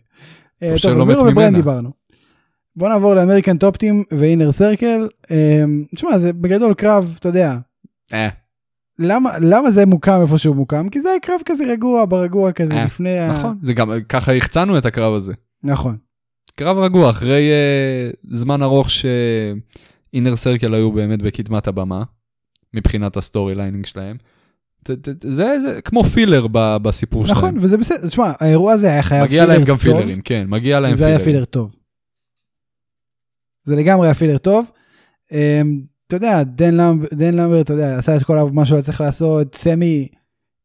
אה, 0.63 0.69
טוב, 0.69 0.77
שלא 0.77 1.01
על 1.01 1.07
מת 1.07 1.17
ממנה. 1.21 1.57
דיברנו. 1.57 1.91
בוא 2.75 2.89
נעבור 2.89 3.15
לאמריקן 3.15 3.57
טופטים 3.57 4.03
ואינר 4.11 4.51
סרקל. 4.51 5.07
תשמע, 5.95 6.17
זה 6.17 6.33
בגדול 6.33 6.73
קרב, 6.73 7.15
אתה 7.19 7.29
יודע. 7.29 7.57
אה, 8.13 8.29
למה, 8.99 9.39
למה 9.39 9.71
זה 9.71 9.85
מוקם 9.85 10.21
איפה 10.21 10.37
שהוא 10.37 10.55
מוקם? 10.55 10.89
כי 10.89 11.01
זה 11.01 11.09
היה 11.09 11.19
קרב 11.19 11.41
כזה 11.45 11.63
רגוע, 11.67 12.05
ברגוע 12.05 12.51
כזה 12.51 12.73
אה, 12.73 12.85
לפני 12.85 13.19
ה... 13.19 13.31
נכון, 13.31 13.57
זה 13.61 13.73
גם, 13.73 13.91
ככה 14.09 14.33
החצנו 14.33 14.77
את 14.77 14.85
הקרב 14.85 15.13
הזה. 15.13 15.33
נכון. 15.63 15.97
קרב 16.55 16.77
רגוע, 16.77 17.09
אחרי 17.09 17.49
אה, 17.51 18.09
זמן 18.29 18.63
ארוך 18.63 18.87
שה-Inner 18.89 20.35
Circle 20.35 20.73
היו 20.73 20.91
באמת 20.91 21.21
בקדמת 21.21 21.67
הבמה, 21.67 22.03
מבחינת 22.73 23.17
ה 23.17 23.55
storylining 23.55 23.85
שלהם. 23.85 24.17
זה, 25.23 25.61
זה 25.61 25.79
כמו 25.81 26.03
filler 26.03 26.47
ב- 26.51 26.77
בסיפור 26.81 27.25
שלהם. 27.25 27.37
נכון, 27.37 27.57
וזה 27.61 27.77
בסדר. 27.77 28.07
תשמע, 28.07 28.31
האירוע 28.39 28.73
הזה 28.73 28.87
היה 28.91 29.03
חייב 29.03 29.23
מגיע 29.23 29.41
filler 29.43 29.53
להם 29.57 29.65
גם 29.65 29.75
טוב, 29.75 29.77
פילרים, 29.83 30.21
כן, 30.21 30.45
מגיע 30.47 30.79
להם 30.79 30.93
זה 30.93 31.05
היה 31.05 31.17
פילרים. 31.19 31.33
פילר 31.33 31.45
טוב. 31.45 31.75
זה 33.63 33.75
לגמרי 33.75 34.07
היה 34.07 34.13
filler 34.13 34.37
טוב. 34.37 34.71
אמ, 35.31 35.79
אתה 36.07 36.15
יודע, 36.15 36.43
דן 36.43 36.73
למב- 36.73 37.05
דן 37.13 37.33
למברט, 37.33 37.65
אתה 37.65 37.73
יודע, 37.73 37.97
עשה 37.97 38.15
את 38.17 38.23
כל 38.23 38.49
מה 38.53 38.65
שהוא 38.65 38.75
היה 38.75 38.83
צריך 38.83 39.01
לעשות, 39.01 39.55
סמי 39.55 40.07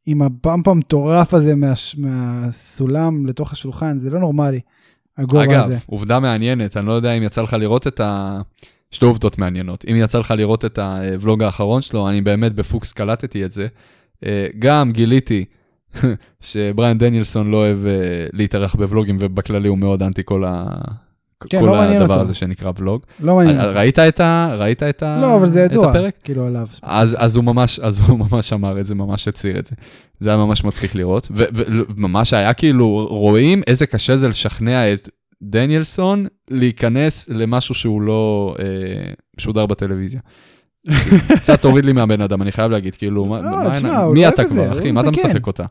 עם 0.06 0.22
הבמפ 0.22 0.68
המטורף 0.68 1.34
הזה 1.34 1.54
מהש- 1.54 1.94
מהסולם 1.98 3.26
לתוך 3.26 3.52
השולחן, 3.52 3.98
זה 3.98 4.10
לא 4.10 4.20
נורמלי, 4.20 4.60
הגובה 5.18 5.44
אגב, 5.44 5.60
הזה. 5.64 5.78
עובדה 5.86 6.20
מעניינת, 6.20 6.76
אני 6.76 6.86
לא 6.86 6.92
יודע 6.92 7.12
אם 7.12 7.22
יצא 7.22 7.42
לך 7.42 7.52
לראות 7.52 7.86
את 7.86 8.00
ה... 8.00 8.40
שתי 8.90 9.04
עובדות 9.04 9.38
מעניינות. 9.38 9.84
אם 9.90 9.96
יצא 9.96 10.18
לך 10.18 10.34
לראות 10.36 10.64
את 10.64 10.78
הוולוג 10.78 11.42
האחרון 11.42 11.82
שלו, 11.82 12.08
אני 12.08 12.20
באמת 12.20 12.54
בפוקס 12.54 12.92
קלטתי 12.92 13.44
את 13.44 13.52
זה. 13.52 13.66
אה, 14.26 14.46
גם 14.58 14.90
גיליתי 14.92 15.44
שבריאן 16.40 16.98
דניאלסון 16.98 17.50
לא 17.50 17.56
אוהב 17.56 17.86
אה, 17.86 17.92
להתארח 18.32 18.74
בוולוגים, 18.74 19.16
ובכללי 19.18 19.68
הוא 19.68 19.78
מאוד 19.78 20.02
אנטי 20.02 20.22
כל, 20.24 20.44
ה... 20.44 20.64
כן, 21.48 21.60
כל 21.60 21.66
לא 21.66 21.82
הדבר 21.82 22.14
אותו. 22.14 22.20
הזה 22.20 22.34
שנקרא 22.34 22.72
ולוג. 22.78 23.02
לא 23.20 23.36
מעניין. 23.36 23.56
אה, 23.56 23.66
אותי. 23.66 23.78
ראית 23.78 23.98
את 23.98 24.20
ה... 24.20 24.54
ראית 24.58 24.82
את 24.82 25.02
ה... 25.02 25.18
לא, 25.20 25.36
אבל 25.36 25.48
זה 25.48 25.60
ידוע, 25.60 25.90
הפרק? 25.90 26.14
כאילו 26.24 26.46
עליו. 26.46 26.66
אז, 26.82 27.16
אז, 27.18 27.36
הוא 27.36 27.44
ממש, 27.44 27.78
אז 27.78 28.00
הוא 28.00 28.18
ממש 28.30 28.52
אמר 28.52 28.80
את 28.80 28.86
זה, 28.86 28.94
ממש 28.94 29.28
הצהיר 29.28 29.58
את 29.58 29.66
זה. 29.66 29.76
זה 30.20 30.28
היה 30.28 30.38
ממש 30.38 30.64
מצחיק 30.64 30.94
לראות, 30.94 31.28
וממש 31.32 32.32
היה 32.32 32.52
כאילו, 32.52 33.06
רואים 33.10 33.62
איזה 33.66 33.86
קשה 33.86 34.16
זה 34.16 34.28
לשכנע 34.28 34.92
את 34.92 35.08
דניאלסון 35.42 36.26
להיכנס 36.50 37.28
למשהו 37.28 37.74
שהוא 37.74 38.02
לא 38.02 38.54
אה, 38.58 38.64
משודר 39.38 39.66
בטלוויזיה. 39.66 40.20
קצת 41.36 41.60
תוריד 41.60 41.84
לי 41.84 41.92
מהבן 41.92 42.20
אדם, 42.20 42.42
אני 42.42 42.52
חייב 42.52 42.70
להגיד, 42.70 42.96
כאילו, 42.96 43.24
מה, 43.24 43.40
לא, 43.40 43.50
מה, 43.50 43.76
תשמע, 43.76 44.06
מי 44.08 44.22
לא 44.22 44.28
אתה 44.28 44.44
כבר, 44.44 44.72
אחי? 44.72 44.90
מה 44.90 45.00
אתה. 45.00 45.10
משחק 45.10 45.46
אותה? 45.46 45.64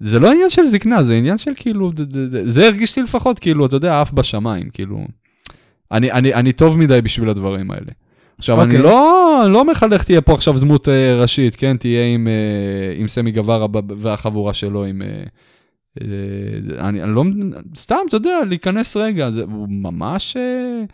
זה 0.00 0.18
לא 0.18 0.32
עניין 0.32 0.50
של 0.50 0.64
זקנה, 0.64 1.02
זה 1.02 1.14
עניין 1.14 1.38
של 1.38 1.50
כאילו, 1.56 1.92
זה 2.44 2.66
הרגיש 2.66 2.96
לי 2.96 3.02
לפחות, 3.02 3.38
כאילו, 3.38 3.66
אתה 3.66 3.76
יודע, 3.76 4.00
עף 4.00 4.12
בשמיים, 4.12 4.70
כאילו. 4.72 5.06
אני, 5.92 6.12
אני, 6.12 6.34
אני 6.34 6.52
טוב 6.52 6.78
מדי 6.78 7.00
בשביל 7.00 7.28
הדברים 7.28 7.70
האלה. 7.70 7.90
עכשיו, 8.38 8.62
אני 8.62 8.76
אוקיי. 8.76 8.82
לא, 8.82 9.42
לא 9.50 9.64
מחנך 9.64 10.02
תהיה 10.02 10.20
פה 10.20 10.34
עכשיו 10.34 10.58
דמות 10.60 10.88
אה, 10.88 11.20
ראשית, 11.20 11.56
כן? 11.56 11.76
תהיה 11.76 12.06
עם, 12.06 12.28
אה, 12.28 13.00
עם 13.00 13.08
סמי 13.08 13.32
גווארה 13.32 13.66
והחבורה 13.96 14.54
שלו, 14.54 14.84
עם... 14.84 15.02
אה, 15.02 15.22
אה, 16.02 16.88
אני, 16.88 17.02
אני 17.02 17.14
לא... 17.14 17.24
סתם, 17.76 17.96
אתה 18.08 18.16
יודע, 18.16 18.38
להיכנס 18.48 18.96
רגע, 18.96 19.30
זה 19.30 19.44
ממש... 19.68 20.36
אה, 20.36 20.84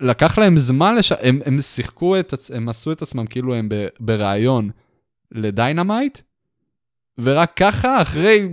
לקח 0.00 0.38
להם 0.38 0.56
זמן, 0.56 0.94
לש... 0.94 1.12
הם, 1.12 1.40
הם 1.44 1.60
שיחקו 1.60 2.18
את, 2.18 2.34
הם 2.54 2.68
עשו 2.68 2.92
את 2.92 3.02
עצמם 3.02 3.26
כאילו 3.26 3.54
הם 3.54 3.68
ב- 3.68 3.86
בריאיון 4.00 4.70
ל 5.32 5.41
Dynamite, 5.41 6.18
ורק 7.18 7.52
ככה, 7.56 8.02
אחרי 8.02 8.48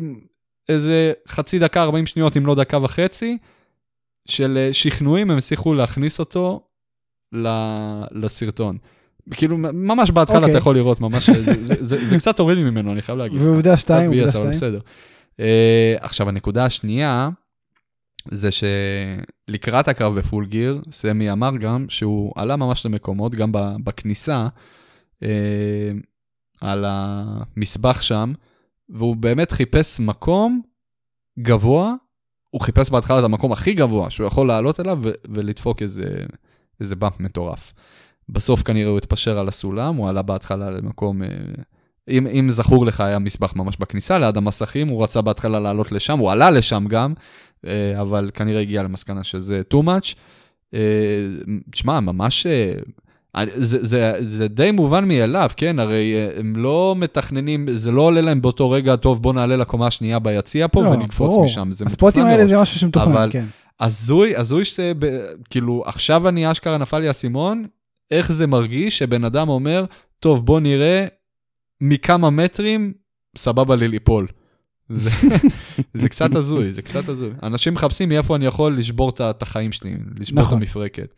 איזה 0.70 1.14
חצי 1.28 1.60
דקה, 1.60 1.84
40 1.84 2.06
שניות, 2.06 2.38
אם 2.38 2.46
לא 2.46 2.56
דקה 2.56 2.78
וחצי, 2.84 3.38
של 4.26 4.58
אה, 4.58 4.74
שכנועים, 4.74 5.32
הם 5.32 5.38
הצליחו 5.38 5.74
להכניס 5.74 6.20
אותו 6.20 6.64
לסרטון. 8.12 8.78
כאילו, 9.32 9.58
ממש 9.58 10.12
בהתחלה 10.12 10.38
אוקיי. 10.38 10.52
אתה 10.52 10.58
יכול 10.58 10.76
לראות, 10.76 11.02
ממש, 11.02 11.30
זה, 11.30 11.54
זה, 11.64 11.76
זה, 11.80 12.08
זה 12.10 12.18
קצת 12.18 12.40
הוריד 12.40 12.58
ממנו, 12.58 12.92
אני 12.92 13.02
חייב 13.02 13.18
להגיד. 13.18 13.42
ועובדה 13.42 13.78
שתיים, 13.78 14.12
עובדה 14.12 14.30
שתיים. 14.30 14.50
בסדר. 14.50 14.80
Uh, 15.38 15.42
עכשיו, 16.00 16.30
הנקודה 16.30 16.66
השנייה, 16.66 17.30
זה 18.32 18.50
שלקראת 18.52 19.88
הקרב 19.88 20.20
בפול 20.20 20.46
גיר, 20.46 20.82
סמי 20.92 21.32
אמר 21.32 21.58
גם 21.58 21.86
שהוא 21.90 22.34
עלה 22.36 22.56
ממש 22.56 22.86
למקומות, 22.86 23.36
גם 23.36 23.52
בכניסה, 23.84 24.48
uh, 25.24 25.28
על 26.62 26.86
המסבך 26.88 28.04
שם, 28.04 28.34
והוא 28.90 29.16
באמת 29.16 29.52
חיפש 29.52 30.00
מקום 30.00 30.62
גבוה, 31.40 31.94
הוא 32.50 32.62
חיפש 32.62 32.90
בהתחלה 32.90 33.20
את 33.20 33.24
המקום 33.24 33.52
הכי 33.52 33.74
גבוה 33.74 34.10
שהוא 34.10 34.28
יכול 34.28 34.48
לעלות 34.48 34.80
אליו 34.80 35.00
ולדפוק 35.28 35.82
איזה, 35.82 36.26
איזה 36.82 36.96
באמפ 36.96 37.20
מטורף. 37.20 37.74
בסוף 38.30 38.64
כנראה 38.64 38.90
הוא 38.90 38.98
התפשר 38.98 39.40
על 39.40 39.48
הסולם, 39.48 39.96
הוא 39.96 40.10
עלה 40.10 40.22
בהתחלה 40.22 40.70
למקום, 40.70 41.24
אה, 41.24 41.28
אם, 42.10 42.28
אם 42.28 42.50
זכור 42.50 42.86
לך, 42.86 43.00
היה 43.02 43.20
מסבך 43.20 43.56
ממש 43.56 43.78
בכניסה 43.80 44.20
ליד 44.20 44.38
המסכים, 44.38 44.88
הוא 44.88 45.04
רצה 45.04 45.22
בהתחלה 45.22 45.60
לעלות 45.60 45.92
לשם, 45.92 46.20
הוא 46.20 46.32
עלה 46.32 46.52
לשם 46.52 46.86
גם, 46.90 47.14
אה, 47.68 48.02
אבל 48.02 48.30
כנראה 48.34 48.62
הגיע 48.62 48.84
למסקנה 48.84 49.24
שזה 49.24 49.62
too 49.74 49.78
much. 49.86 50.14
אה, 50.74 50.80
תשמע, 51.72 52.00
ממש, 52.00 52.46
אה, 52.46 52.74
זה, 53.56 53.78
זה, 53.82 54.14
זה 54.22 54.48
די 54.48 54.72
מובן 54.72 55.08
מאליו, 55.08 55.50
כן? 55.58 55.80
הרי 55.80 56.16
הם 56.38 56.56
לא 56.56 56.96
מתכננים, 56.98 57.68
זה 57.74 57.92
לא 57.92 58.02
עולה 58.02 58.22
להם 58.22 58.42
באותו 58.42 58.72
רגע, 58.72 58.96
טוב, 58.96 59.22
בוא 59.22 59.34
נעלה 59.34 59.56
לקומה 59.56 59.88
השנייה 59.88 60.20
ביציע 60.20 60.68
פה 60.68 60.84
לא, 60.84 60.88
ונקפוץ 60.88 61.30
ברור. 61.30 61.46
משם. 61.46 61.72
זה 61.72 61.86
הספוטים 61.86 62.26
האלה. 62.26 62.48
זה 62.48 62.58
משהו 62.58 62.80
שמתוכנן, 62.80 63.12
אבל- 63.12 63.30
כן. 63.34 63.46
הזוי, 63.80 64.36
הזוי 64.36 64.66
שב... 64.66 64.96
כאילו, 65.50 65.84
עכשיו 65.86 66.28
אני 66.28 66.52
אשכרה 66.52 66.78
נפל 66.78 67.00
לי 67.00 67.08
האסימון, 67.08 67.66
איך 68.12 68.32
זה 68.32 68.48
מרגיש 68.48 68.98
שבן 68.98 69.24
אדם 69.24 69.50
אומר, 69.50 69.86
טוב, 70.20 70.46
בוא 70.46 70.60
נראה 70.60 71.06
מכמה 71.82 72.30
מטרים, 72.30 72.94
סבבה 73.38 73.76
לי 73.76 73.88
ליפול. 73.88 74.28
זה, 74.90 75.10
זה 75.94 76.10
קצת 76.10 76.36
הזוי, 76.36 76.74
זה 76.74 76.82
קצת 76.82 77.10
הזוי. 77.10 77.30
אנשים 77.44 77.74
מחפשים 77.74 78.10
מאיפה 78.10 78.36
אני 78.36 78.46
יכול 78.46 78.78
לשבור 78.78 79.12
את 79.30 79.42
החיים 79.42 79.72
שלי, 79.72 79.96
לשבור 80.20 80.42
נכון. 80.42 80.58
את 80.58 80.62
המפרקת. 80.62 81.14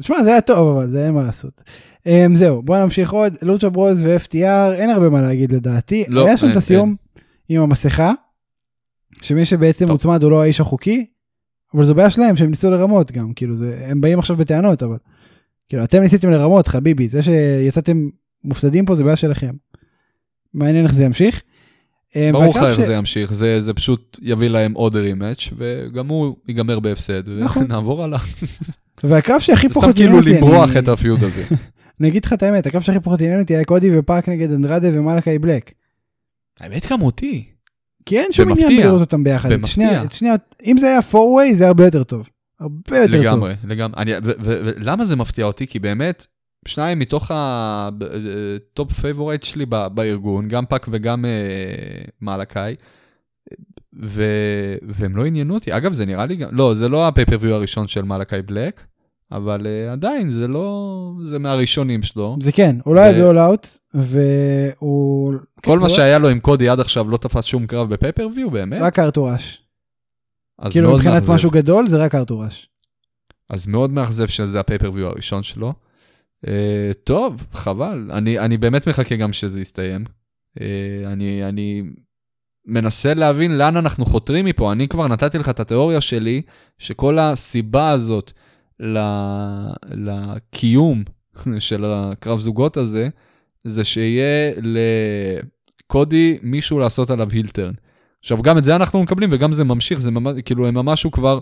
תשמע, 0.00 0.22
זה 0.22 0.30
היה 0.30 0.40
טוב, 0.40 0.76
אבל 0.76 0.90
זה 0.90 1.06
אין 1.06 1.14
מה 1.14 1.22
לעשות. 1.22 1.62
Um, 2.02 2.08
זהו, 2.34 2.62
בוא 2.62 2.78
נמשיך 2.78 3.12
עוד. 3.12 3.34
לוצ'ה 3.42 3.68
ברוז 3.68 4.06
ו-FTR, 4.06 4.72
אין 4.74 4.90
הרבה 4.90 5.08
מה 5.08 5.22
להגיד 5.22 5.52
לדעתי. 5.52 6.04
לא, 6.08 6.26
היה 6.26 6.36
שם 6.36 6.46
אין, 6.46 6.52
את 6.52 6.56
הסיום 6.56 6.96
עם 7.48 7.62
המסכה, 7.62 8.12
שמי 9.22 9.44
שבעצם 9.44 9.84
טוב. 9.84 9.92
הוצמד 9.92 10.22
הוא 10.22 10.30
לא 10.30 10.42
האיש 10.42 10.60
החוקי, 10.60 11.06
אבל 11.74 11.84
זו 11.84 11.94
בעיה 11.94 12.10
שלהם 12.10 12.36
שהם 12.36 12.50
ניסו 12.50 12.70
לרמות 12.70 13.12
גם, 13.12 13.32
כאילו, 13.32 13.56
זה, 13.56 13.86
הם 13.86 14.00
באים 14.00 14.18
עכשיו 14.18 14.36
בטענות, 14.36 14.82
אבל... 14.82 14.96
כאילו, 15.68 15.84
אתם 15.84 16.00
ניסיתם 16.00 16.30
לרמות, 16.30 16.68
חביבי, 16.68 17.08
זה 17.08 17.22
שיצאתם 17.22 18.08
מופסדים 18.44 18.84
פה 18.84 18.94
זה 18.94 19.04
בעיה 19.04 19.16
שלכם. 19.16 19.52
מעניין 20.54 20.84
איך 20.84 20.94
זה 20.94 21.04
ימשיך. 21.04 21.42
אה, 22.16 22.30
ברור 22.32 22.50
לך 22.58 22.64
איך 22.64 22.80
ש- 22.80 22.84
זה 22.84 22.94
ימשיך, 22.94 23.32
זה 23.32 23.60
זה 23.60 23.74
פשוט 23.74 24.18
יביא 24.22 24.48
להם 24.48 24.72
עוד 24.72 24.96
רימץ', 24.96 25.48
וגם 25.58 26.08
הוא 26.08 26.36
ייגמר 26.48 26.80
בהפסד, 26.80 27.28
נכון. 27.28 27.62
ונעבור 27.64 28.04
הלאה. 28.04 28.18
והקרב 29.04 29.40
שהכי 29.40 29.68
פחות 29.68 29.90
סתם 29.90 30.02
עניין 30.02 30.20
כאילו 30.22 30.34
אותי, 30.34 30.46
למרוח 30.46 30.70
אני- 30.70 30.78
את 30.78 30.88
הפיוד 30.88 31.24
הזה. 31.24 31.42
אני 32.00 32.08
אגיד 32.08 32.24
לך 32.24 32.32
את 32.32 32.42
האמת, 32.42 32.66
הקרב 32.66 32.82
שהכי 32.82 33.00
פחות 33.00 33.20
עניין 33.20 33.40
אותי 33.40 33.54
היה 33.54 33.64
קודי 33.64 33.98
ופאק 33.98 34.28
נגד 34.28 34.52
אנדרדה 34.52 34.88
ומלאקי 34.92 35.38
בלק. 35.38 35.72
האמת 36.60 36.86
גם 36.92 37.02
אותי. 37.02 37.44
כי 38.06 38.18
אין 38.18 38.32
שום. 38.32 38.52
עניין 38.52 38.76
לראות 38.80 39.00
אותם 39.00 39.24
ביחד. 39.24 39.52
את 39.52 39.58
במפתיע. 39.60 39.88
שני- 39.94 40.04
את 40.04 40.12
שני- 40.12 40.28
אם 40.66 40.78
זה 40.78 40.86
היה 40.86 40.98
4way 41.12 41.54
זה 41.54 41.66
הרבה 41.68 41.84
יותר 41.84 42.04
טוב. 42.04 42.28
הרבה 42.60 42.98
יותר 42.98 43.12
טוב. 43.12 43.20
לגמרי, 43.20 43.54
לגמרי. 43.64 44.04
ולמה 44.44 45.04
זה 45.04 45.16
מפתיע 45.16 45.44
אותי? 45.44 45.66
כי 45.66 45.78
באמת, 45.78 46.26
שניים 46.68 46.98
מתוך 46.98 47.30
הטופ 47.34 48.92
פייבורייט 48.92 49.42
שלי 49.42 49.66
בארגון, 49.66 50.48
גם 50.48 50.66
פאק 50.66 50.86
וגם 50.90 51.24
אה, 51.24 51.30
מלאקאי, 52.22 52.74
ו- 54.02 54.76
והם 54.82 55.16
לא 55.16 55.26
עניינו 55.26 55.54
אותי. 55.54 55.76
אגב, 55.76 55.92
זה 55.92 56.06
נראה 56.06 56.26
לי 56.26 56.36
גם, 56.36 56.48
לא, 56.52 56.74
זה 56.74 56.88
לא 56.88 57.08
ה 57.08 57.12
pay-per-view 57.12 57.54
הראשון 57.54 57.88
של 57.88 58.02
מלאקאי 58.02 58.42
בלק, 58.42 58.80
אבל 59.32 59.66
אה, 59.66 59.92
עדיין, 59.92 60.30
זה 60.30 60.48
לא, 60.48 61.12
זה 61.24 61.38
מהראשונים 61.38 62.02
שלו. 62.02 62.36
זה 62.40 62.52
כן, 62.52 62.76
הוא 62.84 62.94
לא 62.94 63.00
היה 63.00 63.12
ו- 63.12 63.24
באול 63.24 63.38
אאוט, 63.38 63.68
והוא... 63.94 65.34
כל 65.64 65.78
מה 65.78 65.88
כן, 65.88 65.94
שהיה 65.94 66.18
לו 66.18 66.28
עם 66.28 66.40
קודי 66.40 66.68
עד 66.68 66.80
עכשיו 66.80 67.10
לא 67.10 67.16
תפס 67.16 67.44
שום 67.44 67.66
קרב 67.66 67.88
בפייפריוויו, 67.88 68.50
באמת? 68.50 68.82
רק 68.82 68.98
ארתורש. 68.98 69.60
כאילו 70.70 70.92
מבחינת 70.92 71.14
מאכזב. 71.14 71.32
משהו 71.32 71.50
גדול 71.50 71.88
זה 71.88 71.96
רק 71.96 72.14
ארתורש. 72.14 72.68
אז 73.50 73.66
מאוד 73.66 73.92
מאכזב 73.92 74.26
שזה 74.26 74.60
הפייפריוויו 74.60 75.06
הראשון 75.06 75.42
שלו. 75.42 75.72
Uh, 76.44 76.46
טוב, 77.04 77.46
חבל. 77.52 78.10
אני, 78.12 78.38
אני 78.38 78.56
באמת 78.56 78.88
מחכה 78.88 79.16
גם 79.16 79.32
שזה 79.32 79.60
יסתיים. 79.60 80.04
Uh, 80.58 80.62
אני, 81.06 81.44
אני 81.44 81.82
מנסה 82.66 83.14
להבין 83.14 83.58
לאן 83.58 83.76
אנחנו 83.76 84.06
חותרים 84.06 84.44
מפה. 84.44 84.72
אני 84.72 84.88
כבר 84.88 85.08
נתתי 85.08 85.38
לך 85.38 85.48
את 85.48 85.60
התיאוריה 85.60 86.00
שלי, 86.00 86.42
שכל 86.78 87.18
הסיבה 87.18 87.90
הזאת 87.90 88.32
ל, 88.80 88.98
לקיום 89.90 91.04
של 91.58 91.84
הקרב 91.84 92.38
זוגות 92.38 92.76
הזה, 92.76 93.08
זה 93.64 93.84
שיהיה 93.84 94.52
לקודי 94.62 96.38
מישהו 96.42 96.78
לעשות 96.78 97.10
עליו 97.10 97.30
heel 97.30 97.49
turn. 97.49 97.72
עכשיו, 98.20 98.42
גם 98.42 98.58
את 98.58 98.64
זה 98.64 98.76
אנחנו 98.76 99.02
מקבלים, 99.02 99.28
וגם 99.32 99.52
זה 99.52 99.64
ממשיך, 99.64 100.00
זה 100.00 100.10
ממש, 100.10 100.36
כאילו, 100.44 100.66
הם 100.66 100.74
ממש 100.74 101.02
הוא 101.02 101.12
כבר 101.12 101.38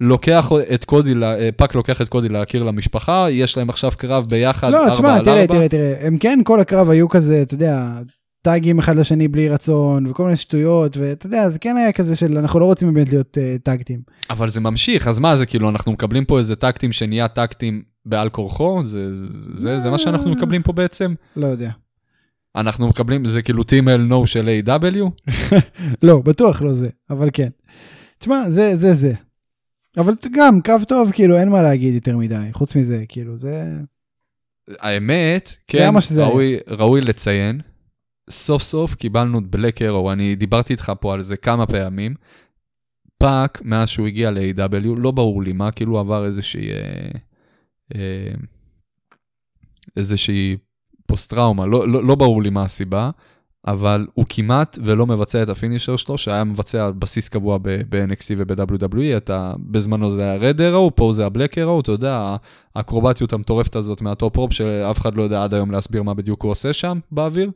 לוקח 0.00 0.50
את 0.74 0.84
קודי, 0.84 1.14
אה, 1.22 1.48
פאק 1.56 1.74
לוקח 1.74 2.00
את 2.02 2.08
קודי 2.08 2.28
להכיר 2.28 2.62
למשפחה, 2.62 3.26
יש 3.30 3.56
להם 3.56 3.70
עכשיו 3.70 3.92
קרב 3.96 4.26
ביחד, 4.28 4.70
לא, 4.70 4.82
ארבע 4.82 4.94
תשמע, 4.94 5.14
על 5.14 5.24
תראה, 5.24 5.40
ארבע. 5.40 5.54
תראה, 5.54 5.68
תראה, 5.68 5.94
הם 6.00 6.18
כן 6.18 6.38
כל 6.44 6.60
הקרב 6.60 6.90
היו 6.90 7.08
כזה, 7.08 7.42
אתה 7.42 7.54
יודע, 7.54 7.88
טאגים 8.42 8.78
אחד 8.78 8.96
לשני 8.96 9.28
בלי 9.28 9.48
רצון, 9.48 10.06
וכל 10.06 10.24
מיני 10.24 10.36
שטויות, 10.36 10.96
ואתה 10.96 11.26
יודע, 11.26 11.48
זה 11.48 11.58
כן 11.58 11.76
היה 11.76 11.92
כזה 11.92 12.16
של 12.16 12.38
אנחנו 12.38 12.60
לא 12.60 12.64
רוצים 12.64 12.94
באמת 12.94 13.10
להיות 13.10 13.38
אה, 13.38 13.62
tag 13.62 13.76
team. 13.76 14.00
אבל 14.30 14.48
זה 14.48 14.60
ממשיך, 14.60 15.08
אז 15.08 15.18
מה 15.18 15.36
זה, 15.36 15.46
כאילו, 15.46 15.68
אנחנו 15.68 15.92
מקבלים 15.92 16.24
פה 16.24 16.38
איזה 16.38 16.56
טקטים 16.56 16.92
שנהיה 16.92 17.28
טקטים 17.28 17.82
בעל 18.04 18.28
כורחו? 18.28 18.84
זה, 18.84 19.08
זה, 19.56 19.80
זה 19.80 19.90
מה 19.90 19.98
שאנחנו 19.98 20.30
מקבלים 20.30 20.62
פה 20.62 20.72
בעצם? 20.72 21.14
לא 21.36 21.46
יודע. 21.46 21.70
אנחנו 22.56 22.88
מקבלים, 22.88 23.24
זה 23.24 23.42
כאילו 23.42 23.62
טים 23.62 23.88
אל 23.88 24.00
נו 24.00 24.26
של 24.26 24.60
A.W? 24.66 25.30
לא, 26.02 26.18
בטוח 26.18 26.62
לא 26.62 26.74
זה, 26.74 26.88
אבל 27.10 27.28
כן. 27.32 27.48
תשמע, 28.18 28.50
זה 28.50 28.76
זה 28.76 28.94
זה. 28.94 29.12
אבל 29.96 30.14
גם, 30.32 30.60
קרב 30.60 30.84
טוב, 30.84 31.10
כאילו, 31.12 31.38
אין 31.38 31.48
מה 31.48 31.62
להגיד 31.62 31.94
יותר 31.94 32.16
מדי, 32.16 32.48
חוץ 32.52 32.76
מזה, 32.76 33.04
כאילו, 33.08 33.36
זה... 33.36 33.72
האמת, 34.68 35.56
כן. 35.66 35.90
ראוי, 36.16 36.56
ראוי 36.68 37.00
לציין, 37.00 37.60
סוף 38.30 38.62
סוף 38.62 38.94
קיבלנו 38.94 39.38
את 39.38 39.46
בלק 39.46 39.82
ארו, 39.82 40.12
אני 40.12 40.34
דיברתי 40.34 40.72
איתך 40.72 40.92
פה 41.00 41.14
על 41.14 41.22
זה 41.22 41.36
כמה 41.36 41.66
פעמים. 41.66 42.14
פאק, 43.18 43.62
מאז 43.64 43.88
שהוא 43.88 44.06
הגיע 44.06 44.30
ל-AEW, 44.30 44.96
לא 44.96 45.10
ברור 45.10 45.42
לי 45.42 45.52
מה, 45.52 45.70
כאילו 45.70 45.98
עבר 45.98 46.26
איזושהי... 46.26 46.70
אה, 46.70 47.10
אה, 47.94 48.34
איזושהי 49.96 50.56
פוסט-טראומה, 51.06 51.66
לא, 51.66 51.88
לא, 51.88 52.04
לא 52.04 52.14
ברור 52.14 52.42
לי 52.42 52.50
מה 52.50 52.62
הסיבה, 52.62 53.10
אבל 53.66 54.06
הוא 54.14 54.24
כמעט 54.28 54.78
ולא 54.82 55.06
מבצע 55.06 55.42
את 55.42 55.48
ה 55.48 55.53
finisher 55.53 55.96
שלו, 55.96 56.18
שהיה 56.18 56.44
מבצע 56.44 56.86
על 56.86 56.92
בסיס 56.92 57.28
קבוע 57.28 57.58
ב-NXT 57.62 58.34
וב-WWE, 58.36 59.16
אתה, 59.16 59.54
בזמנו 59.58 60.10
זה 60.10 60.22
היה 60.22 60.36
Red 60.36 60.60
Arrow, 60.60 60.90
פה 60.94 61.12
זה 61.12 61.26
ה 61.26 61.31
Black 61.31 61.58
Arrow, 61.58 61.80
אתה 61.80 61.92
יודע, 61.92 62.36
האקרובטיות 62.74 63.32
המטורפת 63.32 63.76
הזאת 63.76 64.00
מה 64.00 64.14
top 64.14 64.36
rope, 64.36 64.52
שאף 64.52 65.00
אחד 65.00 65.16
לא 65.16 65.22
יודע 65.22 65.44
עד 65.44 65.54
היום 65.54 65.70
להסביר 65.70 66.02
מה 66.02 66.14
בדיוק 66.14 66.42
הוא 66.42 66.50
עושה 66.50 66.72
שם 66.72 66.98
באוויר. 67.12 67.50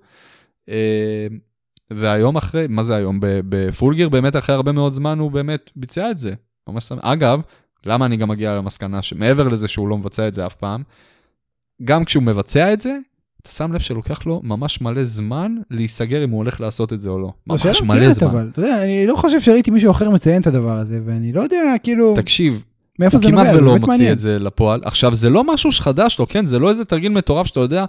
אה, 0.68 1.26
והיום 1.90 2.36
אחרי, 2.36 2.66
מה 2.68 2.82
זה 2.82 2.96
היום? 2.96 3.18
בפול 3.20 3.94
גיר, 3.94 4.08
באמת 4.08 4.36
אחרי 4.36 4.54
הרבה 4.54 4.72
מאוד 4.72 4.92
זמן 4.92 5.18
הוא 5.18 5.30
באמת 5.30 5.70
ביצע 5.76 6.10
את 6.10 6.18
זה. 6.18 6.34
ממש. 6.68 6.92
אגב, 7.00 7.42
למה 7.86 8.06
אני 8.06 8.16
גם 8.16 8.28
מגיע 8.28 8.54
למסקנה 8.54 9.02
שמעבר 9.02 9.48
לזה 9.48 9.68
שהוא 9.68 9.88
לא 9.88 9.98
מבצע 9.98 10.28
את 10.28 10.34
זה 10.34 10.46
אף 10.46 10.54
פעם, 10.54 10.82
גם 11.84 12.04
כשהוא 12.04 12.22
מבצע 12.22 12.72
את 12.72 12.80
זה, 12.80 12.98
אתה 13.42 13.50
שם 13.50 13.72
לב 13.72 13.80
שלוקח 13.80 14.26
לו 14.26 14.40
ממש 14.44 14.80
מלא 14.80 15.04
זמן 15.04 15.54
להיסגר 15.70 16.24
אם 16.24 16.30
הוא 16.30 16.38
הולך 16.38 16.60
לעשות 16.60 16.92
את 16.92 17.00
זה 17.00 17.08
או 17.08 17.18
לא. 17.18 17.32
זו 17.56 17.68
ממש 17.68 17.82
מלא 17.82 18.12
זמן. 18.12 18.28
אבל, 18.28 18.48
אתה 18.52 18.60
יודע, 18.60 18.82
אני 18.82 19.06
לא 19.06 19.16
חושב 19.16 19.40
שראיתי 19.40 19.70
מישהו 19.70 19.90
אחר 19.90 20.10
מציין 20.10 20.42
את 20.42 20.46
הדבר 20.46 20.78
הזה, 20.78 21.00
ואני 21.06 21.32
לא 21.32 21.40
יודע, 21.40 21.74
כאילו, 21.82 22.14
תקשיב, 22.16 22.64
מאיפה 22.98 23.16
הוא 23.16 23.24
זה 23.24 23.30
נובע, 23.30 23.44
כמעט 23.44 23.56
ולא 23.56 23.72
מוציא 23.72 23.88
מעניין. 23.88 24.12
את 24.12 24.18
זה 24.18 24.38
לפועל. 24.38 24.80
עכשיו, 24.84 25.14
זה 25.14 25.30
לא 25.30 25.44
משהו 25.44 25.72
שחדש 25.72 26.18
לו, 26.18 26.28
כן? 26.28 26.46
זה 26.46 26.58
לא 26.58 26.70
איזה 26.70 26.84
תרגיל 26.84 27.12
מטורף 27.12 27.46
שאתה 27.46 27.60
יודע, 27.60 27.84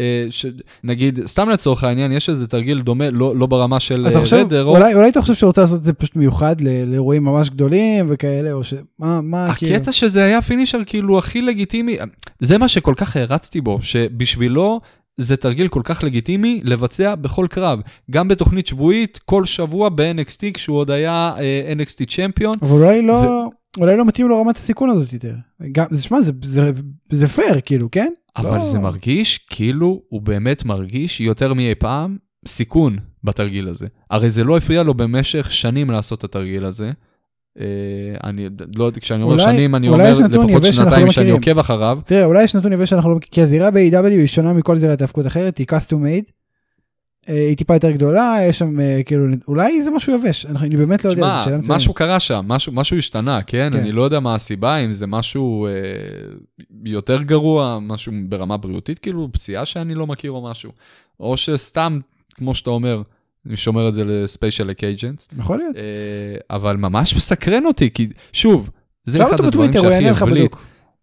אה, 0.00 0.26
ש... 0.30 0.46
נגיד, 0.84 1.20
סתם 1.26 1.48
לצורך 1.48 1.84
העניין, 1.84 2.12
יש 2.12 2.28
איזה 2.28 2.46
תרגיל 2.46 2.80
דומה, 2.80 3.10
לא, 3.10 3.36
לא 3.36 3.46
ברמה 3.46 3.80
של 3.80 4.06
חושב, 4.20 4.36
רדר, 4.36 4.64
או... 4.64 4.76
אולי, 4.76 4.94
אולי 4.94 5.08
אתה 5.08 5.20
חושב 5.20 5.34
שהוא 5.34 5.48
רוצה 5.48 5.60
לעשות 5.60 5.78
את 5.78 5.82
זה 5.82 5.92
פשוט 5.92 6.16
מיוחד 6.16 6.60
ל- 6.60 6.84
לאירועים 6.90 7.24
ממש 7.24 7.50
גדולים 7.50 8.06
וכאלה, 8.08 8.52
או 8.52 8.64
ש... 8.64 8.74
מה, 8.98 9.20
מה, 9.20 9.54
כאילו... 9.54 9.74
הקטע 9.74 9.92
שזה 9.92 10.24
היה 10.24 10.42
פינישר 10.42 10.78
כאילו 10.86 11.18
הכי 11.18 11.42
לגיטימי, 11.42 11.96
זה 12.40 12.58
מה 12.58 12.68
שכל 12.68 12.94
כך 12.96 13.16
הערצתי 13.16 13.60
בו, 13.60 13.78
שבשבילו 13.82 14.80
זה 15.16 15.36
תרגיל 15.36 15.68
כל 15.68 15.80
כך 15.84 16.04
לגיטימי 16.04 16.60
לבצע 16.64 17.14
בכל 17.14 17.46
קרב. 17.50 17.80
גם 18.10 18.28
בתוכנית 18.28 18.66
שבועית, 18.66 19.18
כל 19.24 19.44
שבוע 19.44 19.88
ב-NXT, 19.88 20.52
כשהוא 20.54 20.76
עוד 20.76 20.90
היה 20.90 21.32
אה, 21.38 21.72
NXT 21.78 22.16
צ'מפיון. 22.16 22.56
אבל 22.62 22.70
אולי 22.70 23.02
לא, 23.02 23.48
אולי 23.78 23.96
לא 23.96 24.04
מתאים 24.04 24.28
לו 24.28 24.40
רמת 24.40 24.56
הסיכון 24.56 24.90
הזאת 24.90 25.12
יותר. 25.12 25.34
גם, 25.72 25.84
זה, 25.90 26.02
שמע, 26.02 26.20
זה, 26.20 26.32
זה, 26.44 26.70
זה 27.12 27.26
פייר, 27.26 27.60
כאילו, 27.60 27.90
כן? 27.90 28.12
אבל 28.36 28.56
לא. 28.56 28.64
זה 28.64 28.78
מרגיש 28.78 29.38
כאילו 29.38 30.02
הוא 30.08 30.22
באמת 30.22 30.64
מרגיש 30.64 31.20
יותר 31.20 31.54
מאי 31.54 31.74
פעם 31.74 32.16
סיכון 32.46 32.96
בתרגיל 33.24 33.68
הזה. 33.68 33.86
הרי 34.10 34.30
זה 34.30 34.44
לא 34.44 34.56
הפריע 34.56 34.82
לו 34.82 34.94
במשך 34.94 35.52
שנים 35.52 35.90
לעשות 35.90 36.18
את 36.18 36.24
התרגיל 36.24 36.64
הזה. 36.64 36.92
אה, 37.60 37.66
אני 38.24 38.48
לא 38.76 38.84
יודע, 38.84 39.00
כשאני 39.00 39.22
אומר 39.22 39.38
שנים, 39.38 39.74
אני 39.74 39.88
אומר 39.88 40.12
לפחות 40.30 40.64
שנתיים 40.64 41.10
שאני. 41.10 41.30
עוקב 41.30 41.58
אחריו. 41.58 41.98
תראה, 42.06 42.24
אולי 42.24 42.44
יש 42.44 42.54
נתון 42.54 42.72
יבש 42.72 42.90
שאנחנו 42.90 43.10
לא 43.10 43.16
מכירים, 43.16 43.32
כי 43.32 43.42
הזירה 43.42 43.70
ב-AW 43.70 44.06
היא 44.06 44.26
שונה 44.26 44.52
מכל 44.52 44.76
זירת 44.76 45.00
האבקות 45.00 45.26
אחרת, 45.26 45.58
היא 45.58 45.66
custom 45.70 45.94
made. 45.94 46.30
אה, 47.28 47.34
היא 47.48 47.56
טיפה 47.56 47.74
יותר 47.74 47.90
גדולה, 47.90 48.36
יש 48.48 48.58
שם 48.58 48.80
אה, 48.80 49.00
כאילו, 49.06 49.26
אולי 49.48 49.82
זה 49.82 49.90
משהו 49.90 50.14
יבש, 50.14 50.46
אני 50.46 50.58
אני 50.58 50.76
באמת 50.76 51.04
לא 51.04 51.10
יודע, 51.10 51.40
מצוינת. 51.42 51.64
משהו 51.68 51.94
קרה 51.94 52.20
שם, 52.20 52.44
משהו, 52.48 52.72
משהו 52.72 52.98
השתנה, 52.98 53.42
כן? 53.42 53.68
כן. 53.72 53.78
אני 53.78 53.92
לא 53.92 54.02
יודע 54.02 54.20
מה 54.20 54.34
הסיבה, 54.34 54.76
אם 54.76 54.92
זה 54.92 55.06
משהו 55.06 55.66
אה, 55.66 55.72
יותר 56.84 57.22
גרוע, 57.22 57.78
משהו 57.82 58.12
ברמה 58.28 58.56
בריאותית, 58.56 58.98
כאילו 58.98 59.28
פציעה 59.32 59.64
שאני 59.64 59.94
לא 59.94 60.06
מכיר 60.06 60.30
או 60.30 60.50
משהו. 60.50 60.72
או 61.20 61.36
שסתם, 61.36 62.00
כמו 62.34 62.54
שאתה 62.54 62.70
אומר, 62.70 63.02
אני 63.46 63.56
שומר 63.56 63.88
את 63.88 63.94
זה 63.94 64.04
ל 64.04 64.12
special 64.12 64.70
occasions, 64.70 65.28
יכול 65.38 65.58
להיות. 65.58 65.76
אה, 65.76 65.82
אבל 66.50 66.76
ממש 66.76 67.16
מסקרן 67.16 67.66
אותי, 67.66 67.90
כי 67.90 68.08
שוב, 68.32 68.70
זה 69.04 69.22
אחד 69.28 69.40
הדברים 69.40 69.72
שהכי 69.72 70.08
הבליט. 70.08 70.56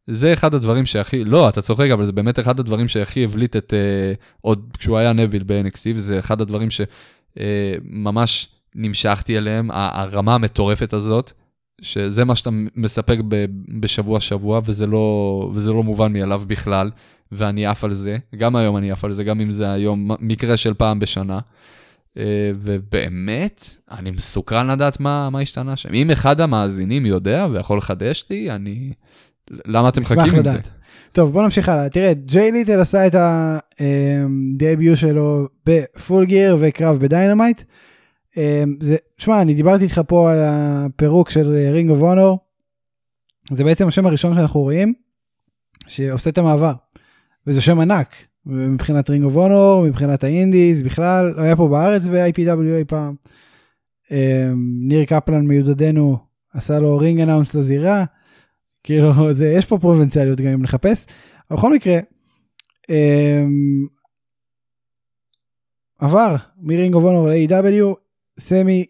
זה 0.07 0.33
אחד 0.33 0.53
הדברים 0.53 0.85
שהכי, 0.85 1.23
לא, 1.23 1.49
אתה 1.49 1.61
צוחק, 1.61 1.89
אבל 1.93 2.05
זה 2.05 2.11
באמת 2.11 2.39
אחד 2.39 2.59
הדברים 2.59 2.87
שהכי 2.87 3.23
הבליט 3.23 3.55
את, 3.55 3.73
אה, 3.73 4.13
עוד 4.41 4.69
כשהוא 4.77 4.97
היה 4.97 5.13
נוויל 5.13 5.43
ב-NXT, 5.45 5.81
וזה 5.95 6.19
אחד 6.19 6.41
הדברים 6.41 6.67
שממש 7.35 8.47
נמשכתי 8.75 9.37
אליהם, 9.37 9.69
הרמה 9.71 10.35
המטורפת 10.35 10.93
הזאת, 10.93 11.31
שזה 11.81 12.25
מה 12.25 12.35
שאתה 12.35 12.49
מספק 12.75 13.17
ב- 13.27 13.45
בשבוע-שבוע, 13.79 14.61
וזה 14.65 14.87
לא, 14.87 15.49
וזה 15.53 15.71
לא 15.71 15.83
מובן 15.83 16.13
מאליו 16.13 16.43
בכלל, 16.47 16.91
ואני 17.31 17.65
עף 17.65 17.83
על 17.83 17.93
זה, 17.93 18.17
גם 18.35 18.55
היום 18.55 18.77
אני 18.77 18.91
עף 18.91 19.05
על 19.05 19.11
זה, 19.11 19.23
גם 19.23 19.41
אם 19.41 19.51
זה 19.51 19.71
היום 19.71 20.11
מקרה 20.19 20.57
של 20.57 20.73
פעם 20.73 20.99
בשנה. 20.99 21.35
אה, 21.35 21.39
ובאמת, 22.55 23.77
אני 23.91 24.11
מסוקרן 24.11 24.67
לדעת 24.67 24.99
מה, 24.99 25.29
מה 25.29 25.39
השתנה 25.39 25.75
שם. 25.75 25.93
אם 25.93 26.11
אחד 26.11 26.41
המאזינים 26.41 27.05
יודע 27.05 27.47
ויכול 27.51 27.77
לחדש 27.77 28.25
לי, 28.29 28.51
אני... 28.51 28.93
למה 29.49 29.89
אתם 29.89 30.01
מחכים 30.01 30.35
עם 30.35 30.45
זה? 30.45 30.59
טוב, 31.11 31.31
בוא 31.31 31.43
נמשיך 31.43 31.69
הלאה. 31.69 31.89
תראה, 31.89 32.13
ג'יי 32.13 32.51
לית'ל 32.51 32.79
עשה 32.79 33.07
את 33.07 33.15
ה 33.15 33.46
debut 33.46 34.97
שלו 34.97 35.47
ב 35.65 35.77
Full 35.77 36.25
Gear 36.25 36.57
וקרב 36.59 36.97
ב 36.97 37.04
Dynamite. 37.04 37.61
אמ, 38.37 38.75
זה, 38.79 38.95
שמע, 39.17 39.41
אני 39.41 39.53
דיברתי 39.53 39.83
איתך 39.83 40.01
פה 40.07 40.31
על 40.31 40.39
הפירוק 40.43 41.29
של 41.29 41.69
Ring 41.73 41.89
of 41.89 42.01
Honor. 42.01 42.39
זה 43.51 43.63
בעצם 43.63 43.87
השם 43.87 44.05
הראשון 44.05 44.33
שאנחנו 44.33 44.59
רואים 44.59 44.93
שעושה 45.87 46.29
את 46.29 46.37
המעבר. 46.37 46.73
וזה 47.47 47.61
שם 47.61 47.79
ענק. 47.79 48.15
מבחינת 48.45 49.09
Ring 49.09 49.25
of 49.25 49.35
Honor, 49.35 49.83
מבחינת 49.87 50.23
ה 50.23 50.31
indies, 50.31 50.83
בכלל, 50.83 51.33
לא, 51.37 51.41
היה 51.41 51.55
פה 51.55 51.67
בארץ 51.67 52.07
ב-IPW 52.07 52.77
אי 52.77 52.83
פעם. 52.87 53.15
אמ, 54.11 54.17
ניר 54.87 55.05
קפלן 55.05 55.47
מיודענו 55.47 56.17
עשה 56.53 56.79
לו 56.79 56.97
ring 56.97 57.19
announce 57.21 57.55
לזירה. 57.55 58.05
כאילו, 58.83 59.33
זה, 59.33 59.47
יש 59.47 59.65
פה 59.65 59.77
פרובינציאליות 59.77 60.41
גם 60.41 60.47
אם 60.47 60.61
נחפש. 60.61 61.05
אבל 61.51 61.57
בכל 61.57 61.73
מקרה, 61.73 61.99
אמ, 62.89 63.85
עבר 65.99 66.35
מ 66.61 66.68
Ring 66.68 66.93
of 66.93 67.03
Honor 67.03 67.27
ל-AEW, 67.27 67.95
סמי 68.39 68.85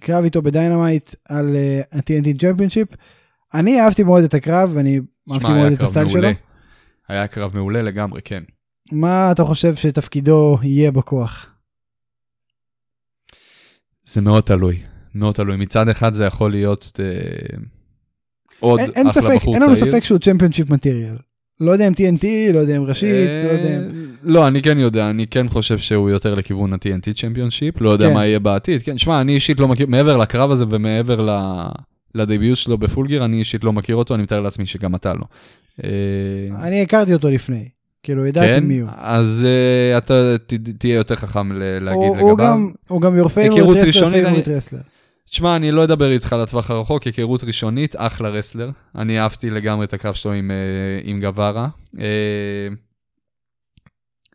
קרב 0.00 0.24
איתו 0.24 0.42
ב 0.42 0.50
Dynamite 0.50 1.14
על 1.28 1.56
אה, 1.92 1.96
TNT 1.96 2.40
championship. 2.40 2.88
אני 3.54 3.80
אהבתי 3.80 4.02
מאוד 4.02 4.24
את 4.24 4.34
הקרב 4.34 4.70
ואני 4.74 5.00
אהבתי 5.32 5.52
מאוד 5.52 5.72
את 5.72 5.80
ה 5.80 5.85
style 5.85 6.08
שלו. 6.08 6.28
היה 7.08 7.26
קרב 7.26 7.50
מעולה 7.54 7.82
לגמרי, 7.82 8.20
כן. 8.24 8.42
מה 8.92 9.32
אתה 9.32 9.44
חושב 9.44 9.74
שתפקידו 9.74 10.58
יהיה 10.62 10.90
בכוח? 10.90 11.46
זה 14.06 14.20
מאוד 14.20 14.42
תלוי, 14.42 14.78
מאוד 15.14 15.34
תלוי. 15.34 15.56
מצד 15.56 15.88
אחד 15.88 16.12
זה 16.14 16.24
יכול 16.24 16.50
להיות 16.50 17.00
אה, 17.00 17.56
עוד 18.60 18.80
אין, 18.80 18.90
אין 18.94 19.06
אחלה 19.06 19.22
ספק, 19.22 19.36
בחור 19.36 19.54
אין 19.54 19.62
לנו 19.62 19.76
צעיר. 19.76 19.90
ספק 19.90 20.04
שהוא 20.04 20.18
championship 20.18 20.70
material. 20.70 21.16
לא 21.60 21.70
יודע 21.70 21.88
אם 21.88 21.92
TNT, 21.92 22.24
לא 22.52 22.58
יודע 22.58 22.76
אם 22.76 22.82
ראשית, 22.82 23.28
לא 23.44 23.52
יודע 23.52 23.76
אם... 23.76 23.82
אה, 23.82 24.04
לא, 24.22 24.48
אני 24.48 24.62
כן 24.62 24.78
יודע, 24.78 25.10
אני 25.10 25.26
כן 25.26 25.48
חושב 25.48 25.78
שהוא 25.78 26.10
יותר 26.10 26.34
לכיוון 26.34 26.72
ה-TNT 26.72 27.12
צ'מפיונשיפ, 27.14 27.80
לא 27.80 27.88
יודע 27.88 28.08
כן. 28.08 28.14
מה 28.14 28.26
יהיה 28.26 28.38
בעתיד. 28.38 28.82
כן, 28.82 28.98
שמע, 28.98 29.20
אני 29.20 29.34
אישית 29.34 29.60
לא 29.60 29.68
מכיר, 29.68 29.86
מעבר 29.86 30.16
לקרב 30.16 30.50
הזה 30.50 30.64
ומעבר 30.70 31.20
ל... 31.20 31.30
לדביוט 32.14 32.58
שלו 32.58 32.78
בפולגיר, 32.78 33.24
אני 33.24 33.38
אישית 33.38 33.64
לא 33.64 33.72
מכיר 33.72 33.96
אותו, 33.96 34.14
אני 34.14 34.22
מתאר 34.22 34.40
לעצמי 34.40 34.66
שגם 34.66 34.94
אתה 34.94 35.14
לא. 35.14 35.24
אה, 35.84 36.66
אני 36.66 36.82
הכרתי 36.82 37.14
אותו 37.14 37.30
לפני. 37.30 37.68
כאילו, 38.02 38.26
ידעתי 38.26 38.46
כן? 38.46 38.64
מי 38.64 38.78
הוא. 38.78 38.90
אז 38.96 39.44
אה, 39.46 39.98
אתה 39.98 40.38
ת- 40.38 40.54
תהיה 40.78 40.94
יותר 40.94 41.16
חכם 41.16 41.52
ל- 41.52 41.78
להגיד 41.84 42.02
הוא, 42.08 42.18
הוא 42.18 42.30
לגביו. 42.30 42.36
גם, 42.46 42.70
הוא 42.88 43.00
גם 43.00 43.20
your 43.20 43.26
favorite 43.26 43.56
wrestler, 43.76 44.12
favorite 44.12 44.46
wrestler. 44.46 44.82
תשמע, 45.30 45.56
אני 45.56 45.70
לא 45.72 45.84
אדבר 45.84 46.10
איתך 46.12 46.36
לטווח 46.42 46.70
הרחוק, 46.70 47.02
היכרות 47.02 47.44
ראשונית, 47.44 47.94
אחלה 47.98 48.28
רסלר. 48.28 48.70
אני 48.94 49.20
אהבתי 49.20 49.50
לגמרי 49.50 49.84
את 49.84 49.92
הקרב 49.94 50.14
שלו 50.14 50.32
עם, 50.32 50.50
אה, 50.50 50.56
עם 51.04 51.20
גווארה. 51.20 51.68
אה, 52.00 52.68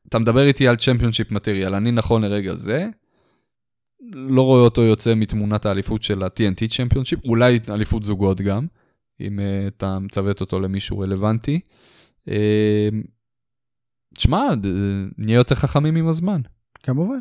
אתה 0.10 0.20
מדבר 0.20 0.48
איתי 0.48 0.68
על 0.68 0.76
צ'מפיונשיפ 0.76 1.32
מטריאל, 1.32 1.76
אני 1.76 1.92
נכון 1.92 2.22
לרגע 2.24 2.54
זה, 2.56 2.88
לא 4.14 4.42
רואה 4.42 4.62
אותו 4.62 4.82
יוצא 4.82 5.14
מתמונת 5.16 5.66
האליפות 5.66 6.02
של 6.02 6.24
ה-TNT 6.24 6.68
צ'מפיונשיפ, 6.78 7.20
אולי 7.26 7.60
אליפות 7.70 8.04
זוגות 8.04 8.42
גם, 8.42 8.66
אם 9.22 9.40
אה, 9.40 9.68
אתה 9.68 10.00
מצוות 10.00 10.42
אותו 10.42 10.60
למישהו 10.60 11.00
רלוונטי. 11.00 11.60
אה, 12.30 12.90
תשמע, 14.18 14.48
נהיה 15.18 15.36
יותר 15.36 15.56
חכמים 15.56 15.96
עם 15.96 16.08
הזמן. 16.08 16.42
כמובן. 16.84 17.20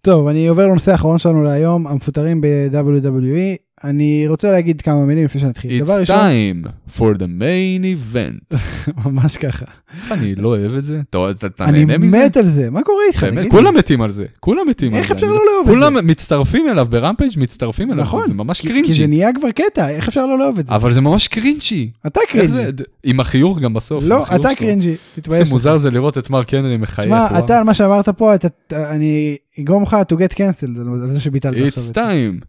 טוב, 0.00 0.26
אני 0.28 0.48
עובר 0.48 0.66
לנושא 0.66 0.92
האחרון 0.92 1.18
שלנו 1.18 1.42
להיום, 1.42 1.86
המפוטרים 1.86 2.40
ב-WWE. 2.40 3.67
אני 3.84 4.24
רוצה 4.28 4.52
להגיד 4.52 4.80
כמה 4.82 5.04
מילים 5.04 5.24
לפני 5.24 5.40
שנתחיל. 5.40 5.82
It's 5.82 5.90
ראשון, 5.90 6.16
time 6.16 6.68
for 6.98 7.14
the 7.18 7.26
main 7.40 7.84
event. 8.14 8.56
ממש 9.04 9.36
ככה. 9.36 9.64
איך 9.96 10.12
אני 10.12 10.34
לא 10.34 10.48
אוהב 10.48 10.74
את 10.74 10.84
זה? 10.84 11.00
אתה 11.10 11.64
אני 11.64 11.84
נהנה 11.84 11.98
מזה? 12.06 12.24
מת 12.26 12.36
על 12.36 12.50
זה, 12.50 12.70
מה 12.70 12.82
קורה 12.82 13.02
איתך? 13.08 13.24
באמת? 13.24 13.50
כולם 13.50 13.74
מתים 13.76 14.00
על 14.02 14.10
זה, 14.10 14.24
כולם 14.40 14.68
מתים 14.68 14.92
על 14.94 14.98
איך 14.98 15.08
זה. 15.08 15.14
אפשר 15.14 15.26
אני- 15.26 15.34
לא 15.34 15.40
לאהוב 15.46 15.68
את 15.68 15.74
זה? 15.80 15.86
כולם 15.86 16.06
מצטרפים 16.06 16.68
אליו 16.68 16.86
ב 16.90 16.95
Rampage 16.95 17.32
מצטרפים 17.36 17.92
אליו, 17.92 18.02
נכון, 18.04 18.26
זה- 18.28 18.34
ממש 18.34 18.60
כי- 18.60 18.82
כי 18.84 18.92
זה. 18.92 19.06
נהיה 19.06 19.32
כבר 19.32 19.50
קטע, 19.50 19.88
איך 19.88 20.08
אפשר 20.08 20.26
לא 20.26 20.38
לאהוב 20.38 20.58
את 20.58 20.66
זה? 20.66 20.74
אבל 20.74 20.92
זה 20.92 21.00
ממש 21.00 21.28
cringy. 21.28 21.90
אתה 22.06 22.20
איך 22.20 22.30
cringy. 22.30 22.82
עם 23.04 23.20
החיוך 23.20 23.58
גם 23.58 23.74
בסוף. 23.74 24.04
לא, 24.06 24.24
אתה. 24.36 24.48
cringy, 24.56 24.94
תתבייש. 25.14 25.40
איזה 25.40 25.52
מוזר 25.52 25.78
זה 25.78 25.90
לראות 25.90 26.18
את 26.18 26.30
מרק 26.30 26.54
הנרי 26.54 26.76
מחייך. 26.76 27.06
תשמע. 27.08 27.38
אתה, 27.38 27.58
על 27.58 27.64
מה 27.64 27.74
שאמרת 27.74 28.08
פה, 28.08 28.32
אני 28.72 29.36
אגרום 29.60 29.82
לך 29.82 29.96
to 30.12 30.16
get 30.16 30.32
cancelled 30.34 30.78
על 31.02 31.12
זה 31.12 31.20
שביטלת 31.20 31.56
עכשיו. 31.66 31.84
It's 31.90 31.94
time 31.94 32.44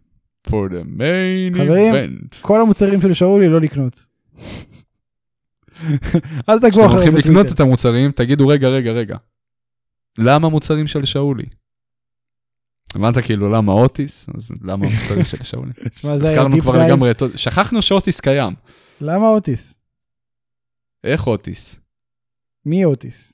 for 0.48 0.70
the 0.70 0.84
main 0.98 1.54
חברים, 1.54 1.94
event. 1.94 2.36
כל 2.40 2.60
המוצרים 2.60 3.00
של 3.00 3.14
שאולי 3.14 3.48
לא 3.48 3.60
לקנות. 3.60 4.06
אל 6.48 6.58
תגבו 6.58 6.70
כשאתם 6.70 6.86
אחריו 6.86 7.12
הולכים 7.12 7.16
לקנות. 7.16 7.52
את 7.52 7.60
המוצרים, 7.60 8.12
תגידו 8.12 8.48
רגע, 8.48 8.68
רגע, 8.68 8.90
רגע. 8.90 9.16
למה 10.18 10.48
מוצרים 10.48 10.86
של 10.86 11.04
שאולי? 11.04 11.44
הבנת 12.94 13.18
כאילו 13.18 13.48
למה 13.48 13.72
אוטיס? 13.72 14.28
אז 14.34 14.52
למה 14.62 14.86
מוצרים 14.86 15.24
של 15.24 15.42
שאולי? 15.42 15.72
תשמע, 15.90 16.18
זה 16.18 16.28
היה 16.28 16.32
הזכרנו 16.32 16.60
כבר. 16.60 16.86
לגמרי, 16.86 17.12
שכחנו 17.36 17.82
שאוטיס 17.82 18.20
קיים. 18.20 18.54
למה 19.00 19.28
אוטיס? 19.28 19.74
איך 21.04 21.26
אוטיס? 21.26 21.76
מי 22.66 22.84
אוטיס? 22.84 23.32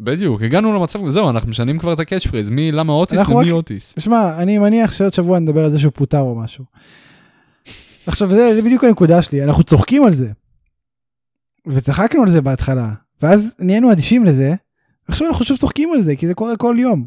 בדיוק, 0.00 0.42
הגענו 0.42 0.72
למצב, 0.72 1.08
זהו, 1.08 1.30
אנחנו 1.30 1.50
משנים 1.50 1.78
כבר 1.78 1.92
את 1.92 2.00
ה 2.00 2.04
catch 2.04 2.26
phrase, 2.26 2.50
מי, 2.50 2.72
למה 2.72 2.92
אוטיס 2.92 3.20
למי 3.20 3.34
רק- 3.34 3.50
אוטיס? 3.50 3.92
תשמע, 3.96 4.38
אני 4.38 4.58
מניח 4.58 4.92
שעוד 4.92 5.12
שבוע 5.12 5.38
נדבר 5.38 5.64
על 5.64 5.70
זה 5.70 5.78
שהוא 5.78 5.92
פוטר 5.92 6.20
או 6.20 6.34
משהו. 6.34 6.64
עכשיו, 8.06 8.30
זה, 8.30 8.54
זה 8.54 8.62
בדיוק 8.62 8.84
הנקודה 8.84 9.22
שלי, 9.22 9.44
אנחנו 9.44 9.62
צוחקים 9.62 10.04
על 10.04 10.14
זה. 10.14 10.30
וצחקנו 11.66 12.22
על 12.22 12.30
זה 12.30 12.40
בהתחלה, 12.40 12.90
ואז 13.22 13.54
נהיינו 13.58 13.92
אדישים 13.92 14.24
לזה, 14.24 14.54
ועכשיו 15.08 15.28
אנחנו 15.28 15.44
שוב 15.44 15.56
צוחקים 15.58 15.92
על 15.92 16.00
זה, 16.02 16.16
כי 16.16 16.26
זה 16.26 16.34
קורה 16.34 16.56
כל 16.56 16.76
יום. 16.78 17.06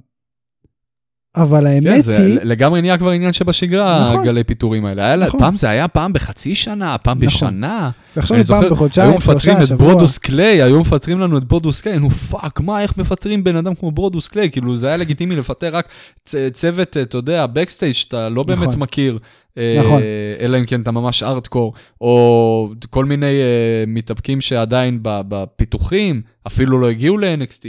אבל 1.36 1.60
כן, 1.62 1.68
האמת 1.68 2.03
זה 2.03 2.26
היא, 2.26 2.40
לגמרי 2.44 2.82
נהיה 2.82 2.98
כבר 2.98 3.10
עניין 3.10 3.34
שבשגרה, 3.34 4.10
נכון. 4.12 4.22
הגלי 4.22 4.44
פיטורים 4.44 4.86
האלה. 4.86 5.06
היה 5.06 5.16
נכון. 5.16 5.40
פעם 5.40 5.56
זה 5.56 5.70
היה 5.70 5.88
פעם 5.88 6.14
בחצי 6.14 6.56
שנה, 6.56 6.98
פעם 6.98 7.18
נכון. 7.18 7.28
בשנה. 7.28 7.90
ועכשיו 8.16 8.44
זה 8.44 8.53
פעם 8.53 8.70
בחודשיים, 8.70 9.10
היו 9.10 9.18
מפטרים 9.18 9.40
שלושה, 9.40 9.62
את 9.62 9.68
שבוע. 9.68 9.88
ברודוס 9.88 10.18
קליי, 10.18 10.62
היו 10.62 10.80
מפטרים 10.80 11.20
לנו 11.20 11.38
את 11.38 11.44
ברודוס 11.44 11.82
קליי, 11.82 11.99
נו 11.99 12.10
fuck, 12.10 12.60
מה, 12.62 12.82
איך 12.82 12.98
מפטרים 12.98 13.44
בן 13.44 13.56
אדם 13.56 13.76
כמו 13.76 13.91
ברודוס 13.91 14.28
קליי? 14.28 14.52
כאילו 14.52 14.76
זה 14.76 14.88
היה 14.88 14.98
לגיטימי 14.98 15.36
לפטר 15.36 15.76
רק 15.76 15.88
צ- 16.26 16.36
צוות, 16.53 16.98
אתה 16.98 17.18
יודע, 17.18 17.45
backstage 17.45 17.94
שאתה 17.94 18.30
לא 18.30 18.44
באמת 18.44 18.68
נכון. 18.68 18.80
מכיר. 18.80 19.18
אה, 19.58 19.78
נכון. 19.86 20.02
אלא 20.40 20.58
אם 20.58 20.66
כן 20.66 20.82
אתה 20.82 20.91
ממש 20.91 21.24
ארטקור, 21.24 21.74
או 22.02 22.70
כל 22.90 23.06
מיני 23.06 23.26
אה, 23.41 23.84
מתאבקים 23.88 24.41
שעדיין 24.41 24.99
בפיתוחים, 25.02 26.22
אפילו 26.48 26.80
לא 26.80 26.90
הגיעו 26.90 27.18
ל-NXT. 27.18 27.66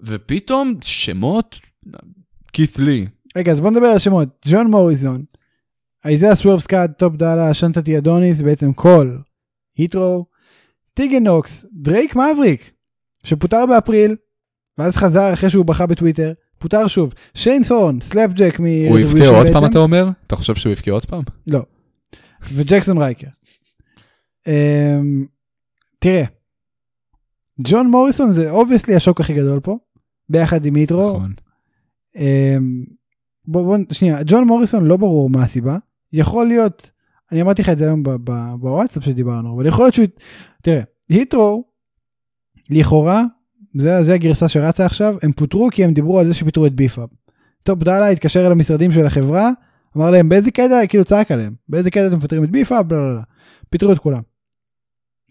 ופתאום 0.00 0.74
שמות, 0.82 1.58
קית' 2.52 2.78
לי. 2.78 3.06
רגע, 3.36 3.52
אז 3.52 3.60
בוא 3.60 3.70
נדבר 3.70 3.86
על 3.86 3.98
שמות. 3.98 4.28
ג'ון 4.48 4.70
מוריזון, 4.70 5.24
אייזיה 6.04 6.34
סוורב 6.34 6.60
סקאט, 6.60 6.98
טופ 6.98 7.16
דאלה, 7.16 7.54
אשנטי 7.54 7.98
אדוניס, 7.98 8.42
בעצם 8.42 8.72
כל, 8.72 9.16
היטרו, 9.76 10.26
טיגן 10.94 11.22
נוקס, 11.22 11.66
דרייק 11.72 12.16
מאבריק, 12.16 12.70
שפוטר 13.24 13.66
באפריל, 13.66 14.16
ואז 14.78 14.96
חזר 14.96 15.32
אחרי 15.32 15.50
שהוא 15.50 15.64
בכה 15.64 15.86
בטוויטר, 15.86 16.32
פוטר 16.58 16.86
שוב. 16.86 17.14
שיין 17.34 17.64
ת'ורן, 17.64 18.00
סלאפ 18.00 18.30
ג'ק 18.30 18.60
מ... 18.60 18.64
הוא 18.88 18.98
בכה 18.98 19.28
עוד 19.28 19.46
פעם, 19.52 19.64
אתה 19.64 19.78
אומר? 19.78 20.08
אתה 20.26 20.36
חושב 20.36 20.54
שהוא 20.54 20.72
בכה 20.72 20.92
עוד 20.92 21.04
פעם? 21.06 21.22
לא. 21.46 21.62
וג'קסון 22.52 22.98
רייקר. 22.98 23.26
אמ, 24.46 25.26
תראה, 25.98 26.24
ג'ון 27.60 27.90
מוריסון 27.90 28.30
זה 28.30 28.50
obviously 28.50 28.94
השוק 28.94 29.20
הכי 29.20 29.34
גדול 29.34 29.60
פה, 29.60 29.78
ביחד 30.28 30.66
עם 30.66 30.74
היטרו. 30.74 31.08
נכון. 31.16 31.32
אמ, 32.16 32.84
בוא, 33.44 33.62
בוא, 33.62 33.78
שנייה, 33.92 34.18
ג'ון 34.26 34.44
מוריסון 34.44 34.84
לא 34.84 34.96
ברור 34.96 35.30
מה 35.30 35.42
הסיבה, 35.42 35.76
יכול 36.12 36.46
להיות, 36.46 36.90
אני 37.32 37.42
אמרתי 37.42 37.62
לך 37.62 37.68
את 37.68 37.78
זה 37.78 37.84
היום 37.84 38.02
בוואטסאפ 38.60 39.04
שדיברנו, 39.04 39.54
אבל 39.54 39.66
יכול 39.66 39.84
להיות 39.84 39.94
שהוא, 39.94 40.06
תראה, 40.62 40.82
היטרו, 41.08 41.64
לכאורה, 42.70 43.24
זה, 43.78 44.02
זה 44.02 44.14
הגרסה 44.14 44.48
שרצה 44.48 44.86
עכשיו, 44.86 45.16
הם 45.22 45.32
פוטרו 45.32 45.68
כי 45.72 45.84
הם 45.84 45.92
דיברו 45.92 46.18
על 46.18 46.26
זה 46.26 46.34
שפיטרו 46.34 46.66
את 46.66 46.74
ביפאב. 46.74 47.08
טופ 47.62 47.78
דאלה 47.78 48.08
התקשר 48.08 48.46
אל 48.46 48.52
המשרדים 48.52 48.92
של 48.92 49.06
החברה, 49.06 49.50
אמר 49.96 50.10
להם 50.10 50.28
באיזה 50.28 50.50
קטע, 50.50 50.86
כאילו 50.88 51.04
צעק 51.04 51.30
עליהם, 51.30 51.54
באיזה 51.68 51.90
קטע 51.90 52.06
אתם 52.06 52.16
מפטרים 52.16 52.44
את 52.44 52.50
ביפאב, 52.50 52.88
בלה 52.88 53.00
בלה 53.00 53.12
בלה, 53.12 53.22
פיטרו 53.70 53.92
את 53.92 53.98
כולם. 53.98 54.22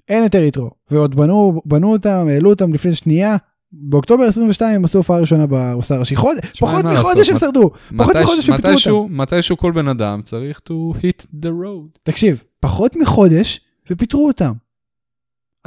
אין 0.10 0.24
יותר 0.24 0.40
היטרו, 0.40 0.72
ועוד 0.92 1.16
בנו, 1.16 1.62
בנו 1.66 1.92
אותם, 1.92 2.28
העלו 2.30 2.50
אותם 2.50 2.74
לפני 2.74 2.94
שנייה, 2.94 3.38
באוקטובר 3.74 4.24
22 4.24 4.76
הם 4.76 4.86
עשו 4.86 4.98
הופעה 4.98 5.20
ראשונה 5.20 5.48
ב 5.48 5.55
roster 5.55 5.96
הראשי, 5.96 6.16
פחות 6.16 6.38
מחודש 6.86 7.30
הם 7.30 7.38
שרדו, 7.38 7.72
פחות 7.98 8.16
מחודש 8.16 8.46
שפיטרו 8.46 8.72
מתישהו- 8.72 9.08
מתישהו 9.10 9.58
כל 9.58 9.72
בן 9.72 9.88
אדם 9.88 10.22
צריך 10.24 10.62
to 10.70 10.72
hit 10.98 11.26
the 11.44 11.48
road. 11.48 12.00
תקשיב, 12.04 12.44
פחות 12.60 12.96
מחודש 12.96 13.62
ופיטרו 13.90 14.28
אותם. 14.28 14.52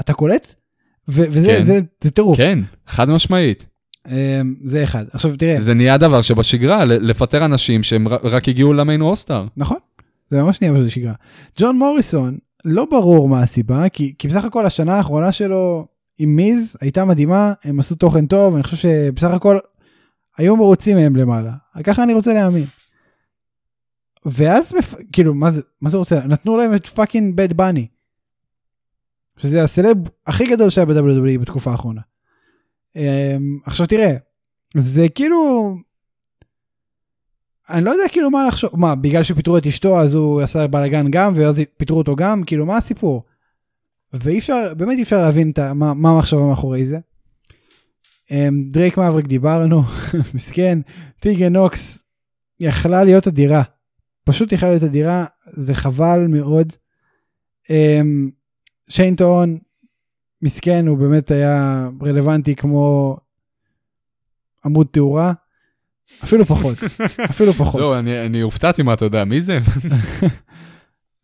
אתה 0.01 0.13
קולט? 0.13 0.55
וזה 1.09 1.81
כן. 2.03 2.09
טירוף. 2.11 2.37
כן, 2.37 2.59
חד 2.87 3.11
משמעית. 3.11 3.67
אמ, 4.09 4.55
זה 4.65 4.85
אחד. 4.85 5.05
עכשיו 5.13 5.37
תראה, 5.37 5.61
זה 5.61 5.75
נהיה 5.75 5.99
דבר 5.99 6.23
שבשגרה, 6.23 6.85
לפטר 6.85 7.45
אנשים 7.45 7.83
שהם 7.83 8.09
רק 8.09 8.49
הגיעו 8.49 8.73
למיין 8.73 9.01
רוסטר. 9.01 9.47
נכון, 9.57 9.77
זה 10.31 10.43
ממש 10.43 10.61
נהיה 10.61 10.73
בשגרה. 10.73 11.13
ג'ון 11.59 11.79
מוריסון, 11.79 12.39
לא 12.65 12.87
ברור 12.91 13.29
מה 13.29 13.43
הסיבה, 13.43 13.89
כי 13.89 14.29
בסך 14.29 14.45
הכל 14.45 14.67
השנה 14.67 14.95
האחרונה 14.97 15.33
שלו 15.33 15.87
עם 16.19 16.37
מיז 16.37 16.77
הייתה 16.81 17.05
מדהימה, 17.05 17.53
הם 17.65 17.81
עשו 17.81 17.95
תוכן 17.95 18.27
טוב, 18.27 18.55
אני 18.55 18.63
חושב 18.63 18.77
שבסך 18.77 19.31
הכל 19.31 19.59
היו 20.37 20.57
מרוצים 20.57 20.97
מהם 20.97 21.17
למעלה. 21.17 21.53
ככה 21.85 22.03
אני 22.03 22.15
רוצה 22.15 22.35
להאמין. 22.35 22.65
ואז. 24.27 24.73
כאילו, 25.13 25.35
מה 25.35 25.51
זה, 25.51 25.61
מה 25.81 25.91
זה 25.91 25.97
רוצה? 25.99 26.21
נתנו 26.27 26.57
להם 26.57 26.75
את 26.75 26.87
פאקינג 26.87 27.37
בד 27.37 27.53
בני. 27.53 27.87
שזה 29.37 29.63
הסלב 29.63 29.97
הכי 30.27 30.47
גדול 30.47 30.71
שהיה 30.71 30.87
ב-WWE 30.87 31.39
בתקופה 31.41 31.71
האחרונה. 31.71 32.01
אמ, 32.97 33.59
עכשיו 33.65 33.87
תראה, 33.87 34.17
זה 34.77 35.09
כאילו, 35.09 35.71
אני 37.71 37.85
לא 37.85 37.91
יודע 37.91 38.09
כאילו 38.13 38.31
מה 38.31 38.47
לחשוב, 38.49 38.71
מה, 38.77 38.95
בגלל 38.95 39.23
שפיטרו 39.23 39.59
את 39.59 39.67
אשתו 39.67 40.01
אז 40.01 40.15
הוא 40.15 40.41
עשה 40.41 40.67
בלאגן 40.67 41.11
גם 41.11 41.33
ואז 41.37 41.61
פיטרו 41.77 41.99
אותו 41.99 42.17
גם, 42.17 42.45
כאילו 42.45 42.67
מה 42.67 42.77
הסיפור? 42.77 43.25
ואי 44.21 44.39
אפשר, 44.39 44.75
באמת 44.77 44.97
אי 44.99 45.03
אפשר 45.03 45.23
להבין 45.23 45.51
את, 45.51 45.59
ה- 45.59 45.75
מה, 45.75 45.95
מה 45.95 46.11
המחשבה 46.11 46.41
מאחורי 46.47 46.87
זה. 46.87 46.99
אמ, 48.31 48.63
דרייק 48.71 48.99
מאבריק 48.99 49.27
דיברנו, 49.27 49.83
מסכן, 50.35 50.79
טיגן 51.21 51.53
נוקס 51.53 52.05
יכלה 52.61 53.05
להיות 53.05 53.29
אדירה. 53.29 53.63
פשוט 54.25 54.53
יכלה 54.53 54.69
להיות 54.71 54.83
אדירה, 54.85 55.25
זה 55.47 55.75
חבל 55.75 56.27
מאוד. 56.29 56.73
אמ, 57.71 58.31
שיין 58.89 59.17
ת'ורן, 59.17 59.59
מסכן, 60.43 60.87
הוא 60.87 60.99
באמת 60.99 61.31
היה 61.31 61.89
רלוונטי 62.03 62.57
כמו 62.57 63.17
עמוד 64.65 64.87
תאורה. 64.91 65.33
אפילו 66.25 66.45
פחות, 66.47 66.77
אפילו 67.31 67.53
פחות. 67.53 67.81
זהו, 67.81 67.95
אני 67.95 68.27
אני 68.27 68.41
הופתעתי 68.41 68.83
מה 68.83 68.95
אתה 68.95 69.05
יודע, 69.05 69.25
מי 69.25 69.41
זה? 69.41 69.59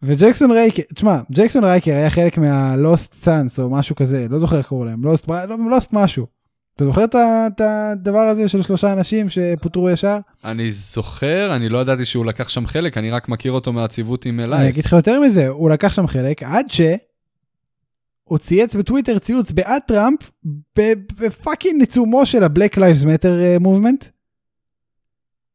וג'קסון 0.03 0.51
רייקר, 0.51 0.83
תשמע, 0.95 1.21
ג'קסון 1.33 1.65
רייקר 1.65 1.91
היה 1.91 2.11
חלק 2.11 2.39
מה 2.39 2.64
Lost 2.64 3.15
Sons 3.15 3.61
או 3.61 3.71
משהו 3.71 3.97
כזה, 3.97 4.27
לא 4.31 4.39
זוכר 4.39 4.59
איך 4.59 4.67
קוראים 4.67 4.89
להם, 4.89 5.05
Lost, 5.05 5.29
Lost 5.71 5.93
משהו. 5.93 6.27
אתה 6.77 6.85
זוכר 6.85 7.05
את 7.05 7.61
הדבר 7.61 8.21
הזה 8.21 8.49
של 8.49 8.63
שלושה 8.63 8.93
אנשים 8.93 9.29
שפוטרו 9.29 9.91
ישר? 9.91 10.19
אני 10.45 10.73
זוכר, 10.73 11.57
אני 11.57 11.69
לא 11.69 11.79
ידעתי 11.79 12.05
שהוא 12.05 12.27
לקח 12.27 12.49
שם 12.49 12.67
חלק, 12.67 12.99
אני 12.99 13.11
רק 13.11 13.29
מכיר 13.29 13.53
אותו 13.53 13.73
מהציוות 13.73 14.27
עם 14.27 14.41
אלייס. 14.41 14.61
אני 14.61 14.69
אגיד 14.69 14.85
לך 14.85 14.93
יותר 14.93 15.21
מזה, 15.21 15.49
הוא 15.49 15.71
לקח 15.71 15.93
שם 15.93 16.07
חלק 16.07 16.43
עד 16.43 16.71
ש... 16.71 16.81
הוא 18.25 18.39
צייץ 18.39 18.77
בטוויטר 18.77 19.19
ציוץ 19.19 19.53
בעד 19.53 19.83
טראמפ 19.87 20.19
בפאקינג 21.21 21.81
ניצומו 21.81 22.27
של 22.27 22.45
ה-Black 22.45 22.77
Lives 22.77 23.05
Matter 23.05 23.59
movement. 23.61 24.05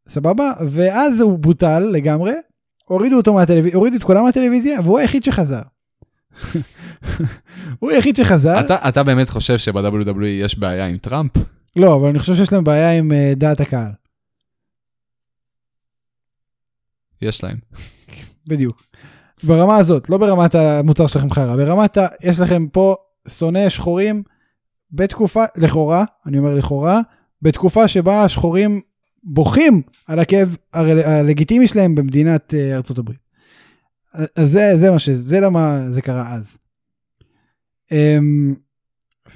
סבבה? 0.08 0.52
ואז 0.70 1.22
הוא 1.22 1.40
בוטל 1.40 1.80
לגמרי, 1.80 2.34
הורידו 2.86 3.18
אותו 3.18 3.34
מהטלוויזיה, 3.34 3.76
הורידו 3.76 3.96
את 3.96 4.04
כולם 4.04 4.24
מהטלוויזיה, 4.24 4.80
והוא 4.84 5.00
היחיד 5.00 5.24
שחזר. 5.24 5.62
הוא 7.80 7.92
היחיד 7.92 8.16
שחזר. 8.16 8.60
אתה, 8.60 8.90
אתה 8.90 9.04
באמת 9.04 9.30
חושב 9.30 9.58
שב-WWE 9.58 10.26
יש 10.26 10.60
בעיה 10.60 10.86
עם 10.86 10.98
טראמפ? 10.98 11.32
לא, 11.76 11.96
אבל 11.96 12.10
אני 12.10 12.20
חושב 12.20 12.36
שיש 12.36 12.54
להם 12.54 12.64
בעיה 12.64 12.92
עם 12.92 13.12
אה, 13.12 13.34
דעת 13.36 13.60
הקהל. 13.60 13.92
יש 17.22 17.44
להם. 17.44 17.58
בדיוק. 18.50 18.84
ברמה 19.44 19.78
הזאת, 19.78 20.10
לא 20.10 20.18
ברמת 20.18 20.56
המוצר 20.56 21.08
שלכם 21.08 21.32
חרא, 21.32 21.56
ברמת 21.56 21.98
ה... 21.98 22.08
יש 22.24 22.40
לכם 22.40 22.68
פה 22.68 22.96
שונא 23.28 23.70
שחורים 23.70 24.24
בתקופה, 24.92 25.44
לכאורה, 25.58 26.04
אני 26.26 26.38
אומר 26.38 26.56
לכאורה, 26.56 27.00
בתקופה 27.42 27.88
שבה 27.88 28.24
השחורים 28.24 28.82
בוכים 29.26 29.82
על 30.08 30.20
הכאב 30.20 30.58
הלגיטימי 30.74 31.68
שלהם 31.68 31.96
במדינת 31.96 32.54
אה, 32.54 32.76
ארצות 32.76 32.98
הברית. 32.98 33.20
אז 34.14 34.52
זה, 34.52 34.78
זה 34.78 34.92
מה 34.92 35.00
ש... 35.00 35.10
זה 35.10 35.40
למה 35.40 35.82
זה 35.90 36.02
קרה 36.02 36.34
אז. 36.34 36.58
אמ, 37.92 38.56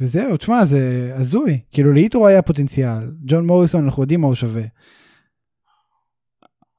וזהו, 0.02 0.38
תשמע, 0.38 0.66
זה 0.66 1.12
הזוי. 1.16 1.60
כאילו 1.72 1.94
לאיטרו 1.94 2.28
היה 2.28 2.42
פוטנציאל, 2.42 3.12
ג'ון 3.26 3.48
מוריסון, 3.48 3.84
אנחנו 3.86 4.04
יודעים 4.04 4.22
מה 4.22 4.28
הוא 4.28 4.36
שווה. 4.36 4.64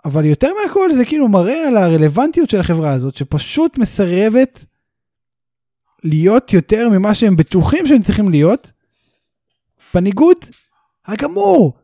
אבל 0.05 0.24
יותר 0.24 0.49
מהכל 0.62 0.95
זה 0.95 1.05
כאילו 1.05 1.28
מראה 1.28 1.69
על 1.69 1.77
הרלוונטיות 1.77 2.51
של 2.51 2.61
החברה 2.61 2.93
הזאת, 2.93 3.16
שפשוט 3.16 3.78
מסרבת 3.78 4.65
להיות 6.05 6.53
יותר 6.53 6.89
ממה 6.89 7.15
שהם 7.15 7.37
בטוחים 7.37 7.87
שהם 7.87 8.01
צריכים 8.01 8.28
להיות, 8.28 8.73
בניגוד 9.95 10.37
הגמור 11.07 11.80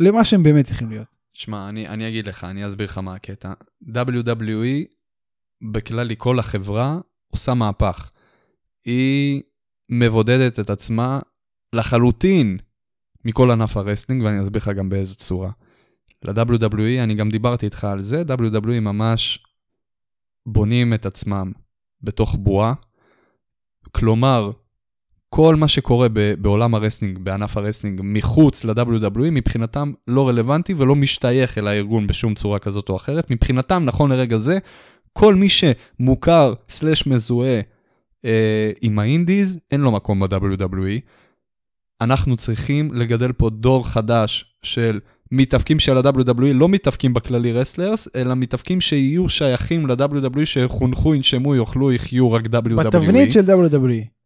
למה 0.00 0.24
שהם 0.24 0.42
באמת 0.42 0.64
צריכים 0.64 0.90
להיות. 0.90 1.06
שמע, 1.32 1.68
אני, 1.68 1.88
אני 1.88 2.08
אגיד 2.08 2.26
לך, 2.26 2.44
אני 2.44 2.66
אסביר 2.66 2.86
לך 2.86 2.98
מה 2.98 3.14
הקטע. 3.14 3.52
WWE, 3.88 4.84
בכללי 5.62 6.14
כל 6.18 6.38
החברה, 6.38 6.98
עושה 7.28 7.54
מהפך. 7.54 8.10
היא 8.84 9.42
מבודדת 9.90 10.60
את 10.60 10.70
עצמה 10.70 11.20
לחלוטין 11.72 12.58
מכל 13.24 13.50
ענף 13.50 13.76
הרסלינג, 13.76 14.22
ואני 14.22 14.42
אסביר 14.42 14.62
לך 14.62 14.68
גם 14.68 14.88
באיזו 14.88 15.14
צורה. 15.14 15.50
ל-WWE, 16.22 17.02
אני 17.02 17.14
גם 17.14 17.28
דיברתי 17.28 17.66
איתך 17.66 17.84
על 17.84 18.02
זה, 18.02 18.22
WWE 18.28 18.80
ממש 18.80 19.46
בונים 20.46 20.94
את 20.94 21.06
עצמם 21.06 21.52
בתוך 22.02 22.36
בועה. 22.38 22.74
כלומר, 23.92 24.50
כל 25.28 25.56
מה 25.56 25.68
שקורה 25.68 26.08
בעולם 26.40 26.74
ה 26.74 26.78
wrestling, 26.78 27.18
בענף 27.18 27.56
ה 27.56 27.60
wrestling, 27.60 28.00
מחוץ 28.04 28.64
ל-WWE, 28.64 29.30
מבחינתם 29.30 29.92
לא 30.08 30.28
רלוונטי 30.28 30.74
ולא 30.76 30.94
משתייך 30.94 31.58
אל 31.58 31.68
הארגון 31.68 32.06
בשום 32.06 32.34
צורה 32.34 32.58
כזאת 32.58 32.88
או 32.88 32.96
אחרת. 32.96 33.30
מבחינתם, 33.30 33.82
נכון 33.84 34.12
לרגע 34.12 34.38
זה, 34.38 34.58
כל 35.12 35.34
מי 35.34 35.48
שמוכר 35.48 36.54
slash 36.70 37.06
מזוהה 37.06 37.60
אה, 38.24 38.70
עם 38.80 38.98
ה 38.98 39.06
indies, 39.06 39.58
אין 39.70 39.80
לו 39.80 39.92
מקום 39.92 40.20
ב-WWE. 40.20 41.00
אנחנו 42.00 42.36
צריכים 42.36 42.94
לגדל 42.94 43.32
פה 43.32 43.50
דור 43.50 43.88
חדש 43.88 44.54
של 44.62 45.00
מתאבקים 45.32 45.78
של 45.78 45.96
ה-WWE, 45.96 46.52
לא 46.54 46.68
מתאבקים 46.68 47.14
בכללי 47.14 47.52
wrestlers, 47.52 48.08
אלא 48.14 48.34
מתאבקים 48.34 48.80
שיהיו 48.80 49.28
שייכים 49.28 49.86
ל-WWE, 49.86 50.44
שחונכו, 50.44 51.14
ינשמו, 51.14 51.54
יאכלו, 51.54 51.92
יחיו 51.92 52.32
רק 52.32 52.46
WWE. 52.46 52.74
בתבנית 52.84 53.32
של 53.32 53.50
WWE, 53.50 54.17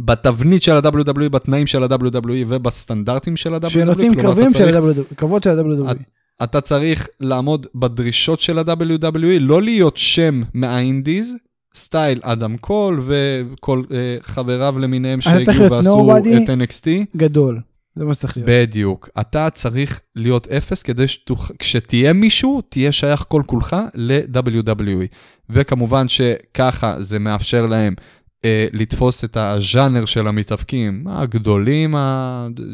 בתבנית 0.00 0.62
של 0.62 0.72
ה-WWE, 0.72 1.28
בתנאים 1.30 1.66
של 1.66 1.82
ה-WWE 1.82 2.44
ובסטנדרטים 2.48 3.36
של 3.36 3.54
ה-WWE. 3.54 3.70
שנותנים 3.70 4.14
קרבים 4.14 4.50
של 4.54 4.76
ה-WWE, 4.76 5.14
קרבות 5.14 5.42
של 5.42 5.50
ה-WWE. 5.50 5.90
את- 5.92 5.96
אתה 6.42 6.60
צריך 6.60 7.08
לעמוד 7.20 7.66
בדרישות 7.74 8.40
של 8.40 8.58
ה-WWE, 8.58 9.14
לא 9.40 9.62
להיות 9.62 9.96
שם 9.96 10.42
מהאינדיז, 10.54 11.34
סטייל 11.74 12.20
אדם 12.22 12.56
קול 12.56 13.00
וכל 13.02 13.82
אה, 13.90 14.16
חבריו 14.22 14.74
למיניהם 14.78 15.20
שהגיעו 15.20 15.70
ועשו. 15.70 15.88
את 16.42 16.50
NXT. 16.50 16.86
גדול, 17.16 17.60
זה 17.96 18.04
מה 18.04 18.14
שצריך 18.14 18.36
להיות. 18.36 18.50
בדיוק. 18.50 19.08
אתה 19.20 19.50
צריך 19.50 20.00
להיות 20.16 20.48
אפס 20.48 20.82
כדי 20.82 21.04
שכשתהיה 21.08 22.12
מישהו, 22.12 22.60
תהיה 22.68 22.92
שייך 22.92 23.24
כל 23.28 23.42
כולך 23.46 23.76
ל-WWE. 23.94 25.06
וכמובן 25.50 26.08
שככה 26.08 26.94
זה 27.02 27.18
מאפשר 27.18 27.66
להם 27.66 27.94
אה, 28.44 28.68
לתפוס 28.72 29.24
את 29.24 29.36
הז'אנר 29.36 30.04
של 30.04 30.26
המתאבקים 30.26 31.06
הגדולים, 31.08 31.94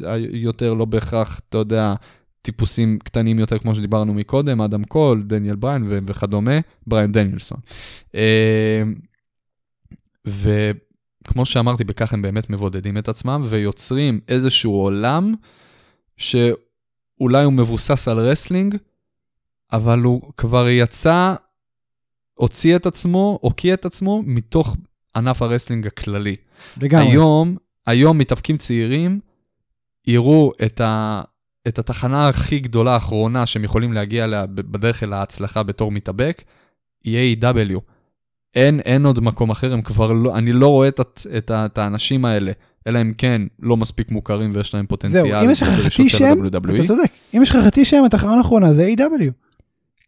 היותר 0.06 0.74
לא 0.74 0.84
בהכרח, 0.84 1.40
אתה 1.48 1.58
יודע, 1.58 1.94
טיפוסים 2.42 2.98
קטנים 3.04 3.38
יותר, 3.38 3.58
כמו 3.58 3.74
שדיברנו 3.74 4.14
מקודם, 4.14 4.60
אדם 4.60 4.84
קול, 4.84 5.22
דניאל 5.22 5.56
בריין 5.56 5.84
ו- 5.88 5.98
וכדומה, 6.06 6.60
בריין 6.86 7.12
דניאלסון. 7.12 7.58
אה, 8.14 8.82
וכמו 10.26 11.46
שאמרתי, 11.46 11.84
בכך 11.84 12.12
הם 12.12 12.22
באמת 12.22 12.50
מבודדים 12.50 12.98
את 12.98 13.08
עצמם 13.08 13.42
ויוצרים 13.44 14.20
איזשהו 14.28 14.72
עולם 14.72 15.34
שאולי 16.16 17.44
הוא 17.44 17.52
מבוסס 17.52 18.08
על 18.08 18.18
wrestling, 18.18 18.76
אבל 19.72 20.00
הוא 20.00 20.32
כבר 20.36 20.68
יצא, 20.68 21.34
הוציא 22.34 22.76
את 22.76 22.86
עצמו, 22.86 23.38
הוקיע 23.42 23.74
את 23.74 23.84
עצמו 23.84 24.22
מתוך 24.26 24.76
ענף 25.16 25.42
הרסלינג 25.42 25.86
הכללי. 25.86 26.36
לגמרי. 26.80 27.04
היום, 27.06 27.56
היום 27.86 28.18
מתאבקים 28.18 28.56
צעירים 28.56 29.20
יראו 30.06 30.52
את, 30.66 30.80
ה, 30.80 31.22
את 31.68 31.78
התחנה 31.78 32.28
הכי 32.28 32.58
גדולה 32.60 32.94
האחרונה 32.94 33.46
שהם 33.46 33.64
יכולים 33.64 33.92
להגיע 33.92 34.24
אליה 34.24 34.46
ב- 34.46 34.54
בדרך 34.60 35.02
אל 35.02 35.12
ההצלחה 35.12 35.62
בתור 35.62 35.90
מתאבק, 35.92 36.42
היא 37.04 37.36
A.W. 37.42 37.78
אין, 38.54 38.80
אין 38.80 39.06
עוד 39.06 39.20
מקום 39.20 39.50
אחר, 39.50 39.72
הם 39.72 39.82
כבר 39.82 40.12
לא, 40.12 40.36
אני 40.36 40.52
לא 40.52 40.68
רואה 40.68 40.88
את, 40.88 41.00
את, 41.36 41.50
ה- 41.50 41.66
את 41.66 41.78
האנשים 41.78 42.24
האלה, 42.24 42.52
אלא 42.86 43.00
אם 43.00 43.12
כן 43.18 43.42
לא 43.60 43.76
מספיק 43.76 44.10
מוכרים 44.10 44.50
ויש 44.54 44.74
להם 44.74 44.86
פוטנציאל 44.86 45.22
זהו, 45.28 45.44
אם 45.44 45.50
יש 45.50 45.62
לך 45.62 45.68
חצי 45.68 46.08
שם, 46.08 46.24
ה-WWE. 46.42 46.74
אתה 46.74 46.86
צודק. 46.86 47.10
אם 47.36 47.42
יש 47.42 47.50
לך 47.50 47.56
חצי 47.66 47.84
שם, 47.84 48.02
התחנה 48.06 48.34
האחרונה 48.34 48.72
זה 48.72 48.88
A.W. 48.98 49.30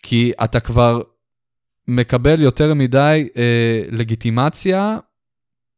כי 0.03 0.33
אתה 0.45 0.61
כבר 0.61 1.01
מקבל 1.89 2.41
יותר 2.41 2.75
מדי 2.75 3.29
אה, 3.37 3.83
לגיטימציה 3.91 4.99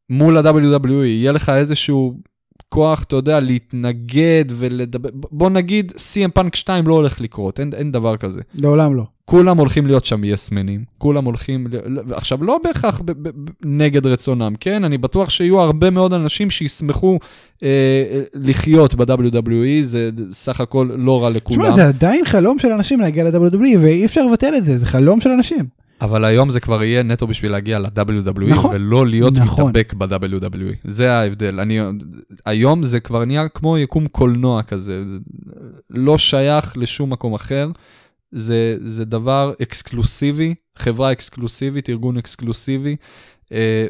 מול 0.09 0.37
ה-WWE, 0.37 1.05
יהיה 1.05 1.31
לך 1.31 1.49
איזשהו 1.49 2.13
כוח, 2.69 3.03
אתה 3.03 3.15
יודע, 3.15 3.39
להתנגד 3.39 4.45
ולדבר, 4.49 5.09
בוא 5.13 5.49
נגיד, 5.49 5.91
CM 5.91 6.31
פאנק 6.33 6.55
2 6.55 6.87
לא 6.87 6.93
הולך 6.93 7.21
לקרות, 7.21 7.59
אין, 7.59 7.71
אין 7.73 7.91
דבר 7.91 8.17
כזה. 8.17 8.41
לעולם 8.55 8.95
לא. 8.95 9.03
כולם 9.25 9.57
הולכים 9.57 9.87
להיות 9.87 10.05
שם 10.05 10.23
יסמנים, 10.23 10.83
כולם 10.97 11.25
הולכים, 11.25 11.67
עכשיו 12.11 12.43
לא 12.43 12.59
בהכרח 12.63 13.01
ב- 13.05 13.11
ב- 13.11 13.29
ב- 13.29 13.49
נגד 13.65 14.05
רצונם, 14.05 14.53
כן? 14.59 14.83
אני 14.83 14.97
בטוח 14.97 15.29
שיהיו 15.29 15.59
הרבה 15.59 15.89
מאוד 15.89 16.13
אנשים 16.13 16.49
שישמחו 16.49 17.19
אה, 17.63 17.67
אה, 18.11 18.21
לחיות 18.33 18.95
ב-WWE, 18.95 19.81
זה 19.81 20.09
סך 20.33 20.61
הכל 20.61 20.89
לא 20.97 21.23
רע 21.23 21.29
לכולם. 21.29 21.59
תשמע, 21.61 21.71
זה 21.71 21.87
עדיין 21.87 22.25
חלום 22.25 22.59
של 22.59 22.71
אנשים 22.71 22.99
להגיע 22.99 23.23
ל-WWE, 23.23 23.77
ואי 23.79 24.05
אפשר 24.05 24.25
לבטל 24.25 24.53
את 24.57 24.63
זה, 24.63 24.77
זה 24.77 24.85
חלום 24.85 25.21
של 25.21 25.29
אנשים. 25.29 25.78
אבל 26.01 26.25
היום 26.25 26.49
זה 26.49 26.59
כבר 26.59 26.83
יהיה 26.83 27.03
נטו 27.03 27.27
בשביל 27.27 27.51
להגיע 27.51 27.79
ל-WWE, 27.79 28.49
נכון. 28.49 28.75
ולא 28.75 29.07
להיות 29.07 29.33
נכון. 29.37 29.69
מתאבק 29.69 29.93
ב-WWE. 29.93 30.75
זה 30.83 31.13
ההבדל. 31.13 31.59
אני, 31.59 31.79
היום 32.45 32.83
זה 32.83 32.99
כבר 32.99 33.25
נהיה 33.25 33.49
כמו 33.49 33.77
יקום 33.77 34.07
קולנוע 34.07 34.63
כזה, 34.63 35.03
לא 35.89 36.17
שייך 36.17 36.77
לשום 36.77 37.09
מקום 37.09 37.33
אחר. 37.33 37.71
זה, 38.31 38.77
זה 38.87 39.05
דבר 39.05 39.53
אקסקלוסיבי, 39.61 40.55
חברה 40.75 41.11
אקסקלוסיבית, 41.11 41.89
ארגון 41.89 42.17
אקסקלוסיבי, 42.17 42.95
אה, 43.51 43.87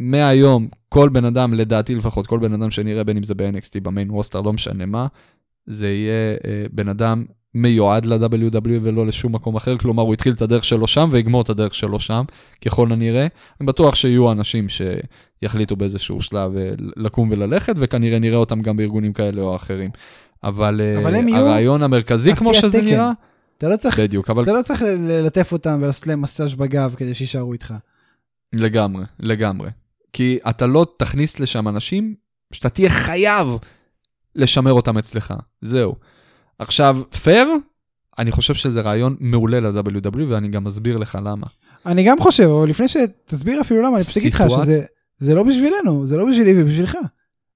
ומהיום, 0.00 0.68
כל 0.88 1.08
בן 1.08 1.24
אדם, 1.24 1.54
לדעתי 1.54 1.94
לפחות, 1.94 2.26
כל 2.26 2.38
בן 2.38 2.52
אדם 2.52 2.70
שנראה, 2.70 3.04
בין 3.04 3.16
אם 3.16 3.22
זה 3.22 3.34
ב-NXT, 3.34 3.80
במיין 3.82 4.10
רוסטר, 4.10 4.40
לא 4.40 4.52
משנה 4.52 4.86
מה, 4.86 5.06
זה 5.66 5.88
יהיה 5.88 6.36
אה, 6.44 6.64
בן 6.72 6.88
אדם 6.88 7.24
מיועד 7.54 8.06
ל-WWE 8.06 8.78
ולא 8.80 9.06
לשום 9.06 9.34
מקום 9.34 9.56
אחר, 9.56 9.78
כלומר 9.78 10.02
הוא 10.02 10.14
התחיל 10.14 10.32
את 10.32 10.42
הדרך 10.42 10.64
שלו 10.64 10.86
שם 10.86 11.08
ויגמור 11.12 11.42
את 11.42 11.50
הדרך 11.50 11.74
שלו 11.74 12.00
שם, 12.00 12.24
ככל 12.64 12.92
הנראה. 12.92 13.26
אני 13.60 13.66
בטוח 13.66 13.94
שיהיו 13.94 14.32
אנשים 14.32 14.66
שיחליטו 14.68 15.76
באיזשהו 15.76 16.20
שלב 16.20 16.56
אה, 16.56 16.70
לקום 16.96 17.30
וללכת, 17.30 17.74
וכנראה 17.78 18.18
נראה 18.18 18.36
אותם 18.36 18.60
גם 18.60 18.76
בארגונים 18.76 19.12
כאלה 19.12 19.42
או 19.42 19.56
אחרים. 19.56 19.90
אבל, 20.44 20.80
אה, 20.80 21.02
אבל 21.02 21.14
יהיו 21.14 21.36
הרעיון 21.36 21.82
המרכזי, 21.82 22.36
כמו 22.36 22.54
שזה 22.54 22.78
התקן. 22.78 22.84
נראה, 22.90 23.12
אתה 23.58 23.68
לא 23.68 23.76
צריך, 23.76 23.98
בדיוק, 23.98 24.30
אבל 24.30 24.42
אתה 24.42 24.52
לא 24.52 24.62
צריך 24.62 24.82
ללטף 24.82 25.52
אותם 25.52 25.78
ולעשות 25.82 26.06
להם 26.06 26.22
מסאז' 26.22 26.54
בגב 26.54 26.94
כדי 26.98 27.14
שיישארו 27.14 27.52
איתך. 27.52 27.74
לגמרי, 28.52 29.04
לגמרי. 29.20 29.70
כי 30.12 30.38
אתה 30.48 30.66
לא 30.66 30.86
תכניס 30.96 31.40
לשם 31.40 31.68
אנשים 31.68 32.14
שאתה 32.52 32.68
תהיה 32.68 32.90
חייב 32.90 33.46
לשמר 34.34 34.72
אותם 34.72 34.98
אצלך, 34.98 35.34
זהו. 35.60 35.94
עכשיו, 36.62 36.98
פייר, 37.22 37.48
אני 38.18 38.32
חושב 38.32 38.54
שזה 38.54 38.80
רעיון 38.80 39.16
מעולה 39.20 39.60
ל-WW, 39.60 40.18
ואני 40.28 40.48
גם 40.48 40.66
אסביר 40.66 40.96
לך 40.96 41.18
למה. 41.24 41.46
אני 41.86 42.04
גם 42.04 42.20
חושב, 42.20 42.48
אבל 42.48 42.68
לפני 42.68 42.86
שתסביר 42.88 43.60
אפילו 43.60 43.82
למה, 43.82 43.96
אני 43.96 44.04
פשוט 44.04 44.16
אגיד 44.16 44.34
לך 44.34 44.44
שזה 44.50 44.84
זה 45.18 45.34
לא 45.34 45.42
בשבילנו, 45.42 46.06
זה 46.06 46.16
לא 46.16 46.26
בשבילי 46.30 46.62
ובשבילך. 46.62 46.96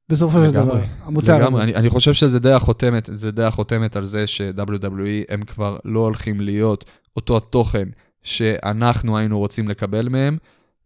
בסופו 0.09 0.45
של 0.45 0.51
דבר, 0.51 0.81
המוצר 1.05 1.39
לגמרי, 1.39 1.55
הזה. 1.55 1.63
אני, 1.63 1.75
אני 1.75 1.91
חושב 1.91 2.13
שזה 2.13 2.39
די 2.39 2.53
החותמת, 2.53 3.09
זה 3.13 3.31
די 3.31 3.43
החותמת 3.43 3.97
על 3.97 4.05
זה 4.05 4.27
ש-WWE 4.27 5.25
הם 5.29 5.43
כבר 5.43 5.77
לא 5.85 6.01
הולכים 6.01 6.41
להיות 6.41 6.85
אותו 7.17 7.37
התוכן 7.37 7.89
שאנחנו 8.23 9.19
היינו 9.19 9.39
רוצים 9.39 9.69
לקבל 9.69 10.09
מהם. 10.09 10.39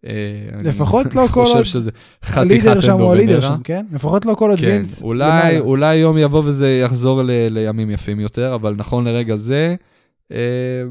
אה, 0.07 0.13
אני 0.55 0.69
לפחות 0.69 1.15
לא 1.15 1.27
כל 1.35 1.45
חושב 1.45 1.57
עוד 1.57 1.65
שזה 1.65 1.91
חתיכת 2.25 2.37
הלידר 2.67 2.81
שם 2.81 3.01
הוא 3.01 3.13
הלידר 3.13 3.35
אנדורנרה. 3.35 3.57
שם, 3.57 3.63
כן? 3.63 3.87
לפחות 3.93 4.27
לא 4.27 4.35
כל 4.35 4.51
עוד 4.51 4.59
כן, 4.59 4.67
וינס 4.67 5.03
אולי. 5.03 5.59
אולי 5.59 5.97
יום 5.97 6.19
יבוא 6.19 6.43
וזה 6.45 6.81
יחזור 6.85 7.23
ל, 7.23 7.31
לימים 7.31 7.91
יפים 7.91 8.21
יותר, 8.21 8.55
אבל 8.55 8.75
נכון 8.77 9.05
לרגע 9.05 9.37
זה, 9.37 9.75
אה, 10.33 10.83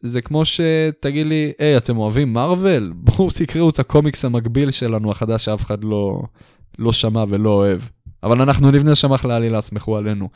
זה 0.00 0.20
כמו 0.20 0.44
שתגיד 0.44 1.26
לי, 1.26 1.52
היי, 1.58 1.76
אתם 1.76 1.98
אוהבים 1.98 2.32
מארוול? 2.32 2.92
בואו 3.04 3.28
תקראו 3.30 3.70
את 3.70 3.78
הקומיקס 3.78 4.24
המקביל 4.24 4.70
שלנו, 4.70 5.10
החדש, 5.10 5.44
שאף 5.44 5.64
אחד 5.64 5.84
לא, 5.84 6.22
לא 6.78 6.92
שמע 6.92 7.24
ולא 7.28 7.50
אוהב. 7.50 7.80
אבל 8.22 8.42
אנחנו 8.42 8.70
נבנה 8.70 8.94
שם 8.94 9.12
אחלה 9.12 9.36
עלילה, 9.36 9.60
סמכו 9.60 9.96
עלינו. 9.96 10.28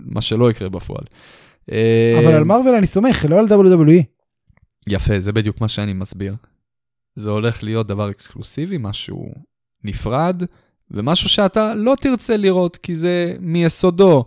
מה 0.00 0.20
שלא 0.20 0.50
יקרה 0.50 0.68
בפועל. 0.68 1.04
אה, 1.72 2.20
אבל 2.24 2.32
על 2.34 2.44
מרוויל 2.44 2.74
אני 2.74 2.86
סומך, 2.86 3.26
לא 3.28 3.38
על 3.38 3.46
WWE. 3.46 4.02
יפה, 4.86 5.20
זה 5.20 5.32
בדיוק 5.32 5.60
מה 5.60 5.68
שאני 5.68 5.92
מסביר. 5.92 6.34
זה 7.14 7.30
הולך 7.30 7.62
להיות 7.62 7.86
דבר 7.86 8.10
אקסקלוסיבי, 8.10 8.76
משהו 8.80 9.32
נפרד, 9.84 10.42
ומשהו 10.90 11.28
שאתה 11.28 11.74
לא 11.74 11.94
תרצה 12.00 12.36
לראות, 12.36 12.76
כי 12.76 12.94
זה 12.94 13.36
מיסודו 13.40 14.24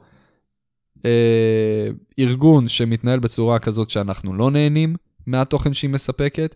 אה, 1.06 1.88
ארגון 2.20 2.68
שמתנהל 2.68 3.20
בצורה 3.20 3.60
כזאת 3.60 3.90
שאנחנו 3.90 4.34
לא 4.34 4.52
נהנים 4.52 4.96
מהתוכן 5.28 5.74
שהיא 5.74 5.90
מספקת. 5.90 6.56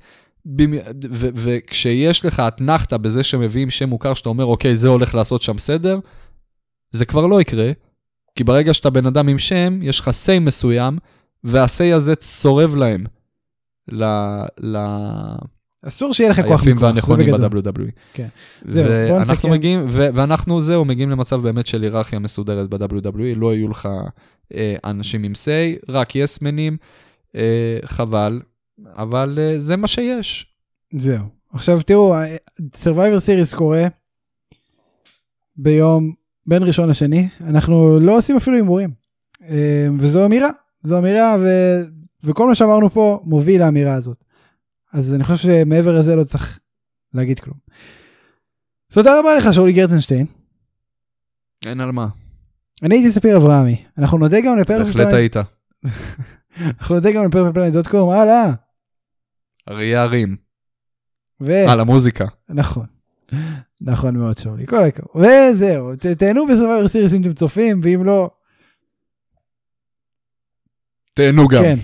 וכשיש 1.34 2.26
לך 2.26 2.40
אתנחתא 2.40 2.98
בזה 2.98 3.24
שמביאים 3.24 3.70
שם 3.70 3.90
מוכר 3.90 4.14
שאתה 4.14 4.30
אומר, 4.30 4.46
אוקיי, 4.46 4.76
זה 4.76 4.88
הולך 4.88 5.16
לעשות 5.16 5.42
שם 5.42 5.58
סדר, 5.58 6.00
זה 6.92 7.06
כבר 7.06 7.28
לא 7.28 7.42
יקרה, 7.42 7.72
כי 8.36 8.44
ברגע 8.44 8.74
שאתה 8.74 8.90
בן 8.90 9.06
אדם 9.06 9.28
עם 9.28 9.40
שם, 9.40 9.80
יש 9.82 10.00
לך 10.00 10.08
say 10.08 10.40
מסוים, 10.40 10.98
וה-say 11.44 11.96
הזה 11.96 12.16
צורב 12.16 12.76
להם. 12.76 13.06
ל... 13.92 14.04
ל... 14.60 14.78
אסור 15.88 16.14
שיהיה 16.14 16.30
לך 16.30 16.42
כוח 16.42 16.60
היפים 16.60 16.74
מיקוח, 16.74 16.80
זה 16.80 16.86
והנכונים. 16.86 17.32
ב-WWE. 17.32 17.92
כן. 18.14 18.28
זהו, 18.66 18.84
בוא 18.84 19.16
ואנחנו 19.16 19.34
נסכם. 19.34 19.52
מגיעים, 19.52 19.86
ו- 19.90 20.08
ואנחנו 20.14 20.62
זהו, 20.62 20.86
מגיעים 20.86 21.10
למצב 21.10 21.42
באמת 21.42 21.68
של 21.68 21.82
היררכיה 21.82 22.20
מסודרת 22.20 22.70
ב-WWE, 22.70 23.36
לא 23.36 23.56
יהיו 23.56 23.68
לך 23.68 23.90
אה, 24.54 24.76
אנשים 24.86 25.24
עם 25.24 25.32
say, 25.34 25.86
רק 25.90 26.16
יסמנים, 26.16 26.78
אה, 27.36 27.80
חבל, 27.86 28.42
אבל 28.86 29.40
אה, 29.42 29.60
זה 29.60 29.78
מה 29.78 29.88
שיש. 29.88 30.46
זהו. 30.94 31.24
עכשיו 31.54 31.82
תראו, 31.82 32.16
Survivor 32.76 33.20
Series 33.26 33.56
קורה 33.58 33.88
ביום 35.56 36.14
בין 36.46 36.64
ראשון 36.64 36.90
לשני, 36.90 37.28
אנחנו 37.42 38.00
לא 38.00 38.18
עושים 38.18 38.38
אפילו 38.38 38.56
הימורים. 38.56 38.90
אה, 39.50 39.88
וזו 40.00 40.26
אמירה, 40.26 40.50
זו 40.84 40.98
אמירה 40.98 41.36
ו... 41.40 41.48
וכל 42.24 42.48
מה 42.48 42.56
שאמרנו 42.56 42.90
פה 42.90 43.20
מוביל 43.24 43.62
לאמירה 43.62 43.94
הזאת. 43.94 44.24
אז 44.94 45.14
אני 45.14 45.24
חושב 45.24 45.44
שמעבר 45.44 46.00
לזה 46.00 46.16
לא 46.16 46.24
צריך 46.24 46.60
להגיד 47.14 47.40
כלום. 47.40 47.58
תודה 48.92 49.20
רבה 49.20 49.38
לך 49.38 49.54
שאולי 49.54 49.74
גרצנשטיין. 49.74 50.26
אין 51.66 51.80
על 51.80 51.92
מה, 51.92 52.08
אני 52.84 52.96
הייתי 52.96 53.12
ספיר 53.12 53.38
אברהמי. 53.38 53.84
אנחנו 53.98 54.18
נודה 54.18 54.42
גם 54.42 54.58
לפרק 54.58 54.86
בהחלט 54.86 55.14
היית. 55.14 55.36
אנחנו 56.80 56.96
נודה 56.96 57.12
גם 57.12 57.26
לפרק 57.26 57.54
פלנט.קום, 57.54 58.10
הלאה. 58.10 58.52
אריה 59.70 60.04
הרים, 60.04 60.36
ו... 61.42 61.52
על 61.70 61.80
המוזיקה. 61.80 62.26
נכון. 62.50 62.86
נכון 63.82 64.18
מאוד 64.18 64.38
שאולי, 64.38 64.68
כל 64.68 64.84
הכבוד. 64.84 65.26
וזהו, 65.26 65.96
תהנו 66.18 66.48
בסרווייבר 66.48 66.88
סיריס 66.88 67.14
אם 67.14 67.22
אתם 67.22 67.34
צופים, 67.34 67.80
ואם 67.84 68.04
לא, 68.04 68.30
תהנו 71.14 71.48
גם. 71.48 71.64
כן. 71.64 71.76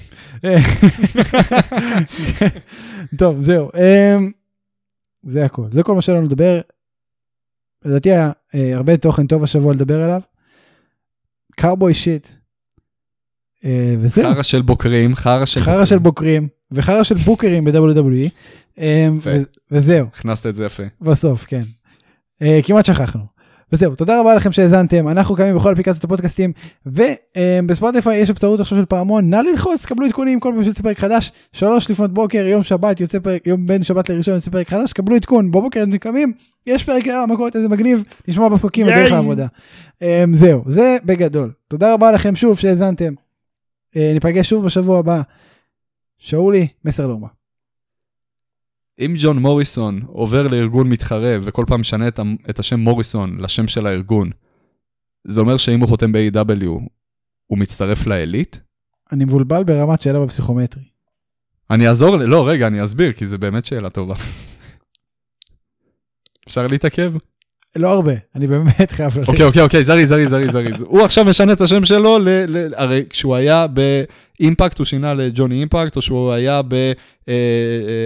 טוב, 3.19 3.41
זהו. 3.41 3.69
אמ, 3.75 4.31
זה 5.23 5.45
הכל. 5.45 5.67
זה 5.71 5.83
כל 5.83 5.95
מה 5.95 6.01
שהיה 6.01 6.17
לנו 6.17 6.27
לדבר. 6.27 6.61
לדעתי 7.85 8.11
היה 8.11 8.31
אה, 8.55 8.75
הרבה 8.75 8.97
תוכן 8.97 9.27
טוב 9.27 9.43
השבוע 9.43 9.73
לדבר 9.73 10.03
עליו. 10.03 10.21
קארבוי 11.55 11.93
שיט. 11.93 12.27
אה, 13.65 13.95
וזהו. 13.99 14.33
חרא 14.33 14.43
של 14.43 14.61
בוקרים, 14.61 15.15
חרא 15.15 15.45
של... 15.45 15.61
חרא 15.61 15.85
של 15.85 15.97
בוקרים, 15.97 16.47
וחרא 16.71 17.03
של 17.03 17.15
בוקרים 17.15 17.63
ב-WWE. 17.63 18.29
אמ, 18.77 19.19
וזהו. 19.71 20.07
הכנסת 20.15 20.45
את 20.45 20.55
זה 20.55 20.65
יפה. 20.65 20.83
בסוף, 21.01 21.45
כן. 21.45 21.61
Uh, 22.43 22.45
כמעט 22.63 22.85
שכחנו. 22.85 23.32
וזהו, 23.73 23.95
תודה 23.95 24.19
רבה 24.19 24.35
לכם 24.35 24.51
שהאזנתם, 24.51 25.07
אנחנו 25.07 25.35
קיימים 25.35 25.55
בכל 25.55 25.73
אפליקציות 25.73 26.03
הפודקאסטים, 26.03 26.53
ובספוטיפיי 26.85 28.17
יש 28.17 28.29
אפשרות 28.29 28.59
עכשיו 28.59 28.77
של 28.77 28.85
פעמון, 28.85 29.29
נא 29.29 29.35
ללחוץ, 29.35 29.85
קבלו 29.85 30.05
עדכונים 30.05 30.39
כל 30.39 30.51
פעם 30.55 30.63
שיוצא 30.63 30.83
פרק 30.83 30.99
חדש, 30.99 31.31
שלוש 31.53 31.91
לפנות 31.91 32.13
בוקר, 32.13 32.45
יום 32.45 32.63
שבת 32.63 32.99
יוצא 32.99 33.19
פרק, 33.19 33.47
יום 33.47 33.67
בין 33.67 33.83
שבת 33.83 34.09
לראשון 34.09 34.35
יוצא 34.35 34.51
פרק 34.51 34.69
חדש, 34.69 34.93
קבלו 34.93 35.15
עדכון, 35.15 35.51
בבוקר 35.51 35.85
נקמים, 35.85 36.33
יש 36.67 36.83
פרק 36.83 37.07
על 37.07 37.15
המכות, 37.15 37.55
איזה 37.55 37.69
מגניב, 37.69 38.03
לשמוע 38.27 38.49
בפרקים 38.49 38.85
בדרך 38.85 39.11
לעבודה. 39.11 39.47
Um, 39.99 40.05
זהו, 40.33 40.63
זה 40.67 40.97
בגדול. 41.05 41.51
תודה 41.67 41.93
רבה 41.93 42.11
לכם 42.11 42.35
שוב 42.35 42.57
שהאזנתם. 42.57 43.13
Uh, 43.93 43.97
ניפגש 44.13 44.49
שוב 44.49 44.65
בשבוע 44.65 44.99
הבא. 44.99 45.21
שאולי, 46.17 46.67
מסר 46.85 47.07
לאומה. 47.07 47.27
אם 48.99 49.13
ג'ון 49.17 49.37
מוריסון 49.37 50.01
עובר 50.07 50.47
לארגון 50.47 50.89
מתחרה 50.89 51.37
וכל 51.41 51.65
פעם 51.67 51.81
משנה 51.81 52.07
את, 52.07 52.19
את 52.49 52.59
השם 52.59 52.79
מוריסון 52.79 53.39
לשם 53.39 53.67
של 53.67 53.87
הארגון, 53.87 54.29
זה 55.27 55.39
אומר 55.39 55.57
שאם 55.57 55.79
הוא 55.79 55.89
חותם 55.89 56.11
ב-AW, 56.11 56.67
הוא 57.47 57.57
מצטרף 57.57 58.07
לעילית? 58.07 58.59
אני 59.11 59.25
מבולבל 59.25 59.63
ברמת 59.63 60.01
שאלה 60.01 60.19
בפסיכומטרי. 60.19 60.83
אני 61.69 61.87
אעזור, 61.87 62.17
לא, 62.17 62.47
רגע, 62.47 62.67
אני 62.67 62.83
אסביר, 62.83 63.13
כי 63.13 63.27
זו 63.27 63.37
באמת 63.37 63.65
שאלה 63.65 63.89
טובה. 63.89 64.15
אפשר 66.47 66.67
להתעכב? 66.67 67.13
לא 67.75 67.91
הרבה, 67.91 68.13
אני 68.35 68.47
באמת 68.47 68.91
חייב 68.91 69.17
ללכת. 69.17 69.29
אוקיי, 69.29 69.45
אוקיי, 69.45 69.61
אוקיי, 69.61 69.83
זריז, 69.83 70.09
זריז, 70.09 70.29
זריז, 70.29 70.51
זריז. 70.51 70.81
הוא 70.81 71.01
עכשיו 71.01 71.25
משנה 71.25 71.53
את 71.53 71.61
השם 71.61 71.85
שלו, 71.85 72.19
ל, 72.19 72.29
ל, 72.47 72.73
הרי 72.75 73.05
כשהוא 73.09 73.35
היה 73.35 73.65
באימפקט 73.67 74.79
הוא 74.79 74.85
שינה 74.85 75.13
לג'וני 75.13 75.59
אימפקט, 75.59 75.95
או 75.95 76.01
שהוא 76.01 76.31
היה 76.31 76.61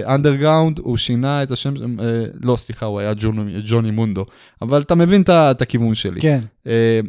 באנדרגראונד, 0.06 0.78
הוא 0.78 0.96
שינה 0.96 1.42
את 1.42 1.50
השם, 1.50 2.00
אה, 2.00 2.24
לא, 2.42 2.56
סליחה, 2.56 2.86
הוא 2.86 3.00
היה 3.00 3.12
ג'וני, 3.16 3.62
ג'וני 3.66 3.90
מונדו. 3.90 4.24
אבל 4.62 4.80
אתה 4.82 4.94
מבין 4.94 5.22
את 5.28 5.62
הכיוון 5.62 5.94
שלי. 5.94 6.20
כן, 6.20 6.40
אה, 6.66 7.00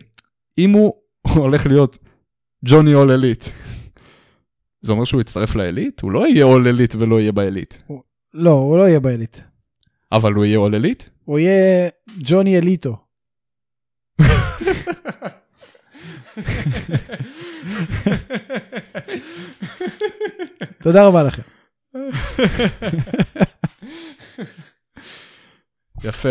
אם 0.58 0.72
הוא 0.72 0.94
הולך 1.36 1.66
להיות 1.66 2.00
ג'וני 2.66 2.94
אול 2.94 3.12
אליט, 3.12 3.46
זה 4.82 4.92
אומר 4.92 5.04
שהוא 5.04 5.22
יצטרף 5.22 5.56
לאליט? 5.56 6.02
הוא 6.02 6.12
לא 6.12 6.28
יהיה 6.28 6.46
אול 6.46 6.68
אליט 6.68 6.96
ולא 7.00 7.20
יהיה 7.20 7.32
באליט. 7.32 7.74
לא, 8.34 8.52
הוא 8.52 8.78
לא 8.78 8.88
יהיה 8.88 9.00
בעילית. 9.00 9.49
אבל 10.12 10.34
הוא 10.34 10.46
יהיה 10.46 10.58
אול 10.58 10.76
אליט? 10.76 11.04
הוא 11.26 11.40
יהיה 11.40 11.90
ג'וני 12.20 12.58
אליטו. 12.58 12.98
תודה 20.84 21.06
רבה 21.08 21.24
לכם. 21.24 21.42
יפה. 26.04 26.30